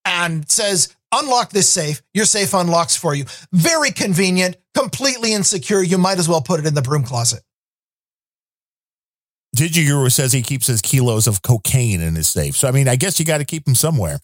and 0.06 0.49
says, 0.49 0.95
unlock 1.14 1.52
this 1.52 1.70
safe. 1.70 2.02
Your 2.14 2.26
safe 2.26 2.53
unlocks 2.53 2.95
for 2.95 3.14
you. 3.14 3.26
Very 3.52 3.91
convenient, 3.91 4.57
completely 4.74 5.34
insecure. 5.34 5.84
You 5.84 5.98
might 5.98 6.18
as 6.18 6.28
well 6.28 6.41
put 6.41 6.60
it 6.60 6.65
in 6.65 6.74
the 6.74 6.82
broom 6.82 7.03
closet. 7.03 7.41
Digiguru 9.56 10.12
says 10.12 10.34
he 10.34 10.42
keeps 10.42 10.68
his 10.68 10.82
kilos 10.82 11.28
of 11.28 11.42
cocaine 11.42 12.02
in 12.02 12.16
his 12.16 12.28
safe. 12.28 12.56
So 12.56 12.68
I 12.68 12.72
mean, 12.72 12.88
I 12.88 12.96
guess 12.96 13.20
you 13.20 13.26
got 13.26 13.38
to 13.38 13.46
keep 13.46 13.66
them 13.66 13.76
somewhere. 13.76 14.20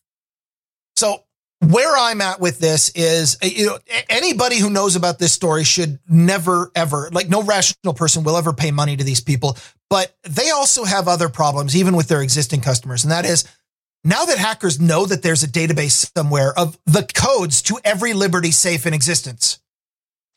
So 0.95 1.23
where 1.61 1.95
I'm 1.97 2.21
at 2.21 2.39
with 2.39 2.59
this 2.59 2.89
is, 2.95 3.37
uh, 3.43 3.47
you 3.47 3.65
know, 3.65 3.79
anybody 4.09 4.59
who 4.59 4.69
knows 4.69 4.95
about 4.95 5.19
this 5.19 5.33
story 5.33 5.63
should 5.63 5.99
never, 6.07 6.71
ever, 6.73 7.09
like 7.11 7.27
no 7.27 7.43
rational 7.43 7.93
person 7.93 8.23
will 8.23 8.37
ever 8.37 8.53
pay 8.53 8.71
money 8.71 8.95
to 8.95 9.03
these 9.03 9.21
people. 9.21 9.57
But 9.89 10.15
they 10.23 10.51
also 10.51 10.85
have 10.85 11.07
other 11.07 11.29
problems, 11.29 11.75
even 11.75 11.95
with 11.95 12.07
their 12.07 12.21
existing 12.21 12.61
customers. 12.61 13.03
And 13.03 13.11
that 13.11 13.25
is 13.25 13.43
now 14.03 14.25
that 14.25 14.37
hackers 14.37 14.79
know 14.79 15.05
that 15.05 15.21
there's 15.21 15.43
a 15.43 15.47
database 15.47 16.09
somewhere 16.15 16.57
of 16.57 16.77
the 16.85 17.05
codes 17.13 17.61
to 17.63 17.79
every 17.83 18.13
Liberty 18.13 18.51
safe 18.51 18.85
in 18.85 18.93
existence. 18.93 19.59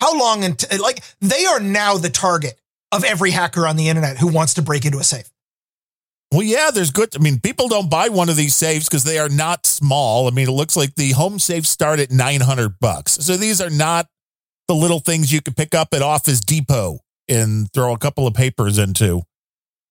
How 0.00 0.18
long 0.18 0.42
until, 0.42 0.82
like, 0.82 1.04
they 1.20 1.44
are 1.44 1.60
now 1.60 1.96
the 1.96 2.10
target 2.10 2.58
of 2.92 3.04
every 3.04 3.30
hacker 3.30 3.66
on 3.66 3.76
the 3.76 3.88
internet 3.88 4.18
who 4.18 4.28
wants 4.28 4.54
to 4.54 4.62
break 4.62 4.84
into 4.84 4.98
a 4.98 5.04
safe. 5.04 5.28
Well, 6.32 6.42
yeah, 6.42 6.70
there's 6.72 6.90
good. 6.90 7.14
I 7.14 7.18
mean, 7.18 7.40
people 7.40 7.68
don't 7.68 7.90
buy 7.90 8.08
one 8.08 8.30
of 8.30 8.36
these 8.36 8.56
safes 8.56 8.88
because 8.88 9.04
they 9.04 9.18
are 9.18 9.28
not 9.28 9.66
small. 9.66 10.28
I 10.28 10.30
mean, 10.30 10.48
it 10.48 10.52
looks 10.52 10.76
like 10.76 10.94
the 10.94 11.12
home 11.12 11.38
safes 11.38 11.68
start 11.68 11.98
at 11.98 12.10
900 12.10 12.78
bucks. 12.80 13.12
So 13.12 13.36
these 13.36 13.60
are 13.60 13.68
not 13.68 14.06
the 14.66 14.74
little 14.74 15.00
things 15.00 15.30
you 15.30 15.42
can 15.42 15.52
pick 15.52 15.74
up 15.74 15.88
at 15.92 16.00
Office 16.00 16.40
Depot 16.40 17.00
and 17.28 17.70
throw 17.74 17.92
a 17.92 17.98
couple 17.98 18.26
of 18.26 18.32
papers 18.32 18.78
into. 18.78 19.22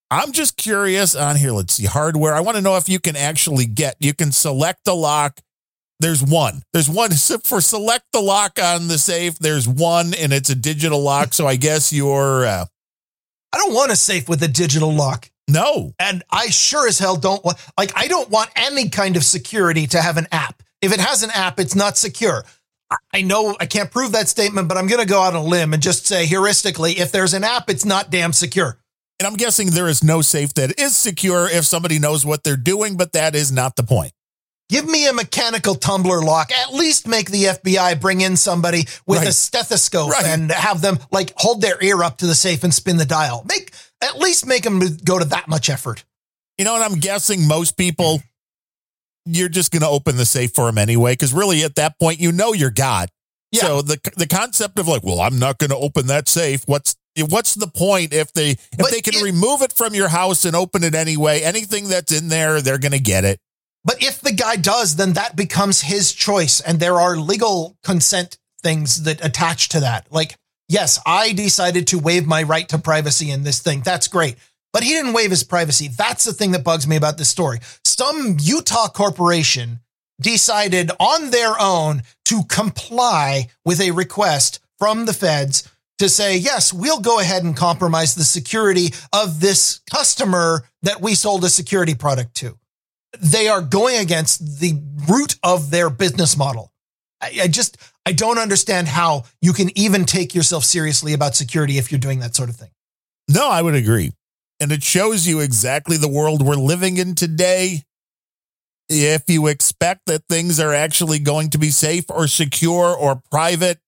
I'm 0.09 0.31
just 0.31 0.57
curious 0.57 1.13
on 1.15 1.35
here. 1.35 1.51
Let's 1.51 1.75
see 1.75 1.85
hardware. 1.85 2.33
I 2.33 2.39
want 2.39 2.57
to 2.57 2.61
know 2.61 2.75
if 2.75 2.89
you 2.89 2.99
can 2.99 3.15
actually 3.15 3.67
get, 3.67 3.95
you 3.99 4.13
can 4.13 4.31
select 4.31 4.79
the 4.83 4.95
lock. 4.95 5.39
There's 5.99 6.23
one. 6.23 6.63
There's 6.73 6.89
one 6.89 7.11
for 7.43 7.61
select 7.61 8.05
the 8.13 8.19
lock 8.19 8.59
on 8.61 8.87
the 8.87 8.97
safe. 8.97 9.37
There's 9.37 9.67
one 9.67 10.15
and 10.15 10.33
it's 10.33 10.49
a 10.49 10.55
digital 10.55 11.01
lock. 11.01 11.35
So 11.35 11.45
I 11.45 11.55
guess 11.55 11.93
you're, 11.93 12.45
uh, 12.47 12.65
I 13.53 13.57
don't 13.57 13.73
want 13.73 13.91
a 13.91 13.95
safe 13.95 14.29
with 14.29 14.41
a 14.43 14.47
digital 14.47 14.93
lock. 14.93 15.29
no, 15.47 15.93
And 15.99 16.23
I 16.31 16.47
sure 16.47 16.87
as 16.87 16.97
hell 16.99 17.17
don't 17.17 17.43
want, 17.43 17.57
like, 17.77 17.91
I 17.95 18.07
don't 18.07 18.29
want 18.29 18.49
any 18.55 18.89
kind 18.89 19.17
of 19.17 19.23
security 19.23 19.87
to 19.87 20.01
have 20.01 20.17
an 20.17 20.27
app. 20.31 20.63
If 20.81 20.93
it 20.93 20.99
has 20.99 21.23
an 21.23 21.29
app, 21.31 21.59
it's 21.59 21.75
not 21.75 21.97
secure. 21.97 22.45
I- 23.13 23.21
know 23.21 23.55
I 23.59 23.65
can't 23.65 23.91
prove 23.91 24.13
that 24.13 24.29
statement, 24.29 24.67
but 24.67 24.77
I'm 24.77 24.87
going 24.87 25.01
to 25.01 25.07
go 25.07 25.21
out 25.21 25.35
on 25.35 25.41
a 25.41 25.43
limb 25.43 25.73
and 25.73 25.81
just 25.83 26.05
say 26.05 26.25
heuristically, 26.25 26.97
if 26.97 27.11
there's 27.11 27.33
an 27.33 27.43
app, 27.43 27.69
it's 27.69 27.85
not 27.85 28.09
damn 28.09 28.33
secure. 28.33 28.77
And 29.19 29.27
I'm 29.27 29.35
guessing 29.35 29.69
there 29.71 29.87
is 29.87 30.03
no 30.03 30.21
safe 30.21 30.53
that 30.55 30.79
is 30.79 30.95
secure 30.95 31.47
if 31.47 31.65
somebody 31.65 31.99
knows 31.99 32.25
what 32.25 32.43
they're 32.43 32.57
doing, 32.57 32.97
but 32.97 33.13
that 33.13 33.35
is 33.35 33.51
not 33.51 33.75
the 33.75 33.83
point. 33.83 34.13
Give 34.71 34.85
me 34.87 35.07
a 35.07 35.13
mechanical 35.13 35.75
tumbler 35.75 36.21
lock. 36.21 36.49
At 36.51 36.73
least 36.73 37.05
make 37.07 37.29
the 37.29 37.43
FBI 37.43 37.99
bring 37.99 38.21
in 38.21 38.37
somebody 38.37 38.85
with 39.05 39.21
a 39.21 39.33
stethoscope 39.33 40.09
Right. 40.09 40.25
and 40.25 40.49
have 40.49 40.81
them 40.81 40.97
like 41.11 41.33
hold 41.35 41.61
their 41.61 41.77
ear 41.83 42.01
up 42.03 42.17
to 42.19 42.25
the 42.25 42.33
safe 42.35 42.63
and 42.63 42.73
spin 42.73 42.95
the 42.95 43.05
dial. 43.05 43.43
Make 43.47 43.73
at 44.01 44.17
least 44.17 44.47
make 44.47 44.63
them 44.63 44.79
go 45.03 45.19
to 45.19 45.25
that 45.25 45.47
much 45.49 45.69
effort. 45.69 46.05
You 46.57 46.63
know, 46.63 46.75
and 46.75 46.83
I'm 46.85 46.99
guessing 46.99 47.47
most 47.47 47.75
people, 47.75 48.21
you're 49.25 49.49
just 49.49 49.71
going 49.71 49.81
to 49.81 49.87
open 49.89 50.15
the 50.17 50.25
safe 50.25 50.53
for 50.55 50.65
them 50.67 50.77
anyway, 50.77 51.13
because 51.13 51.33
really 51.33 51.63
at 51.63 51.75
that 51.75 51.99
point, 51.99 52.19
you 52.19 52.31
know 52.31 52.53
you're 52.53 52.69
God. 52.71 53.09
Yeah. 53.51 53.61
So 53.61 53.81
the 53.81 53.99
the 54.15 54.27
concept 54.27 54.79
of 54.79 54.87
like, 54.87 55.03
well, 55.03 55.19
I'm 55.19 55.37
not 55.37 55.57
going 55.57 55.71
to 55.71 55.75
open 55.77 56.07
that 56.07 56.29
safe. 56.29 56.63
What's 56.65 56.95
what's 57.27 57.55
the 57.55 57.67
point 57.67 58.13
if 58.13 58.31
they 58.31 58.51
if 58.51 58.59
But 58.77 58.91
they 58.91 59.01
can 59.01 59.15
it- 59.15 59.21
remove 59.23 59.61
it 59.61 59.73
from 59.73 59.93
your 59.93 60.07
house 60.07 60.45
and 60.45 60.55
open 60.55 60.83
it 60.85 60.95
anyway? 60.95 61.41
Anything 61.41 61.89
that's 61.89 62.13
in 62.13 62.29
there, 62.29 62.61
they're 62.61 62.77
going 62.77 62.93
to 62.93 62.99
get 62.99 63.25
it. 63.25 63.39
But 63.83 64.03
if 64.03 64.21
the 64.21 64.31
guy 64.31 64.57
does, 64.57 64.95
then 64.95 65.13
that 65.13 65.35
becomes 65.35 65.81
his 65.81 66.13
choice. 66.13 66.59
And 66.59 66.79
there 66.79 66.99
are 66.99 67.17
legal 67.17 67.77
consent 67.83 68.37
things 68.61 69.03
that 69.03 69.23
attach 69.25 69.69
to 69.69 69.79
that. 69.79 70.07
Like, 70.11 70.35
yes, 70.69 70.99
I 71.05 71.33
decided 71.33 71.87
to 71.87 71.99
waive 71.99 72.27
my 72.27 72.43
right 72.43 72.69
to 72.69 72.77
privacy 72.77 73.31
in 73.31 73.43
this 73.43 73.59
thing. 73.59 73.81
That's 73.81 74.07
great. 74.07 74.35
But 74.73 74.83
he 74.83 74.89
didn't 74.89 75.13
waive 75.13 75.31
his 75.31 75.43
privacy. 75.43 75.89
That's 75.89 76.23
the 76.23 76.33
thing 76.33 76.51
that 76.51 76.63
bugs 76.63 76.87
me 76.87 76.95
about 76.95 77.17
this 77.17 77.29
story. 77.29 77.59
Some 77.83 78.37
Utah 78.39 78.87
corporation 78.87 79.79
decided 80.21 80.91
on 80.99 81.31
their 81.31 81.59
own 81.59 82.03
to 82.25 82.43
comply 82.47 83.49
with 83.65 83.81
a 83.81 83.91
request 83.91 84.59
from 84.77 85.05
the 85.05 85.13
feds 85.13 85.67
to 85.97 86.07
say, 86.07 86.37
yes, 86.37 86.71
we'll 86.71 86.99
go 86.99 87.19
ahead 87.19 87.43
and 87.43 87.55
compromise 87.57 88.15
the 88.15 88.23
security 88.23 88.93
of 89.11 89.39
this 89.39 89.81
customer 89.91 90.63
that 90.83 91.01
we 91.01 91.15
sold 91.15 91.43
a 91.43 91.49
security 91.49 91.95
product 91.95 92.35
to. 92.35 92.57
They 93.19 93.47
are 93.47 93.61
going 93.61 93.97
against 93.97 94.59
the 94.59 94.81
root 95.09 95.37
of 95.43 95.69
their 95.71 95.89
business 95.89 96.37
model. 96.37 96.71
I, 97.21 97.39
I 97.43 97.47
just, 97.47 97.77
I 98.05 98.13
don't 98.13 98.37
understand 98.37 98.87
how 98.87 99.25
you 99.41 99.53
can 99.53 99.69
even 99.77 100.05
take 100.05 100.33
yourself 100.33 100.63
seriously 100.63 101.13
about 101.13 101.35
security 101.35 101.77
if 101.77 101.91
you're 101.91 101.99
doing 101.99 102.19
that 102.19 102.35
sort 102.35 102.49
of 102.49 102.55
thing. 102.55 102.71
No, 103.29 103.49
I 103.49 103.61
would 103.61 103.75
agree. 103.75 104.11
And 104.59 104.71
it 104.71 104.83
shows 104.83 105.27
you 105.27 105.39
exactly 105.39 105.97
the 105.97 106.07
world 106.07 106.41
we're 106.41 106.55
living 106.55 106.97
in 106.97 107.15
today. 107.15 107.83
If 108.89 109.23
you 109.29 109.47
expect 109.47 110.01
that 110.07 110.23
things 110.27 110.59
are 110.59 110.73
actually 110.73 111.19
going 111.19 111.49
to 111.51 111.57
be 111.57 111.69
safe 111.69 112.05
or 112.09 112.27
secure 112.27 112.95
or 112.95 113.21
private, 113.31 113.79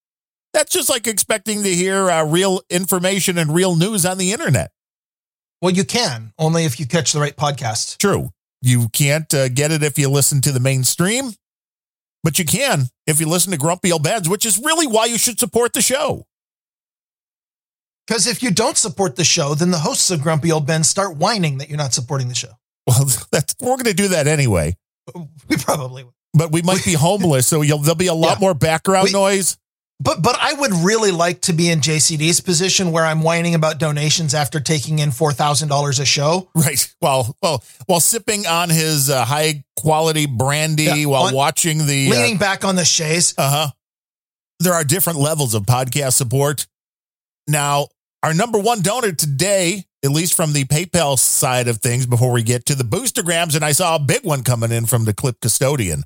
that's 0.54 0.72
just 0.72 0.90
like 0.90 1.08
expecting 1.08 1.64
to 1.64 1.70
hear 1.70 2.10
uh, 2.10 2.26
real 2.26 2.62
information 2.70 3.38
and 3.38 3.54
real 3.54 3.76
news 3.76 4.06
on 4.06 4.18
the 4.18 4.32
internet. 4.32 4.72
Well, 5.62 5.74
you 5.74 5.84
can 5.84 6.34
only 6.38 6.66
if 6.66 6.80
you 6.80 6.86
catch 6.86 7.12
the 7.12 7.20
right 7.20 7.36
podcast. 7.36 7.98
True. 7.98 8.32
You 8.66 8.88
can't 8.94 9.32
uh, 9.34 9.50
get 9.50 9.72
it 9.74 9.84
if 9.84 10.00
you 10.00 10.10
listen 10.10 10.40
to 10.42 10.52
the 10.54 10.60
mainstream, 10.62 11.32
but 12.24 12.40
you 12.40 12.46
can 12.46 12.86
if 13.06 13.20
you 13.20 13.28
listen 13.28 13.52
to 13.52 13.58
Grumpy 13.58 13.92
Old 13.92 14.04
Bens, 14.04 14.30
which 14.30 14.46
is 14.46 14.58
really 14.58 14.88
why 14.88 15.04
you 15.06 15.18
should 15.18 15.38
support 15.38 15.74
the 15.74 15.82
show. 15.82 16.26
Because 18.08 18.26
if 18.26 18.42
you 18.42 18.52
don't 18.52 18.78
support 18.78 19.18
the 19.18 19.24
show, 19.26 19.54
then 19.54 19.72
the 19.72 19.80
hosts 19.80 20.12
of 20.12 20.22
Grumpy 20.22 20.50
Old 20.52 20.66
Ben 20.66 20.84
start 20.86 21.18
whining 21.18 21.58
that 21.58 21.68
you're 21.70 21.78
not 21.78 21.94
supporting 21.94 22.30
the 22.30 22.36
show. 22.36 22.52
Well, 22.88 23.06
that's 23.32 23.54
we're 23.60 23.76
going 23.76 23.84
to 23.86 23.94
do 23.94 24.08
that 24.10 24.28
anyway. 24.28 24.76
We 25.50 25.58
probably 25.58 26.04
would. 26.06 26.14
But 26.34 26.52
we 26.52 26.62
might 26.62 26.84
be 26.86 26.94
homeless, 26.98 27.48
so 27.48 27.62
you'll, 27.62 27.80
there'll 27.80 27.96
be 27.96 28.08
a 28.08 28.14
lot 28.14 28.38
Yeah. 28.38 28.42
more 28.42 28.54
background 28.54 29.06
We- 29.08 29.12
noise. 29.12 29.58
But 30.00 30.22
but 30.22 30.36
I 30.40 30.54
would 30.54 30.74
really 30.74 31.12
like 31.12 31.42
to 31.42 31.54
be 31.54 31.70
in 31.70 31.80
JCD's 31.80 32.42
position 32.42 32.92
where 32.92 33.06
I'm 33.06 33.22
whining 33.22 33.56
about 33.56 33.78
donations 33.78 34.34
after 34.34 34.60
taking 34.60 35.00
in 35.00 35.12
four 35.12 35.32
thousand 35.34 35.70
dollars 35.70 36.00
a 36.00 36.06
show. 36.06 36.50
Right. 36.56 36.94
Well, 37.02 37.36
well, 37.42 37.64
while 37.86 38.00
sipping 38.00 38.46
on 38.48 38.70
his 38.70 39.10
uh, 39.10 39.24
high 39.24 39.64
quality 39.78 40.26
brandy 40.26 40.84
Yeah, 40.84 41.06
while 41.06 41.24
on- 41.26 41.34
watching 41.34 41.80
the 41.86 42.10
leaning 42.10 42.38
back 42.38 42.66
on 42.66 42.76
the 42.76 42.86
chaise. 42.86 43.34
uh 43.38 43.50
huh. 43.50 43.72
There 44.60 44.74
are 44.74 44.84
different 44.84 45.20
levels 45.20 45.54
of 45.54 45.64
podcast 45.64 46.14
support. 46.14 46.68
Now, 47.48 47.88
our 48.24 48.34
number 48.34 48.58
one 48.60 48.82
donor 48.82 49.12
today, 49.12 49.84
at 50.04 50.12
least 50.12 50.34
from 50.36 50.54
the 50.54 50.64
PayPal 50.66 51.20
side 51.20 51.68
of 51.68 51.78
things, 51.80 52.06
before 52.06 52.32
we 52.32 52.44
get 52.44 52.66
to 52.68 52.76
the 52.76 52.86
boostergrams, 52.86 53.56
and 53.56 53.66
I 53.66 53.74
saw 53.74 53.96
a 53.96 54.00
big 54.00 54.24
one 54.24 54.44
coming 54.44 54.72
in 54.72 54.86
from 54.86 55.04
the 55.06 55.14
clip 55.14 55.42
custodian. 55.42 56.04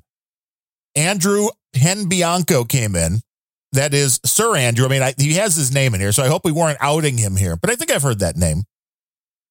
Andrew 0.96 1.48
Penbianco 1.76 2.68
came 2.68 2.96
in. 2.96 3.20
That 3.72 3.92
is 3.92 4.20
Sir 4.24 4.56
Andrew. 4.56 4.86
I 4.86 4.88
mean, 4.88 5.02
I, 5.02 5.14
he 5.18 5.34
has 5.34 5.54
his 5.54 5.72
name 5.72 5.94
in 5.94 6.00
here, 6.00 6.12
so 6.12 6.22
I 6.22 6.28
hope 6.28 6.44
we 6.44 6.52
weren't 6.52 6.78
outing 6.80 7.18
him 7.18 7.36
here, 7.36 7.56
but 7.56 7.70
I 7.70 7.74
think 7.74 7.90
I've 7.90 8.02
heard 8.02 8.20
that 8.20 8.36
name 8.36 8.62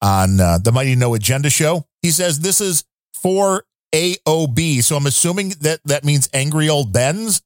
on 0.02 0.39
uh, 0.39 0.57
the 0.57 0.72
Mighty 0.72 0.95
No 0.95 1.14
Agenda 1.14 1.49
show. 1.49 1.85
He 2.02 2.10
says 2.10 2.39
this 2.39 2.60
is 2.60 2.84
for 3.14 3.65
AOB, 3.94 4.84
so 4.84 4.95
I'm 4.95 5.06
assuming 5.06 5.49
that 5.61 5.81
that 5.85 6.03
means 6.03 6.30
Angry 6.34 6.69
Old 6.69 6.91
Ben's. 6.91 7.41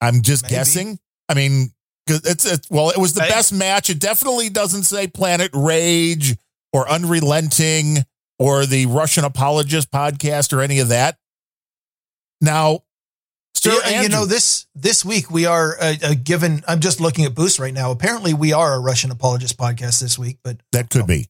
I'm 0.00 0.22
just 0.22 0.44
Maybe. 0.44 0.54
guessing. 0.54 0.98
I 1.28 1.34
mean, 1.34 1.72
it's, 2.06 2.44
it's 2.44 2.70
well, 2.70 2.90
it 2.90 2.98
was 2.98 3.14
the 3.14 3.20
best 3.20 3.52
match. 3.52 3.88
It 3.88 4.00
definitely 4.00 4.50
doesn't 4.50 4.82
say 4.82 5.06
Planet 5.06 5.50
Rage 5.54 6.36
or 6.72 6.88
Unrelenting 6.88 7.98
or 8.38 8.66
the 8.66 8.86
Russian 8.86 9.24
Apologist 9.24 9.90
podcast 9.90 10.52
or 10.52 10.60
any 10.60 10.80
of 10.80 10.88
that. 10.88 11.16
Now, 12.40 12.80
Sir 13.62 13.78
Yeah, 13.86 14.02
you 14.02 14.08
know 14.08 14.26
this 14.26 14.66
this 14.74 15.04
week 15.04 15.30
we 15.30 15.46
are 15.46 15.76
uh, 15.80 15.94
uh, 16.02 16.14
given. 16.20 16.64
I'm 16.66 16.80
just 16.80 17.00
looking 17.00 17.24
at 17.26 17.34
Boost 17.36 17.60
right 17.60 17.72
now. 17.72 17.92
Apparently, 17.92 18.34
we 18.34 18.52
are 18.52 18.74
a 18.74 18.80
Russian 18.80 19.12
apologist 19.12 19.56
podcast 19.56 20.00
this 20.00 20.18
week. 20.18 20.38
But 20.42 20.56
That 20.72 20.90
could 20.90 21.06
be. 21.06 21.28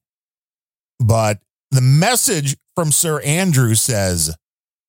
But 0.99 1.41
the 1.73 1.83
message 1.83 2.57
from 2.75 2.91
Sir 2.91 3.21
Andrew 3.21 3.75
says, 3.75 4.35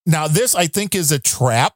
now 0.05 0.29
this 0.29 0.55
I 0.55 0.67
think 0.67 0.95
is 0.95 1.11
a 1.11 1.19
trap. 1.19 1.73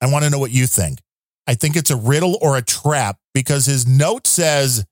I 0.00 0.06
want 0.06 0.24
to 0.24 0.30
know 0.30 0.38
what 0.38 0.52
you 0.52 0.66
think. 0.66 1.00
I 1.44 1.54
think 1.54 1.74
it's 1.74 1.90
a 1.90 1.96
riddle 1.96 2.38
or 2.40 2.56
a 2.56 2.62
trap 2.62 3.18
because 3.34 3.66
his 3.66 3.88
note 3.88 4.28
says, 4.28 4.84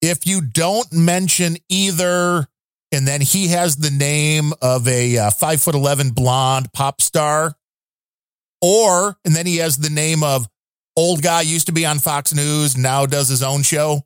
if 0.00 0.26
you 0.26 0.40
don't 0.40 0.90
mention 0.90 1.58
either, 1.68 2.48
and 2.92 3.06
then 3.06 3.20
he 3.20 3.48
has 3.48 3.76
the 3.76 3.90
name 3.90 4.54
of 4.62 4.88
a 4.88 5.18
uh, 5.18 5.30
five 5.30 5.60
foot 5.60 5.74
11 5.74 6.12
blonde 6.12 6.72
pop 6.72 7.02
star, 7.02 7.54
or, 8.64 9.18
and 9.24 9.36
then 9.36 9.46
he 9.46 9.58
has 9.58 9.76
the 9.76 9.90
name 9.90 10.22
of 10.22 10.48
old 10.96 11.22
guy 11.22 11.42
used 11.42 11.66
to 11.66 11.72
be 11.72 11.84
on 11.84 11.98
Fox 11.98 12.32
News, 12.32 12.76
now 12.76 13.04
does 13.04 13.28
his 13.28 13.42
own 13.42 13.62
show 13.62 14.02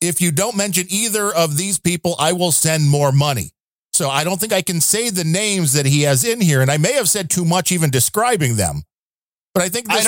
if 0.00 0.20
you 0.20 0.30
don't 0.30 0.56
mention 0.56 0.86
either 0.88 1.32
of 1.34 1.56
these 1.56 1.78
people, 1.78 2.14
I 2.18 2.32
will 2.32 2.52
send 2.52 2.88
more 2.88 3.12
money. 3.12 3.50
So 3.92 4.08
I 4.08 4.22
don't 4.22 4.38
think 4.38 4.52
I 4.52 4.62
can 4.62 4.80
say 4.80 5.10
the 5.10 5.24
names 5.24 5.72
that 5.72 5.86
he 5.86 6.02
has 6.02 6.24
in 6.24 6.40
here. 6.40 6.62
And 6.62 6.70
I 6.70 6.76
may 6.76 6.92
have 6.92 7.08
said 7.08 7.30
too 7.30 7.44
much 7.44 7.72
even 7.72 7.90
describing 7.90 8.56
them. 8.56 8.82
But 9.54 9.64
I 9.64 9.68
think 9.68 9.88
this 9.88 10.04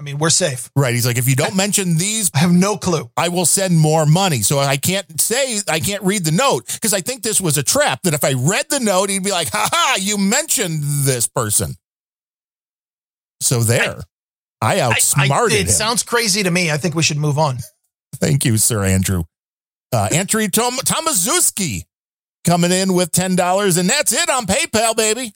I 0.00 0.06
don't 0.06 0.08
was 0.08 0.08
know 0.08 0.08
like 0.08 0.08
who 0.08 0.08
a 0.08 0.08
you're 0.08 0.08
talking 0.08 0.08
trick. 0.08 0.08
about. 0.08 0.08
I, 0.08 0.08
no, 0.08 0.08
it 0.08 0.08
did. 0.08 0.08
I 0.08 0.08
I 0.08 0.08
have 0.08 0.08
no 0.08 0.08
idea 0.08 0.08
who 0.08 0.08
you're 0.08 0.08
talking 0.08 0.08
about. 0.08 0.08
So 0.08 0.08
Perfect. 0.08 0.08
I 0.08 0.12
mean, 0.12 0.18
we're 0.18 0.30
safe. 0.30 0.70
Right. 0.76 0.94
He's 0.94 1.06
like, 1.06 1.18
if 1.18 1.28
you 1.28 1.36
don't 1.36 1.56
mention 1.56 1.98
these, 1.98 2.30
I 2.34 2.38
have 2.38 2.52
no 2.52 2.76
clue. 2.76 3.10
I 3.16 3.28
will 3.28 3.46
send 3.46 3.78
more 3.78 4.06
money. 4.06 4.42
So 4.42 4.58
I 4.58 4.76
can't 4.76 5.20
say, 5.20 5.58
I 5.68 5.80
can't 5.80 6.02
read 6.02 6.24
the 6.24 6.32
note 6.32 6.66
because 6.72 6.94
I 6.94 7.00
think 7.00 7.22
this 7.22 7.40
was 7.40 7.58
a 7.58 7.62
trap 7.62 8.00
that 8.02 8.14
if 8.14 8.24
I 8.24 8.32
read 8.32 8.66
the 8.70 8.80
note, 8.80 9.10
he'd 9.10 9.24
be 9.24 9.30
like, 9.32 9.50
ha 9.50 9.68
ha, 9.70 9.96
you 10.00 10.16
mentioned 10.18 10.80
this 11.04 11.26
person. 11.26 11.74
So 13.42 13.60
there. 13.62 14.00
I, 14.62 14.74
I- 14.74 14.78
I- 14.78 14.80
outsmarted 14.90 15.58
it 15.58 15.66
him. 15.66 15.68
sounds 15.68 16.02
crazy 16.02 16.42
to 16.42 16.50
me. 16.50 16.70
I 16.70 16.76
think 16.76 16.94
we 16.94 17.02
should 17.02 17.16
move 17.16 17.38
on. 17.38 17.58
Thank 18.16 18.44
you, 18.44 18.58
Sir 18.58 18.84
Andrew. 18.84 19.24
Uh, 19.92 20.08
Andrew 20.12 20.46
Tom- 20.48 20.76
Tomaszewski 20.84 21.84
coming 22.44 22.70
in 22.70 22.92
with 22.94 23.10
$10, 23.12 23.78
and 23.78 23.88
that's 23.88 24.12
it 24.12 24.28
on 24.30 24.46
PayPal, 24.46 24.94
baby. 24.96 25.32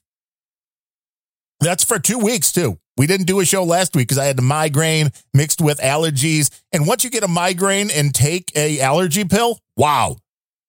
That's 1.60 1.82
for 1.84 1.98
two 1.98 2.18
weeks, 2.18 2.52
too. 2.52 2.78
We 2.96 3.06
didn't 3.06 3.26
do 3.26 3.40
a 3.40 3.44
show 3.44 3.64
last 3.64 3.94
week 3.96 4.08
because 4.08 4.18
I 4.18 4.24
had 4.24 4.36
the 4.36 4.42
migraine 4.42 5.10
mixed 5.32 5.60
with 5.60 5.78
allergies. 5.78 6.50
And 6.72 6.86
once 6.86 7.02
you 7.04 7.10
get 7.10 7.24
a 7.24 7.28
migraine 7.28 7.90
and 7.90 8.14
take 8.14 8.52
a 8.56 8.80
allergy 8.80 9.24
pill, 9.24 9.58
wow. 9.76 10.16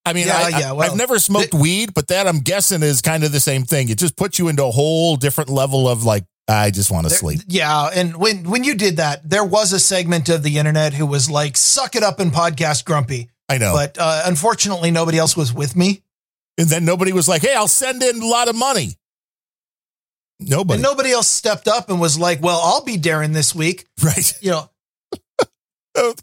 I 0.07 0.13
mean, 0.13 0.27
Yeah, 0.27 0.37
I, 0.37 0.49
yeah, 0.49 0.71
well, 0.71 0.89
have 0.89 0.97
never 0.97 1.17
smoked 1.19 1.53
weed, 1.53 1.93
but 1.93 2.07
that 2.09 2.27
I'm 2.27 2.39
guessing 2.39 2.83
is 2.83 3.01
kind 3.01 3.23
of 3.23 3.31
the 3.31 3.39
same 3.39 3.63
thing. 3.63 3.89
It 3.89 3.97
just 3.97 4.15
puts 4.15 4.37
you 4.39 4.47
into 4.47 4.63
a 4.63 4.71
whole 4.71 5.15
different 5.17 5.49
level 5.49 5.87
of 5.87 6.03
like, 6.03 6.25
I 6.47 6.69
just 6.69 6.91
want 6.91 7.05
to 7.05 7.09
There- 7.09 7.17
sleep. 7.17 7.41
Yeah, 7.47 7.89
and 7.93 8.15
when 8.17 8.43
when 8.47 8.63
you 8.63 8.75
did 8.75 8.97
that, 8.97 9.27
there 9.27 9.43
was 9.43 9.73
a 9.73 9.79
segment 9.79 10.29
of 10.29 10.43
the 10.43 10.59
internet 10.59 10.93
who 10.93 11.07
was 11.07 11.27
like, 11.27 11.57
"Suck 11.57 11.95
it 11.95 12.03
up 12.03 12.19
and 12.19 12.31
podcast 12.31 12.85
grumpy," 12.85 13.29
I 13.49 13.57
know. 13.57 13.73
but 13.73 13.97
uh, 13.99 14.21
unfortunately, 14.25 14.91
nobody 14.91 15.17
else 15.17 15.35
was 15.35 15.51
with 15.51 15.75
me, 15.75 16.03
and 16.59 16.67
then 16.69 16.85
nobody 16.85 17.13
was 17.13 17.27
like, 17.27 17.41
hey, 17.41 17.55
I'll 17.55 17.67
send 17.67 18.03
in 18.03 18.21
a 18.21 18.25
lot 18.27 18.47
of 18.47 18.55
money. 18.55 18.95
Nobody. 20.39 20.75
and 20.75 20.83
nobody 20.83 21.11
else 21.11 21.27
stepped 21.27 21.67
up 21.67 21.89
and 21.89 21.99
was 21.99 22.19
like, 22.19 22.41
"Well, 22.41 22.59
I'll 22.61 22.83
be 22.83 22.97
daring 22.97 23.31
this 23.31 23.55
week." 23.55 23.85
Right. 24.03 24.33
You 24.41 24.51
know, 24.51 24.69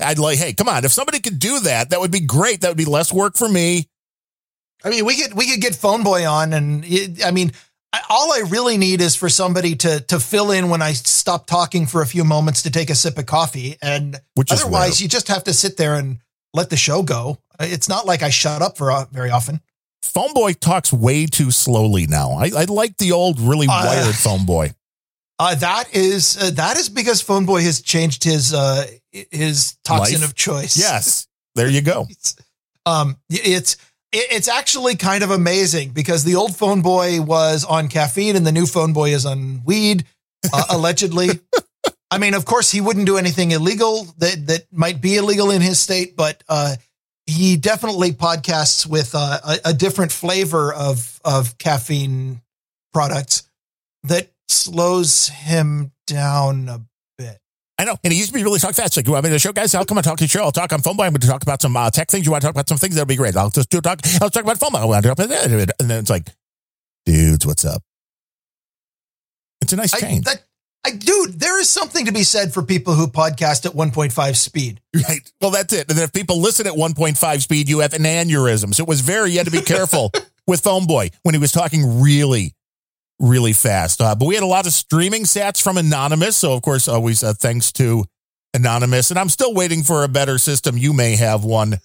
I'd 0.00 0.18
like, 0.18 0.38
hey, 0.38 0.52
come 0.52 0.68
on. 0.68 0.84
If 0.84 0.92
somebody 0.92 1.20
could 1.20 1.38
do 1.38 1.60
that, 1.60 1.90
that 1.90 2.00
would 2.00 2.10
be 2.10 2.20
great. 2.20 2.60
That 2.60 2.68
would 2.68 2.76
be 2.76 2.84
less 2.84 3.12
work 3.12 3.36
for 3.36 3.48
me. 3.48 3.88
I 4.84 4.90
mean, 4.90 5.04
we 5.04 5.16
could 5.16 5.34
we 5.34 5.50
could 5.50 5.60
get 5.60 5.74
Phone 5.74 6.02
Boy 6.02 6.26
on, 6.26 6.52
and 6.52 6.84
it, 6.86 7.24
I 7.24 7.30
mean, 7.30 7.52
I, 7.92 8.00
all 8.08 8.32
I 8.32 8.44
really 8.48 8.78
need 8.78 9.00
is 9.00 9.14
for 9.14 9.28
somebody 9.28 9.76
to 9.76 10.00
to 10.00 10.18
fill 10.18 10.50
in 10.50 10.70
when 10.70 10.80
I 10.80 10.92
stop 10.92 11.46
talking 11.46 11.86
for 11.86 12.02
a 12.02 12.06
few 12.06 12.24
moments 12.24 12.62
to 12.62 12.70
take 12.70 12.88
a 12.88 12.94
sip 12.94 13.18
of 13.18 13.26
coffee, 13.26 13.76
and 13.82 14.18
Which 14.34 14.50
otherwise, 14.50 15.00
you 15.00 15.08
just 15.08 15.28
have 15.28 15.44
to 15.44 15.52
sit 15.52 15.76
there 15.76 15.94
and 15.96 16.18
let 16.54 16.70
the 16.70 16.76
show 16.76 17.02
go. 17.02 17.38
It's 17.60 17.88
not 17.88 18.06
like 18.06 18.22
I 18.22 18.30
shut 18.30 18.62
up 18.62 18.78
for 18.78 18.90
uh, 18.90 19.04
very 19.12 19.30
often. 19.30 19.60
Phone 20.02 20.32
boy 20.34 20.52
talks 20.54 20.92
way 20.92 21.26
too 21.26 21.50
slowly 21.50 22.06
now. 22.06 22.32
I, 22.32 22.50
I 22.56 22.64
like 22.64 22.96
the 22.96 23.12
old, 23.12 23.38
really 23.40 23.66
Uh, 23.68 23.84
wired 23.86 24.14
phone 24.14 24.44
boy. 24.46 24.74
Uh, 25.42 25.54
that 25.54 25.94
is 25.94 26.36
uh, 26.36 26.50
that 26.50 26.76
is 26.76 26.90
because 26.90 27.22
Phone 27.22 27.46
Boy 27.46 27.62
has 27.62 27.80
changed 27.80 28.24
his 28.24 28.52
uh, 28.52 28.86
his 29.10 29.78
toxin 29.84 30.20
Life? 30.20 30.28
of 30.28 30.34
choice. 30.34 30.76
Yes. 30.76 31.26
There 31.54 31.66
you 31.70 31.80
go. 31.80 32.06
um, 32.84 33.16
it's 33.30 33.78
it's 34.12 34.48
actually 34.48 34.96
kind 34.96 35.24
of 35.24 35.30
amazing 35.30 35.92
because 35.92 36.24
the 36.24 36.34
old 36.36 36.54
Phone 36.54 36.82
Boy 36.82 37.22
was 37.22 37.64
on 37.64 37.88
caffeine 37.88 38.36
and 38.36 38.46
the 38.46 38.52
new 38.52 38.66
Phone 38.66 38.92
Boy 38.92 39.14
is 39.14 39.24
on 39.24 39.62
weed, 39.64 40.04
uh, 40.52 40.64
allegedly. 40.70 41.30
I 42.10 42.18
mean, 42.18 42.34
of 42.34 42.44
course, 42.44 42.70
he 42.70 42.82
wouldn't 42.82 43.06
do 43.06 43.16
anything 43.16 43.52
illegal 43.52 44.06
that 44.18 44.46
that 44.48 44.66
might 44.70 45.00
be 45.00 45.16
illegal 45.16 45.50
in 45.50 45.62
his 45.62 45.80
state, 45.80 46.16
but 46.16 46.44
uh, 46.50 46.76
he 47.30 47.56
definitely 47.56 48.12
podcasts 48.12 48.86
with 48.86 49.14
uh, 49.14 49.38
a, 49.44 49.58
a 49.66 49.74
different 49.74 50.12
flavor 50.12 50.72
of 50.72 51.20
of 51.24 51.56
caffeine 51.58 52.40
products 52.92 53.48
that 54.04 54.30
slows 54.48 55.28
him 55.28 55.92
down 56.06 56.68
a 56.68 56.80
bit. 57.16 57.38
I 57.78 57.84
know. 57.84 57.96
And 58.02 58.12
he 58.12 58.18
used 58.18 58.30
to 58.30 58.34
be 58.34 58.42
really 58.42 58.58
talk 58.58 58.74
fast. 58.74 58.96
Like, 58.96 59.06
you 59.06 59.12
want 59.12 59.24
me 59.24 59.30
to 59.30 59.38
show 59.38 59.52
guys? 59.52 59.74
I'll 59.74 59.84
come 59.84 59.98
and 59.98 60.04
talk 60.04 60.18
to 60.18 60.24
the 60.24 60.28
show. 60.28 60.42
I'll 60.42 60.52
talk 60.52 60.72
on 60.72 60.80
phone. 60.80 60.92
I'm 60.92 61.12
going 61.12 61.14
to 61.14 61.26
talk 61.26 61.42
about 61.42 61.62
some 61.62 61.76
uh, 61.76 61.90
tech 61.90 62.08
things. 62.10 62.26
You 62.26 62.32
want 62.32 62.42
to 62.42 62.46
talk 62.46 62.54
about 62.54 62.68
some 62.68 62.78
things? 62.78 62.94
That'll 62.94 63.06
be 63.06 63.16
great. 63.16 63.36
I'll 63.36 63.50
just 63.50 63.70
do 63.70 63.80
talk. 63.80 64.00
I'll 64.20 64.30
talk 64.30 64.42
about 64.42 64.58
phone. 64.58 64.74
I 64.74 64.84
want 64.84 65.02
to 65.04 65.08
talk 65.08 65.18
about 65.18 65.28
that. 65.28 65.72
And 65.80 65.90
then 65.90 66.00
it's 66.00 66.10
like, 66.10 66.26
dudes, 67.06 67.46
what's 67.46 67.64
up? 67.64 67.82
It's 69.60 69.72
a 69.72 69.76
nice 69.76 69.94
I, 69.94 70.00
change. 70.00 70.24
that 70.24 70.42
I 70.84 70.92
dude, 70.92 71.38
there 71.38 71.60
is 71.60 71.68
something 71.68 72.06
to 72.06 72.12
be 72.12 72.22
said 72.22 72.54
for 72.54 72.62
people 72.62 72.94
who 72.94 73.06
podcast 73.06 73.66
at 73.66 73.72
1.5 73.72 74.36
speed. 74.36 74.80
Right. 74.94 75.30
Well, 75.40 75.50
that's 75.50 75.72
it. 75.74 75.90
And 75.90 75.98
if 75.98 76.12
people 76.12 76.40
listen 76.40 76.66
at 76.66 76.72
1.5 76.72 77.42
speed, 77.42 77.68
you 77.68 77.80
have 77.80 77.92
an 77.92 78.02
aneurysm. 78.04 78.74
So 78.74 78.82
it 78.84 78.88
was 78.88 79.02
very, 79.02 79.30
you 79.32 79.36
had 79.38 79.46
to 79.46 79.52
be 79.52 79.60
careful 79.60 80.10
with 80.46 80.62
Phone 80.62 80.86
Boy 80.86 81.10
when 81.22 81.34
he 81.34 81.38
was 81.40 81.52
talking 81.52 82.00
really, 82.00 82.54
really 83.18 83.52
fast. 83.52 84.00
Uh, 84.00 84.14
but 84.14 84.24
we 84.26 84.34
had 84.34 84.42
a 84.42 84.46
lot 84.46 84.66
of 84.66 84.72
streaming 84.72 85.24
sats 85.24 85.62
from 85.62 85.76
Anonymous. 85.76 86.38
So, 86.38 86.54
of 86.54 86.62
course, 86.62 86.88
always 86.88 87.22
uh, 87.22 87.34
thanks 87.34 87.72
to 87.72 88.04
Anonymous. 88.54 89.10
And 89.10 89.18
I'm 89.18 89.28
still 89.28 89.52
waiting 89.54 89.82
for 89.82 90.02
a 90.02 90.08
better 90.08 90.38
system. 90.38 90.78
You 90.78 90.94
may 90.94 91.14
have 91.16 91.44
one 91.44 91.78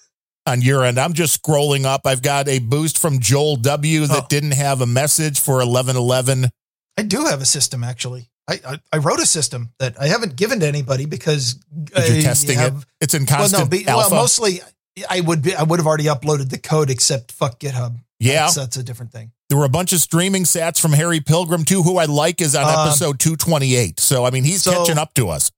on 0.47 0.61
your 0.61 0.85
end. 0.85 0.97
I'm 0.99 1.13
just 1.13 1.43
scrolling 1.43 1.84
up. 1.84 2.01
I've 2.05 2.22
got 2.22 2.47
a 2.47 2.59
boost 2.59 2.97
from 2.97 3.19
Joel 3.19 3.57
W 3.57 4.05
that 4.07 4.23
Oh. 4.23 4.27
didn't 4.30 4.51
have 4.53 4.80
a 4.80 4.85
message 4.88 5.38
for 5.39 5.55
1111. 5.55 6.49
I 6.97 7.01
do 7.01 7.26
have 7.26 7.41
a 7.41 7.45
system 7.45 7.84
actually. 7.84 8.30
I, 8.47 8.59
I, 8.67 8.80
I 8.93 8.97
wrote 8.97 9.19
a 9.19 9.26
system 9.26 9.72
that 9.80 9.99
I 9.99 10.07
haven't 10.07 10.35
given 10.35 10.59
to 10.59 10.67
anybody 10.67 11.05
because 11.05 11.59
you're 11.76 11.97
I 12.17 12.22
testing 12.22 12.57
have- 12.59 12.77
it. 12.81 12.85
It's 13.01 13.13
in 13.13 13.26
Well, 13.26 13.38
constant 13.39 13.63
no, 13.63 13.69
be, 13.77 13.84
well, 13.88 14.09
mostly 14.09 14.61
I 15.09 15.22
would 15.22 15.41
be 15.41 15.55
I 15.55 15.63
would 15.63 15.80
have 15.80 15.88
already 15.88 16.05
uploaded 16.05 16.49
the 16.49 16.57
code 16.59 16.89
except 16.89 17.31
fuck 17.31 17.59
GitHub. 17.59 17.97
yeah. 18.19 18.41
That's, 18.43 18.55
that's 18.55 18.77
a 18.77 18.84
different 18.84 19.11
thing. 19.11 19.31
There 19.49 19.57
were 19.57 19.65
a 19.65 19.69
bunch 19.69 19.93
of 19.93 19.99
streaming 19.99 20.43
sats 20.43 20.80
from 20.80 20.93
Harry 20.93 21.19
Pilgrim 21.22 21.65
too, 21.65 21.84
who 21.84 21.97
I 21.97 22.05
like 22.05 22.39
is 22.41 22.55
on 22.55 22.63
Um, 22.63 22.88
episode 22.88 23.19
228. 23.19 23.99
So, 23.99 24.26
I 24.26 24.30
mean, 24.31 24.43
he's 24.43 24.63
so- 24.63 24.72
catching 24.72 24.97
up 24.97 25.13
to 25.15 25.30
us. 25.30 25.51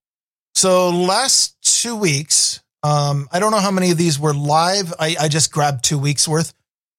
So 0.56 0.90
last 0.90 1.56
two 1.62 1.96
weeks, 1.96 2.62
um, 2.84 3.28
I 3.32 3.40
don't 3.40 3.52
know 3.52 3.60
how 3.60 3.70
many 3.72 3.92
of 3.92 3.98
these 3.98 4.20
were 4.20 4.34
live. 4.34 4.92
I, 5.00 5.16
I 5.20 5.28
just 5.28 5.52
grabbed 5.52 5.84
two 5.84 6.00
weeks 6.00 6.28
worth. 6.28 6.52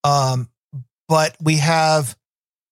Um, 0.05 0.49
but 1.09 1.35
we 1.43 1.57
have 1.57 2.17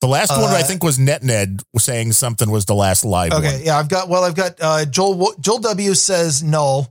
The 0.03 0.09
last 0.09 0.31
one 0.31 0.41
I 0.53 0.61
Uh, 0.61 0.65
think 0.65 0.83
was 0.85 0.99
NetNed 0.99 1.63
saying 1.79 2.13
something 2.13 2.51
was 2.51 2.67
the 2.67 2.75
last 2.75 3.05
live 3.05 3.33
okay, 3.33 3.53
one. 3.57 3.63
yeah, 3.65 3.79
I've 3.79 3.89
got 3.89 4.09
well, 4.09 4.25
I've 4.25 4.35
got 4.35 4.55
uh, 4.61 4.85
Joel 4.85 5.35
Joel 5.41 5.59
W 5.61 5.95
says 5.95 6.43
no, 6.43 6.87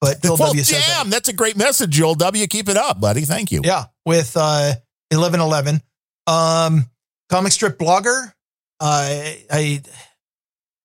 but 0.00 0.22
Joel 0.22 0.36
Well, 0.36 0.48
W 0.48 0.62
says 0.64 0.86
damn, 0.86 1.10
that's 1.10 1.28
a 1.28 1.32
great 1.32 1.56
message, 1.56 1.90
Joel 1.90 2.14
W. 2.14 2.46
Keep 2.46 2.68
it 2.68 2.76
up, 2.76 3.00
buddy. 3.00 3.22
Thank 3.22 3.50
you. 3.50 3.62
yeah 3.64 3.86
with 4.06 4.36
uh, 4.36 4.74
eleven 5.10 5.40
eleven. 5.40 5.82
Um, 6.28 6.86
comic 7.28 7.52
strip 7.52 7.78
blogger. 7.78 8.32
Uh, 8.80 8.84
I 9.50 9.82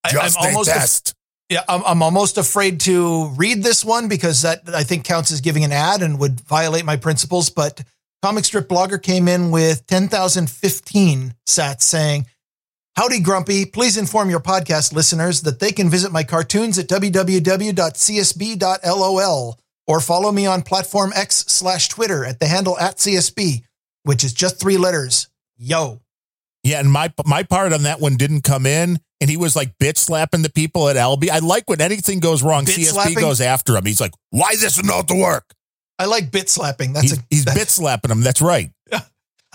I 0.04 0.10
Just 0.12 0.38
I'm 0.40 0.48
almost 0.48 0.72
test. 0.72 1.14
Yeah, 1.50 1.62
I'm, 1.70 1.84
I'm 1.86 2.02
almost 2.02 2.38
afraid 2.40 2.80
to 2.82 3.28
read 3.36 3.62
this 3.62 3.86
one 3.86 4.08
because 4.08 4.42
that 4.42 4.62
I 4.74 4.84
think 4.84 5.04
counts 5.06 5.32
as 5.32 5.42
giving 5.42 5.64
an 5.64 5.72
ad 5.72 6.02
and 6.02 6.18
would 6.20 6.40
violate 6.42 6.84
my 6.86 6.96
principles. 6.96 7.52
But 7.52 7.82
Comic 8.24 8.46
Strip 8.46 8.70
Blogger 8.70 9.04
came 9.04 9.28
in 9.28 9.52
with 9.52 9.86
10,015 9.88 11.34
sats 11.46 11.82
saying, 11.82 12.26
Howdy, 12.96 13.20
Grumpy. 13.20 13.66
Please 13.66 13.98
inform 13.98 14.30
your 14.30 14.40
podcast 14.40 14.94
listeners 14.94 15.42
that 15.42 15.60
they 15.60 15.74
can 15.74 15.90
visit 15.90 16.10
my 16.10 16.24
cartoons 16.24 16.80
at 16.80 16.88
www.csb.lol 16.88 17.20
or 19.88 20.00
follow 20.00 20.32
me 20.32 20.46
on 20.46 20.62
platform 20.62 21.12
X 21.14 21.44
slash 21.50 21.90
Twitter 21.90 22.24
at 22.24 22.40
the 22.40 22.46
handle 22.48 22.80
at 22.80 22.96
CSB, 22.96 23.64
which 24.04 24.24
is 24.24 24.32
just 24.32 24.58
three 24.58 24.78
letters. 24.78 25.28
Yo. 25.58 26.00
Yeah, 26.64 26.80
and 26.80 26.90
my 26.90 27.12
my 27.26 27.44
part 27.44 27.74
on 27.74 27.84
that 27.84 28.00
one 28.00 28.16
didn't 28.16 28.46
come 28.46 28.66
in, 28.66 29.02
and 29.20 29.30
he 29.30 29.36
was 29.36 29.54
like 29.54 29.78
bitch 29.80 29.98
slapping 29.98 30.44
the 30.44 30.50
people 30.50 30.88
at 30.88 30.96
LB. 30.96 31.30
I 31.30 31.40
like 31.40 31.70
when 31.70 31.82
anything 31.82 32.22
goes 32.22 32.42
wrong, 32.42 32.64
Bit 32.64 32.78
CSB 32.78 32.86
slapping? 32.86 33.16
goes 33.16 33.42
after 33.42 33.76
him. 33.76 33.86
He's 33.86 34.00
like, 34.00 34.14
"Why 34.30 34.52
this 34.56 34.78
is 34.78 34.86
not 34.86 35.10
to 35.10 35.16
work?" 35.16 35.54
I 36.00 36.06
like 36.06 36.32
bit 36.32 36.50
slapping. 36.50 36.94
That's 36.94 37.12
He's, 37.12 37.18
a 37.20 37.24
he's 37.30 37.46
bit 37.46 37.70
slapping 37.70 38.12
him. 38.12 38.22
That's 38.22 38.42
right. 38.42 38.72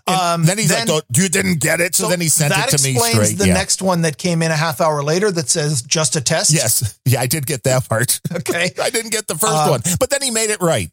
Um, 0.06 0.44
then 0.47 0.56
he's 0.56 0.70
then- 0.70 0.89
like, 0.89 1.02
oh, 1.05 1.06
"You 1.20 1.28
didn't 1.28 1.60
get 1.60 1.82
it," 1.82 1.94
so, 1.94 2.09
then 2.09 2.19
he 2.19 2.31
sent 2.31 2.55
it 2.56 2.77
to 2.78 2.82
me 2.82 2.93
explains 2.93 3.15
straight. 3.15 3.39
the 3.39 3.48
yeah. 3.48 3.52
next 3.52 3.82
one 3.82 4.01
that 4.02 4.16
came 4.16 4.40
in 4.40 4.51
a 4.51 4.56
half 4.56 4.81
hour 4.81 5.02
later 5.02 5.31
that 5.31 5.51
says 5.51 5.82
just 5.82 6.16
a 6.16 6.23
test. 6.23 6.51
yes, 6.51 6.98
yeah, 7.05 7.20
I 7.20 7.27
did 7.27 7.47
get 7.47 7.65
that 7.65 7.86
part. 7.89 8.19
Okay. 8.32 8.70
I 8.81 8.89
didn't 8.89 9.10
get 9.10 9.27
the 9.27 9.35
first 9.35 9.52
Uh, 9.52 9.69
one, 9.69 9.82
but 10.01 10.09
then 10.09 10.23
he 10.23 10.31
made 10.31 10.48
it 10.48 10.62
right. 10.62 10.90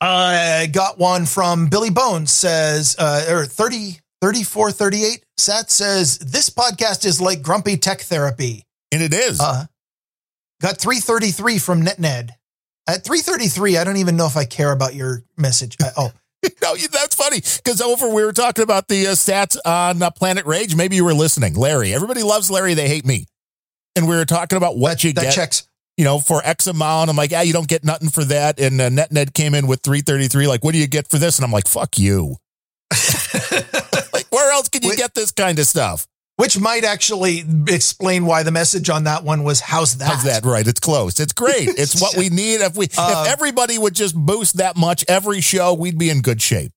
I 0.00 0.70
got 0.72 0.96
one 0.98 1.26
from 1.26 1.66
Billy 1.66 1.90
Bones 1.90 2.30
says, 2.30 2.96
uh, 2.98 3.26
or 3.28 3.44
30, 3.44 3.98
34, 4.22 4.70
38. 4.72 5.24
Sat 5.36 5.70
says, 5.70 6.18
this 6.18 6.48
podcast 6.48 7.04
is 7.04 7.20
like 7.20 7.42
grumpy 7.42 7.76
tech 7.76 8.00
therapy. 8.02 8.64
And 8.92 9.02
it 9.02 9.12
is. 9.12 9.40
Uh, 9.40 9.66
got 10.62 10.78
333 10.78 11.58
from 11.58 11.84
NetNed. 11.84 12.30
At 12.88 13.04
333, 13.04 13.76
I 13.76 13.84
don't 13.84 13.98
even 13.98 14.16
know 14.16 14.26
if 14.26 14.36
I 14.36 14.44
care 14.44 14.72
about 14.72 14.94
your 14.94 15.22
message. 15.36 15.76
I, 15.80 15.90
oh, 15.96 16.10
no, 16.62 16.74
that's 16.74 17.14
funny 17.14 17.40
because 17.40 17.82
over 17.82 18.08
we 18.08 18.24
were 18.24 18.32
talking 18.32 18.62
about 18.62 18.88
the 18.88 19.08
uh, 19.08 19.10
stats 19.10 19.58
on 19.64 20.02
uh, 20.02 20.10
Planet 20.10 20.46
Rage. 20.46 20.74
Maybe 20.74 20.96
you 20.96 21.04
were 21.04 21.14
listening, 21.14 21.54
Larry. 21.54 21.92
Everybody 21.92 22.22
loves 22.22 22.50
Larry. 22.50 22.74
They 22.74 22.88
hate 22.88 23.04
me. 23.04 23.26
And 23.94 24.08
we 24.08 24.16
were 24.16 24.24
talking 24.24 24.56
about 24.56 24.78
what 24.78 24.98
that, 24.98 25.04
you 25.04 25.12
that 25.12 25.22
get, 25.22 25.34
checks. 25.34 25.68
you 25.96 26.04
know, 26.04 26.18
for 26.18 26.40
X 26.44 26.66
amount. 26.66 27.10
I'm 27.10 27.16
like, 27.16 27.30
yeah, 27.32 27.42
you 27.42 27.52
don't 27.52 27.68
get 27.68 27.84
nothing 27.84 28.08
for 28.08 28.24
that. 28.24 28.58
And 28.58 28.80
uh, 28.80 28.88
NetNed 28.88 29.34
came 29.34 29.54
in 29.54 29.66
with 29.66 29.82
333. 29.82 30.46
Like, 30.46 30.64
what 30.64 30.72
do 30.72 30.78
you 30.78 30.86
get 30.86 31.10
for 31.10 31.18
this? 31.18 31.36
And 31.36 31.44
I'm 31.44 31.52
like, 31.52 31.68
fuck 31.68 31.98
you. 31.98 32.36
Like, 34.12 34.26
where 34.32 34.50
else 34.52 34.68
can 34.68 34.82
you 34.82 34.90
Wait. 34.90 34.98
get 34.98 35.14
this 35.14 35.30
kind 35.30 35.58
of 35.58 35.66
stuff? 35.66 36.08
Which 36.38 36.56
might 36.56 36.84
actually 36.84 37.42
explain 37.66 38.24
why 38.24 38.44
the 38.44 38.52
message 38.52 38.88
on 38.88 39.04
that 39.04 39.24
one 39.24 39.42
was, 39.42 39.58
how's 39.58 39.98
that? 39.98 40.08
How's 40.08 40.22
that? 40.22 40.44
Right. 40.44 40.64
It's 40.64 40.78
close. 40.78 41.18
It's 41.18 41.32
great. 41.32 41.70
It's 41.70 42.00
what 42.00 42.16
we 42.16 42.28
need. 42.42 42.60
If 42.60 42.76
we, 42.76 42.86
Uh, 42.96 43.24
if 43.26 43.32
everybody 43.32 43.76
would 43.76 43.94
just 43.94 44.14
boost 44.14 44.58
that 44.58 44.76
much 44.76 45.04
every 45.08 45.40
show, 45.40 45.74
we'd 45.74 45.98
be 45.98 46.10
in 46.10 46.20
good 46.20 46.40
shape. 46.40 46.70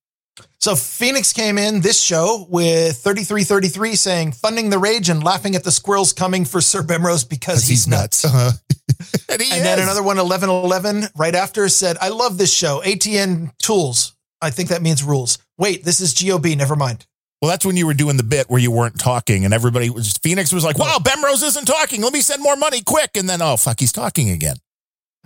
So 0.60 0.74
Phoenix 0.74 1.32
came 1.32 1.58
in 1.58 1.80
this 1.80 2.00
show 2.02 2.44
with 2.50 2.96
3333 2.96 3.94
saying 3.94 4.32
funding 4.32 4.70
the 4.70 4.78
rage 4.78 5.08
and 5.08 5.22
laughing 5.22 5.54
at 5.54 5.62
the 5.62 5.70
squirrels 5.70 6.12
coming 6.12 6.44
for 6.44 6.60
Sir 6.60 6.82
Bemrose 6.82 7.22
because 7.22 7.64
he's, 7.64 7.86
nuts. 7.86 8.24
Uh-huh. 8.24 8.50
and 9.28 9.40
he 9.40 9.52
And 9.52 9.64
then 9.64 9.78
another 9.78 10.02
one 10.02 10.16
1111 10.16 11.08
right 11.16 11.36
after 11.36 11.68
said, 11.68 11.96
I 12.00 12.08
love 12.08 12.36
this 12.36 12.52
show. 12.52 12.82
ATN 12.84 13.56
tools. 13.58 14.16
I 14.40 14.50
think 14.50 14.70
that 14.70 14.82
means 14.82 15.04
rules. 15.04 15.38
Wait, 15.56 15.84
this 15.84 16.00
is 16.00 16.20
GOB. 16.20 16.46
Never 16.56 16.74
mind. 16.74 17.06
Well, 17.42 17.50
that's 17.50 17.66
when 17.66 17.76
you 17.76 17.86
were 17.86 17.94
doing 17.94 18.16
the 18.16 18.22
bit 18.22 18.48
where 18.48 18.60
you 18.60 18.70
weren't 18.70 19.00
talking, 19.00 19.44
and 19.44 19.52
everybody 19.52 19.90
was 19.90 20.12
Phoenix 20.22 20.52
was 20.52 20.62
like. 20.64 20.78
"Wow, 20.78 20.98
Bemrose 21.02 21.42
isn't 21.42 21.64
talking. 21.66 22.00
Let 22.00 22.12
me 22.12 22.20
send 22.20 22.40
more 22.40 22.54
money 22.54 22.82
quick." 22.82 23.16
And 23.16 23.28
then, 23.28 23.42
oh 23.42 23.56
fuck, 23.56 23.80
he's 23.80 23.90
talking 23.90 24.30
again. 24.30 24.56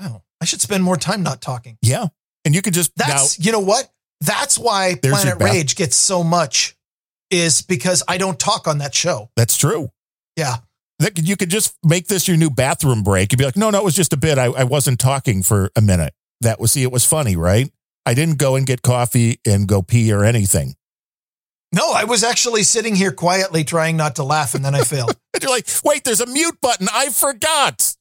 Oh, 0.01 0.23
I 0.41 0.47
should 0.47 0.63
spend 0.63 0.83
more 0.83 0.97
time 0.97 1.23
not 1.23 1.43
talking. 1.43 1.77
Yeah, 1.83 2.07
and 2.47 2.55
you 2.55 2.63
could 2.63 2.73
just 2.73 2.97
That's, 2.97 3.39
you 3.39 3.53
know 3.53 3.61
what? 3.61 3.91
That's 4.23 4.59
why 4.59 4.95
There's 4.95 5.15
Planet 5.15 5.43
Rage 5.43 5.77
gets 5.77 5.95
so 5.95 6.25
much 6.25 6.75
is 7.31 7.61
because 7.61 8.03
I 8.09 8.17
don't 8.17 8.41
talk 8.41 8.67
on 8.67 8.79
that 8.79 8.95
show. 8.95 9.31
That's 9.37 9.59
true. 9.59 9.91
Yeah. 10.37 10.57
That 10.99 11.15
could- 11.15 11.29
you 11.29 11.37
could 11.37 11.51
just 11.51 11.75
make 11.85 12.07
this 12.09 12.27
your 12.27 12.39
new 12.39 12.49
bathroom 12.49 13.03
break. 13.03 13.31
You'd 13.31 13.39
be 13.39 13.45
like, 13.45 13.59
"No, 13.59 13.69
no, 13.69 13.79
it 13.79 13.85
was 13.85 13.95
just 13.95 14.15
a 14.15 14.17
bit. 14.17 14.39
I, 14.39 14.47
I 14.47 14.65
wasn't 14.65 14.99
talking 14.99 15.43
for 15.43 15.71
a 15.77 15.83
minute." 15.83 16.15
That 16.41 16.59
was 16.61 16.73
see, 16.73 16.83
it 16.83 16.91
was 16.93 17.05
funny, 17.05 17.37
right? 17.37 17.71
I 18.07 18.15
didn't 18.15 18.39
go 18.39 18.57
and 18.57 18.67
get 18.67 18.81
coffee 18.81 19.39
and 19.47 19.69
go 19.69 19.83
pee 19.83 20.11
or 20.13 20.25
anything. 20.25 20.77
No, 21.73 21.93
I 21.93 22.05
was 22.05 22.23
actually 22.23 22.63
sitting 22.63 22.95
here 22.95 23.13
quietly 23.13 23.65
trying 23.65 23.97
not 23.97 24.17
to 24.17 24.23
laugh 24.23 24.55
and 24.55 24.65
then 24.65 24.75
I 24.75 24.83
failed. 24.83 25.17
And 25.35 25.43
you're 25.43 25.51
like, 25.51 25.67
"Wait, 25.85 26.05
there's 26.05 26.21
a 26.21 26.27
mute 26.27 26.61
button. 26.61 26.89
I 26.93 27.09
forgot." 27.11 27.95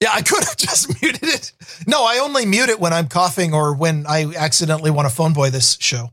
Yeah, 0.00 0.10
I 0.12 0.22
could 0.22 0.42
have 0.44 0.56
just 0.56 1.02
muted 1.02 1.22
it. 1.24 1.52
No, 1.86 2.04
I 2.04 2.18
only 2.18 2.46
mute 2.46 2.70
it 2.70 2.80
when 2.80 2.92
I'm 2.92 3.08
coughing 3.08 3.52
or 3.52 3.74
when 3.74 4.06
I 4.08 4.32
accidentally 4.36 4.90
want 4.90 5.08
to 5.08 5.14
phone 5.14 5.32
boy 5.32 5.50
this 5.50 5.76
show. 5.80 6.10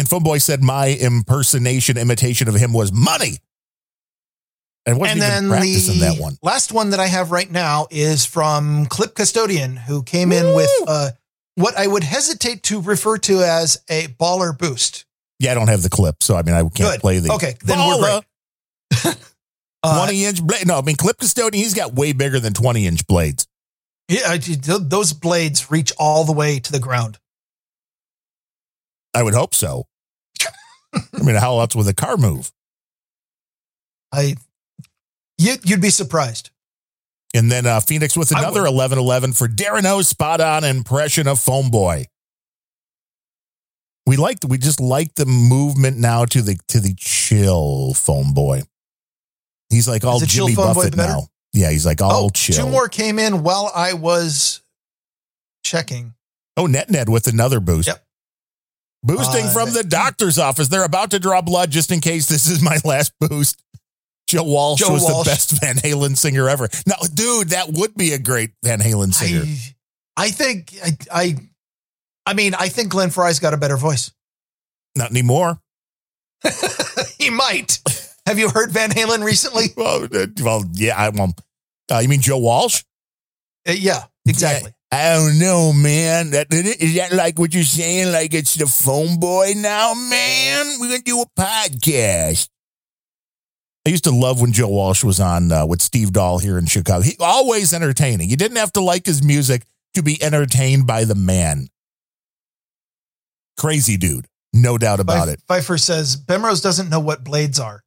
And 0.00 0.08
Phone 0.08 0.22
Boy 0.22 0.38
said 0.38 0.62
my 0.62 0.96
impersonation 0.98 1.98
imitation 1.98 2.48
of 2.48 2.54
him 2.54 2.72
was 2.72 2.90
money. 2.90 3.36
Wasn't 4.86 5.02
and 5.02 5.18
even 5.18 5.20
then 5.20 5.48
practicing 5.50 6.00
the 6.00 6.06
that 6.06 6.18
one. 6.18 6.36
last 6.42 6.72
one 6.72 6.90
that 6.90 7.00
I 7.00 7.06
have 7.06 7.30
right 7.30 7.50
now 7.50 7.86
is 7.90 8.24
from 8.24 8.86
Clip 8.86 9.14
Custodian, 9.14 9.76
who 9.76 10.02
came 10.02 10.32
in 10.32 10.54
with 10.56 10.70
uh, 10.88 11.10
what 11.56 11.76
I 11.76 11.86
would 11.86 12.02
hesitate 12.02 12.62
to 12.64 12.80
refer 12.80 13.18
to 13.18 13.40
as 13.40 13.84
a 13.90 14.06
baller 14.06 14.56
boost. 14.56 15.04
Yeah, 15.40 15.52
I 15.52 15.54
don't 15.54 15.68
have 15.68 15.82
the 15.82 15.88
clip, 15.88 16.22
so 16.22 16.36
I 16.36 16.42
mean, 16.42 16.54
I 16.54 16.60
can't 16.60 16.76
Good. 16.76 17.00
play 17.00 17.18
the 17.18 17.32
Okay, 17.32 17.56
then 17.64 17.78
we're 17.78 18.20
great. 18.94 19.16
Uh, 19.82 20.04
20 20.04 20.24
inch 20.26 20.42
blade. 20.42 20.66
No, 20.66 20.76
I 20.76 20.82
mean, 20.82 20.96
clip 20.96 21.16
custodian, 21.16 21.64
he's 21.64 21.72
got 21.72 21.94
way 21.94 22.12
bigger 22.12 22.38
than 22.38 22.52
20 22.52 22.86
inch 22.86 23.06
blades. 23.06 23.46
yeah, 24.10 24.36
those 24.36 25.14
blades 25.14 25.70
reach 25.70 25.90
all 25.98 26.24
the 26.24 26.32
way 26.32 26.58
to 26.58 26.70
the 26.70 26.78
ground. 26.78 27.18
I 29.14 29.22
would 29.22 29.32
hope 29.32 29.54
so. 29.54 29.86
I 30.94 31.22
mean, 31.22 31.36
how 31.36 31.58
else 31.60 31.74
would 31.74 31.86
the 31.86 31.94
car 31.94 32.18
move? 32.18 32.52
I, 34.12 34.34
you, 35.38 35.54
you'd 35.64 35.80
be 35.80 35.88
surprised. 35.88 36.50
And 37.32 37.50
then 37.50 37.64
uh, 37.64 37.80
Phoenix 37.80 38.18
with 38.18 38.32
another 38.32 38.62
would. 38.62 38.68
11 38.68 38.98
11 38.98 39.32
for 39.32 39.48
Darren 39.48 39.90
O's 39.90 40.08
spot 40.08 40.42
on 40.42 40.62
impression 40.62 41.26
of 41.26 41.38
Phone 41.38 41.70
Boy. 41.70 42.06
We 44.10 44.16
like 44.16 44.38
we 44.44 44.58
just 44.58 44.80
like 44.80 45.14
the 45.14 45.24
movement 45.24 45.96
now 45.96 46.24
to 46.24 46.42
the 46.42 46.58
to 46.66 46.80
the 46.80 46.94
chill 46.98 47.94
Phone 47.94 48.34
Boy. 48.34 48.62
He's 49.68 49.86
like 49.86 50.02
all 50.02 50.18
Jimmy 50.18 50.56
Buffett 50.56 50.96
now. 50.96 51.28
Yeah, 51.52 51.70
he's 51.70 51.86
like 51.86 52.02
all 52.02 52.24
oh, 52.24 52.30
chill. 52.30 52.64
two 52.64 52.70
more 52.72 52.88
came 52.88 53.20
in 53.20 53.44
while 53.44 53.70
I 53.72 53.92
was 53.92 54.62
checking. 55.62 56.14
Oh, 56.56 56.66
NetNed 56.66 57.08
with 57.08 57.28
another 57.28 57.60
boost. 57.60 57.86
Yep. 57.86 58.04
Boosting 59.04 59.46
Uh, 59.46 59.52
from 59.52 59.70
the 59.74 59.84
doctor's 59.84 60.40
office. 60.40 60.66
They're 60.66 60.82
about 60.82 61.12
to 61.12 61.20
draw 61.20 61.40
blood 61.40 61.70
just 61.70 61.92
in 61.92 62.00
case 62.00 62.26
this 62.26 62.48
is 62.48 62.60
my 62.60 62.78
last 62.84 63.12
boost. 63.20 63.62
Joe 64.26 64.42
Walsh 64.42 64.80
Joe 64.80 64.92
was 64.92 65.04
Walsh. 65.04 65.24
the 65.24 65.30
best 65.30 65.60
Van 65.60 65.76
Halen 65.76 66.18
singer 66.18 66.48
ever. 66.48 66.68
Now, 66.84 66.96
dude, 67.14 67.50
that 67.50 67.68
would 67.68 67.94
be 67.94 68.12
a 68.12 68.18
great 68.18 68.50
Van 68.64 68.80
Halen 68.80 69.14
singer. 69.14 69.44
I, 70.16 70.24
I 70.24 70.30
think 70.32 70.74
I, 70.82 70.96
I 71.12 71.49
I 72.30 72.34
mean 72.34 72.54
I 72.54 72.68
think 72.68 72.90
Glenn 72.90 73.10
Frey's 73.10 73.40
got 73.40 73.54
a 73.54 73.56
better 73.56 73.76
voice. 73.76 74.12
Not 74.94 75.10
anymore. 75.10 75.60
he 77.18 77.28
might. 77.28 77.80
Have 78.24 78.38
you 78.38 78.48
heard 78.48 78.70
Van 78.70 78.90
Halen 78.90 79.24
recently? 79.24 79.66
Well, 79.76 80.04
uh, 80.04 80.26
well 80.40 80.64
yeah. 80.74 80.96
I, 80.96 81.08
well, 81.08 81.34
uh, 81.90 81.98
you 81.98 82.08
mean 82.08 82.20
Joe 82.20 82.38
Walsh? 82.38 82.84
Uh, 83.68 83.72
yeah, 83.72 84.04
exactly. 84.26 84.72
I 84.92 85.14
don't 85.14 85.40
know, 85.40 85.72
man. 85.72 86.30
That, 86.30 86.52
is 86.52 86.94
that 86.94 87.12
like 87.12 87.36
what 87.36 87.52
you're 87.52 87.64
saying? 87.64 88.12
Like 88.12 88.32
it's 88.32 88.54
the 88.54 88.66
phone 88.66 89.18
boy 89.18 89.54
now, 89.56 89.94
man? 89.94 90.66
We're 90.78 90.88
going 90.88 90.98
to 90.98 91.04
do 91.04 91.22
a 91.22 91.40
podcast. 91.40 92.48
I 93.84 93.90
used 93.90 94.04
to 94.04 94.12
love 94.12 94.40
when 94.40 94.52
Joe 94.52 94.68
Walsh 94.68 95.02
was 95.02 95.18
on 95.18 95.50
uh, 95.50 95.66
with 95.66 95.82
Steve 95.82 96.12
Dahl 96.12 96.38
here 96.38 96.58
in 96.58 96.66
Chicago. 96.66 97.02
He 97.02 97.16
always 97.18 97.72
entertaining. 97.72 98.30
You 98.30 98.36
didn't 98.36 98.58
have 98.58 98.72
to 98.74 98.80
like 98.80 99.06
his 99.06 99.22
music 99.24 99.64
to 99.94 100.02
be 100.02 100.22
entertained 100.22 100.86
by 100.86 101.04
the 101.04 101.16
man. 101.16 101.66
Crazy 103.60 103.98
dude, 103.98 104.26
no 104.54 104.78
doubt 104.78 105.00
about 105.00 105.28
Pfeif- 105.28 105.34
it. 105.34 105.42
Pfeiffer 105.46 105.76
says 105.76 106.16
Bemrose 106.16 106.62
doesn't 106.62 106.88
know 106.88 107.00
what 107.00 107.22
blades 107.22 107.60
are. 107.60 107.82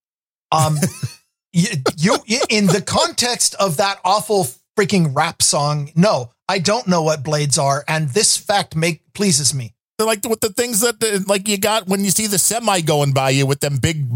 Um, 0.52 0.78
you, 1.52 1.68
you 1.98 2.40
in 2.48 2.68
the 2.68 2.82
context 2.82 3.56
of 3.56 3.78
that 3.78 4.00
awful 4.06 4.48
freaking 4.78 5.16
rap 5.16 5.42
song. 5.42 5.90
No, 5.96 6.32
I 6.48 6.60
don't 6.60 6.88
know 6.88 7.02
what 7.02 7.24
blades 7.24 7.58
are, 7.58 7.84
and 7.88 8.08
this 8.10 8.38
fact 8.38 8.76
make 8.76 9.02
pleases 9.14 9.56
me. 9.56 9.74
They're 9.98 10.06
like 10.06 10.24
with 10.30 10.42
the 10.42 10.50
things 10.50 10.82
that 10.82 11.04
uh, 11.04 11.24
like 11.28 11.48
you 11.48 11.58
got 11.58 11.88
when 11.88 12.04
you 12.04 12.12
see 12.12 12.28
the 12.28 12.38
semi 12.38 12.82
going 12.82 13.12
by 13.12 13.32
you 13.32 13.48
with 13.48 13.62
them 13.62 13.78
big 13.78 14.08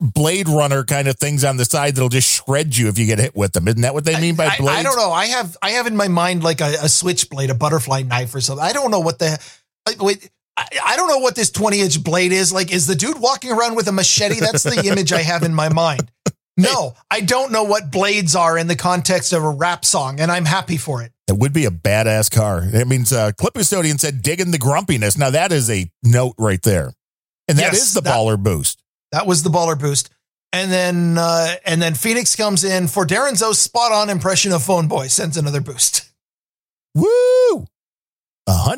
Blade 0.00 0.48
Runner 0.48 0.84
kind 0.84 1.08
of 1.08 1.16
things 1.16 1.42
on 1.42 1.56
the 1.56 1.64
side 1.64 1.96
that'll 1.96 2.08
just 2.08 2.28
shred 2.28 2.76
you 2.76 2.88
if 2.88 2.98
you 2.98 3.06
get 3.06 3.18
hit 3.18 3.34
with 3.34 3.52
them. 3.52 3.66
Isn't 3.66 3.80
that 3.80 3.94
what 3.94 4.04
they 4.04 4.20
mean 4.20 4.36
by 4.36 4.46
I, 4.46 4.56
blades? 4.58 4.80
I 4.80 4.82
don't 4.82 4.96
know. 4.96 5.10
I 5.10 5.26
have 5.26 5.56
I 5.62 5.70
have 5.70 5.86
in 5.86 5.96
my 5.96 6.08
mind 6.08 6.44
like 6.44 6.60
a, 6.60 6.74
a 6.82 6.88
switchblade, 6.88 7.50
a 7.50 7.54
butterfly 7.54 8.02
knife, 8.02 8.34
or 8.34 8.40
something. 8.40 8.64
I 8.64 8.72
don't 8.72 8.90
know 8.90 9.00
what 9.00 9.18
the. 9.18 9.38
I, 9.86 9.94
wait, 9.98 10.30
I, 10.84 10.96
don't 10.96 11.08
know 11.08 11.18
what 11.18 11.34
this 11.34 11.50
twenty 11.50 11.80
inch 11.80 12.02
blade 12.02 12.32
is. 12.32 12.52
Like, 12.52 12.72
is 12.72 12.86
the 12.86 12.94
dude 12.94 13.20
walking 13.20 13.52
around 13.52 13.76
with 13.76 13.88
a 13.88 13.92
machete? 13.92 14.40
That's 14.40 14.62
the 14.62 14.82
image 14.90 15.12
I 15.12 15.22
have 15.22 15.42
in 15.42 15.54
my 15.54 15.68
mind. 15.68 16.10
No, 16.56 16.94
I 17.10 17.20
don't 17.20 17.52
know 17.52 17.62
what 17.64 17.92
blades 17.92 18.34
are 18.34 18.58
in 18.58 18.66
the 18.66 18.74
context 18.76 19.32
of 19.32 19.44
a 19.44 19.48
rap 19.50 19.84
song, 19.84 20.18
and 20.18 20.30
I'm 20.32 20.44
happy 20.44 20.76
for 20.76 21.02
it. 21.02 21.12
It 21.28 21.38
would 21.38 21.52
be 21.52 21.66
a 21.66 21.70
badass 21.70 22.30
car. 22.30 22.62
It 22.64 22.88
means 22.88 23.12
uh, 23.12 23.30
Clip 23.38 23.54
Custodian 23.54 23.98
said 23.98 24.22
digging 24.22 24.50
the 24.50 24.58
grumpiness. 24.58 25.16
Now 25.16 25.30
that 25.30 25.52
is 25.52 25.70
a 25.70 25.88
note 26.02 26.34
right 26.38 26.60
there. 26.62 26.92
And 27.46 27.58
that 27.58 27.72
is 27.74 27.78
Yes, 27.80 27.94
the 27.94 28.00
that- 28.00 28.12
baller 28.14 28.42
boost. 28.42 28.82
That 29.12 29.26
was 29.26 29.42
the 29.42 29.50
baller 29.50 29.78
boost. 29.78 30.10
And 30.52 30.72
then 30.72 31.16
uh, 31.18 31.54
and 31.66 31.80
then 31.80 31.94
Phoenix 31.94 32.34
comes 32.34 32.64
in 32.64 32.88
for 32.88 33.06
Darren 33.06 33.36
Zoe's 33.36 33.58
spot 33.58 33.92
on 33.92 34.08
impression 34.10 34.50
of 34.52 34.62
Phone 34.62 34.88
Boy, 34.88 35.06
sends 35.08 35.36
another 35.36 35.60
boost. 35.60 36.10
Woo! 36.94 37.66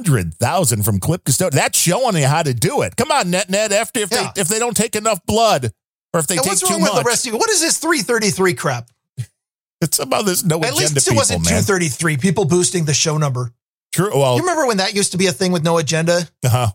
Hundred 0.01 0.35
thousand 0.35 0.85
from 0.85 0.99
Clip 0.99 1.23
Custodian. 1.25 1.57
That's 1.63 1.79
showing 1.79 2.17
you 2.17 2.27
how 2.27 2.43
to 2.43 2.55
do 2.55 2.81
it. 2.83 2.97
Come 2.97 3.11
on, 3.11 3.27
NetNed. 3.27 3.71
After 3.71 4.01
if 4.01 4.11
Yeah. 4.11 4.31
they 4.35 4.41
if 4.41 4.49
they 4.49 4.59
don't 4.59 4.77
take 4.77 4.97
enough 4.97 5.25
blood 5.27 5.73
or 6.15 6.21
if 6.21 6.27
they 6.27 6.37
And 6.37 6.43
take 6.43 6.53
what's 6.53 6.61
too 6.63 6.69
wrong 6.73 6.81
with 6.83 6.93
much, 6.95 7.03
the 7.05 7.09
rest 7.09 7.27
of 7.27 7.33
you? 7.35 7.39
What 7.39 7.51
is 7.51 7.61
this 7.61 7.77
333 7.79 8.55
crap? 8.55 8.89
it's 9.83 9.99
about 9.99 10.25
this 10.25 10.43
no 10.43 10.57
At 10.57 10.73
agenda 10.73 10.79
least 10.79 10.97
it 10.97 11.05
people, 11.05 11.17
wasn't 11.17 11.45
233, 11.45 12.17
people 12.17 12.45
boosting 12.47 12.87
the 12.87 12.95
show 12.95 13.19
number. 13.19 13.53
True. 13.93 14.11
Well, 14.19 14.37
You 14.37 14.41
remember 14.43 14.67
when 14.67 14.79
that 14.79 14.95
used 14.95 15.13
to 15.13 15.19
be 15.19 15.27
a 15.27 15.33
thing 15.33 15.53
with 15.53 15.63
no 15.65 15.77
agenda? 15.77 16.29
uh-huh. 16.45 16.69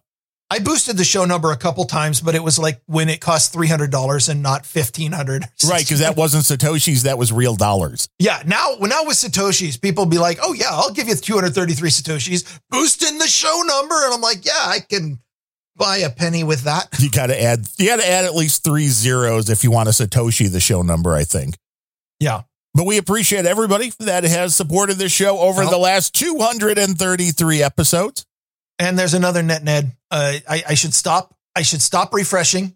I 0.52 0.60
boosted 0.60 0.96
the 0.98 1.04
show 1.04 1.26
number 1.26 1.52
a 1.52 1.58
couple 1.58 1.86
times, 1.86 2.22
but 2.22 2.36
it 2.36 2.44
was 2.44 2.60
like 2.60 2.80
when 2.86 3.10
it 3.10 3.20
cost 3.20 3.52
three 3.52 3.68
hundred 3.68 3.92
dollars 3.92 4.30
and 4.30 4.44
not 4.44 4.66
fifteen 4.66 5.12
hundred. 5.12 5.44
right, 5.68 5.82
because 5.84 6.00
that 6.00 6.16
wasn't 6.16 6.44
Satoshi's, 6.44 7.04
that 7.04 7.18
was 7.18 7.32
real 7.34 7.56
dollars. 7.56 8.08
yeah. 8.20 8.44
Now, 8.46 8.76
when 8.78 8.90
now 8.90 9.04
with 9.06 9.18
satoshis, 9.18 9.82
people 9.82 10.06
be 10.06 10.20
like, 10.20 10.38
"Oh 10.42 10.54
yeah, 10.54 10.70
I'll 10.70 10.92
give 10.94 11.08
you 11.08 11.16
two 11.16 11.34
hundred 11.34 11.56
thirty-three 11.56 11.90
satoshis, 11.90 12.60
boosting 12.70 13.18
the 13.18 13.28
show 13.28 13.64
number," 13.66 13.96
and 14.06 14.14
I'm 14.14 14.22
like, 14.22 14.46
"Yeah, 14.46 14.52
I 14.56 14.80
can 14.88 15.20
buy 15.76 15.98
a 15.98 16.10
penny 16.12 16.44
with 16.44 16.62
that." 16.66 16.90
You 17.00 17.10
gotta 17.10 17.42
add 17.42 17.68
you 17.80 17.88
gotta 17.88 18.08
add 18.08 18.26
at 18.26 18.36
least 18.36 18.64
three 18.64 18.88
zeros 18.88 19.50
if 19.50 19.64
you 19.64 19.72
want 19.72 19.90
a 19.90 19.92
Satoshi 19.94 20.52
the 20.52 20.60
show 20.60 20.84
number, 20.84 21.14
I 21.16 21.24
think. 21.24 21.58
Yeah. 22.20 22.44
But 22.76 22.86
we 22.86 22.98
appreciate 22.98 23.46
everybody 23.46 23.94
that 24.00 24.24
has 24.26 24.56
supported 24.56 24.98
this 24.98 25.12
show 25.12 25.40
over 25.40 25.62
Well- 25.62 25.72
the 25.72 25.78
last 25.78 26.14
233 26.14 27.64
episodes. 27.64 28.26
And 28.80 29.00
there's 29.00 29.14
another 29.14 29.42
NetNed. 29.42 29.92
Uh, 30.12 30.34
I, 30.50 30.64
I 30.70 30.74
should 30.74 30.94
stop. 30.94 31.34
I 31.56 31.62
should 31.62 31.82
stop 31.82 32.14
refreshing. 32.14 32.76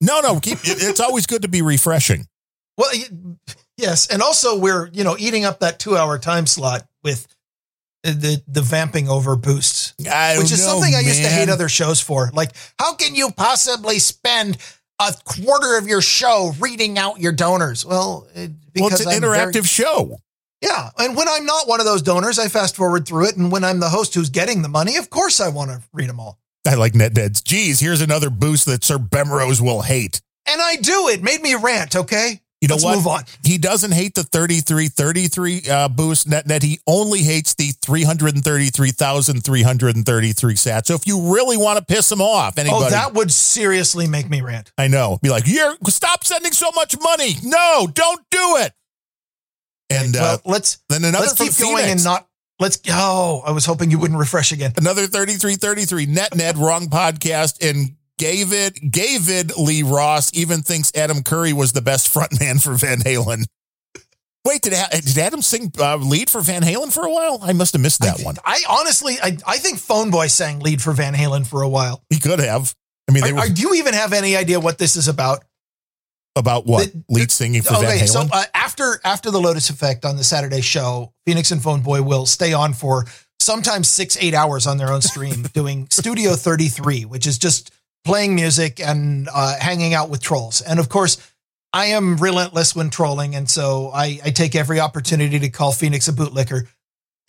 No, 0.00 0.20
no, 0.20 0.40
keep 0.40 0.58
it's 0.64 0.98
always 1.00 1.26
good 1.26 1.42
to 1.42 1.48
be 1.48 1.62
refreshing. 1.62 2.26
Well, 2.78 2.90
yes, 3.76 4.06
and 4.08 4.22
also 4.22 4.58
we're 4.58 4.88
you 4.92 5.04
know 5.04 5.16
eating 5.18 5.44
up 5.44 5.60
that 5.60 5.78
two-hour 5.78 6.18
time 6.18 6.46
slot 6.46 6.88
with 7.04 7.26
the 8.02 8.42
the 8.48 8.62
vamping 8.62 9.08
over 9.08 9.36
boosts. 9.36 9.94
I 10.10 10.38
which 10.38 10.50
is 10.50 10.64
know, 10.64 10.72
something 10.72 10.94
I 10.94 11.00
used 11.00 11.22
to 11.22 11.28
hate 11.28 11.50
other 11.50 11.68
shows 11.68 12.00
for. 12.00 12.30
Like, 12.32 12.52
how 12.78 12.94
can 12.94 13.14
you 13.14 13.30
possibly 13.30 13.98
spend 13.98 14.56
a 14.98 15.12
quarter 15.24 15.76
of 15.76 15.86
your 15.86 16.00
show 16.00 16.52
reading 16.58 16.98
out 16.98 17.20
your 17.20 17.32
donors? 17.32 17.84
Well, 17.84 18.26
it, 18.34 18.50
Well, 18.50 18.88
because 18.88 18.92
it's 19.02 19.06
an 19.06 19.16
I'm 19.16 19.20
very- 19.20 19.38
interactive 19.52 19.66
show. 19.66 20.18
Yeah, 20.62 20.90
and 20.98 21.16
when 21.16 21.26
I'm 21.28 21.46
not 21.46 21.68
one 21.68 21.80
of 21.80 21.86
those 21.86 22.02
donors, 22.02 22.38
I 22.38 22.48
fast 22.48 22.76
forward 22.76 23.06
through 23.06 23.28
it, 23.28 23.36
and 23.36 23.50
when 23.50 23.64
I'm 23.64 23.80
the 23.80 23.88
host 23.88 24.14
who's 24.14 24.28
getting 24.30 24.60
the 24.62 24.68
money, 24.68 24.96
of 24.96 25.08
course 25.10 25.40
I 25.40 25.48
want 25.48 25.70
to 25.70 25.80
read 25.92 26.08
them 26.10 26.20
all, 26.20 26.38
I 26.68 26.74
like 26.74 26.94
net 26.94 27.14
deads. 27.14 27.40
Geez, 27.40 27.80
here's 27.80 28.02
another 28.02 28.28
boost 28.30 28.66
that 28.66 28.84
Sir 28.84 28.98
Bemrose 28.98 29.60
will 29.62 29.80
hate. 29.82 30.20
and 30.46 30.60
I 30.60 30.76
do. 30.76 31.08
It 31.08 31.22
made 31.22 31.40
me 31.40 31.54
rant. 31.54 31.96
Okay, 31.96 32.40
You 32.60 32.68
know 32.68 32.74
let's 32.74 32.84
what? 32.84 32.96
move 32.96 33.06
on. 33.06 33.22
He 33.42 33.56
doesn't 33.56 33.92
hate 33.92 34.14
the 34.14 34.22
3333 34.24 35.62
uh, 35.70 35.88
boost 35.88 36.28
NetNed. 36.28 36.62
He 36.62 36.78
only 36.86 37.20
hates 37.22 37.54
the 37.54 37.72
333,333 37.82 40.54
sats. 40.54 40.86
So 40.86 40.94
if 40.94 41.06
you 41.06 41.32
really 41.34 41.56
want 41.56 41.78
to 41.78 41.84
piss 41.84 42.12
him 42.12 42.20
off, 42.20 42.58
anybody, 42.58 42.84
Oh, 42.86 42.90
that 42.90 43.14
would 43.14 43.32
seriously 43.32 44.06
make 44.06 44.28
me 44.28 44.42
rant. 44.42 44.70
I 44.76 44.88
know, 44.88 45.18
be 45.22 45.30
like, 45.30 45.46
you're 45.46 45.76
stop 45.88 46.24
sending 46.24 46.52
so 46.52 46.70
much 46.74 46.94
money. 47.00 47.36
No, 47.42 47.88
don't 47.92 48.20
do 48.30 48.56
it. 48.58 48.72
And 49.90 50.16
uh, 50.16 50.38
let's 50.44 50.78
then 50.88 51.04
another 51.04 51.26
let's 51.26 51.34
keep 51.34 51.56
going 51.58 51.76
Phoenix. 51.84 51.90
and 51.92 52.04
not 52.04 52.28
let's. 52.58 52.78
Oh, 52.88 53.42
I 53.44 53.50
was 53.50 53.64
hoping 53.66 53.90
you 53.90 53.98
wouldn't 53.98 54.18
refresh 54.18 54.52
again. 54.52 54.72
another 54.76 55.02
3333 55.06 56.06
NetNed 56.06 56.56
wrong 56.60 56.86
podcast 56.88 57.68
and 57.68 57.96
David 58.16 58.78
David 58.90 59.56
Lee 59.56 59.82
Roth 59.82 60.30
even 60.34 60.62
thinks 60.62 60.92
Adam 60.94 61.22
Curry 61.22 61.52
was 61.52 61.72
the 61.72 61.82
best 61.82 62.12
frontman 62.14 62.62
for 62.62 62.74
Van 62.74 62.98
Halen. 62.98 63.44
Wait, 64.46 64.62
did, 64.62 64.72
did 65.04 65.18
Adam 65.18 65.42
sing 65.42 65.70
uh, 65.78 65.96
lead 65.96 66.30
for 66.30 66.40
Van 66.40 66.62
Halen 66.62 66.90
for 66.92 67.04
a 67.04 67.10
while? 67.12 67.40
I 67.42 67.52
must 67.52 67.74
have 67.74 67.82
missed 67.82 68.00
that 68.00 68.20
I, 68.20 68.22
one. 68.22 68.36
I 68.44 68.62
honestly, 68.70 69.16
I, 69.22 69.36
I 69.46 69.58
think 69.58 69.78
Phone 69.78 70.10
Boy 70.10 70.28
sang 70.28 70.60
lead 70.60 70.80
for 70.80 70.92
Van 70.92 71.14
Halen 71.14 71.46
for 71.46 71.60
a 71.60 71.68
while. 71.68 72.02
He 72.08 72.18
could 72.18 72.38
have. 72.38 72.74
I 73.06 73.12
mean, 73.12 73.22
they 73.22 73.30
Are, 73.30 73.34
were 73.34 73.40
are- 73.40 73.48
do 73.50 73.60
you 73.60 73.74
even 73.74 73.92
have 73.92 74.14
any 74.14 74.36
idea 74.36 74.58
what 74.58 74.78
this 74.78 74.96
is 74.96 75.08
about? 75.08 75.44
About 76.36 76.66
what 76.66 76.92
the- 76.92 77.02
lead 77.08 77.30
singing 77.30 77.62
for 77.62 77.74
Van 77.74 77.84
Okay, 77.96 78.06
so 78.06 78.20
Halen. 78.22 78.30
uh, 78.32 78.44
after 78.54 79.00
after 79.04 79.30
the 79.30 79.40
Lotus 79.40 79.68
Effect 79.70 80.04
on 80.04 80.16
the 80.16 80.24
Saturday 80.24 80.60
show, 80.60 81.12
Phoenix 81.26 81.50
and 81.50 81.62
Phone 81.62 81.80
Boy 81.82 82.02
will 82.02 82.26
stay 82.26 82.52
on 82.52 82.72
for 82.72 83.06
sometimes 83.40 83.88
six 83.88 84.16
eight 84.20 84.34
hours 84.34 84.66
on 84.66 84.76
their 84.78 84.92
own 84.92 85.02
stream 85.02 85.42
doing 85.54 85.88
Studio 85.90 86.34
Thirty 86.34 86.68
Three, 86.68 87.04
which 87.04 87.26
is 87.26 87.38
just 87.38 87.72
playing 88.04 88.34
music 88.34 88.80
and 88.80 89.28
uh, 89.34 89.58
hanging 89.58 89.92
out 89.92 90.08
with 90.08 90.22
trolls. 90.22 90.60
And 90.62 90.78
of 90.78 90.88
course, 90.88 91.18
I 91.72 91.86
am 91.86 92.16
relentless 92.16 92.74
when 92.74 92.90
trolling, 92.90 93.34
and 93.34 93.48
so 93.50 93.90
I, 93.92 94.20
I 94.24 94.30
take 94.30 94.54
every 94.56 94.80
opportunity 94.80 95.38
to 95.40 95.50
call 95.50 95.72
Phoenix 95.72 96.08
a 96.08 96.12
bootlicker. 96.12 96.66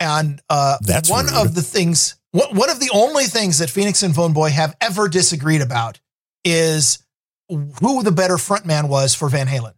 And 0.00 0.40
uh, 0.48 0.78
That's 0.80 1.08
one 1.10 1.26
rude. 1.26 1.34
of 1.34 1.54
the 1.54 1.62
things, 1.62 2.16
one 2.32 2.54
one 2.56 2.70
of 2.70 2.80
the 2.80 2.90
only 2.92 3.24
things 3.24 3.58
that 3.58 3.68
Phoenix 3.70 4.02
and 4.02 4.14
Phone 4.14 4.32
Boy 4.32 4.50
have 4.50 4.74
ever 4.80 5.08
disagreed 5.08 5.60
about 5.60 6.00
is 6.44 7.01
who 7.80 8.02
the 8.02 8.12
better 8.12 8.34
frontman 8.36 8.88
was 8.88 9.14
for 9.14 9.28
Van 9.28 9.46
Halen. 9.46 9.72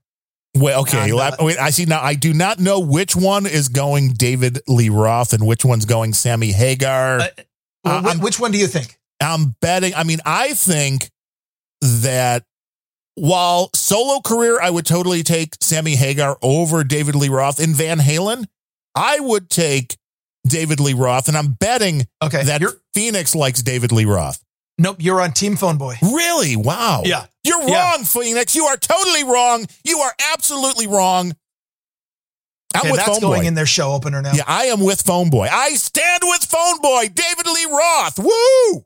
well, 0.56 0.82
okay, 0.82 1.04
and, 1.04 1.14
la- 1.14 1.28
uh, 1.28 1.36
wait, 1.40 1.58
I 1.58 1.70
see 1.70 1.84
now. 1.84 2.00
I 2.02 2.14
do 2.14 2.32
not 2.32 2.58
know 2.58 2.80
which 2.80 3.14
one 3.16 3.46
is 3.46 3.68
going 3.68 4.10
David 4.12 4.60
Lee 4.68 4.88
Roth 4.88 5.32
and 5.32 5.46
which 5.46 5.64
one's 5.64 5.84
going 5.84 6.12
Sammy 6.14 6.52
Hagar. 6.52 7.20
Uh, 7.20 7.28
Well, 7.84 8.06
Uh, 8.08 8.14
which 8.16 8.38
one 8.40 8.50
do 8.52 8.58
you 8.58 8.66
think? 8.66 8.98
I'm 9.20 9.54
betting. 9.60 9.94
I 9.94 10.04
mean, 10.04 10.20
I 10.24 10.54
think 10.54 11.10
that 11.80 12.44
while 13.14 13.70
solo 13.74 14.20
career, 14.20 14.60
I 14.60 14.70
would 14.70 14.86
totally 14.86 15.22
take 15.22 15.56
Sammy 15.60 15.94
Hagar 15.96 16.36
over 16.42 16.82
David 16.84 17.14
Lee 17.14 17.28
Roth 17.28 17.60
in 17.60 17.74
Van 17.74 17.98
Halen. 17.98 18.46
I 18.94 19.20
would 19.20 19.50
take 19.50 19.96
David 20.46 20.80
Lee 20.80 20.94
Roth, 20.94 21.28
and 21.28 21.36
I'm 21.36 21.52
betting 21.52 22.06
Okay, 22.22 22.44
that 22.44 22.60
you're 22.60 22.74
Phoenix 22.92 23.34
likes 23.34 23.62
David 23.62 23.92
Lee 23.92 24.04
Roth. 24.04 24.42
Nope. 24.78 24.96
You're 25.00 25.20
on 25.20 25.32
Team 25.32 25.56
Phone 25.56 25.78
Boy. 25.78 25.96
Really? 26.02 26.56
Wow. 26.56 27.02
Yeah. 27.04 27.26
You're 27.44 27.62
Yeah. 27.68 27.92
wrong, 27.92 28.04
Phoenix. 28.04 28.54
You 28.54 28.64
are 28.66 28.76
totally 28.76 29.24
wrong. 29.24 29.66
You 29.84 29.98
are 30.00 30.12
absolutely 30.32 30.86
wrong. 30.86 31.34
I'm 32.74 32.80
Okay, 32.80 32.90
with 32.90 32.98
that's 33.00 33.08
Phone 33.10 33.20
going 33.20 33.42
Boy. 33.42 33.46
in 33.46 33.54
their 33.54 33.66
show 33.66 33.92
opener 33.92 34.20
now. 34.20 34.32
Yeah, 34.32 34.42
I 34.48 34.64
am 34.64 34.80
with 34.80 35.02
Phone 35.02 35.30
Boy. 35.30 35.48
I 35.50 35.70
stand 35.74 36.22
with 36.24 36.44
Phone 36.44 36.80
Boy. 36.80 37.04
David 37.14 37.46
Lee 37.46 37.66
Roth. 37.70 38.18
Woo! 38.18 38.84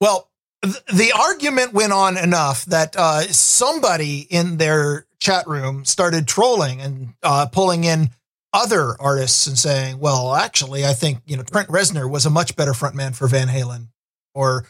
Well, 0.00 0.30
th- 0.62 0.76
the 0.92 1.12
argument 1.12 1.72
went 1.74 1.92
on 1.92 2.16
enough 2.16 2.64
that 2.66 2.96
uh, 2.96 3.22
somebody 3.22 4.20
in 4.30 4.56
their 4.56 5.06
chat 5.20 5.46
room 5.46 5.84
started 5.84 6.26
trolling 6.26 6.80
and 6.80 7.14
uh, 7.22 7.46
pulling 7.46 7.84
in 7.84 8.10
other 8.52 8.94
artists 9.00 9.46
and 9.46 9.58
saying, 9.58 9.98
"Well, 9.98 10.34
actually, 10.34 10.86
I 10.86 10.92
think 10.94 11.18
you 11.26 11.36
know 11.36 11.42
Trent 11.42 11.68
Reznor 11.68 12.08
was 12.10 12.24
a 12.26 12.30
much 12.30 12.56
better 12.56 12.72
frontman 12.72 13.14
for 13.14 13.26
Van 13.28 13.48
Halen," 13.48 13.88
or 14.36 14.66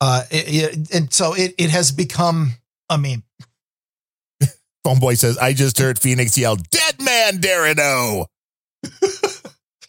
uh, 0.00 0.22
it, 0.30 0.44
it, 0.48 0.94
and 0.94 1.12
so 1.12 1.34
it 1.34 1.54
it 1.58 1.70
has 1.70 1.90
become 1.90 2.52
a 2.88 2.98
meme. 2.98 3.24
Phone 4.84 5.00
Boy 5.00 5.14
says, 5.14 5.36
I 5.38 5.52
just 5.52 5.78
heard 5.78 5.98
Phoenix 5.98 6.38
yell, 6.38 6.54
Dead 6.54 7.02
man, 7.02 7.40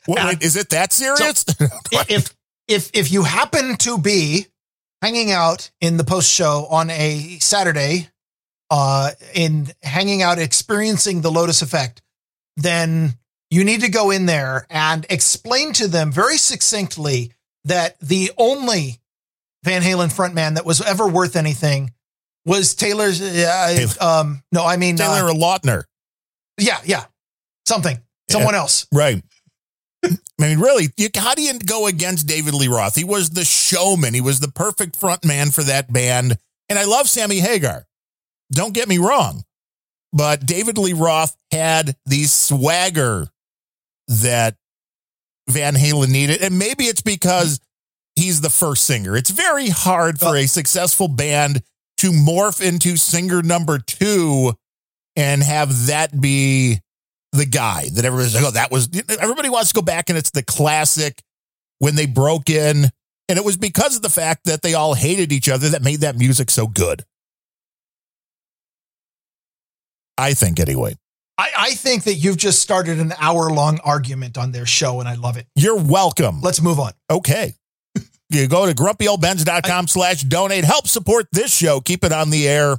What, 0.08 0.26
wait, 0.26 0.42
is 0.42 0.56
it 0.56 0.70
that 0.70 0.94
serious? 0.94 1.46
if 2.10 2.34
if 2.68 2.90
if 2.94 3.12
you 3.12 3.24
happen 3.24 3.76
to 3.78 3.98
be 3.98 4.48
hanging 5.02 5.32
out 5.32 5.70
in 5.82 5.98
the 5.98 6.04
post 6.04 6.32
show 6.32 6.66
on 6.70 6.90
a 6.90 7.38
Saturday, 7.40 8.10
uh, 8.72 9.12
in 9.36 9.68
hanging 9.84 10.22
out 10.22 10.40
experiencing 10.40 11.22
the 11.22 11.32
Lotus 11.32 11.62
effect, 11.62 12.02
then 12.56 13.18
you 13.52 13.64
need 13.64 13.82
to 13.82 13.90
go 13.90 14.12
in 14.12 14.26
there 14.26 14.66
and 14.70 15.06
explain 15.10 15.74
to 15.74 15.88
them 15.88 16.12
very 16.12 16.38
succinctly 16.38 17.34
that 17.66 18.00
the 18.00 18.32
only 18.38 19.00
Van 19.68 19.82
Halen 19.82 20.14
frontman 20.14 20.56
that 20.56 20.66
was 20.66 20.80
ever 20.80 21.08
worth 21.08 21.36
anything 21.36 21.92
was 22.46 22.74
Taylor's. 22.74 23.22
Uh, 23.22 23.88
um, 24.00 24.42
no, 24.54 24.66
I 24.66 24.78
mean 24.78 24.96
Taylor 24.96 25.30
uh, 25.30 25.34
Lautner. 25.34 25.84
Yeah, 26.58 26.78
yeah, 26.86 27.04
something, 27.68 27.98
someone 28.30 28.54
yeah. 28.54 28.62
else. 28.62 28.88
Right. 28.94 29.22
I 30.06 30.18
mean, 30.40 30.60
really, 30.60 30.88
you, 30.96 31.10
how 31.16 31.34
do 31.36 31.42
you 31.42 31.60
go 31.60 31.88
against 31.88 32.28
David 32.28 32.54
Lee 32.54 32.70
Roth? 32.70 32.96
He 32.96 33.04
was 33.04 33.32
the 33.32 33.44
showman. 33.44 34.14
He 34.14 34.22
was 34.22 34.40
the 34.40 34.52
perfect 34.52 34.96
front 34.96 35.26
man 35.26 35.52
for 35.52 35.64
that 35.64 35.92
band. 35.92 36.38
And 36.70 36.80
I 36.80 36.86
love 36.86 37.10
Sammy 37.10 37.40
Hagar. 37.40 37.86
Don't 38.52 38.74
get 38.74 38.88
me 38.88 39.00
wrong. 39.00 39.44
But 40.14 40.46
David 40.46 40.78
Lee 40.78 40.94
Roth 40.94 41.36
had 41.52 41.96
the 42.06 42.24
swagger 42.24 43.28
that 44.08 44.56
Van 45.50 45.74
Halen 45.74 46.10
needed. 46.10 46.42
And 46.42 46.58
maybe 46.58 46.86
it's 46.86 47.02
because 47.02 47.60
he's 48.18 48.42
the 48.42 48.50
first 48.50 48.84
singer. 48.84 49.16
It's 49.16 49.30
very 49.30 49.70
hard 49.70 50.20
for 50.20 50.36
a 50.36 50.48
successful 50.48 51.08
band 51.08 51.62
to 51.98 52.12
morph 52.12 52.66
into 52.66 52.98
singer 52.98 53.42
number 53.42 53.80
two 53.80 54.54
and 55.16 55.42
have 55.44 55.88
that 55.88 56.20
be 56.20 56.82
the 57.32 57.46
guy 57.46 57.88
that 57.94 58.06
everybody's 58.06 58.36
like, 58.36 58.44
oh, 58.44 58.52
that 58.52 58.72
was 58.72 58.90
everybody 59.20 59.50
wants 59.50 59.70
to 59.70 59.76
go 59.76 59.82
back 59.82 60.10
and 60.10 60.18
it's 60.18 60.32
the 60.32 60.44
classic 60.44 61.22
when 61.80 61.96
they 61.96 62.06
broke 62.06 62.50
in. 62.50 62.90
And 63.30 63.38
it 63.38 63.44
was 63.44 63.58
because 63.58 63.96
of 63.96 64.02
the 64.02 64.10
fact 64.10 64.46
that 64.46 64.62
they 64.62 64.74
all 64.74 64.94
hated 64.94 65.32
each 65.32 65.50
other 65.50 65.70
that 65.70 65.84
made 65.84 66.00
that 66.00 66.18
music 66.18 66.50
so 66.50 66.66
good. 66.66 67.04
I 70.18 70.34
think, 70.34 70.60
anyway. 70.60 70.96
I, 71.38 71.50
I 71.58 71.70
think 71.72 72.06
that 72.06 72.16
you've 72.16 72.38
just 72.38 72.62
started 72.62 73.00
an 73.00 73.14
hour 73.20 73.50
long 73.50 73.80
argument 73.84 74.38
on 74.38 74.52
their 74.52 74.66
show, 74.66 75.00
and 75.00 75.08
I 75.08 75.16
love 75.16 75.38
it. 75.38 75.46
You're 75.56 75.80
welcome. 75.80 76.42
Let's 76.42 76.62
move 76.62 76.80
on. 76.80 76.94
Okay. 77.12 77.54
You 78.30 78.48
go 78.48 78.66
to 78.66 78.74
grumpyoldbens.com 78.74 79.88
slash 79.88 80.22
donate. 80.24 80.64
Help 80.64 80.88
support 80.88 81.28
this 81.32 81.56
show. 81.56 81.80
Keep 81.80 82.04
it 82.04 82.12
on 82.12 82.30
the 82.30 82.48
air. 82.48 82.78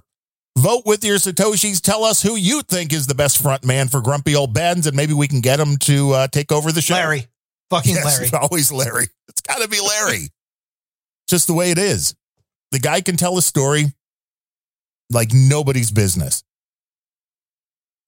Vote 0.58 0.82
with 0.84 1.04
your 1.04 1.18
Satoshis. 1.18 1.80
Tell 1.80 2.04
us 2.04 2.22
who 2.22 2.34
you 2.34 2.62
think 2.62 2.92
is 2.92 3.06
the 3.06 3.14
best 3.14 3.40
front 3.40 3.64
man 3.64 3.88
for 3.88 4.00
Grumpy 4.00 4.34
Old 4.34 4.52
Bens, 4.52 4.86
and 4.86 4.96
maybe 4.96 5.14
we 5.14 5.28
can 5.28 5.40
get 5.40 5.60
him 5.60 5.76
to 5.78 6.12
uh, 6.12 6.26
take 6.28 6.50
over 6.50 6.72
the 6.72 6.82
show. 6.82 6.94
Larry. 6.94 7.26
Fucking 7.70 7.94
yes, 7.94 8.20
Larry. 8.20 8.30
Always 8.42 8.72
Larry. 8.72 9.06
It's 9.28 9.40
got 9.40 9.62
to 9.62 9.68
be 9.68 9.80
Larry. 9.80 10.28
Just 11.28 11.46
the 11.46 11.54
way 11.54 11.70
it 11.70 11.78
is. 11.78 12.14
The 12.72 12.80
guy 12.80 13.00
can 13.02 13.16
tell 13.16 13.38
a 13.38 13.42
story 13.42 13.92
like 15.10 15.30
nobody's 15.32 15.90
business. 15.90 16.42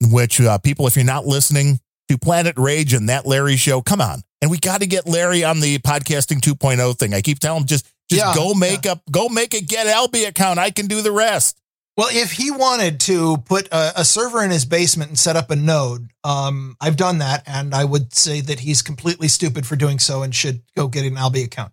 Which 0.02 0.40
uh, 0.40 0.58
people, 0.58 0.86
if 0.86 0.96
you're 0.96 1.04
not 1.04 1.26
listening 1.26 1.78
to 2.08 2.18
Planet 2.18 2.56
Rage 2.58 2.94
and 2.94 3.08
that 3.08 3.26
Larry 3.26 3.56
show, 3.56 3.80
come 3.82 4.00
on. 4.00 4.22
And 4.42 4.50
we 4.50 4.58
got 4.58 4.80
to 4.80 4.86
get 4.86 5.06
Larry 5.06 5.44
on 5.44 5.60
the 5.60 5.78
podcasting 5.78 6.40
2.0 6.40 6.98
thing. 6.98 7.14
I 7.14 7.20
keep 7.20 7.38
telling 7.38 7.62
him 7.62 7.66
just 7.66 7.86
just 8.08 8.24
yeah, 8.24 8.34
go 8.34 8.54
make 8.54 8.86
yeah. 8.86 8.92
up, 8.92 9.02
go 9.10 9.28
make 9.28 9.54
a 9.54 9.60
Get 9.60 9.86
Alby 9.86 10.24
account. 10.24 10.58
I 10.58 10.70
can 10.70 10.88
do 10.88 11.00
the 11.00 11.12
rest. 11.12 11.60
Well, 11.96 12.08
if 12.10 12.32
he 12.32 12.50
wanted 12.50 12.98
to 13.00 13.36
put 13.38 13.68
a, 13.68 14.00
a, 14.00 14.04
server 14.04 14.42
in 14.42 14.50
his 14.50 14.64
basement 14.64 15.10
and 15.10 15.18
set 15.18 15.36
up 15.36 15.50
a 15.50 15.56
node, 15.56 16.10
um, 16.24 16.76
I've 16.80 16.96
done 16.96 17.18
that, 17.18 17.42
and 17.46 17.74
I 17.74 17.84
would 17.84 18.14
say 18.14 18.40
that 18.40 18.60
he's 18.60 18.80
completely 18.80 19.28
stupid 19.28 19.66
for 19.66 19.76
doing 19.76 19.98
so 19.98 20.22
and 20.22 20.34
should 20.34 20.62
go 20.74 20.88
get 20.88 21.04
an 21.04 21.16
Alby 21.16 21.42
account. 21.42 21.72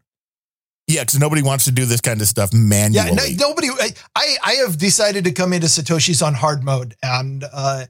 Yeah, 0.88 1.02
because 1.02 1.19
nobody 1.19 1.41
wants 1.41 1.65
to 1.65 1.72
do 1.72 1.85
this 1.85 2.02
kind 2.02 2.22
of 2.22 2.27
stuff 2.27 2.53
manually. 2.53 3.07
Yeah, 3.07 3.14
no, 3.14 3.48
nobody. 3.49 3.69
I 4.15 4.35
I 4.44 4.52
have 4.65 4.77
decided 4.77 5.23
to 5.26 5.31
come 5.31 5.53
into 5.53 5.68
Satoshi's 5.68 6.22
on 6.22 6.34
hard 6.34 6.64
mode, 6.64 6.95
and 7.02 7.44
uh, 7.52 7.85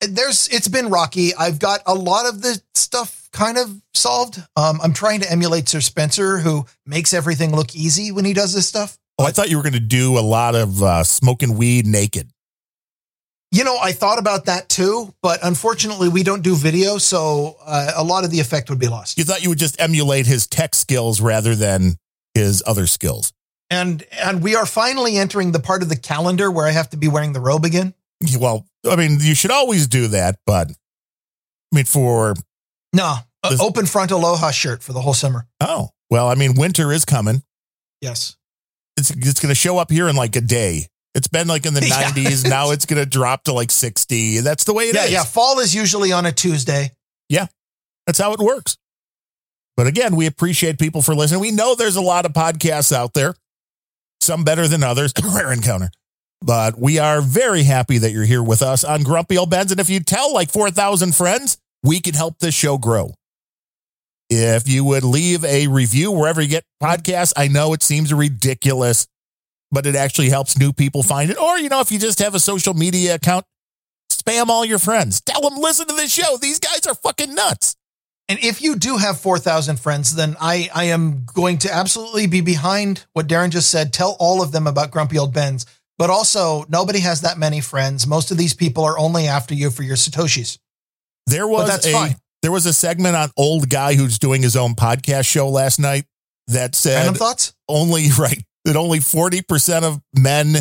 there's 0.00 0.48
it's 0.48 0.68
been 0.68 0.88
rocky. 0.88 1.34
I've 1.34 1.58
got 1.58 1.82
a 1.86 1.94
lot 1.94 2.26
of 2.26 2.42
the 2.42 2.60
stuff 2.74 3.28
kind 3.32 3.58
of 3.58 3.80
solved. 3.94 4.42
Um, 4.56 4.80
I'm 4.82 4.92
trying 4.92 5.20
to 5.20 5.30
emulate 5.30 5.68
Sir 5.68 5.80
Spencer, 5.80 6.38
who 6.38 6.66
makes 6.86 7.12
everything 7.12 7.54
look 7.54 7.74
easy 7.74 8.12
when 8.12 8.24
he 8.24 8.32
does 8.32 8.54
this 8.54 8.66
stuff. 8.66 8.98
Oh, 9.18 9.24
I 9.24 9.32
thought 9.32 9.50
you 9.50 9.56
were 9.56 9.62
going 9.62 9.74
to 9.74 9.80
do 9.80 10.18
a 10.18 10.20
lot 10.20 10.54
of 10.54 10.82
uh, 10.82 11.04
smoking 11.04 11.56
weed 11.56 11.86
naked. 11.86 12.30
You 13.52 13.64
know, 13.64 13.76
I 13.78 13.92
thought 13.92 14.18
about 14.18 14.44
that 14.44 14.68
too, 14.68 15.12
but 15.22 15.40
unfortunately, 15.42 16.08
we 16.08 16.22
don't 16.22 16.42
do 16.42 16.54
video, 16.54 16.98
so 16.98 17.56
uh, 17.66 17.92
a 17.96 18.04
lot 18.04 18.24
of 18.24 18.30
the 18.30 18.38
effect 18.38 18.70
would 18.70 18.78
be 18.78 18.86
lost. 18.86 19.18
You 19.18 19.24
thought 19.24 19.42
you 19.42 19.48
would 19.48 19.58
just 19.58 19.80
emulate 19.80 20.26
his 20.26 20.46
tech 20.46 20.74
skills 20.74 21.20
rather 21.20 21.56
than 21.56 21.96
his 22.34 22.62
other 22.64 22.86
skills. 22.86 23.32
And 23.68 24.04
and 24.12 24.42
we 24.42 24.54
are 24.54 24.66
finally 24.66 25.16
entering 25.16 25.52
the 25.52 25.60
part 25.60 25.82
of 25.82 25.88
the 25.88 25.96
calendar 25.96 26.50
where 26.50 26.66
I 26.66 26.70
have 26.70 26.90
to 26.90 26.96
be 26.96 27.08
wearing 27.08 27.32
the 27.32 27.40
robe 27.40 27.64
again. 27.64 27.94
Well, 28.38 28.66
I 28.88 28.96
mean, 28.96 29.18
you 29.20 29.34
should 29.34 29.50
always 29.50 29.86
do 29.86 30.08
that, 30.08 30.38
but 30.46 30.70
I 30.70 31.76
mean, 31.76 31.84
for 31.84 32.34
no 32.92 33.16
open 33.60 33.86
front 33.86 34.10
aloha 34.10 34.50
shirt 34.50 34.82
for 34.82 34.92
the 34.92 35.00
whole 35.00 35.14
summer. 35.14 35.46
Oh 35.60 35.88
well, 36.10 36.28
I 36.28 36.34
mean, 36.34 36.54
winter 36.54 36.92
is 36.92 37.04
coming. 37.04 37.42
Yes, 38.00 38.36
it's 38.96 39.10
it's 39.10 39.40
going 39.40 39.50
to 39.50 39.54
show 39.54 39.78
up 39.78 39.90
here 39.90 40.08
in 40.08 40.16
like 40.16 40.36
a 40.36 40.40
day. 40.40 40.86
It's 41.14 41.28
been 41.28 41.48
like 41.48 41.66
in 41.66 41.74
the 41.74 41.80
yeah. 41.86 42.10
90s. 42.10 42.48
Now 42.48 42.70
it's 42.70 42.86
going 42.86 43.02
to 43.02 43.08
drop 43.08 43.44
to 43.44 43.52
like 43.52 43.70
60. 43.70 44.40
That's 44.40 44.64
the 44.64 44.72
way 44.72 44.84
it 44.84 44.94
yeah, 44.94 45.04
is. 45.04 45.12
yeah, 45.12 45.24
Fall 45.24 45.58
is 45.58 45.74
usually 45.74 46.12
on 46.12 46.24
a 46.24 46.32
Tuesday. 46.32 46.92
Yeah. 47.28 47.46
That's 48.06 48.18
how 48.18 48.32
it 48.32 48.40
works. 48.40 48.76
But 49.76 49.86
again, 49.86 50.16
we 50.16 50.26
appreciate 50.26 50.78
people 50.78 51.02
for 51.02 51.14
listening. 51.14 51.40
We 51.40 51.52
know 51.52 51.74
there's 51.74 51.96
a 51.96 52.00
lot 52.00 52.26
of 52.26 52.32
podcasts 52.32 52.92
out 52.92 53.14
there, 53.14 53.34
some 54.20 54.44
better 54.44 54.68
than 54.68 54.82
others. 54.82 55.12
Rare 55.34 55.52
encounter. 55.52 55.90
But 56.42 56.78
we 56.78 56.98
are 56.98 57.20
very 57.20 57.64
happy 57.64 57.98
that 57.98 58.12
you're 58.12 58.24
here 58.24 58.42
with 58.42 58.62
us 58.62 58.82
on 58.82 59.02
Grumpy 59.02 59.36
Old 59.36 59.50
Bens. 59.50 59.70
And 59.70 59.80
if 59.80 59.90
you 59.90 60.00
tell 60.00 60.32
like 60.32 60.50
4,000 60.50 61.14
friends, 61.14 61.58
we 61.82 62.00
can 62.00 62.14
help 62.14 62.38
this 62.38 62.54
show 62.54 62.78
grow. 62.78 63.14
If 64.30 64.68
you 64.68 64.84
would 64.84 65.02
leave 65.02 65.44
a 65.44 65.66
review 65.66 66.12
wherever 66.12 66.40
you 66.40 66.48
get 66.48 66.64
podcasts, 66.82 67.32
I 67.36 67.48
know 67.48 67.72
it 67.72 67.82
seems 67.82 68.14
ridiculous, 68.14 69.06
but 69.70 69.86
it 69.86 69.96
actually 69.96 70.30
helps 70.30 70.56
new 70.56 70.72
people 70.72 71.02
find 71.02 71.30
it. 71.30 71.38
Or, 71.38 71.58
you 71.58 71.68
know, 71.68 71.80
if 71.80 71.90
you 71.90 71.98
just 71.98 72.20
have 72.20 72.34
a 72.34 72.40
social 72.40 72.72
media 72.72 73.16
account, 73.16 73.44
spam 74.10 74.46
all 74.46 74.64
your 74.64 74.78
friends. 74.78 75.20
Tell 75.20 75.40
them, 75.42 75.58
listen 75.58 75.86
to 75.88 75.94
this 75.94 76.12
show. 76.12 76.36
These 76.36 76.60
guys 76.60 76.86
are 76.86 76.94
fucking 76.94 77.34
nuts. 77.34 77.76
And 78.28 78.38
if 78.38 78.62
you 78.62 78.76
do 78.76 78.96
have 78.98 79.18
4,000 79.18 79.80
friends, 79.80 80.14
then 80.14 80.36
I, 80.40 80.70
I 80.72 80.84
am 80.84 81.24
going 81.24 81.58
to 81.58 81.74
absolutely 81.74 82.28
be 82.28 82.40
behind 82.40 83.04
what 83.12 83.26
Darren 83.26 83.50
just 83.50 83.68
said. 83.68 83.92
Tell 83.92 84.16
all 84.20 84.40
of 84.40 84.52
them 84.52 84.68
about 84.68 84.92
Grumpy 84.92 85.18
Old 85.18 85.34
Bens. 85.34 85.66
But 86.00 86.08
also, 86.08 86.64
nobody 86.70 87.00
has 87.00 87.20
that 87.20 87.36
many 87.36 87.60
friends. 87.60 88.06
Most 88.06 88.30
of 88.30 88.38
these 88.38 88.54
people 88.54 88.84
are 88.84 88.98
only 88.98 89.26
after 89.26 89.54
you 89.54 89.70
for 89.70 89.82
your 89.82 89.96
Satoshis. 89.96 90.56
There 91.26 91.46
was 91.46 91.68
that's 91.68 91.86
a, 91.86 91.92
fine. 91.92 92.16
There 92.40 92.50
was 92.50 92.64
a 92.64 92.72
segment 92.72 93.16
on 93.16 93.28
old 93.36 93.68
guy 93.68 93.96
who's 93.96 94.18
doing 94.18 94.40
his 94.40 94.56
own 94.56 94.76
podcast 94.76 95.26
show 95.26 95.50
last 95.50 95.78
night 95.78 96.06
that 96.46 96.74
said 96.74 96.96
Random 96.96 97.16
thoughts? 97.16 97.52
only 97.68 98.06
right 98.18 98.42
that 98.64 98.76
only 98.76 98.98
40% 98.98 99.82
of 99.82 100.00
men 100.14 100.56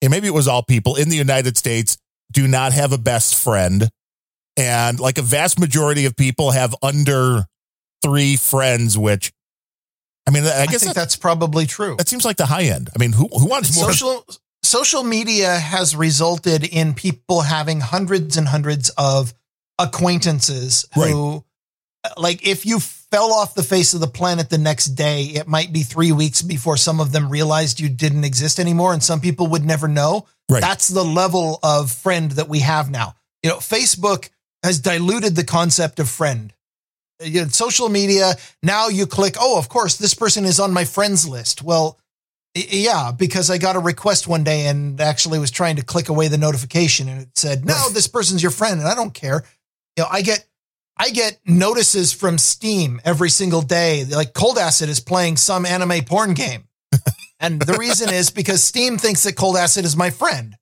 and 0.00 0.10
maybe 0.10 0.26
it 0.26 0.32
was 0.32 0.48
all 0.48 0.62
people 0.62 0.96
in 0.96 1.10
the 1.10 1.16
United 1.16 1.58
States 1.58 1.98
do 2.32 2.48
not 2.48 2.72
have 2.72 2.92
a 2.94 2.98
best 2.98 3.34
friend 3.34 3.90
and 4.56 4.98
like 4.98 5.18
a 5.18 5.22
vast 5.22 5.60
majority 5.60 6.06
of 6.06 6.16
people 6.16 6.52
have 6.52 6.74
under 6.82 7.44
3 8.02 8.36
friends 8.36 8.96
which 8.96 9.32
I 10.26 10.30
mean 10.30 10.44
I 10.44 10.64
guess 10.64 10.76
I 10.76 10.78
think 10.78 10.80
that, 10.80 10.94
that's 10.94 11.16
probably 11.16 11.66
true. 11.66 11.96
That 11.96 12.08
seems 12.08 12.24
like 12.24 12.38
the 12.38 12.46
high 12.46 12.64
end. 12.64 12.88
I 12.94 12.98
mean 12.98 13.12
who 13.12 13.28
who 13.28 13.46
wants 13.46 13.76
more 13.76 13.92
social 13.92 14.24
social 14.68 15.02
media 15.02 15.58
has 15.58 15.96
resulted 15.96 16.62
in 16.62 16.92
people 16.92 17.40
having 17.40 17.80
hundreds 17.80 18.36
and 18.36 18.46
hundreds 18.46 18.90
of 18.98 19.32
acquaintances 19.78 20.86
right. 20.96 21.10
who 21.10 21.42
like 22.16 22.46
if 22.46 22.66
you 22.66 22.78
fell 22.78 23.32
off 23.32 23.54
the 23.54 23.62
face 23.62 23.94
of 23.94 24.00
the 24.00 24.06
planet 24.06 24.50
the 24.50 24.58
next 24.58 24.86
day 24.88 25.22
it 25.22 25.48
might 25.48 25.72
be 25.72 25.82
3 25.82 26.12
weeks 26.12 26.42
before 26.42 26.76
some 26.76 27.00
of 27.00 27.12
them 27.12 27.30
realized 27.30 27.80
you 27.80 27.88
didn't 27.88 28.24
exist 28.24 28.60
anymore 28.60 28.92
and 28.92 29.02
some 29.02 29.20
people 29.20 29.46
would 29.46 29.64
never 29.64 29.88
know 29.88 30.26
right. 30.50 30.60
that's 30.60 30.88
the 30.88 31.04
level 31.04 31.58
of 31.62 31.90
friend 31.90 32.32
that 32.32 32.48
we 32.48 32.58
have 32.60 32.90
now 32.90 33.14
you 33.42 33.48
know 33.48 33.56
facebook 33.56 34.28
has 34.62 34.80
diluted 34.80 35.34
the 35.34 35.44
concept 35.44 35.98
of 35.98 36.08
friend 36.08 36.52
you 37.20 37.42
know, 37.42 37.48
social 37.48 37.88
media 37.88 38.34
now 38.62 38.88
you 38.88 39.06
click 39.06 39.36
oh 39.40 39.58
of 39.58 39.68
course 39.68 39.96
this 39.96 40.14
person 40.14 40.44
is 40.44 40.60
on 40.60 40.72
my 40.72 40.84
friends 40.84 41.26
list 41.26 41.62
well 41.62 41.98
Yeah, 42.70 43.12
because 43.12 43.50
I 43.50 43.58
got 43.58 43.76
a 43.76 43.80
request 43.80 44.26
one 44.26 44.44
day 44.44 44.66
and 44.66 45.00
actually 45.00 45.38
was 45.38 45.50
trying 45.50 45.76
to 45.76 45.84
click 45.84 46.08
away 46.08 46.28
the 46.28 46.38
notification 46.38 47.08
and 47.08 47.22
it 47.22 47.28
said, 47.34 47.64
"No, 47.64 47.88
this 47.90 48.06
person's 48.06 48.42
your 48.42 48.50
friend," 48.50 48.80
and 48.80 48.88
I 48.88 48.94
don't 48.94 49.14
care. 49.14 49.44
You 49.96 50.04
know, 50.04 50.08
I 50.10 50.22
get 50.22 50.46
I 50.96 51.10
get 51.10 51.38
notices 51.46 52.12
from 52.12 52.38
Steam 52.38 53.00
every 53.04 53.30
single 53.30 53.62
day. 53.62 54.04
Like 54.04 54.34
Cold 54.34 54.58
Acid 54.58 54.88
is 54.88 55.00
playing 55.00 55.36
some 55.36 55.64
anime 55.64 56.04
porn 56.04 56.34
game, 56.34 56.68
and 57.40 57.60
the 57.60 57.74
reason 57.74 58.12
is 58.12 58.30
because 58.30 58.62
Steam 58.62 58.98
thinks 58.98 59.22
that 59.22 59.36
Cold 59.36 59.56
Acid 59.56 59.84
is 59.84 59.96
my 59.96 60.10
friend. 60.10 60.56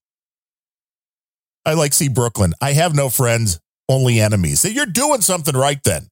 I 1.65 1.75
like 1.75 1.93
C 1.93 2.09
Brooklyn. 2.09 2.53
I 2.61 2.75
have 2.75 2.95
no 2.95 3.09
friends, 3.09 3.61
only 3.89 4.21
enemies. 4.21 4.61
So 4.61 4.69
you're 4.69 4.87
doing 4.87 5.21
something 5.21 5.57
right 5.57 5.83
then. 5.85 6.09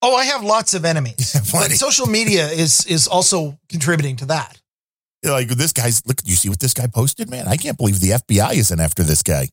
Oh, 0.00 0.14
I 0.14 0.24
have 0.26 0.44
lots 0.44 0.74
of 0.74 0.84
enemies. 0.84 1.32
but 1.52 1.72
social 1.72 2.06
media 2.06 2.48
is 2.48 2.86
is 2.86 3.08
also 3.08 3.58
contributing 3.68 4.16
to 4.16 4.26
that. 4.26 4.60
Like 5.22 5.48
this 5.48 5.72
guy's 5.72 6.06
look, 6.06 6.18
you 6.24 6.36
see 6.36 6.48
what 6.48 6.60
this 6.60 6.74
guy 6.74 6.86
posted, 6.86 7.28
man? 7.30 7.48
I 7.48 7.56
can't 7.56 7.76
believe 7.76 8.00
the 8.00 8.10
FBI 8.10 8.54
isn't 8.54 8.80
after 8.80 9.02
this 9.02 9.22
guy. 9.22 9.48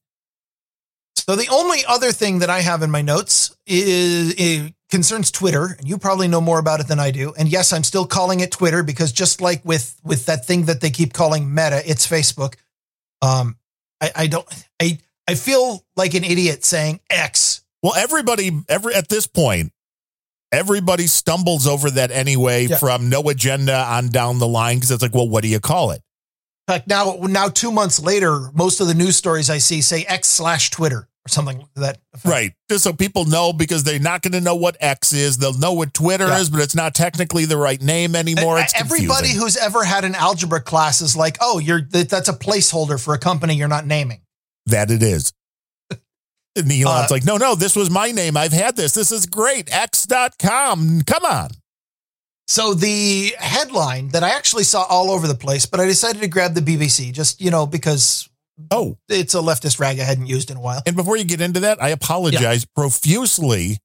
So 1.17 1.35
the 1.35 1.47
only 1.49 1.79
other 1.87 2.11
thing 2.11 2.39
that 2.39 2.49
I 2.49 2.61
have 2.61 2.83
in 2.83 2.91
my 2.91 3.01
notes 3.01 3.55
is 3.65 4.35
it 4.37 4.73
concerns 4.91 5.31
Twitter, 5.31 5.75
and 5.77 5.87
you 5.87 5.97
probably 5.97 6.27
know 6.27 6.41
more 6.41 6.59
about 6.59 6.81
it 6.81 6.87
than 6.87 6.99
I 6.99 7.09
do. 7.09 7.33
And 7.35 7.49
yes, 7.49 7.73
I'm 7.73 7.83
still 7.83 8.05
calling 8.05 8.41
it 8.41 8.51
Twitter 8.51 8.83
because 8.83 9.11
just 9.11 9.41
like 9.41 9.63
with 9.65 9.99
with 10.03 10.27
that 10.27 10.45
thing 10.45 10.65
that 10.65 10.81
they 10.81 10.91
keep 10.91 11.13
calling 11.13 11.53
Meta, 11.53 11.81
it's 11.89 12.05
Facebook. 12.05 12.55
Um, 13.21 13.57
I, 14.01 14.11
I 14.15 14.27
don't 14.27 14.47
I 14.79 14.99
I 15.27 15.35
feel 15.35 15.83
like 15.95 16.13
an 16.13 16.23
idiot 16.23 16.63
saying 16.63 16.99
X. 17.09 17.63
Well, 17.81 17.95
everybody, 17.95 18.51
every 18.69 18.93
at 18.93 19.09
this 19.09 19.25
point, 19.25 19.71
everybody 20.55 21.07
stumbles 21.07 21.67
over 21.67 21.89
that 21.91 22.11
anyway 22.11 22.65
Yeah. 22.67 22.77
from 22.77 23.09
no 23.09 23.21
agenda 23.29 23.75
on 23.75 24.07
down 24.09 24.39
the 24.39 24.47
line 24.47 24.77
because 24.77 24.91
it's 24.91 25.03
like, 25.03 25.13
well, 25.13 25.27
what 25.29 25.41
do 25.43 25.47
you 25.49 25.59
call 25.59 25.91
it? 25.91 26.01
Fact, 26.67 26.87
now 26.87 27.17
now 27.21 27.47
two 27.49 27.71
months 27.71 27.99
later, 27.99 28.49
most 28.53 28.79
of 28.81 28.87
the 28.87 28.93
news 28.95 29.15
stories 29.15 29.49
I 29.49 29.59
see 29.59 29.81
say 29.81 30.03
X 30.07 30.27
slash 30.29 30.71
Twitter 30.71 30.97
or 31.25 31.29
something 31.29 31.57
like 31.59 31.67
that. 31.75 31.97
effect. 32.13 32.25
Right. 32.31 32.53
Just 32.69 32.83
so 32.83 32.93
people 32.93 33.25
know 33.25 33.51
because 33.53 33.83
they're 33.83 33.99
not 33.99 34.21
going 34.21 34.31
to 34.33 34.41
know 34.41 34.55
what 34.55 34.77
X 34.79 35.11
is. 35.13 35.37
They'll 35.37 35.57
know 35.57 35.73
what 35.73 35.93
Twitter 35.93 36.27
Yeah. 36.27 36.39
is, 36.39 36.49
but 36.49 36.61
it's 36.61 36.75
not 36.75 36.93
technically 36.95 37.45
the 37.45 37.57
right 37.57 37.81
name 37.81 38.15
anymore. 38.15 38.59
It's 38.59 38.73
Everybody 38.75 39.29
confusing. 39.29 39.41
who's 39.41 39.57
ever 39.57 39.83
had 39.83 40.05
an 40.05 40.15
algebra 40.15 40.61
class 40.61 41.01
is 41.01 41.15
like, 41.15 41.37
oh, 41.41 41.59
you're 41.59 41.81
that's 41.81 42.29
a 42.29 42.33
placeholder 42.33 43.03
for 43.03 43.13
a 43.13 43.19
company 43.19 43.55
you're 43.55 43.67
not 43.67 43.85
naming. 43.85 44.21
that 44.67 44.89
it 44.89 45.03
is. 45.03 45.31
And 46.55 46.71
Elon's 46.71 47.11
Uh, 47.11 47.15
like, 47.15 47.25
no, 47.25 47.37
no, 47.37 47.55
this 47.55 47.75
was 47.75 47.89
my 47.89 48.11
name. 48.11 48.37
I've 48.37 48.53
had 48.53 48.75
this. 48.75 48.93
This 48.93 49.11
is 49.11 49.25
great. 49.25 49.71
X.com. 49.73 51.01
Come 51.05 51.25
on. 51.25 51.49
So 52.47 52.73
the 52.73 53.33
headline 53.39 54.09
that 54.09 54.23
I 54.23 54.29
actually 54.29 54.63
saw 54.65 54.83
all 54.83 55.09
over 55.11 55.27
the 55.27 55.35
place, 55.35 55.65
but 55.65 55.79
I 55.79 55.85
decided 55.85 56.21
to 56.21 56.27
grab 56.27 56.53
the 56.53 56.61
BBC 56.61 57.11
just, 57.11 57.41
you 57.41 57.51
know, 57.51 57.65
because 57.65 58.29
Oh, 58.71 58.97
it's 59.09 59.33
a 59.33 59.39
leftist 59.39 59.79
rag 59.81 59.99
I 59.99 60.03
hadn't 60.03 60.27
used 60.27 60.49
in 60.49 60.55
a 60.55 60.61
while. 60.61 60.81
and 60.85 60.95
before 60.95 61.17
you 61.17 61.25
get 61.25 61.41
into 61.41 61.59
that, 61.61 61.81
I 61.83 61.89
apologize 61.89 62.63
profusely. 62.63 63.79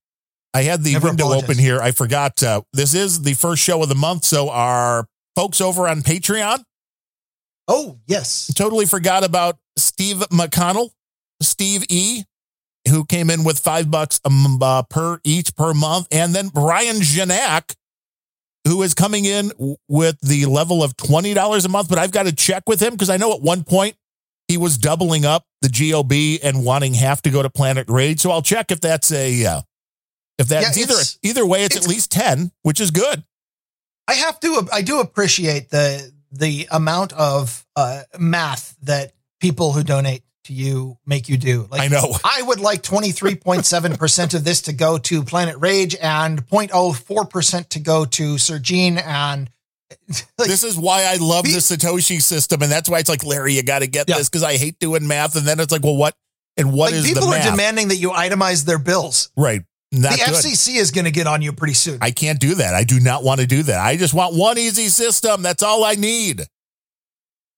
I 0.54 0.62
had 0.62 0.84
the 0.84 0.92
Never 0.92 1.08
window 1.08 1.24
apologize. 1.26 1.44
open 1.50 1.58
here. 1.58 1.80
I 1.80 1.90
forgot. 1.90 2.40
Uh, 2.42 2.62
this 2.72 2.94
is 2.94 3.22
the 3.22 3.34
first 3.34 3.62
show 3.62 3.82
of 3.82 3.88
the 3.88 3.94
month. 3.96 4.24
So 4.24 4.48
our 4.50 5.06
folks 5.34 5.60
over 5.60 5.88
on 5.88 6.02
Patreon 6.02 6.62
Oh, 7.66 7.98
yes. 8.06 8.52
totally 8.54 8.86
forgot 8.86 9.24
about 9.24 9.58
Steve 9.76 10.18
McConnell, 10.30 10.90
Steve 11.42 11.84
E, 11.88 12.24
who 12.88 13.04
came 13.04 13.30
in 13.30 13.44
with 13.44 13.58
five 13.58 13.90
bucks 13.90 14.20
uh, 14.24 14.82
per 14.88 15.20
each 15.24 15.54
per 15.54 15.74
month, 15.74 16.08
and 16.10 16.34
then 16.34 16.48
Brian 16.48 16.96
Genack, 16.96 17.74
who 18.66 18.82
is 18.82 18.94
coming 18.94 19.24
in 19.24 19.52
with 19.88 20.18
the 20.20 20.46
level 20.46 20.82
of 20.82 20.96
twenty 20.96 21.34
dollars 21.34 21.64
a 21.64 21.68
month. 21.68 21.88
But 21.88 21.98
I've 21.98 22.12
got 22.12 22.26
to 22.26 22.32
check 22.32 22.68
with 22.68 22.80
him 22.80 22.92
because 22.92 23.10
I 23.10 23.16
know 23.16 23.32
at 23.34 23.42
one 23.42 23.64
point 23.64 23.96
he 24.48 24.56
was 24.56 24.78
doubling 24.78 25.24
up 25.24 25.44
the 25.62 25.68
GOB 25.68 26.40
and 26.42 26.64
wanting 26.64 26.94
half 26.94 27.22
to 27.22 27.30
go 27.30 27.42
to 27.42 27.50
Planet 27.50 27.88
Rage. 27.88 28.20
So 28.20 28.30
I'll 28.30 28.42
check 28.42 28.70
if 28.72 28.80
that's 28.80 29.12
a 29.12 29.44
uh, 29.46 29.60
if 30.38 30.48
that's 30.48 30.76
Yeah, 30.76 30.82
either 30.84 30.94
either 31.22 31.46
way. 31.46 31.64
It's, 31.64 31.76
it's- 31.76 31.86
at 31.86 31.90
least 31.90 32.10
ten, 32.10 32.50
which 32.62 32.80
is 32.80 32.90
good. 32.90 33.22
I 34.08 34.14
have 34.14 34.40
to, 34.40 34.66
I 34.72 34.82
do 34.82 34.98
appreciate 34.98 35.70
the, 35.70 36.10
the 36.32 36.66
amount 36.72 37.12
of 37.12 37.64
uh, 37.76 38.02
math 38.18 38.74
that 38.82 39.12
people 39.40 39.70
who 39.72 39.84
donate 39.84 40.22
to 40.50 40.54
you 40.56 40.98
make 41.06 41.28
you 41.28 41.36
do. 41.38 41.66
Like, 41.70 41.80
I 41.80 41.88
know. 41.88 42.14
I 42.24 42.42
would 42.42 42.60
like 42.60 42.82
23.7% 42.82 44.34
of 44.34 44.44
this 44.44 44.62
to 44.62 44.72
go 44.72 44.98
to 44.98 45.22
Planet 45.22 45.56
Rage 45.58 45.96
and 45.96 46.46
0.04% 46.46 47.68
to 47.70 47.80
go 47.80 48.04
to 48.04 48.38
Sir 48.38 48.58
Gene 48.58 48.98
and 48.98 49.50
like, 50.08 50.22
this 50.48 50.62
is 50.64 50.76
why 50.76 51.04
I 51.04 51.16
love 51.16 51.44
the 51.44 51.50
Satoshi 51.58 52.20
system, 52.22 52.62
and 52.62 52.70
that's 52.70 52.88
why 52.88 52.98
it's 52.98 53.08
like 53.08 53.24
Larry, 53.24 53.54
you 53.54 53.62
got 53.62 53.80
to 53.80 53.86
get 53.86 54.08
Yeah. 54.08 54.18
this 54.18 54.28
because 54.28 54.42
I 54.42 54.56
hate 54.56 54.78
doing 54.78 55.06
math, 55.06 55.36
and 55.36 55.46
then 55.46 55.58
it's 55.60 55.72
like, 55.72 55.82
well, 55.82 55.96
what 55.96 56.14
and 56.56 56.72
what 56.72 56.92
like 56.92 57.00
is 57.00 57.06
people 57.06 57.28
are 57.28 57.42
demanding 57.42 57.88
that 57.88 57.96
you 57.96 58.10
itemize 58.10 58.64
their 58.64 58.78
bills. 58.78 59.30
right, 59.36 59.62
not 59.92 60.12
the 60.12 60.18
good. 60.18 60.34
FCC 60.34 60.76
is 60.76 60.90
going 60.90 61.06
to 61.06 61.10
get 61.10 61.26
on 61.26 61.42
you 61.42 61.52
pretty 61.52 61.74
soon. 61.74 61.98
I 62.00 62.10
can't 62.12 62.38
do 62.38 62.54
that. 62.56 62.74
I 62.74 62.84
do 62.84 63.00
not 63.00 63.24
want 63.24 63.40
to 63.40 63.46
do 63.46 63.62
that. 63.64 63.80
I 63.80 63.96
just 63.96 64.14
want 64.14 64.34
one 64.36 64.58
easy 64.58 64.88
system. 64.88 65.42
That's 65.42 65.62
all 65.62 65.84
I 65.84 65.94
need. 65.94 66.42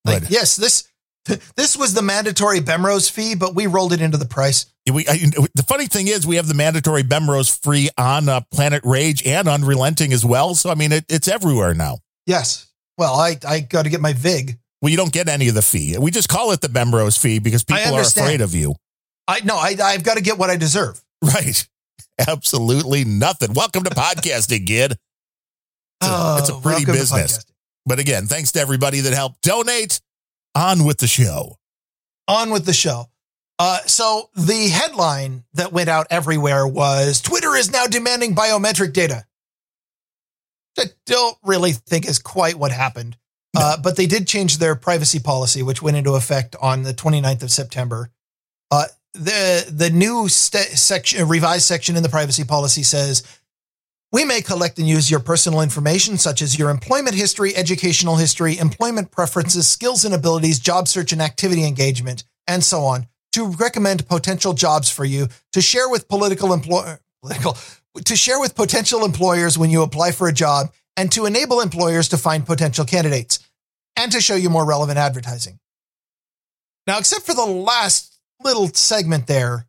like, 0.04 0.24
yes, 0.30 0.56
this 0.56 0.88
this 1.56 1.76
was 1.76 1.94
the 1.94 2.02
mandatory 2.02 2.60
Bemrose 2.60 3.08
fee, 3.10 3.34
but 3.34 3.54
we 3.54 3.66
rolled 3.66 3.92
it 3.92 4.00
into 4.00 4.16
the 4.16 4.26
price. 4.26 4.66
we, 4.92 5.06
I, 5.08 5.18
the 5.54 5.64
funny 5.66 5.86
thing 5.86 6.08
is, 6.08 6.26
we 6.26 6.36
have 6.36 6.48
the 6.48 6.54
mandatory 6.54 7.02
Bemrose 7.02 7.48
free 7.48 7.88
on 7.96 8.28
uh, 8.28 8.40
Planet 8.52 8.82
Rage 8.84 9.24
and 9.26 9.46
Unrelenting 9.48 10.12
as 10.12 10.24
well. 10.24 10.54
So 10.54 10.70
I 10.70 10.74
mean, 10.74 10.92
it, 10.92 11.04
it's 11.08 11.28
everywhere 11.28 11.74
now. 11.74 11.98
Yes. 12.26 12.66
Well, 12.98 13.14
I 13.14 13.36
I 13.46 13.60
got 13.60 13.84
to 13.84 13.90
get 13.90 14.00
my 14.00 14.12
Vig. 14.12 14.58
Well, 14.80 14.90
you 14.90 14.96
don't 14.96 15.12
get 15.12 15.28
any 15.28 15.48
of 15.48 15.54
the 15.54 15.62
fee. 15.62 15.96
We 15.98 16.10
just 16.10 16.28
call 16.28 16.50
it 16.50 16.60
the 16.60 16.68
Bemrose 16.68 17.16
fee 17.16 17.38
because 17.38 17.62
people 17.62 17.94
are 17.94 18.00
afraid 18.02 18.40
of 18.40 18.54
you. 18.54 18.74
I 19.28 19.40
no, 19.44 19.56
I 19.56 19.76
I've 19.82 20.02
got 20.02 20.16
to 20.16 20.22
get 20.22 20.38
what 20.38 20.50
I 20.50 20.56
deserve. 20.56 21.00
Right. 21.22 21.66
Absolutely 22.28 23.04
nothing. 23.04 23.54
Welcome 23.54 23.84
to 23.84 23.90
podcasting, 23.90 24.66
kid. 24.66 24.92
It's 26.02 26.10
a, 26.10 26.36
it's 26.40 26.48
a 26.50 26.54
Oh, 26.54 26.60
pretty 26.60 26.84
business. 26.84 27.44
But 27.86 27.98
again, 28.00 28.26
thanks 28.26 28.52
to 28.52 28.60
everybody 28.60 29.00
that 29.00 29.12
helped 29.12 29.40
donate. 29.42 30.00
On 30.54 30.84
with 30.84 30.98
the 30.98 31.06
show. 31.06 31.58
On 32.28 32.50
with 32.50 32.66
the 32.66 32.72
show. 32.72 33.06
Uh, 33.58 33.78
so 33.86 34.30
the 34.34 34.68
headline 34.68 35.44
that 35.54 35.72
went 35.72 35.88
out 35.88 36.06
everywhere 36.10 36.66
was 36.66 37.20
Twitter 37.20 37.54
is 37.54 37.70
now 37.70 37.86
demanding 37.86 38.34
biometric 38.34 38.92
data. 38.92 39.24
I 40.78 40.86
don't 41.06 41.36
really 41.44 41.72
think 41.72 42.08
is 42.08 42.18
quite 42.18 42.56
what 42.56 42.72
happened. 42.72 43.16
Uh, 43.54 43.76
but 43.76 43.96
they 43.96 44.06
did 44.06 44.26
change 44.26 44.58
their 44.58 44.74
privacy 44.74 45.18
policy, 45.18 45.62
which 45.62 45.82
went 45.82 45.96
into 45.96 46.14
effect 46.14 46.56
on 46.60 46.82
the 46.82 46.94
29th 46.94 47.42
of 47.42 47.50
September. 47.50 48.10
Uh, 48.70 48.86
the 49.12 49.66
the 49.70 49.90
new 49.90 50.26
st- 50.28 50.78
section, 50.78 51.28
revised 51.28 51.64
section 51.64 51.96
in 51.96 52.02
the 52.02 52.08
privacy 52.08 52.44
policy 52.44 52.82
says 52.82 53.22
we 54.12 54.24
may 54.24 54.42
collect 54.42 54.78
and 54.78 54.86
use 54.86 55.10
your 55.10 55.20
personal 55.20 55.62
information, 55.62 56.18
such 56.18 56.42
as 56.42 56.58
your 56.58 56.68
employment 56.70 57.16
history, 57.16 57.56
educational 57.56 58.16
history, 58.16 58.58
employment 58.58 59.10
preferences, 59.10 59.66
skills 59.66 60.04
and 60.04 60.14
abilities, 60.14 60.60
job 60.60 60.86
search 60.86 61.12
and 61.12 61.22
activity 61.22 61.64
engagement, 61.64 62.24
and 62.46 62.62
so 62.62 62.82
on, 62.82 63.06
to 63.32 63.46
recommend 63.46 64.06
potential 64.06 64.52
jobs 64.52 64.90
for 64.90 65.06
you 65.06 65.28
to 65.52 65.62
share 65.62 65.88
with 65.88 66.08
political 66.08 66.52
employ 66.52 66.96
political 67.22 67.56
to 68.04 68.16
share 68.16 68.40
with 68.40 68.54
potential 68.54 69.04
employers 69.04 69.58
when 69.58 69.70
you 69.70 69.82
apply 69.82 70.12
for 70.12 70.28
a 70.28 70.32
job, 70.32 70.72
and 70.96 71.10
to 71.12 71.26
enable 71.26 71.60
employers 71.60 72.08
to 72.08 72.16
find 72.16 72.46
potential 72.46 72.84
candidates, 72.84 73.38
and 73.96 74.12
to 74.12 74.20
show 74.20 74.34
you 74.34 74.50
more 74.50 74.66
relevant 74.66 74.98
advertising. 74.98 75.58
Now, 76.86 76.98
except 76.98 77.24
for 77.24 77.34
the 77.34 77.44
last 77.44 78.18
little 78.42 78.68
segment 78.68 79.26
there, 79.26 79.66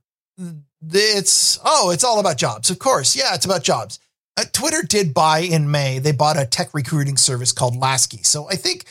it's 0.92 1.60
oh, 1.64 1.92
it's 1.92 2.04
all 2.04 2.20
about 2.20 2.38
jobs. 2.38 2.70
Of 2.70 2.80
course, 2.80 3.16
yeah, 3.16 3.36
it's 3.36 3.46
about 3.46 3.64
jobs. 3.64 4.00
Uh, 4.36 4.46
Twitter 4.52 4.82
did 4.82 5.14
buy 5.14 5.40
in 5.40 5.70
May. 5.70 6.00
They 6.00 6.12
bought 6.12 6.40
a 6.40 6.46
tech 6.46 6.74
recruiting 6.74 7.18
service 7.18 7.52
called 7.52 7.76
Laskie. 7.76 8.26
So 8.26 8.50
I 8.50 8.56
think 8.56 8.86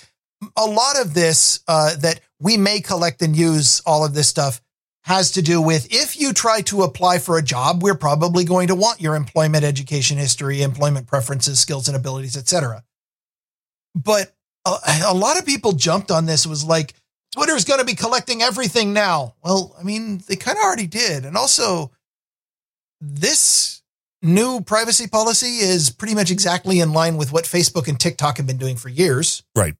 a 0.56 0.66
lot 0.66 1.00
of 1.00 1.14
this 1.14 1.60
uh, 1.68 1.96
that 1.96 2.20
we 2.40 2.56
may 2.56 2.80
collect 2.80 3.22
and 3.22 3.36
use 3.36 3.80
all 3.86 4.04
of 4.04 4.14
this 4.14 4.28
stuff 4.28 4.60
has 5.04 5.32
to 5.32 5.42
do 5.42 5.60
with 5.60 5.88
if 5.90 6.18
you 6.18 6.32
try 6.32 6.60
to 6.60 6.82
apply 6.82 7.18
for 7.18 7.36
a 7.36 7.42
job, 7.42 7.82
we're 7.82 7.96
probably 7.96 8.44
going 8.44 8.68
to 8.68 8.74
want 8.74 9.00
your 9.00 9.16
employment, 9.16 9.64
education 9.64 10.16
history, 10.16 10.62
employment 10.62 11.06
preferences, 11.06 11.58
skills 11.58 11.88
and 11.88 11.96
abilities, 11.96 12.36
etc. 12.36 12.84
But 13.94 14.32
a, 14.64 14.78
a 15.06 15.14
lot 15.14 15.38
of 15.38 15.46
people 15.46 15.72
jumped 15.72 16.12
on 16.12 16.26
this. 16.26 16.46
Was 16.46 16.64
like 16.64 16.94
Twitter's 17.34 17.64
going 17.64 17.80
to 17.80 17.86
be 17.86 17.94
collecting 17.94 18.42
everything 18.42 18.92
now. 18.92 19.34
Well, 19.42 19.74
I 19.78 19.82
mean, 19.82 20.22
they 20.28 20.36
kind 20.36 20.56
of 20.56 20.62
already 20.62 20.86
did, 20.86 21.24
and 21.24 21.36
also 21.36 21.90
this 23.00 23.81
new 24.22 24.60
privacy 24.60 25.06
policy 25.08 25.58
is 25.58 25.90
pretty 25.90 26.14
much 26.14 26.30
exactly 26.30 26.80
in 26.80 26.92
line 26.92 27.16
with 27.16 27.32
what 27.32 27.44
Facebook 27.44 27.88
and 27.88 27.98
TikTok 27.98 28.36
have 28.38 28.46
been 28.46 28.56
doing 28.58 28.76
for 28.76 28.88
years. 28.88 29.42
Right. 29.56 29.74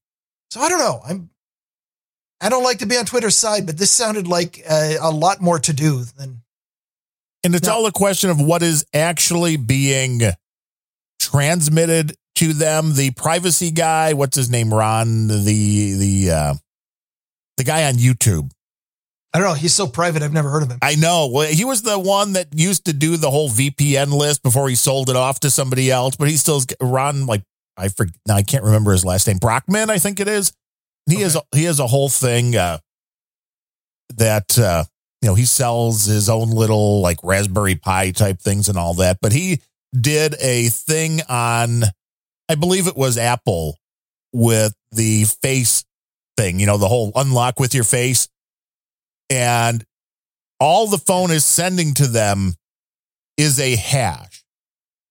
So 0.51 0.61
I 0.61 0.69
don't 0.69 0.79
know. 0.81 1.01
I'm 1.07 1.31
I 2.41 2.49
don't 2.49 2.65
like 2.65 2.79
to 2.81 2.87
be 2.87 2.97
on 2.97 3.05
Twitter's 3.05 3.37
side, 3.37 3.67
but 3.67 3.79
this 3.79 3.91
sounded 3.93 4.27
like 4.27 4.59
a, 4.69 4.97
a 5.01 5.11
lot 5.11 5.41
more 5.41 5.61
to 5.61 5.73
do 5.73 6.03
than 6.03 6.43
And 7.45 7.55
it's 7.55 7.69
No. 7.69 7.75
all 7.75 7.87
a 7.87 7.93
question 7.93 8.31
of 8.31 8.41
what 8.41 8.63
is 8.63 8.85
actually 8.93 9.57
being 9.57 10.21
transmitted 11.21 12.17
to 12.37 12.53
them. 12.53 12.95
The 12.95 13.11
privacy 13.13 13.71
guy, 13.71 14.13
what's 14.13 14.37
his 14.37 14.51
name? 14.51 14.73
Ron, 14.75 15.29
the 15.29 15.95
the 15.95 16.31
uh, 16.31 16.55
the 17.57 17.65
guy 17.65 17.85
on 17.87 17.95
YouTube. 17.95 18.51
I 19.35 19.39
don't 19.39 19.49
know. 19.49 19.55
He's 19.55 19.75
so 19.75 19.87
private. 19.87 20.23
I've 20.23 20.33
never 20.33 20.51
heard 20.51 20.63
of 20.63 20.71
him. 20.71 20.79
I 20.83 20.95
know. 20.95 21.31
Well, 21.33 21.49
he 21.49 21.65
was 21.65 21.83
the 21.83 21.99
one 21.99 22.35
that 22.35 22.49
used 22.55 22.85
to 22.85 22.93
do 22.93 23.17
the 23.17 23.31
whole 23.31 23.49
VPN 23.49 24.13
list 24.13 24.43
before 24.43 24.69
he 24.69 24.75
sold 24.75 25.09
it 25.09 25.17
off 25.17 25.41
to 25.41 25.51
somebody 25.51 25.91
else. 25.91 26.17
But 26.17 26.29
he 26.29 26.37
still's 26.37 26.67
Ron. 26.81 27.25
Like 27.27 27.43
I 27.77 27.89
forget. 27.89 28.15
Now 28.27 28.37
I 28.37 28.43
can't 28.43 28.63
remember 28.65 28.93
his 28.93 29.05
last 29.05 29.27
name. 29.27 29.39
Brockman, 29.39 29.89
I 29.89 29.99
think 29.99 30.21
it 30.21 30.29
is. 30.29 30.53
He 31.07 31.15
Okay. 31.17 31.23
has 31.25 31.37
a, 31.37 31.43
he 31.55 31.65
has 31.65 31.81
a 31.81 31.87
whole 31.87 32.09
thing 32.11 32.55
uh, 32.57 32.79
that 34.17 34.59
uh, 34.59 34.85
you 35.23 35.29
know 35.29 35.35
he 35.35 35.45
sells 35.45 36.05
his 36.05 36.29
own 36.29 36.51
little 36.51 37.01
like 37.01 37.19
Raspberry 37.23 37.75
Pi 37.77 38.11
type 38.11 38.39
things 38.41 38.69
and 38.69 38.77
all 38.79 38.95
that. 38.95 39.19
But 39.23 39.33
he 39.33 39.61
did 39.99 40.35
a 40.41 40.69
thing 40.69 41.21
on, 41.29 41.85
I 42.49 42.55
believe 42.55 42.87
it 42.87 42.97
was 42.97 43.19
Apple 43.19 43.79
with 44.33 44.75
the 44.93 45.25
face 45.25 45.85
thing. 46.37 46.61
You 46.61 46.67
know, 46.67 46.79
the 46.79 46.89
whole 46.89 47.13
unlock 47.15 47.59
with 47.59 47.75
your 47.75 47.85
face, 47.85 48.29
and 49.33 49.85
all 50.61 50.87
the 50.87 50.99
phone 50.99 51.31
is 51.31 51.45
sending 51.45 51.95
to 51.95 52.07
them 52.07 52.55
is 53.37 53.59
a 53.59 53.75
hash, 53.75 54.45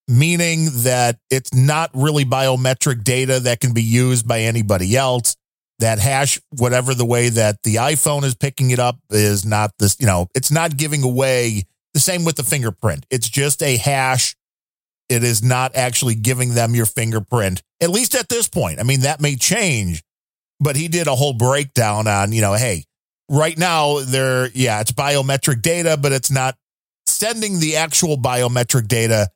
meaning 0.07 0.69
that 0.83 1.17
it's 1.29 1.53
not 1.53 1.89
really 1.93 2.23
biometric 2.23 3.03
data 3.03 3.39
that 3.41 3.59
can 3.59 3.73
be 3.73 3.83
used 3.83 4.27
by 4.27 4.41
anybody 4.41 4.95
else. 4.95 5.35
That 5.79 5.97
hash, 5.97 6.39
whatever 6.51 6.93
the 6.93 7.05
way 7.05 7.29
that 7.29 7.63
the 7.63 7.75
iPhone 7.75 8.23
is 8.23 8.35
picking 8.35 8.69
it 8.69 8.77
up, 8.77 8.99
is 9.09 9.43
not 9.43 9.71
this, 9.79 9.97
you 9.99 10.05
know, 10.05 10.27
it's 10.35 10.51
not 10.51 10.77
giving 10.77 11.01
away 11.01 11.63
the 11.95 11.99
same 11.99 12.23
with 12.23 12.35
the 12.35 12.43
fingerprint. 12.43 13.07
It's 13.09 13.27
just 13.27 13.63
a 13.63 13.77
hash. 13.77 14.35
It 15.09 15.23
is 15.23 15.43
not 15.43 15.75
actually 15.75 16.15
giving 16.15 16.53
them 16.53 16.75
your 16.75 16.85
fingerprint, 16.85 17.63
at 17.81 17.89
least 17.89 18.13
at 18.13 18.29
this 18.29 18.47
point. 18.47 18.79
I 18.79 18.83
mean, 18.83 19.01
that 19.01 19.19
may 19.19 19.35
change, 19.35 20.03
but 20.59 20.75
he 20.75 20.87
did 20.87 21.07
a 21.07 21.15
whole 21.15 21.33
breakdown 21.33 22.07
on, 22.07 22.31
you 22.31 22.41
know, 22.41 22.53
hey, 22.53 22.85
right 23.31 23.57
now 23.57 23.99
they're 24.01 24.49
yeah 24.53 24.81
it's 24.81 24.91
biometric 24.91 25.61
data 25.61 25.97
but 25.97 26.11
it's 26.11 26.29
not 26.29 26.55
sending 27.07 27.59
the 27.59 27.77
actual 27.77 28.17
biometric 28.17 28.87
data 28.87 29.27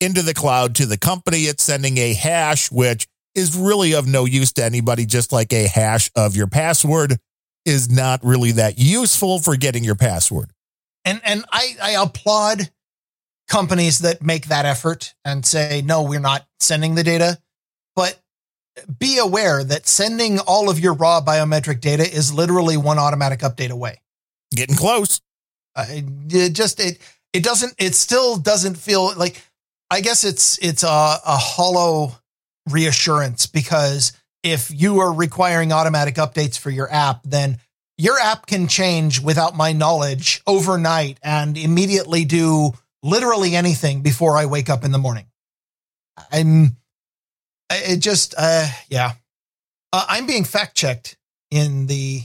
into 0.00 0.20
the 0.20 0.34
cloud 0.34 0.74
to 0.74 0.84
the 0.84 0.98
company 0.98 1.44
it's 1.44 1.62
sending 1.62 1.96
a 1.96 2.12
hash 2.12 2.70
which 2.70 3.06
is 3.34 3.56
really 3.56 3.94
of 3.94 4.06
no 4.06 4.24
use 4.26 4.52
to 4.52 4.62
anybody 4.64 5.06
just 5.06 5.32
like 5.32 5.52
a 5.52 5.66
hash 5.66 6.10
of 6.14 6.36
your 6.36 6.46
password 6.46 7.16
is 7.64 7.90
not 7.90 8.20
really 8.22 8.52
that 8.52 8.78
useful 8.78 9.38
for 9.38 9.56
getting 9.56 9.84
your 9.84 9.94
password 9.94 10.50
And 11.04 11.20
and 11.24 11.44
I, 11.50 11.76
I 11.80 12.02
applaud 12.02 12.70
companies 13.48 14.00
that 14.00 14.22
make 14.22 14.46
that 14.48 14.66
effort 14.66 15.14
and 15.24 15.46
say, 15.46 15.82
no, 15.84 16.02
we're 16.02 16.18
not 16.18 16.46
sending 16.58 16.96
the 16.96 17.04
data. 17.04 17.38
But 17.94 18.20
be 18.98 19.18
aware 19.18 19.64
that 19.64 19.86
sending 19.86 20.38
all 20.40 20.68
of 20.68 20.78
your 20.78 20.94
raw 20.94 21.20
biometric 21.20 21.80
data 21.80 22.02
is 22.02 22.32
literally 22.32 22.76
one 22.76 22.98
automatic 22.98 23.40
update 23.40 23.70
away. 23.70 24.00
getting 24.54 24.76
close 24.76 25.20
Uh, 25.74 25.86
it 25.90 26.52
just 26.52 26.80
it 26.80 26.98
it 27.32 27.42
doesn't 27.42 27.74
it 27.78 27.94
still 27.94 28.36
doesn't 28.36 28.76
feel 28.76 29.14
like 29.16 29.42
I 29.90 30.00
guess 30.00 30.24
it's 30.24 30.58
it's 30.58 30.82
a, 30.82 30.86
a 30.86 31.36
hollow 31.36 32.12
reassurance 32.68 33.46
because 33.46 34.12
if 34.42 34.70
you 34.70 35.00
are 35.00 35.12
requiring 35.12 35.72
automatic 35.72 36.16
updates 36.16 36.58
for 36.58 36.70
your 36.70 36.90
app, 36.92 37.22
then 37.24 37.58
your 37.98 38.18
app 38.18 38.46
can 38.46 38.68
change 38.68 39.20
without 39.20 39.56
my 39.56 39.72
knowledge 39.72 40.42
overnight 40.46 41.18
and 41.22 41.56
immediately 41.56 42.24
do 42.24 42.72
literally 43.02 43.56
anything 43.56 44.02
before 44.02 44.36
I 44.36 44.46
wake 44.46 44.68
up 44.68 44.84
in 44.84 44.92
the 44.92 44.98
morning. 44.98 45.26
I'm 46.30 46.76
it 47.70 47.98
just 47.98 48.34
uh 48.38 48.66
yeah. 48.88 49.12
Uh, 49.92 50.04
I'm 50.08 50.26
being 50.26 50.44
fact 50.44 50.76
checked 50.76 51.16
in 51.50 51.86
the 51.86 52.22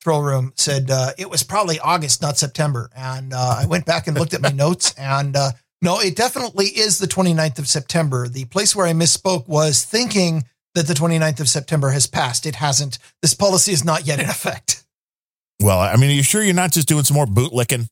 troll 0.00 0.22
room 0.22 0.52
said 0.56 0.90
uh, 0.90 1.12
it 1.16 1.30
was 1.30 1.42
probably 1.42 1.78
August, 1.78 2.20
not 2.20 2.36
September. 2.36 2.90
And 2.94 3.32
uh, 3.32 3.56
I 3.60 3.66
went 3.66 3.86
back 3.86 4.06
and 4.06 4.18
looked 4.18 4.34
at 4.34 4.42
my 4.42 4.50
notes, 4.64 4.92
and 4.98 5.34
uh, 5.36 5.52
no, 5.80 6.00
it 6.00 6.16
definitely 6.16 6.66
is 6.66 6.98
the 6.98 7.06
29th 7.06 7.58
of 7.58 7.68
September. 7.68 8.28
The 8.28 8.44
place 8.46 8.74
where 8.76 8.86
I 8.86 8.92
misspoke 8.92 9.48
was 9.48 9.84
thinking 9.84 10.44
that 10.74 10.86
the 10.86 10.94
29th 10.94 11.40
of 11.40 11.48
September 11.48 11.90
has 11.90 12.06
passed. 12.06 12.46
It 12.46 12.56
hasn't. 12.56 12.98
This 13.22 13.32
policy 13.32 13.72
is 13.72 13.84
not 13.84 14.06
yet 14.06 14.18
in 14.20 14.28
effect. 14.28 14.84
well 15.62 15.78
i 15.78 15.94
mean 15.96 16.10
are 16.10 16.14
you 16.14 16.22
sure 16.24 16.42
you're 16.42 16.52
not 16.52 16.72
just 16.72 16.88
doing 16.88 17.04
some 17.04 17.14
more 17.14 17.26
bootlicking 17.26 17.88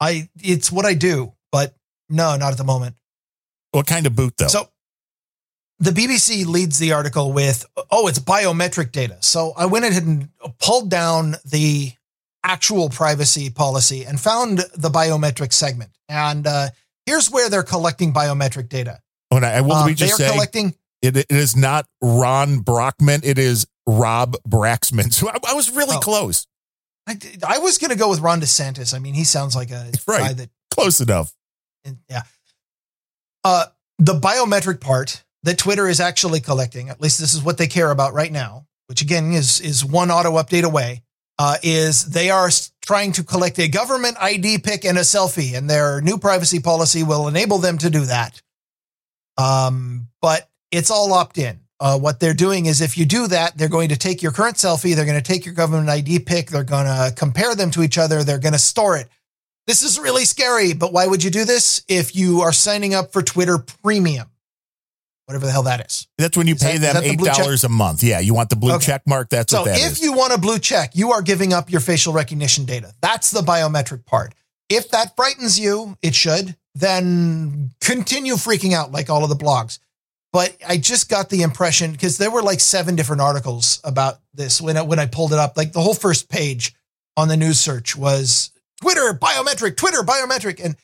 I 0.00 0.28
it's 0.40 0.72
what 0.72 0.84
I 0.84 0.94
do, 0.94 1.32
but 1.52 1.76
no, 2.10 2.36
not 2.36 2.50
at 2.50 2.58
the 2.58 2.64
moment. 2.64 2.96
what 3.70 3.86
kind 3.86 4.04
of 4.04 4.16
boot 4.16 4.34
though 4.36 4.48
So 4.48 4.68
the 5.82 5.90
BBC 5.90 6.46
leads 6.46 6.78
the 6.78 6.92
article 6.92 7.32
with, 7.32 7.66
oh, 7.90 8.06
it's 8.06 8.18
biometric 8.20 8.92
data. 8.92 9.16
So 9.20 9.52
I 9.56 9.66
went 9.66 9.84
ahead 9.84 10.04
and 10.04 10.28
pulled 10.60 10.88
down 10.90 11.34
the 11.44 11.92
actual 12.44 12.88
privacy 12.88 13.50
policy 13.50 14.04
and 14.04 14.20
found 14.20 14.58
the 14.76 14.88
biometric 14.90 15.52
segment. 15.52 15.90
And 16.08 16.46
uh, 16.46 16.68
here's 17.04 17.30
where 17.30 17.50
they're 17.50 17.62
collecting 17.64 18.12
biometric 18.12 18.68
data. 18.68 19.00
and 19.32 19.44
I, 19.44 19.60
will 19.60 19.72
Um, 19.72 19.86
we 19.86 19.92
they 19.92 20.06
just 20.06 20.14
are 20.14 20.24
say 20.24 20.30
collecting. 20.30 20.74
it, 21.02 21.16
it 21.16 21.26
is 21.30 21.56
not 21.56 21.86
ron 22.00 22.58
brockman 22.60 23.20
it 23.24 23.38
is 23.38 23.66
rob 23.86 24.36
braxman 24.46 25.12
so 25.12 25.28
i, 25.28 25.36
I 25.48 25.54
was 25.54 25.70
really 25.74 25.96
Oh. 25.96 26.00
close 26.00 26.46
I, 27.08 27.18
I 27.48 27.58
was 27.58 27.78
going 27.78 27.90
to 27.90 27.96
go 27.96 28.08
with 28.10 28.20
Ron 28.20 28.40
DeSantis. 28.40 28.94
I 28.94 29.00
mean, 29.00 29.14
he 29.14 29.24
sounds 29.24 29.56
like 29.56 29.72
a 29.72 29.90
Right. 30.06 30.20
guy 30.20 30.32
that 30.34 30.50
close 30.70 31.00
enough 31.00 31.32
yeah. 32.08 32.22
Uh, 33.42 33.64
the 33.98 34.14
biometric 34.14 34.80
part 34.80 35.24
that 35.42 35.58
Twitter 35.58 35.88
is 35.88 36.00
actually 36.00 36.40
collecting, 36.40 36.88
at 36.88 37.00
least 37.00 37.18
this 37.18 37.34
is 37.34 37.42
what 37.42 37.58
they 37.58 37.66
care 37.66 37.90
about 37.90 38.14
right 38.14 38.32
now, 38.32 38.66
which 38.86 39.02
again 39.02 39.32
is 39.32 39.60
is 39.60 39.84
one 39.84 40.10
auto 40.10 40.32
update 40.32 40.64
away, 40.64 41.02
uh, 41.38 41.56
is 41.62 42.10
they 42.10 42.30
are 42.30 42.50
trying 42.80 43.12
to 43.12 43.24
collect 43.24 43.58
a 43.58 43.68
government 43.68 44.16
ID 44.20 44.58
pic 44.58 44.84
and 44.84 44.98
a 44.98 45.02
selfie, 45.02 45.56
and 45.56 45.68
their 45.68 46.00
new 46.00 46.18
privacy 46.18 46.60
policy 46.60 47.02
will 47.02 47.28
enable 47.28 47.58
them 47.58 47.78
to 47.78 47.90
do 47.90 48.04
that. 48.06 48.40
Um, 49.38 50.08
but 50.20 50.48
it's 50.70 50.90
all 50.90 51.12
opt 51.12 51.38
in. 51.38 51.60
Uh, 51.80 51.98
what 51.98 52.20
they're 52.20 52.34
doing 52.34 52.66
is 52.66 52.80
if 52.80 52.96
you 52.96 53.04
do 53.04 53.26
that, 53.26 53.58
they're 53.58 53.68
going 53.68 53.88
to 53.88 53.96
take 53.96 54.22
your 54.22 54.30
current 54.30 54.56
selfie, 54.56 54.94
they're 54.94 55.04
going 55.04 55.20
to 55.20 55.32
take 55.32 55.44
your 55.44 55.54
government 55.54 55.88
ID 55.88 56.20
pic, 56.20 56.48
they're 56.48 56.62
going 56.62 56.86
to 56.86 57.12
compare 57.16 57.56
them 57.56 57.72
to 57.72 57.82
each 57.82 57.98
other, 57.98 58.22
they're 58.22 58.38
going 58.38 58.52
to 58.52 58.58
store 58.58 58.96
it. 58.96 59.08
This 59.66 59.82
is 59.82 59.98
really 59.98 60.24
scary, 60.24 60.74
but 60.74 60.92
why 60.92 61.06
would 61.06 61.24
you 61.24 61.30
do 61.30 61.44
this 61.44 61.84
if 61.88 62.14
you 62.14 62.42
are 62.42 62.52
signing 62.52 62.94
up 62.94 63.12
for 63.12 63.22
Twitter 63.22 63.58
Premium? 63.58 64.31
Whatever 65.32 65.46
the 65.46 65.52
hell 65.52 65.62
that 65.62 65.86
is. 65.86 66.06
That's 66.18 66.36
when 66.36 66.46
you 66.46 66.56
Is 66.56 66.62
pay 66.62 66.76
that- 66.76 66.92
them 66.92 67.02
the 67.04 67.16
$8 67.16 67.64
a 67.64 67.68
month. 67.70 68.02
Yeah, 68.02 68.20
you 68.20 68.34
want 68.34 68.50
the 68.50 68.56
blue 68.56 68.74
Okay. 68.74 68.84
check 68.84 69.02
mark. 69.06 69.30
That's 69.30 69.50
So 69.50 69.62
what 69.62 69.68
that 69.68 69.78
if 69.80 69.92
is. 69.92 70.00
you 70.02 70.12
want 70.12 70.34
a 70.34 70.38
blue 70.38 70.58
check, 70.58 70.90
you 70.94 71.12
are 71.12 71.22
giving 71.22 71.54
up 71.54 71.70
your 71.72 71.80
facial 71.80 72.12
recognition 72.12 72.66
data. 72.66 72.92
That's 73.00 73.30
the 73.30 73.40
biometric 73.40 74.04
part. 74.04 74.34
If 74.68 74.90
that 74.90 75.16
frightens 75.16 75.58
you, 75.58 75.96
it 76.02 76.14
should, 76.14 76.54
then 76.74 77.70
continue 77.80 78.34
freaking 78.34 78.74
out 78.74 78.92
like 78.92 79.08
all 79.08 79.22
of 79.24 79.30
the 79.30 79.36
blogs. 79.36 79.78
But 80.34 80.54
I 80.68 80.76
just 80.76 81.08
got 81.08 81.30
the 81.30 81.40
impression 81.40 81.92
because 81.92 82.18
there 82.18 82.30
were 82.30 82.42
like 82.42 82.60
seven 82.60 82.94
different 82.94 83.22
articles 83.22 83.80
about 83.84 84.20
this 84.34 84.60
when 84.60 84.76
I, 84.76 84.82
when 84.82 84.98
I 84.98 85.06
pulled 85.06 85.32
it 85.32 85.38
up. 85.38 85.56
Like 85.56 85.72
the 85.72 85.80
whole 85.80 85.94
first 85.94 86.28
page 86.28 86.74
on 87.16 87.28
the 87.28 87.36
news 87.38 87.58
search 87.58 87.96
was 87.96 88.50
Twitter 88.82 89.14
biometric, 89.14 89.76
Twitter 89.78 90.02
biometric, 90.02 90.62
and 90.62 90.76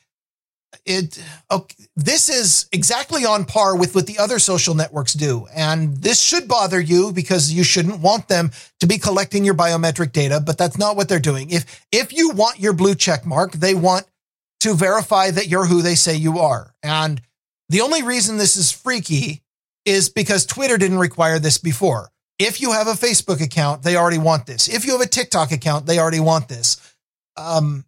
it. 0.85 1.21
Okay, 1.51 1.85
this 1.95 2.29
is 2.29 2.67
exactly 2.71 3.25
on 3.25 3.45
par 3.45 3.75
with 3.77 3.95
what 3.95 4.07
the 4.07 4.17
other 4.17 4.39
social 4.39 4.75
networks 4.75 5.13
do, 5.13 5.47
and 5.55 5.97
this 5.97 6.21
should 6.21 6.47
bother 6.47 6.79
you 6.79 7.11
because 7.11 7.51
you 7.51 7.63
shouldn't 7.63 7.99
want 7.99 8.27
them 8.27 8.51
to 8.79 8.87
be 8.87 8.97
collecting 8.97 9.43
your 9.43 9.55
biometric 9.55 10.11
data. 10.11 10.39
But 10.39 10.57
that's 10.57 10.77
not 10.77 10.95
what 10.95 11.09
they're 11.09 11.19
doing. 11.19 11.49
If 11.49 11.85
if 11.91 12.13
you 12.13 12.31
want 12.31 12.59
your 12.59 12.73
blue 12.73 12.95
check 12.95 13.25
mark, 13.25 13.53
they 13.53 13.73
want 13.73 14.05
to 14.61 14.73
verify 14.73 15.31
that 15.31 15.47
you're 15.47 15.65
who 15.65 15.81
they 15.81 15.95
say 15.95 16.15
you 16.15 16.39
are, 16.39 16.73
and 16.83 17.21
the 17.69 17.81
only 17.81 18.03
reason 18.03 18.37
this 18.37 18.57
is 18.57 18.71
freaky 18.71 19.43
is 19.85 20.09
because 20.09 20.45
Twitter 20.45 20.77
didn't 20.77 20.99
require 20.99 21.39
this 21.39 21.57
before. 21.57 22.09
If 22.37 22.61
you 22.61 22.71
have 22.71 22.87
a 22.87 22.93
Facebook 22.93 23.41
account, 23.41 23.83
they 23.83 23.95
already 23.95 24.17
want 24.17 24.45
this. 24.45 24.67
If 24.67 24.85
you 24.85 24.93
have 24.93 25.01
a 25.01 25.07
TikTok 25.07 25.51
account, 25.51 25.85
they 25.85 25.99
already 25.99 26.19
want 26.19 26.47
this. 26.47 26.77
Um, 27.35 27.85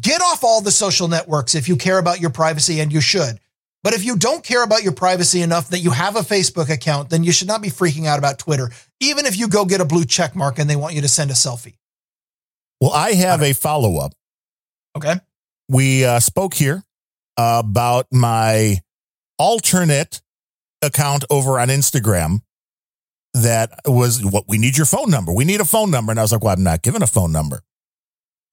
get 0.00 0.20
off 0.20 0.44
all 0.44 0.60
the 0.60 0.70
social 0.70 1.08
networks 1.08 1.54
if 1.54 1.68
you 1.68 1.76
care 1.76 1.98
about 1.98 2.20
your 2.20 2.30
privacy, 2.30 2.80
and 2.80 2.92
you 2.92 3.00
should. 3.00 3.38
But 3.82 3.94
if 3.94 4.04
you 4.04 4.16
don't 4.16 4.44
care 4.44 4.62
about 4.62 4.82
your 4.82 4.92
privacy 4.92 5.40
enough 5.40 5.70
that 5.70 5.78
you 5.78 5.90
have 5.90 6.16
a 6.16 6.20
Facebook 6.20 6.68
account, 6.68 7.08
then 7.08 7.24
you 7.24 7.32
should 7.32 7.48
not 7.48 7.62
be 7.62 7.70
freaking 7.70 8.06
out 8.06 8.18
about 8.18 8.38
Twitter, 8.38 8.70
even 9.00 9.24
if 9.24 9.38
you 9.38 9.48
go 9.48 9.64
get 9.64 9.80
a 9.80 9.86
blue 9.86 10.04
check 10.04 10.36
mark 10.36 10.58
and 10.58 10.68
they 10.68 10.76
want 10.76 10.94
you 10.94 11.00
to 11.00 11.08
send 11.08 11.30
a 11.30 11.34
selfie. 11.34 11.76
well, 12.80 12.92
I 12.92 13.12
have 13.12 13.42
a 13.42 13.54
follow 13.54 13.98
up. 13.98 14.12
Okay. 14.96 15.14
We 15.68 16.04
uh, 16.04 16.20
spoke 16.20 16.54
here 16.54 16.82
about 17.38 18.06
my 18.10 18.80
alternate 19.38 20.20
account 20.82 21.24
over 21.30 21.58
on 21.58 21.68
Instagram. 21.68 22.42
That 23.32 23.70
was 23.86 24.22
what 24.24 24.44
we 24.48 24.58
need 24.58 24.76
your 24.76 24.86
phone 24.86 25.10
number. 25.10 25.32
We 25.32 25.44
need 25.44 25.60
a 25.60 25.64
phone 25.64 25.90
number. 25.90 26.10
And 26.10 26.18
I 26.18 26.22
was 26.22 26.32
like, 26.32 26.42
well, 26.42 26.52
I'm 26.52 26.64
not 26.64 26.82
giving 26.82 27.02
a 27.02 27.06
phone 27.06 27.32
number. 27.32 27.62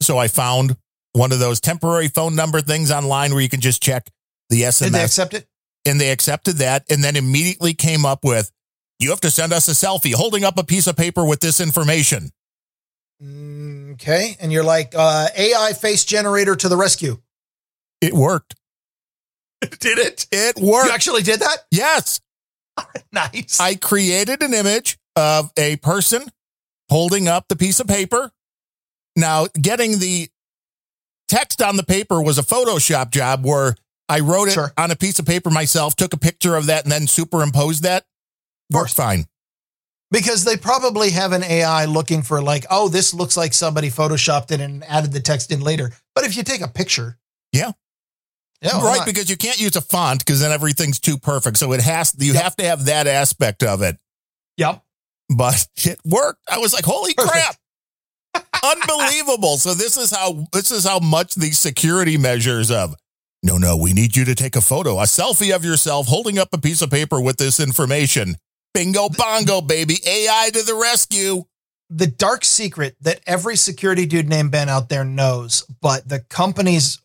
So 0.02 0.18
I 0.18 0.28
found 0.28 0.78
one 1.18 1.32
of 1.32 1.40
those 1.40 1.60
temporary 1.60 2.08
phone 2.08 2.36
number 2.36 2.62
things 2.62 2.92
online 2.92 3.32
where 3.34 3.42
you 3.42 3.50
can 3.50 3.62
just 3.62 3.82
check 3.82 4.10
the 4.50 4.62
SMS. 4.62 4.84
Did 4.84 4.94
they 4.94 5.00
SMS. 5.00 5.06
accept 5.06 5.34
it? 5.34 5.48
and 5.88 6.02
they 6.02 6.12
accepted 6.12 6.58
that 6.58 6.84
and 6.92 7.04
then 7.04 7.16
immediately 7.16 7.74
came 7.74 8.06
up 8.06 8.24
with, 8.24 8.52
you 9.00 9.10
have 9.10 9.22
to 9.22 9.32
send 9.32 9.54
us 9.54 9.68
a 9.68 9.72
selfie 9.72 10.14
holding 10.14 10.44
up 10.44 10.58
a 10.58 10.64
piece 10.64 10.88
of 10.88 10.98
paper 10.98 11.26
with 11.26 11.40
this 11.40 11.60
information. 11.60 12.32
Okay. 13.94 14.36
And 14.40 14.52
you're 14.52 14.64
like, 14.64 14.94
uh, 14.96 15.28
AI 15.36 15.74
face 15.74 16.04
generator 16.06 16.56
to 16.56 16.70
the 16.70 16.78
rescue. 16.78 17.20
It 18.02 18.14
worked. 18.14 18.56
Did 19.62 19.98
it? 19.98 20.28
It 20.32 20.58
worked. 20.58 20.88
You 20.88 20.94
actually 20.94 21.24
did 21.24 21.40
that? 21.40 21.58
Yes. 21.72 22.22
Nice. 23.12 23.60
I 23.60 23.74
created 23.74 24.44
an 24.44 24.54
image 24.54 25.00
of 25.16 25.52
a 25.58 25.78
person 25.78 26.22
holding 26.92 27.28
up 27.28 27.48
the 27.48 27.56
piece 27.56 27.80
of 27.80 27.88
paper. 27.88 28.32
Now, 29.16 29.48
getting 29.60 29.98
the 29.98 30.30
text 31.28 31.62
on 31.62 31.78
the 31.78 31.84
paper 31.84 32.22
was 32.22 32.38
a 32.38 32.44
Photoshop 32.44 33.12
job 33.12 33.46
where 33.46 33.76
I 34.10 34.20
wrote 34.22 34.48
it 34.48 34.54
Sure. 34.54 34.74
on 34.78 34.92
a 34.92 34.96
piece 34.96 35.20
of 35.20 35.26
paper 35.26 35.50
myself, 35.50 35.96
took 35.96 36.14
a 36.14 36.18
picture 36.18 36.56
of 36.56 36.68
that, 36.68 36.84
and 36.84 36.92
then 36.92 37.08
superimposed 37.08 37.84
that. 37.84 38.06
Worked 38.72 38.94
fine. 38.96 39.26
because 40.12 40.46
they 40.46 40.56
probably 40.56 41.10
have 41.12 41.34
an 41.34 41.44
AI 41.44 41.84
looking 41.86 42.22
for 42.22 42.42
like, 42.42 42.66
oh, 42.70 42.88
this 42.88 43.14
looks 43.14 43.36
like 43.36 43.54
somebody 43.54 43.90
photoshopped 43.90 44.52
it 44.52 44.62
and 44.62 44.84
added 44.86 45.12
the 45.12 45.20
text 45.20 45.52
in 45.52 45.60
later. 45.62 45.92
But 46.16 46.24
if 46.26 46.38
you 46.38 46.44
take 46.44 46.62
a 46.62 46.68
picture, 46.70 47.18
Yeah. 47.52 47.72
yeah, 48.62 48.82
right, 48.82 49.06
because 49.06 49.30
you 49.30 49.36
can't 49.38 49.60
use 49.60 49.76
a 49.76 49.82
font 49.82 50.20
because 50.26 50.40
then 50.40 50.52
everything's 50.54 51.00
too 51.00 51.18
perfect. 51.18 51.58
So 51.58 51.74
it 51.74 51.82
has 51.82 52.14
you 52.18 52.34
Yep. 52.34 52.44
have 52.44 52.56
to 52.58 52.64
have 52.66 52.86
that 52.86 53.06
aspect 53.08 53.64
of 53.64 53.82
it. 53.82 53.98
yep, 54.56 54.82
But 55.30 55.68
it 55.76 56.00
worked. 56.06 56.42
I 56.50 56.58
was 56.60 56.72
like, 56.74 56.86
holy 56.86 57.14
Perfect. 57.14 57.34
crap. 57.34 57.56
Unbelievable. 58.64 59.58
So 59.58 59.74
this 59.74 59.98
is 59.98 60.12
how 60.12 60.46
this 60.54 60.72
is 60.72 60.86
how 60.86 61.00
much 61.00 61.36
these 61.36 61.60
security 61.60 62.18
measures 62.18 62.72
of 62.72 62.96
no, 63.44 63.58
no, 63.58 63.78
we 63.78 63.94
need 63.94 64.16
you 64.16 64.26
to 64.26 64.36
take 64.36 64.56
a 64.56 64.62
photo, 64.62 64.98
a 65.00 65.04
selfie 65.04 65.56
of 65.56 65.64
yourself 65.64 66.08
holding 66.08 66.40
up 66.40 66.50
a 66.54 66.58
piece 66.58 66.82
of 66.82 66.90
paper 66.90 67.22
with 67.22 67.38
this 67.38 67.60
information. 67.60 68.36
Bingo 68.74 69.10
bongo, 69.10 69.62
baby. 69.62 69.96
AI 70.06 70.50
to 70.54 70.64
the 70.64 70.76
rescue. 70.76 71.44
the 71.90 72.08
dark 72.08 72.44
secret 72.44 72.96
that 73.02 73.22
every 73.26 73.56
security 73.56 74.06
dude 74.06 74.28
named 74.28 74.52
Ben 74.52 74.70
out 74.70 74.90
there 74.90 75.06
knows, 75.06 75.62
but 75.82 76.08
the 76.08 76.20
companies 76.20 77.00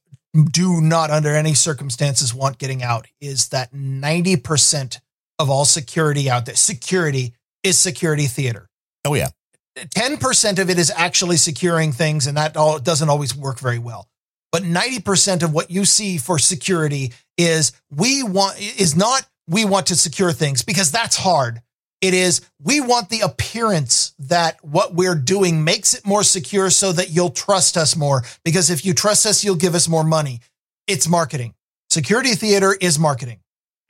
do 0.50 0.80
not 0.80 1.10
under 1.10 1.34
any 1.36 1.54
circumstances 1.54 2.34
want 2.34 2.58
getting 2.58 2.82
out 2.82 3.06
is 3.20 3.48
that 3.50 3.72
90% 3.72 4.98
of 5.38 5.50
all 5.50 5.64
security 5.64 6.30
out 6.30 6.46
there, 6.46 6.56
security 6.56 7.34
is 7.62 7.78
security 7.78 8.26
theater. 8.26 8.68
Oh 9.04 9.14
yeah. 9.14 9.28
10% 9.76 10.58
of 10.58 10.70
it 10.70 10.78
is 10.78 10.92
actually 10.94 11.36
securing 11.36 11.92
things, 11.92 12.26
and 12.26 12.36
that 12.36 12.56
all 12.56 12.78
doesn't 12.78 13.08
always 13.08 13.34
work 13.34 13.58
very 13.58 13.78
well. 13.78 14.08
But 14.50 14.64
90% 14.64 15.42
of 15.42 15.52
what 15.52 15.70
you 15.70 15.84
see 15.84 16.18
for 16.18 16.38
security 16.38 17.12
is 17.38 17.72
we 17.90 18.22
want 18.22 18.60
is 18.60 18.94
not 18.94 19.26
we 19.48 19.64
want 19.64 19.86
to 19.86 19.96
secure 19.96 20.32
things 20.32 20.62
because 20.62 20.92
that's 20.92 21.16
hard. 21.16 21.62
It 22.02 22.14
is 22.14 22.42
we 22.60 22.80
want 22.80 23.08
the 23.08 23.20
appearance 23.20 24.12
that 24.18 24.62
what 24.62 24.94
we're 24.94 25.14
doing 25.14 25.64
makes 25.64 25.94
it 25.94 26.04
more 26.04 26.22
secure 26.22 26.68
so 26.68 26.92
that 26.92 27.10
you'll 27.10 27.30
trust 27.30 27.76
us 27.76 27.96
more. 27.96 28.22
Because 28.44 28.70
if 28.70 28.84
you 28.84 28.92
trust 28.92 29.24
us, 29.24 29.42
you'll 29.44 29.56
give 29.56 29.74
us 29.74 29.88
more 29.88 30.04
money. 30.04 30.40
It's 30.86 31.08
marketing. 31.08 31.54
Security 31.90 32.34
theater 32.34 32.76
is 32.78 32.98
marketing. 32.98 33.40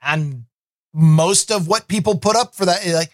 And 0.01 0.45
most 0.93 1.51
of 1.51 1.67
what 1.67 1.87
people 1.87 2.17
put 2.17 2.35
up 2.35 2.53
for 2.55 2.65
that, 2.65 2.85
like, 2.87 3.11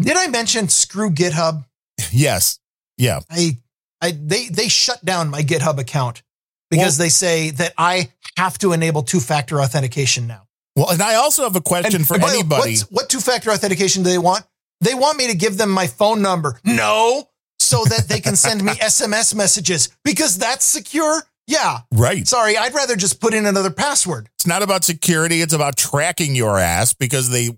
did 0.00 0.16
I 0.16 0.28
mention 0.28 0.68
screw 0.68 1.10
GitHub? 1.10 1.64
Yes. 2.12 2.58
Yeah. 2.96 3.20
I, 3.30 3.58
I, 4.00 4.12
they, 4.12 4.46
they 4.48 4.68
shut 4.68 5.04
down 5.04 5.30
my 5.30 5.42
GitHub 5.42 5.78
account 5.78 6.22
because 6.70 6.98
they 6.98 7.08
say 7.08 7.50
that 7.50 7.72
I 7.78 8.12
have 8.36 8.58
to 8.58 8.72
enable 8.72 9.02
two 9.02 9.20
factor 9.20 9.60
authentication 9.60 10.26
now. 10.26 10.46
Well, 10.76 10.90
and 10.90 11.02
I 11.02 11.16
also 11.16 11.42
have 11.42 11.56
a 11.56 11.60
question 11.60 11.96
And 11.96 12.06
for 12.06 12.18
way, 12.18 12.34
anybody. 12.34 12.76
what 12.90 13.08
two 13.08 13.20
factor 13.20 13.50
authentication 13.50 14.02
do 14.04 14.10
they 14.10 14.18
want? 14.18 14.44
They 14.80 14.94
want 14.94 15.18
me 15.18 15.26
to 15.28 15.36
give 15.36 15.56
them 15.56 15.70
my 15.70 15.88
phone 15.88 16.22
number. 16.22 16.60
No, 16.64 17.28
so 17.58 17.84
that 17.84 18.06
they 18.08 18.20
can 18.20 18.36
send 18.36 18.62
me 18.62 18.72
SMS 18.74 19.34
messages 19.34 19.88
because 20.04 20.38
that's 20.38 20.64
secure. 20.64 21.22
Yeah. 21.48 21.78
Right. 21.92 22.28
Sorry, 22.28 22.56
I'd 22.56 22.74
rather 22.74 22.94
just 22.94 23.20
put 23.20 23.34
in 23.34 23.46
another 23.46 23.70
password. 23.70 24.28
It's 24.36 24.46
not 24.46 24.62
about 24.62 24.84
security. 24.84 25.40
It's 25.40 25.54
about 25.54 25.76
tracking 25.76 26.36
your 26.36 26.58
ass 26.58 26.92
because 26.94 27.30
they 27.30 27.50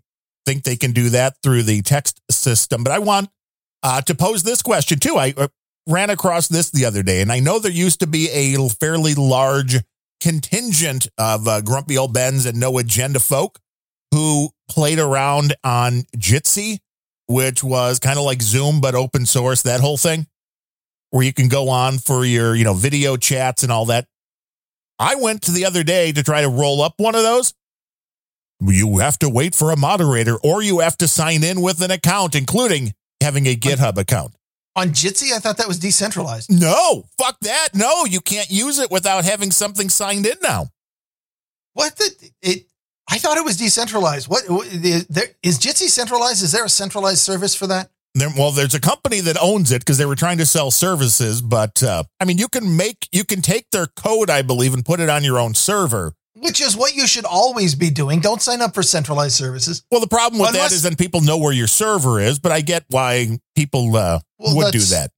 think 0.46 0.64
they 0.64 0.76
can 0.76 0.92
do 0.92 1.10
that 1.10 1.36
through 1.42 1.64
the 1.64 1.82
text 1.82 2.20
system. 2.30 2.84
But 2.84 2.92
I 2.92 2.98
want 2.98 3.28
uh, 3.82 4.00
to 4.02 4.14
pose 4.14 4.42
this 4.42 4.62
question 4.62 4.98
too. 4.98 5.16
I 5.16 5.34
uh, 5.36 5.48
ran 5.86 6.10
across 6.10 6.48
this 6.48 6.70
the 6.70 6.84
other 6.84 7.02
day, 7.02 7.20
and 7.20 7.32
I 7.32 7.40
know 7.40 7.58
there 7.58 7.70
used 7.70 8.00
to 8.00 8.06
be 8.06 8.30
a 8.30 8.68
fairly 8.68 9.14
large 9.14 9.76
contingent 10.20 11.08
of 11.18 11.48
uh, 11.48 11.60
grumpy 11.62 11.96
old 11.96 12.12
Bens 12.12 12.46
and 12.46 12.60
no 12.60 12.78
agenda 12.78 13.20
folk 13.20 13.58
who 14.12 14.50
played 14.68 14.98
around 14.98 15.54
on 15.64 16.02
Jitsi, 16.16 16.78
which 17.26 17.64
was 17.64 17.98
kind 17.98 18.18
of 18.18 18.24
like 18.24 18.42
Zoom 18.42 18.80
but 18.80 18.94
open 18.94 19.26
source. 19.26 19.62
That 19.62 19.80
whole 19.80 19.96
thing, 19.96 20.26
where 21.10 21.24
you 21.24 21.32
can 21.32 21.48
go 21.48 21.68
on 21.68 21.98
for 21.98 22.24
your 22.24 22.54
you 22.54 22.64
know 22.64 22.74
video 22.74 23.16
chats 23.16 23.62
and 23.62 23.72
all 23.72 23.86
that. 23.86 24.06
I 24.98 25.14
went 25.14 25.42
to 25.42 25.52
the 25.52 25.64
other 25.64 25.82
day 25.82 26.12
to 26.12 26.22
try 26.22 26.42
to 26.42 26.48
roll 26.48 26.82
up 26.82 26.94
one 26.98 27.14
of 27.14 27.22
those. 27.22 27.54
You 28.60 28.98
have 28.98 29.18
to 29.20 29.28
wait 29.28 29.54
for 29.54 29.70
a 29.70 29.76
moderator 29.76 30.36
or 30.36 30.62
you 30.62 30.80
have 30.80 30.96
to 30.98 31.08
sign 31.08 31.42
in 31.42 31.60
with 31.60 31.80
an 31.82 31.90
account, 31.90 32.34
including 32.34 32.92
having 33.20 33.46
a 33.46 33.56
GitHub 33.56 33.96
account. 33.96 34.34
On 34.76 34.88
Jitsi, 34.90 35.32
I 35.32 35.38
thought 35.38 35.56
that 35.56 35.66
was 35.66 35.78
decentralized. 35.78 36.50
No, 36.50 37.04
fuck 37.18 37.40
that. 37.40 37.70
No, 37.74 38.04
you 38.04 38.20
can't 38.20 38.50
use 38.50 38.78
it 38.78 38.90
without 38.90 39.24
having 39.24 39.50
something 39.50 39.88
signed 39.88 40.26
in 40.26 40.36
now. 40.42 40.66
What 41.74 41.96
the 41.96 42.30
it? 42.42 42.66
I 43.10 43.18
thought 43.18 43.36
it 43.36 43.44
was 43.44 43.56
decentralized. 43.56 44.28
What, 44.28 44.44
is 44.48 45.06
there 45.06 45.26
is 45.42 45.58
Jitsi 45.58 45.88
centralized? 45.88 46.42
Is 46.42 46.52
there 46.52 46.64
a 46.64 46.68
centralized 46.68 47.18
service 47.18 47.54
for 47.54 47.66
that? 47.66 47.90
There, 48.14 48.28
well, 48.36 48.50
there's 48.50 48.74
a 48.74 48.80
company 48.80 49.20
that 49.20 49.36
owns 49.40 49.70
it 49.72 49.80
because 49.80 49.98
they 49.98 50.06
were 50.06 50.16
trying 50.16 50.38
to 50.38 50.46
sell 50.46 50.70
services, 50.70 51.40
but 51.42 51.82
uh, 51.82 52.04
I 52.18 52.24
mean, 52.24 52.38
you 52.38 52.48
can 52.48 52.76
make, 52.76 53.08
you 53.12 53.24
can 53.24 53.40
take 53.40 53.70
their 53.70 53.86
code, 53.86 54.30
I 54.30 54.42
believe, 54.42 54.74
and 54.74 54.84
put 54.84 54.98
it 54.98 55.08
on 55.08 55.22
your 55.22 55.38
own 55.38 55.54
server. 55.54 56.14
Which 56.42 56.60
is 56.60 56.76
what 56.76 56.94
you 56.94 57.06
should 57.06 57.24
always 57.24 57.74
be 57.74 57.90
doing. 57.90 58.20
Don't 58.20 58.40
sign 58.40 58.60
up 58.62 58.74
for 58.74 58.82
centralized 58.82 59.34
services. 59.36 59.84
Well, 59.90 60.00
the 60.00 60.08
problem 60.08 60.40
with 60.40 60.50
that 60.52 60.56
Unless- 60.56 60.72
is 60.72 60.82
then 60.82 60.96
people 60.96 61.20
know 61.20 61.38
where 61.38 61.52
your 61.52 61.66
server 61.66 62.18
is, 62.20 62.38
but 62.38 62.50
I 62.52 62.60
get 62.62 62.84
why 62.88 63.38
people 63.54 63.94
uh, 63.96 64.20
Well, 64.38 64.56
would 64.56 64.72
do 64.72 64.78
that. 64.80 65.10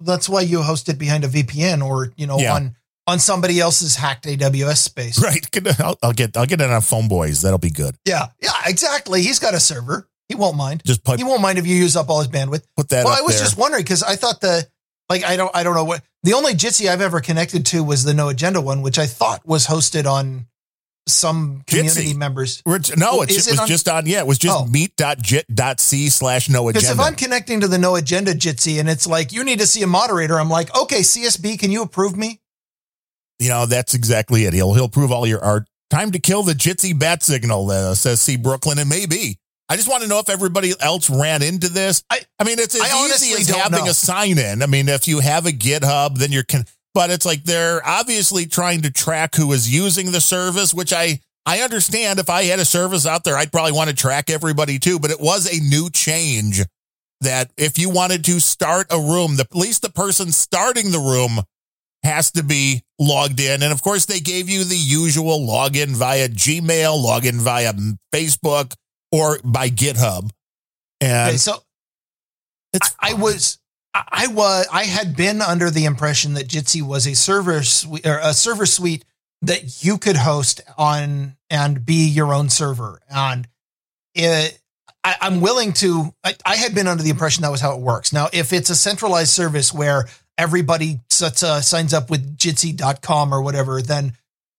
That's 0.00 0.28
why 0.28 0.42
you 0.42 0.62
host 0.62 0.88
it 0.88 0.98
behind 0.98 1.24
a 1.24 1.28
VPN 1.28 1.82
or 1.84 2.12
you 2.16 2.26
know 2.26 2.38
Yeah. 2.38 2.54
on 2.54 2.76
on 3.06 3.18
somebody 3.18 3.58
else's 3.58 3.96
hacked 3.96 4.26
AWS 4.26 4.76
space. 4.76 5.22
Right. 5.22 5.44
I'll, 5.80 5.98
I'll 6.02 6.12
get 6.12 6.36
I'll 6.36 6.46
get 6.46 6.60
it 6.60 6.70
on 6.70 6.80
Phone 6.82 7.08
Boys. 7.08 7.40
That'll 7.42 7.58
be 7.58 7.70
good. 7.70 7.96
Yeah, 8.04 8.26
yeah, 8.42 8.50
exactly. 8.66 9.22
He's 9.22 9.38
got 9.38 9.54
a 9.54 9.60
server. 9.60 10.08
He 10.28 10.34
won't 10.34 10.56
mind. 10.56 10.82
Just 10.84 11.02
put 11.02 11.18
He 11.18 11.24
won't 11.24 11.40
mind 11.40 11.58
if 11.58 11.66
you 11.66 11.74
use 11.74 11.96
up 11.96 12.10
all 12.10 12.18
his 12.18 12.28
bandwidth. 12.28 12.64
put 12.76 12.90
that 12.90 13.06
well, 13.06 13.16
I 13.18 13.22
was 13.22 13.36
there. 13.36 13.44
just 13.44 13.56
wondering 13.56 13.82
because 13.82 14.02
I 14.02 14.14
thought 14.16 14.40
the 14.42 14.68
like 15.08 15.24
I 15.24 15.36
don't 15.36 15.50
I 15.56 15.62
don't 15.62 15.74
know 15.74 15.84
what 15.84 16.02
the 16.22 16.34
only 16.34 16.52
Jitsi 16.52 16.88
I've 16.90 17.00
ever 17.00 17.20
connected 17.20 17.64
to 17.66 17.82
was 17.82 18.04
the 18.04 18.12
No 18.12 18.28
Agenda 18.28 18.60
one, 18.60 18.82
which 18.82 18.98
I 18.98 19.06
thought 19.06 19.46
was 19.46 19.66
hosted 19.66 20.04
on 20.04 20.46
some 21.08 21.62
community 21.66 22.12
Jitsi? 22.12 22.16
members. 22.16 22.62
We're- 22.64 22.80
no, 22.96 23.12
Well, 23.18 23.22
it, 23.22 23.30
is 23.30 23.36
was 23.46 23.48
it 23.48 23.58
on- 23.60 23.66
just 23.68 23.88
on. 23.88 24.06
Yeah, 24.06 24.20
it 24.20 24.26
was 24.26 24.38
just 24.38 24.56
Oh. 24.56 24.66
meet.jit.si 24.66 26.08
slash 26.10 26.48
no 26.48 26.68
agenda. 26.68 26.80
Because 26.80 26.94
if. 26.98 27.00
I'm 27.00 27.14
connecting 27.16 27.60
to 27.60 27.68
the 27.68 27.78
No 27.78 27.96
Agenda 27.96 28.34
Jitsi 28.34 28.78
and 28.80 28.88
it's 28.88 29.06
like 29.06 29.32
you 29.32 29.44
need 29.44 29.58
to 29.60 29.66
see 29.66 29.82
a 29.82 29.86
moderator, 29.86 30.38
I'm 30.38 30.50
like, 30.50 30.74
okay, 30.76 31.00
CSB, 31.00 31.58
can 31.58 31.70
you 31.70 31.82
approve 31.82 32.16
me? 32.16 32.40
you 33.40 33.48
know, 33.48 33.66
that's 33.66 33.94
exactly 33.94 34.44
it. 34.46 34.52
He'll 34.52 34.74
he'll 34.74 34.88
prove 34.88 35.12
all 35.12 35.24
your 35.26 35.42
art. 35.44 35.68
Time 35.90 36.10
to 36.12 36.18
kill 36.18 36.42
the 36.42 36.54
Jitsi 36.54 36.98
bat 36.98 37.22
signal, 37.22 37.70
uh, 37.70 37.94
says 37.94 38.20
C 38.20 38.36
Brooklyn, 38.36 38.78
and 38.78 38.88
maybe. 38.88 39.38
I 39.70 39.76
just 39.76 39.88
want 39.88 40.02
to 40.02 40.08
know 40.08 40.18
if 40.18 40.28
everybody 40.30 40.72
else 40.80 41.08
ran 41.10 41.42
into 41.42 41.68
this. 41.68 42.02
I- 42.10 42.20
I 42.40 42.44
mean, 42.44 42.58
it's 42.58 42.74
as 42.74 42.80
I 42.80 43.06
easy 43.06 43.32
as 43.40 43.48
having 43.48 43.84
know. 43.84 43.90
a 43.90 43.94
sign 43.94 44.38
in. 44.38 44.62
I 44.62 44.66
mean, 44.66 44.88
if 44.88 45.06
you 45.06 45.20
have 45.20 45.46
a 45.46 45.50
GitHub, 45.52 46.18
then 46.18 46.32
you're 46.32 46.42
can. 46.42 46.66
But 46.98 47.10
it's 47.10 47.24
like 47.24 47.44
they're 47.44 47.80
obviously 47.86 48.46
trying 48.46 48.82
to 48.82 48.90
track 48.90 49.36
who 49.36 49.52
is 49.52 49.72
using 49.72 50.10
the 50.10 50.20
service, 50.20 50.74
which 50.74 50.92
I 50.92 51.20
I 51.46 51.60
understand. 51.60 52.18
If 52.18 52.28
I 52.28 52.42
had 52.42 52.58
a 52.58 52.64
service 52.64 53.06
out 53.06 53.22
there, 53.22 53.36
I'd 53.36 53.52
probably 53.52 53.70
want 53.70 53.88
to 53.88 53.94
track 53.94 54.28
everybody 54.28 54.80
too. 54.80 54.98
But 54.98 55.12
it 55.12 55.20
was 55.20 55.46
a 55.46 55.62
new 55.62 55.90
change 55.90 56.60
that 57.20 57.52
if 57.56 57.78
you 57.78 57.88
wanted 57.88 58.24
to 58.24 58.40
start 58.40 58.88
a 58.90 58.98
room, 58.98 59.36
the 59.36 59.42
at 59.42 59.54
least 59.54 59.82
the 59.82 59.90
person 59.90 60.32
starting 60.32 60.90
the 60.90 60.98
room 60.98 61.44
has 62.02 62.32
to 62.32 62.42
be 62.42 62.82
logged 62.98 63.38
in. 63.38 63.62
And 63.62 63.72
of 63.72 63.80
course, 63.80 64.06
they 64.06 64.18
gave 64.18 64.48
you 64.48 64.64
the 64.64 64.76
usual 64.76 65.46
login 65.46 65.90
via 65.90 66.28
Gmail, 66.28 67.00
login 67.00 67.40
via 67.40 67.74
Facebook, 68.12 68.74
or 69.12 69.38
by 69.44 69.70
GitHub. 69.70 70.30
And 71.00 71.28
Okay, 71.28 71.36
so 71.36 71.62
it's 72.72 72.96
I, 72.98 73.10
I 73.10 73.14
was 73.14 73.60
I, 74.10 74.26
was 74.28 74.66
I 74.72 74.84
had 74.84 75.16
been 75.16 75.40
under 75.40 75.70
the 75.70 75.84
impression 75.84 76.34
that 76.34 76.48
Jitsi 76.48 76.82
was 76.82 77.06
a 77.06 77.14
server 77.14 77.62
suite 77.62 78.06
or 78.06 78.18
a 78.22 78.32
server 78.32 78.66
suite 78.66 79.04
that 79.42 79.84
you 79.84 79.98
could 79.98 80.16
host 80.16 80.60
on 80.76 81.36
and 81.50 81.84
be 81.84 82.08
your 82.08 82.34
own 82.34 82.48
server. 82.48 83.00
And 83.10 83.48
it, 84.14 84.58
I, 85.04 85.16
I'm 85.20 85.40
willing 85.40 85.72
to. 85.74 86.14
I, 86.24 86.34
I 86.44 86.56
had 86.56 86.74
been 86.74 86.86
under 86.86 87.02
the 87.02 87.10
impression 87.10 87.42
that 87.42 87.50
was 87.50 87.60
how 87.60 87.74
it 87.74 87.80
works. 87.80 88.12
Now, 88.12 88.28
if 88.32 88.52
it's 88.52 88.70
a 88.70 88.74
centralized 88.74 89.30
service 89.30 89.72
where 89.72 90.06
everybody 90.36 91.00
sets, 91.08 91.42
uh, 91.42 91.60
signs 91.60 91.94
up 91.94 92.10
with 92.10 92.36
Jitsi.com 92.36 93.32
or 93.32 93.42
whatever, 93.42 93.80
then 93.80 94.14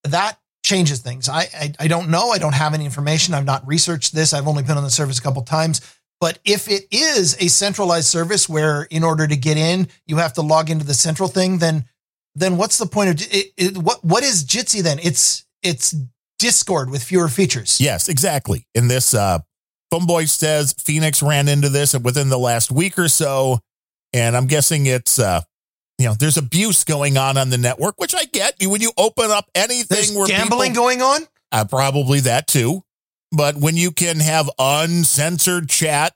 that 0.05 0.39
changes 0.63 0.99
things. 0.99 1.29
I, 1.29 1.47
I 1.53 1.73
I 1.79 1.87
don't 1.87 2.09
know. 2.09 2.29
I 2.29 2.37
don't 2.37 2.53
have 2.53 2.73
any 2.73 2.85
information. 2.85 3.33
I've 3.33 3.45
not 3.45 3.67
researched 3.67 4.13
this. 4.13 4.33
I've 4.33 4.47
only 4.47 4.63
been 4.63 4.77
on 4.77 4.83
the 4.83 4.89
service 4.89 5.19
a 5.19 5.21
couple 5.21 5.41
times. 5.43 5.81
But 6.19 6.39
if 6.43 6.69
it 6.69 6.85
is 6.91 7.37
a 7.39 7.47
centralized 7.47 8.07
service 8.07 8.49
where, 8.49 8.83
in 8.83 9.03
order 9.03 9.25
to 9.25 9.37
get 9.37 9.57
in, 9.57 9.87
you 10.05 10.17
have 10.17 10.33
to 10.33 10.41
log 10.41 10.69
into 10.69 10.85
the 10.85 10.93
central 10.93 11.29
thing, 11.29 11.59
then 11.59 11.85
then 12.35 12.57
what's 12.57 12.77
the 12.77 12.85
point 12.85 13.09
of 13.09 13.27
it, 13.31 13.53
it, 13.57 13.77
what? 13.77 14.03
What 14.03 14.23
is 14.23 14.43
Jitsi 14.43 14.81
then? 14.81 14.99
It's 15.01 15.45
it's 15.63 15.95
Discord 16.37 16.89
with 16.89 17.03
fewer 17.03 17.27
features. 17.27 17.79
Yes, 17.81 18.09
exactly. 18.09 18.65
In 18.75 18.87
this, 18.87 19.13
uh, 19.13 19.39
Phoneboy 19.93 20.29
says 20.29 20.73
Phoenix 20.73 21.23
ran 21.23 21.47
into 21.47 21.69
this 21.69 21.93
within 21.97 22.29
the 22.29 22.39
last 22.39 22.71
week 22.71 22.99
or 22.99 23.07
so, 23.07 23.59
and 24.13 24.35
I'm 24.35 24.47
guessing 24.47 24.85
it's 24.85 25.19
uh, 25.19 25.41
you 25.99 26.05
know, 26.05 26.13
there's 26.13 26.37
abuse 26.37 26.85
going 26.85 27.17
on 27.17 27.37
on 27.37 27.49
the 27.49 27.57
network, 27.57 27.95
which 27.97 28.15
I 28.15 28.23
get. 28.23 28.55
You 28.61 28.69
when 28.69 28.81
you 28.81 28.91
open 28.97 29.31
up 29.31 29.49
anything 29.53 29.85
There's 29.89 30.15
where 30.15 30.27
gambling 30.27 30.71
people, 30.71 30.83
going 30.85 31.01
on. 31.01 31.21
uh, 31.51 31.65
probably 31.65 32.21
that 32.21 32.47
too. 32.47 32.83
But 33.31 33.55
when 33.55 33.77
you 33.77 33.91
can 33.91 34.19
have 34.19 34.49
uncensored 34.57 35.69
chat 35.69 36.13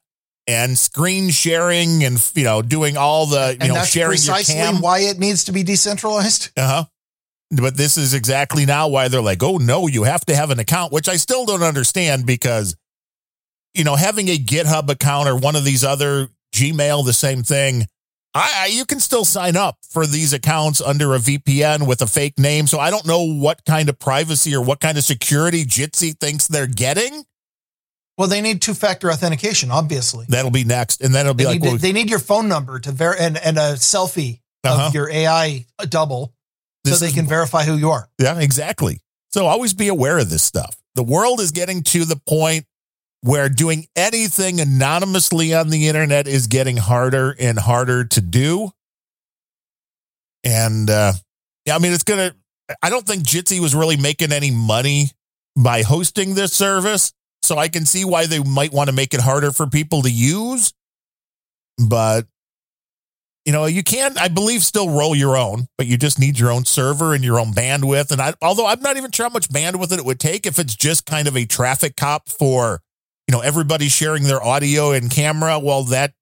and 0.48 0.77
screen 0.77 1.30
sharing 1.30 2.03
and 2.03 2.18
you 2.35 2.44
know 2.44 2.61
doing 2.61 2.98
all 2.98 3.27
the 3.27 3.52
you 3.53 3.57
and 3.61 3.73
know 3.73 3.84
sharing 3.84 4.18
your 4.18 4.34
precisely 4.34 4.56
cam, 4.56 4.81
why 4.81 4.99
it 4.99 5.19
needs 5.19 5.45
to 5.45 5.52
be 5.52 5.64
decentralized. 5.64 6.52
uh 6.57 6.68
huh. 6.68 6.84
But 7.52 7.77
this 7.77 7.98
is 7.98 8.15
exactly 8.15 8.65
now 8.65 8.88
why 8.88 9.10
they're 9.10 9.22
like, 9.22 9.44
oh 9.44 9.57
no, 9.57 9.88
you 9.88 10.03
have 10.03 10.26
to 10.26 10.35
have 10.35 10.49
an 10.49 10.60
account, 10.60 10.91
which 10.91 11.07
I 11.07 11.18
still 11.18 11.45
don't 11.45 11.61
understand 11.61 12.26
because 12.26 12.76
you 13.76 13.84
know 13.84 13.95
having 13.95 14.27
a 14.30 14.38
GitHub 14.38 14.90
account 14.90 15.30
or 15.30 15.38
one 15.38 15.56
of 15.56 15.64
these 15.64 15.84
other 15.84 16.30
Gmail, 16.53 17.06
the 17.06 17.14
same 17.14 17.44
thing. 17.44 17.88
I, 18.36 18.52
I 18.58 18.66
you 18.68 18.86
can 18.86 19.00
still 19.00 19.26
sign 19.26 19.56
up 19.56 19.78
for 19.90 20.06
these 20.08 20.34
accounts 20.34 20.82
under 20.82 21.14
a 21.14 21.20
VPN 21.20 21.88
with 21.88 22.02
a 22.02 22.08
fake 22.08 22.40
name. 22.40 22.68
So 22.68 22.80
I 22.80 22.90
don't 22.90 23.06
know 23.06 23.24
what 23.24 23.64
kind 23.66 23.90
of 23.90 24.00
privacy 24.00 24.56
or 24.56 24.62
what 24.64 24.80
kind 24.80 24.98
of 24.98 25.04
security 25.04 25.64
Jitsi 25.66 26.18
thinks 26.20 26.48
they're 26.48 26.68
getting. 26.68 27.24
Well, 28.18 28.28
they 28.28 28.42
need 28.42 28.62
two 28.62 28.74
factor 28.76 29.12
authentication, 29.12 29.72
obviously. 29.72 30.26
That'll 30.30 30.52
be 30.52 30.64
next, 30.64 31.02
and 31.02 31.14
then 31.16 31.26
it'll 31.26 31.34
be 31.34 31.44
They, 31.46 31.50
like, 31.50 31.62
need, 31.62 31.68
well, 31.68 31.78
they 31.78 31.94
need 31.94 32.10
your 32.10 32.20
phone 32.20 32.48
number 32.48 32.80
to 32.80 32.92
ver 32.92 33.16
and, 33.20 33.38
and 33.38 33.58
a 33.58 33.74
selfie 33.74 34.40
Uh-huh. 34.64 34.88
of 34.88 34.94
your 34.94 35.10
AI 35.10 35.66
double 35.90 36.34
so 36.86 36.92
This 36.92 37.00
they 37.00 37.08
is- 37.08 37.14
can 37.14 37.28
verify 37.28 37.64
who 37.64 37.76
you 37.76 37.90
are. 37.92 38.08
Yeah, 38.20 38.40
exactly. 38.40 39.00
So 39.34 39.48
always 39.48 39.74
be 39.74 39.88
aware 39.88 40.20
of 40.20 40.30
this 40.30 40.44
stuff. 40.44 40.76
The 40.96 41.04
world 41.04 41.40
is 41.40 41.50
getting 41.52 41.82
to 41.86 42.06
the 42.06 42.18
point 42.28 42.66
where 43.24 43.48
doing 43.48 43.88
anything 43.95 44.60
anonymously 44.60 45.54
on 45.54 45.70
the 45.70 45.88
internet 45.88 46.28
is 46.28 46.48
getting 46.48 46.76
harder 46.76 47.34
and 47.40 47.58
harder 47.58 48.04
to 48.04 48.20
do. 48.20 48.70
And 50.44 50.90
uh 50.90 51.14
yeah, 51.66 51.76
I 51.76 51.80
mean 51.80 51.94
it's 51.94 52.04
gonna 52.04 52.36
I 52.82 52.90
don't 52.90 53.08
think 53.08 53.24
Jitsi 53.24 53.62
was 53.62 53.74
really 53.74 53.95
making 53.95 54.34
any 54.34 54.52
money 54.52 55.12
by 55.56 55.84
hosting 55.84 56.36
this 56.36 56.52
service. 56.52 57.14
So 57.44 57.58
I 57.58 57.70
can 57.70 57.86
see 57.86 58.04
why 58.04 58.26
they 58.26 58.40
might 58.40 58.74
want 58.74 58.90
to 58.90 58.95
make 58.95 59.14
it 59.14 59.22
harder 59.22 59.52
for 59.52 59.68
people 59.68 60.02
to 60.02 60.12
use. 60.12 60.74
But 61.78 62.28
you 63.45 63.52
know, 63.52 63.66
you 63.66 63.84
can, 63.84 64.18
I 64.18 64.30
believe, 64.30 64.64
still 64.64 64.90
roll 64.90 65.16
your 65.16 65.36
own, 65.38 65.68
but 65.78 65.88
you 65.88 65.98
just 65.98 66.20
need 66.20 66.40
your 66.40 66.52
own 66.52 66.64
server 66.66 67.14
and 67.14 67.24
your 67.24 67.40
own 67.40 67.52
bandwidth. 67.52 68.12
And 68.12 68.22
I, 68.22 68.34
although 68.41 68.68
I'm 68.68 68.82
not 68.82 68.95
even 68.95 69.12
sure 69.12 69.26
how 69.26 69.34
much 69.34 69.50
bandwidth 69.50 69.98
it 69.98 70.06
would 70.06 70.20
take 70.20 70.45
if 70.45 70.60
it's 70.60 70.76
just 70.76 71.06
kind 71.06 71.28
of 71.28 71.36
a 71.36 71.45
traffic 71.45 71.98
cop 71.98 72.30
for, 72.30 72.82
you 73.28 73.32
know, 73.32 73.41
everybody 73.41 73.88
sharing 73.90 74.24
their 74.24 74.44
audio 74.44 74.91
and 74.91 75.10
camera. 75.10 75.60
Well, 75.60 75.84
that 75.86 76.14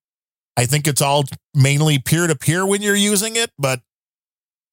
I 0.56 0.66
think 0.66 0.86
it's 0.86 1.02
all 1.02 1.24
mainly 1.54 1.98
peer 1.98 2.26
to 2.26 2.36
peer 2.36 2.64
when 2.66 2.82
you're 2.82 2.94
using 2.96 3.36
it. 3.36 3.50
But 3.58 3.80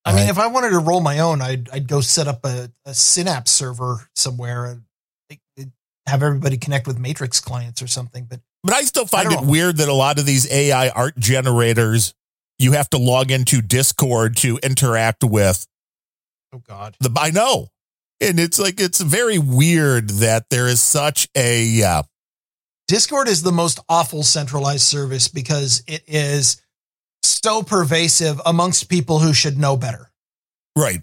I 0.05 0.13
mean, 0.13 0.27
I- 0.27 0.29
if 0.29 0.37
I 0.39 0.47
wanted 0.47 0.71
to 0.71 0.79
roll 0.79 1.01
my 1.01 1.19
own, 1.19 1.41
I'd, 1.41 1.69
I'd 1.71 1.87
go 1.87 2.01
set 2.01 2.27
up 2.27 2.45
a, 2.45 2.71
a 2.85 2.93
Synapse 2.93 3.51
server 3.51 4.07
somewhere 4.15 4.65
and 4.65 4.83
have 6.07 6.23
everybody 6.23 6.57
connect 6.57 6.87
with 6.87 6.97
Matrix 6.97 7.39
clients 7.39 7.81
or 7.81 7.87
something. 7.87 8.25
But 8.29 8.39
But 8.63 8.73
I 8.73 8.81
still 8.81 9.05
find 9.05 9.27
I 9.29 9.33
it 9.33 9.41
know. 9.43 9.49
weird 9.49 9.77
that 9.77 9.87
a 9.89 9.93
lot 9.93 10.17
of 10.19 10.25
these 10.25 10.51
AI 10.51 10.89
art 10.89 11.17
generators, 11.19 12.13
you 12.57 12.71
have 12.71 12.89
to 12.91 12.97
log 12.97 13.29
into 13.31 13.61
Discord 13.61 14.35
to 14.37 14.57
interact 14.63 15.23
with 15.23 15.67
oh 16.53 16.61
god, 16.67 16.95
the. 16.99 17.11
I 17.15 17.29
know, 17.31 17.67
and 18.19 18.39
it's 18.39 18.57
like 18.59 18.79
it's 18.79 18.99
very 19.01 19.37
weird 19.37 20.09
that 20.09 20.45
there 20.49 20.67
is 20.67 20.81
such 20.81 21.27
a. 21.37 21.83
Uh, 21.83 22.03
Discord 22.89 23.27
is 23.27 23.43
the 23.43 23.51
most 23.51 23.79
awful 23.87 24.23
centralized 24.23 24.81
service 24.81 25.27
because 25.27 25.83
it 25.85 26.01
is 26.07 26.59
so 27.21 27.61
pervasive 27.61 28.41
amongst 28.47 28.89
people 28.89 29.19
who 29.19 29.31
should 29.31 29.59
know 29.59 29.77
better. 29.77 30.09
right. 30.75 31.01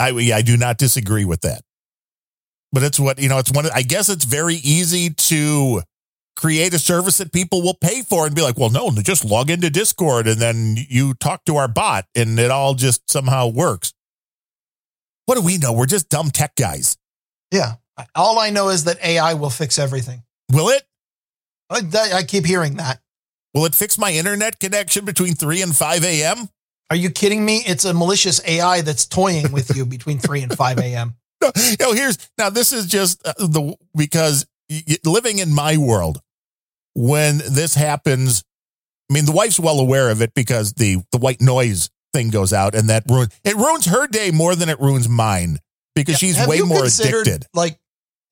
I 0.00 0.08
I 0.34 0.42
do 0.42 0.56
not 0.56 0.78
disagree 0.78 1.24
with 1.24 1.42
that, 1.42 1.62
but 2.72 2.82
it's 2.82 2.98
what 2.98 3.20
you 3.20 3.28
know. 3.28 3.38
It's 3.38 3.52
one. 3.52 3.66
I 3.72 3.82
guess 3.82 4.08
it's 4.08 4.24
very 4.24 4.56
easy 4.56 5.10
to 5.10 5.82
create 6.34 6.74
a 6.74 6.78
service 6.78 7.18
that 7.18 7.32
people 7.32 7.62
will 7.62 7.78
pay 7.80 8.02
for 8.02 8.26
and 8.26 8.34
be 8.34 8.42
like, 8.42 8.58
well, 8.58 8.68
no, 8.68 8.90
just 8.90 9.24
log 9.24 9.48
into 9.48 9.70
Discord 9.70 10.26
and 10.26 10.38
then 10.40 10.76
you 10.88 11.14
talk 11.14 11.44
to 11.46 11.56
our 11.56 11.68
bot 11.68 12.04
and 12.14 12.38
it 12.38 12.50
all 12.50 12.74
just 12.74 13.08
somehow 13.10 13.46
works. 13.46 13.94
What 15.24 15.36
do 15.36 15.40
we 15.40 15.56
know? 15.56 15.72
We're 15.72 15.86
just 15.86 16.10
dumb 16.10 16.30
tech 16.30 16.56
guys. 16.56 16.98
Yeah. 17.50 17.76
All 18.14 18.38
I 18.38 18.50
know 18.50 18.68
is 18.68 18.84
that 18.84 19.02
AI 19.04 19.34
will 19.34 19.50
fix 19.50 19.78
everything. 19.78 20.22
Will 20.52 20.68
it? 20.68 20.82
I, 21.70 21.80
I 22.14 22.22
keep 22.22 22.44
hearing 22.44 22.76
that. 22.76 23.00
Will 23.54 23.64
it 23.64 23.74
fix 23.74 23.98
my 23.98 24.12
internet 24.12 24.60
connection 24.60 25.04
between 25.04 25.34
3 25.34 25.62
and 25.62 25.74
5 25.74 26.04
a.m.? 26.04 26.48
Are 26.90 26.96
you 26.96 27.10
kidding 27.10 27.44
me? 27.44 27.62
It's 27.66 27.84
a 27.84 27.94
malicious 27.94 28.40
AI 28.46 28.82
that's 28.82 29.06
toying 29.06 29.50
with 29.50 29.74
you 29.74 29.86
between 29.86 30.18
3 30.18 30.42
and 30.42 30.56
5 30.56 30.78
a.m. 30.78 31.14
No, 31.42 31.50
no, 31.80 31.92
here's 31.92 32.18
now 32.38 32.50
this 32.50 32.72
is 32.72 32.86
just 32.86 33.26
uh, 33.26 33.32
the 33.38 33.76
because 33.94 34.46
living 35.04 35.38
in 35.38 35.52
my 35.52 35.76
world 35.76 36.20
when 36.94 37.38
this 37.38 37.74
happens, 37.74 38.42
I 39.10 39.14
mean 39.14 39.26
the 39.26 39.32
wife's 39.32 39.60
well 39.60 39.78
aware 39.78 40.10
of 40.10 40.22
it 40.22 40.32
because 40.34 40.72
the 40.74 41.02
the 41.12 41.18
white 41.18 41.40
noise 41.40 41.90
thing 42.14 42.30
goes 42.30 42.52
out 42.52 42.74
and 42.74 42.88
that 42.88 43.04
ruins 43.08 43.38
it 43.44 43.54
ruins 43.54 43.86
her 43.86 44.06
day 44.06 44.30
more 44.30 44.54
than 44.54 44.68
it 44.70 44.80
ruins 44.80 45.08
mine 45.08 45.58
because 45.94 46.18
she's 46.18 46.46
way 46.46 46.60
more 46.60 46.84
addicted. 46.84 47.46
Like, 47.52 47.78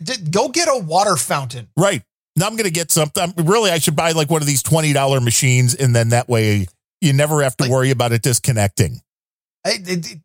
did, 0.05 0.31
go 0.33 0.49
get 0.49 0.69
a 0.69 0.79
water 0.79 1.17
fountain. 1.17 1.69
Right. 1.77 2.03
Now 2.37 2.47
I'm 2.47 2.53
going 2.57 2.65
to 2.65 2.71
get 2.73 2.91
something. 2.91 3.33
Really, 3.37 3.71
I 3.71 3.79
should 3.79 3.97
buy 3.97 4.13
like 4.13 4.31
one 4.31 4.43
of 4.43 4.47
these 4.47 4.63
$20 4.63 5.23
machines 5.23 5.75
and 5.75 5.95
then 5.95 6.11
that 6.11 6.29
way 6.29 6.67
you 7.01 7.13
never 7.13 7.43
have 7.43 7.57
to 7.59 7.65
Like- 7.65 7.71
worry 7.73 7.91
about 7.91 8.13
it 8.13 8.23
disconnecting. 8.23 9.01
I, 9.65 9.79
it- 9.85 10.19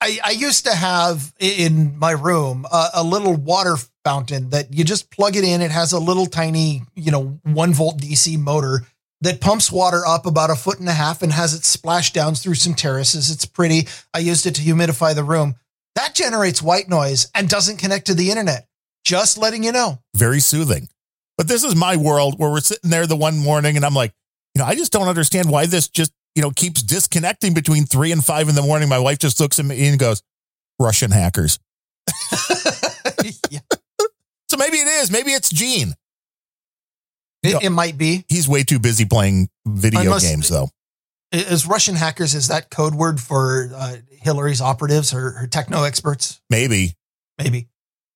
I, 0.00 0.18
I 0.24 0.30
used 0.30 0.64
to 0.66 0.72
have 0.74 1.32
in 1.40 1.98
my 1.98 2.12
room 2.12 2.64
a, 2.70 2.88
a 2.94 3.02
little 3.02 3.34
water 3.34 3.74
fountain 4.04 4.50
that 4.50 4.72
you 4.72 4.84
just 4.84 5.10
plug 5.10 5.34
it 5.34 5.42
in. 5.42 5.60
It 5.60 5.72
has 5.72 5.90
a 5.92 5.98
little 5.98 6.26
tiny, 6.26 6.82
you 6.94 7.10
know, 7.10 7.40
one 7.42 7.72
volt 7.74 8.00
DC 8.00 8.38
motor 8.38 8.86
that 9.22 9.40
pumps 9.40 9.72
water 9.72 10.06
up 10.06 10.24
about 10.24 10.50
a 10.50 10.54
foot 10.54 10.78
and 10.78 10.88
a 10.88 10.92
half 10.92 11.22
and 11.22 11.32
has 11.32 11.52
it 11.52 11.64
splash 11.64 12.12
down 12.12 12.36
through 12.36 12.54
some 12.54 12.74
terraces. 12.74 13.28
It's 13.32 13.44
pretty. 13.44 13.88
I 14.14 14.20
used 14.20 14.46
it 14.46 14.54
to 14.54 14.62
humidify 14.62 15.16
the 15.16 15.24
room. 15.24 15.56
That 15.96 16.14
generates 16.14 16.62
white 16.62 16.88
noise 16.88 17.28
and 17.34 17.48
doesn't 17.48 17.78
connect 17.78 18.06
to 18.06 18.14
the 18.14 18.30
internet. 18.30 18.67
Just 19.08 19.38
letting 19.38 19.64
you 19.64 19.72
know. 19.72 20.00
very 20.14 20.38
soothing. 20.38 20.86
But 21.38 21.48
this 21.48 21.64
is 21.64 21.74
my 21.74 21.96
world 21.96 22.38
where 22.38 22.50
we're 22.50 22.60
sitting 22.60 22.90
there 22.90 23.06
the 23.06 23.16
one 23.16 23.38
morning 23.38 23.76
and 23.76 23.86
I'm 23.86 23.94
like, 23.94 24.12
you 24.54 24.58
know, 24.60 24.66
I 24.66 24.74
just 24.74 24.92
don't 24.92 25.08
understand 25.08 25.48
why 25.50 25.64
this 25.64 25.88
just, 25.88 26.12
you 26.34 26.42
know, 26.42 26.50
keeps 26.50 26.82
disconnecting 26.82 27.54
between 27.54 27.84
three 27.86 28.12
and 28.12 28.22
five 28.22 28.50
in 28.50 28.54
the 28.54 28.60
morning. 28.60 28.88
My 28.90 28.98
wife 28.98 29.18
just 29.18 29.40
looks 29.40 29.58
at 29.58 29.64
me 29.64 29.88
and 29.88 29.98
goes, 29.98 30.22
Russian 30.78 31.10
hackers. 31.10 31.58
Yeah, 33.50 33.60
So 34.50 34.56
maybe 34.58 34.76
it 34.76 34.86
is. 34.86 35.10
Maybe 35.10 35.30
it's 35.32 35.48
Gene. 35.50 35.94
it, 37.42 37.62
it 37.64 37.70
might 37.70 37.96
be. 37.98 38.24
He's 38.28 38.46
way 38.48 38.62
too 38.62 38.78
busy 38.78 39.04
playing 39.06 39.48
video 39.66 40.00
Unless- 40.00 40.22
games, 40.22 40.48
though. 40.50 40.68
Is 41.32 41.66
Russian 41.66 41.94
hackers, 41.94 42.34
is 42.34 42.48
that 42.48 42.70
code 42.70 42.94
word 42.94 43.20
for 43.20 43.70
uh, 43.74 43.96
Hillary's 44.10 44.60
operatives 44.60 45.12
or 45.14 45.30
her 45.32 45.46
techno 45.46 45.82
experts? 45.84 46.40
Maybe, 46.50 46.94
Maybe. 47.38 47.68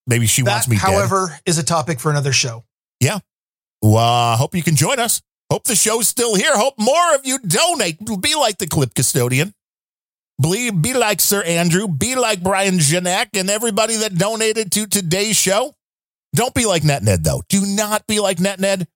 Maybe 0.07 0.27
she 0.27 0.43
wants 0.43 0.66
That, 0.66 0.70
me 0.70 0.77
dead. 0.77 0.83
however, 0.83 1.39
is 1.47 1.59
a 1.59 1.62
topic 1.62 2.01
for 2.01 2.11
another 2.11 2.33
show. 2.33 2.65
Yeah. 3.01 3.20
Well, 3.81 3.97
uh, 3.97 4.37
hope 4.37 4.55
you 4.55 4.62
can 4.62 4.77
join 4.77 4.99
us. 4.99 5.23
Hope 5.51 5.65
the 5.65 5.74
show's 5.77 6.09
still 6.09 6.35
here. 6.35 6.57
Hope 6.57 6.74
more 6.79 7.15
of 7.15 7.27
you 7.27 7.39
donate. 7.39 7.99
Be 8.20 8.35
like 8.35 8.59
the 8.59 8.66
clip 8.66 8.95
custodian. 8.95 9.53
Be, 10.41 10.70
be 10.70 10.95
like 10.95 11.20
Sir 11.20 11.43
Andrew. 11.43 11.87
Be 11.87 12.16
like 12.16 12.43
Brian 12.43 12.79
Genack 12.79 13.29
and 13.39 13.51
everybody 13.51 13.97
that 13.97 14.15
donated 14.16 14.73
to 14.73 14.87
today's 14.87 15.37
show. 15.37 15.74
Don't 16.35 16.55
be 16.55 16.65
like 16.65 16.83
NetNed, 16.83 17.23
though. 17.23 17.43
Do 17.49 17.65
not 17.66 18.07
be 18.07 18.19
like 18.19 18.39
NetNed. 18.39 18.87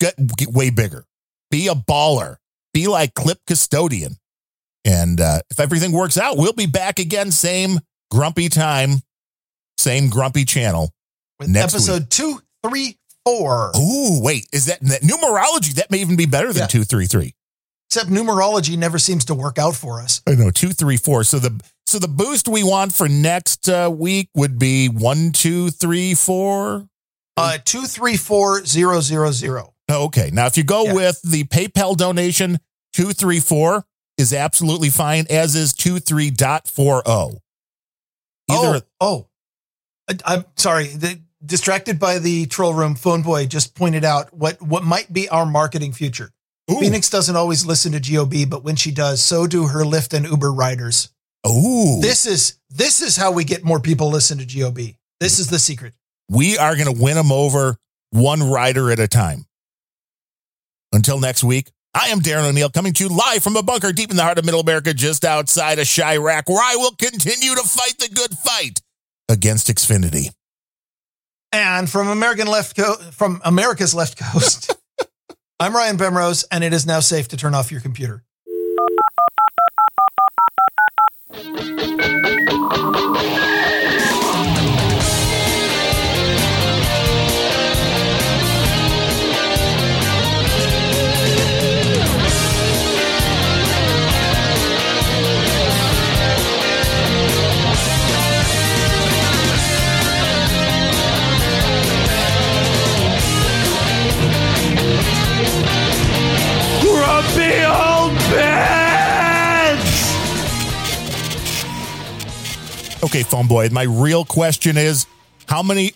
Get, 0.00 0.14
get 0.36 0.48
way 0.48 0.70
bigger. 0.70 1.04
Be 1.50 1.68
a 1.68 1.74
baller. 1.74 2.36
Be 2.72 2.88
like 2.88 3.14
Clip 3.14 3.38
Custodian. 3.46 4.16
And 4.84 5.20
uh, 5.20 5.40
if 5.50 5.60
everything 5.60 5.92
works 5.92 6.18
out, 6.18 6.36
we'll 6.36 6.52
be 6.52 6.66
back 6.66 6.98
again. 6.98 7.30
Same 7.30 7.78
grumpy 8.10 8.48
time, 8.48 9.02
same 9.78 10.08
grumpy 10.08 10.44
channel. 10.44 10.90
With 11.38 11.48
Next 11.48 11.74
episode 11.74 12.10
two, 12.10 12.40
three, 12.66 12.98
four. 13.24 13.72
Ooh, 13.76 14.20
wait, 14.22 14.46
is 14.52 14.66
that, 14.66 14.80
that 14.80 15.02
numerology? 15.02 15.74
That 15.74 15.90
may 15.90 15.98
even 15.98 16.16
be 16.16 16.26
better 16.26 16.52
than 16.52 16.62
Yeah. 16.62 16.66
two, 16.66 16.84
three, 16.84 17.06
three. 17.06 17.34
Except 17.90 18.08
numerology 18.10 18.76
never 18.78 18.98
seems 18.98 19.24
to 19.26 19.34
work 19.34 19.58
out 19.58 19.74
for 19.76 20.00
us. 20.00 20.20
I 20.26 20.34
know 20.34 20.50
two, 20.50 20.70
three, 20.70 20.96
four. 20.96 21.22
So 21.24 21.38
the 21.38 21.60
So 21.86 21.98
the 21.98 22.08
boost 22.08 22.48
we 22.48 22.62
want 22.64 22.94
for 22.94 23.08
next 23.08 23.68
uh, 23.68 23.90
week 23.94 24.28
would 24.34 24.58
be 24.58 24.88
one, 24.88 25.32
two, 25.32 25.70
three, 25.70 26.14
four. 26.14 26.88
Uh, 27.36 27.58
two 27.64 27.82
three 27.86 28.16
four 28.16 28.64
zero 28.64 29.00
zero 29.00 29.30
zero. 29.32 29.74
Okay. 29.90 30.30
Now, 30.32 30.46
if 30.46 30.56
you 30.56 30.64
go 30.64 30.84
Yeah. 30.86 30.92
with 30.94 31.20
the 31.22 31.44
PayPal 31.44 31.96
donation, 31.96 32.58
234 32.94 33.84
is 34.16 34.32
absolutely 34.32 34.88
fine, 34.88 35.26
as 35.28 35.54
is 35.54 35.72
23.40. 35.74 37.38
Either, 38.50 38.82
Oh, 39.00 39.06
oh. 39.06 39.26
I, 40.08 40.18
I'm 40.24 40.44
sorry. 40.56 40.88
The, 40.88 41.20
distracted 41.44 41.98
by 41.98 42.18
the 42.18 42.46
troll 42.46 42.74
room, 42.74 42.94
phone 42.94 43.22
boy 43.22 43.46
just 43.46 43.74
pointed 43.74 44.04
out 44.04 44.32
what 44.32 44.60
what 44.62 44.82
might 44.82 45.12
be 45.12 45.28
our 45.28 45.46
marketing 45.46 45.92
future. 45.92 46.30
Ooh. 46.70 46.80
Phoenix 46.80 47.10
doesn't 47.10 47.36
always 47.36 47.66
listen 47.66 47.92
to 47.92 48.00
GOB, 48.00 48.48
but 48.48 48.64
when 48.64 48.76
she 48.76 48.90
does, 48.90 49.20
so 49.20 49.46
do 49.46 49.66
her 49.66 49.84
Lyft 49.84 50.14
and 50.14 50.24
Uber 50.26 50.52
riders. 50.52 51.10
Ooh. 51.46 52.00
This 52.00 52.24
is 52.24 52.58
this 52.70 53.02
is 53.02 53.16
how 53.16 53.32
we 53.32 53.44
get 53.44 53.64
more 53.64 53.80
people 53.80 54.08
listen 54.08 54.38
to 54.38 54.46
GOB. 54.46 54.96
This 55.20 55.38
is 55.38 55.48
the 55.48 55.58
secret. 55.58 55.94
we 56.28 56.58
are 56.58 56.74
going 56.74 56.92
to 56.92 57.02
win 57.02 57.16
them 57.16 57.30
over 57.30 57.76
one 58.10 58.42
rider 58.42 58.90
at 58.90 58.98
a 58.98 59.08
time. 59.08 59.44
Until 60.92 61.20
next 61.20 61.44
week, 61.44 61.70
I 61.92 62.08
am 62.08 62.20
Darren 62.20 62.48
O'Neill 62.48 62.70
coming 62.70 62.92
to 62.94 63.04
you 63.04 63.10
live 63.10 63.42
from 63.42 63.56
a 63.56 63.62
bunker 63.62 63.92
deep 63.92 64.10
in 64.10 64.16
the 64.16 64.22
heart 64.22 64.38
of 64.38 64.44
Middle 64.44 64.60
America, 64.60 64.94
just 64.94 65.24
outside 65.24 65.78
of 65.78 65.86
Chirac, 65.86 66.48
where 66.48 66.62
I 66.62 66.76
will 66.76 66.92
continue 66.92 67.54
to 67.54 67.62
fight 67.62 67.98
the 67.98 68.08
good 68.12 68.36
fight 68.38 68.80
against 69.28 69.68
Xfinity. 69.68 70.30
And 71.52 71.88
from 71.88 72.08
American 72.08 72.46
left 72.48 72.76
co- 72.76 72.96
from 73.12 73.40
America's 73.44 73.94
left 73.94 74.18
coast, 74.18 74.74
I'm 75.60 75.74
Ryan 75.74 75.96
Bemrose, 75.96 76.44
and 76.50 76.64
it 76.64 76.72
is 76.72 76.84
now 76.84 77.00
safe 77.00 77.28
to 77.28 77.36
turn 77.36 77.54
off 77.54 77.70
your 77.70 77.80
computer. 77.80 78.24
Grumpy 107.32 107.64
old 107.64 108.12
bitch! 108.30 108.64
Okay, 113.04 113.22
phone 113.22 113.46
boy, 113.46 113.68
my 113.70 113.82
real 113.82 114.24
question 114.24 114.76
is 114.76 115.06
how 115.46 115.62
many 115.62 115.92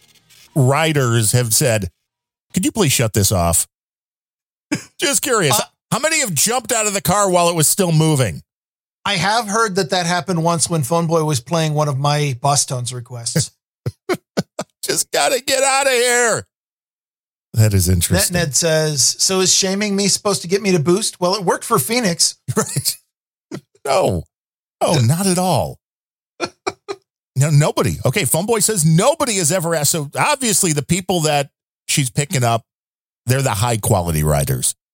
riders 0.54 1.32
have 1.32 1.54
said, 1.54 1.90
could 2.54 2.64
you 2.64 2.72
please 2.72 2.92
shut 2.92 3.12
this 3.12 3.32
off? 3.32 3.66
Just 5.00 5.22
curious. 5.22 5.58
Uh, 5.58 5.64
how 5.90 5.98
many 5.98 6.20
have 6.20 6.34
jumped 6.34 6.72
out 6.72 6.86
of 6.86 6.94
the 6.94 7.00
car 7.00 7.30
while 7.30 7.48
it 7.48 7.54
was 7.54 7.66
still 7.68 7.92
moving? 7.92 8.42
I 9.04 9.14
have 9.14 9.48
heard 9.48 9.76
that 9.76 9.90
that 9.90 10.06
happened 10.06 10.42
once 10.44 10.68
when 10.68 10.82
Phone 10.82 11.06
Boy 11.06 11.24
was 11.24 11.40
playing 11.40 11.72
one 11.74 11.88
of 11.88 11.98
my 11.98 12.36
Bosstones 12.42 12.92
requests. 12.92 13.52
Just 14.82 15.10
got 15.10 15.32
to 15.32 15.42
get 15.42 15.62
out 15.62 15.86
of 15.86 15.92
here. 15.92 16.46
That 17.54 17.74
is 17.74 17.88
Net 17.88 17.94
interesting. 17.94 18.34
Ned 18.34 18.54
says, 18.54 19.16
"So 19.18 19.40
is 19.40 19.52
shaming 19.54 19.96
me 19.96 20.08
supposed 20.08 20.42
to 20.42 20.48
get 20.48 20.62
me 20.62 20.72
to 20.72 20.78
boost? 20.78 21.20
Well, 21.20 21.34
it 21.34 21.44
worked 21.44 21.64
for 21.64 21.78
Phoenix. 21.78 22.36
Right. 22.56 22.96
No. 23.84 24.24
Oh, 24.80 25.00
not 25.02 25.26
at 25.26 25.38
all. 25.38 25.78
No, 27.36 27.50
nobody. 27.50 27.96
Okay, 28.04 28.24
phone 28.24 28.46
boy 28.46 28.58
says 28.58 28.84
nobody 28.84 29.36
has 29.36 29.52
ever 29.52 29.74
asked. 29.74 29.92
So 29.92 30.10
obviously, 30.18 30.72
the 30.72 30.84
people 30.84 31.20
that 31.20 31.50
she's 31.86 32.10
picking 32.10 32.42
up, 32.42 32.62
they're 33.26 33.42
the 33.42 33.50
high 33.50 33.76
quality 33.76 34.24
riders. 34.24 34.74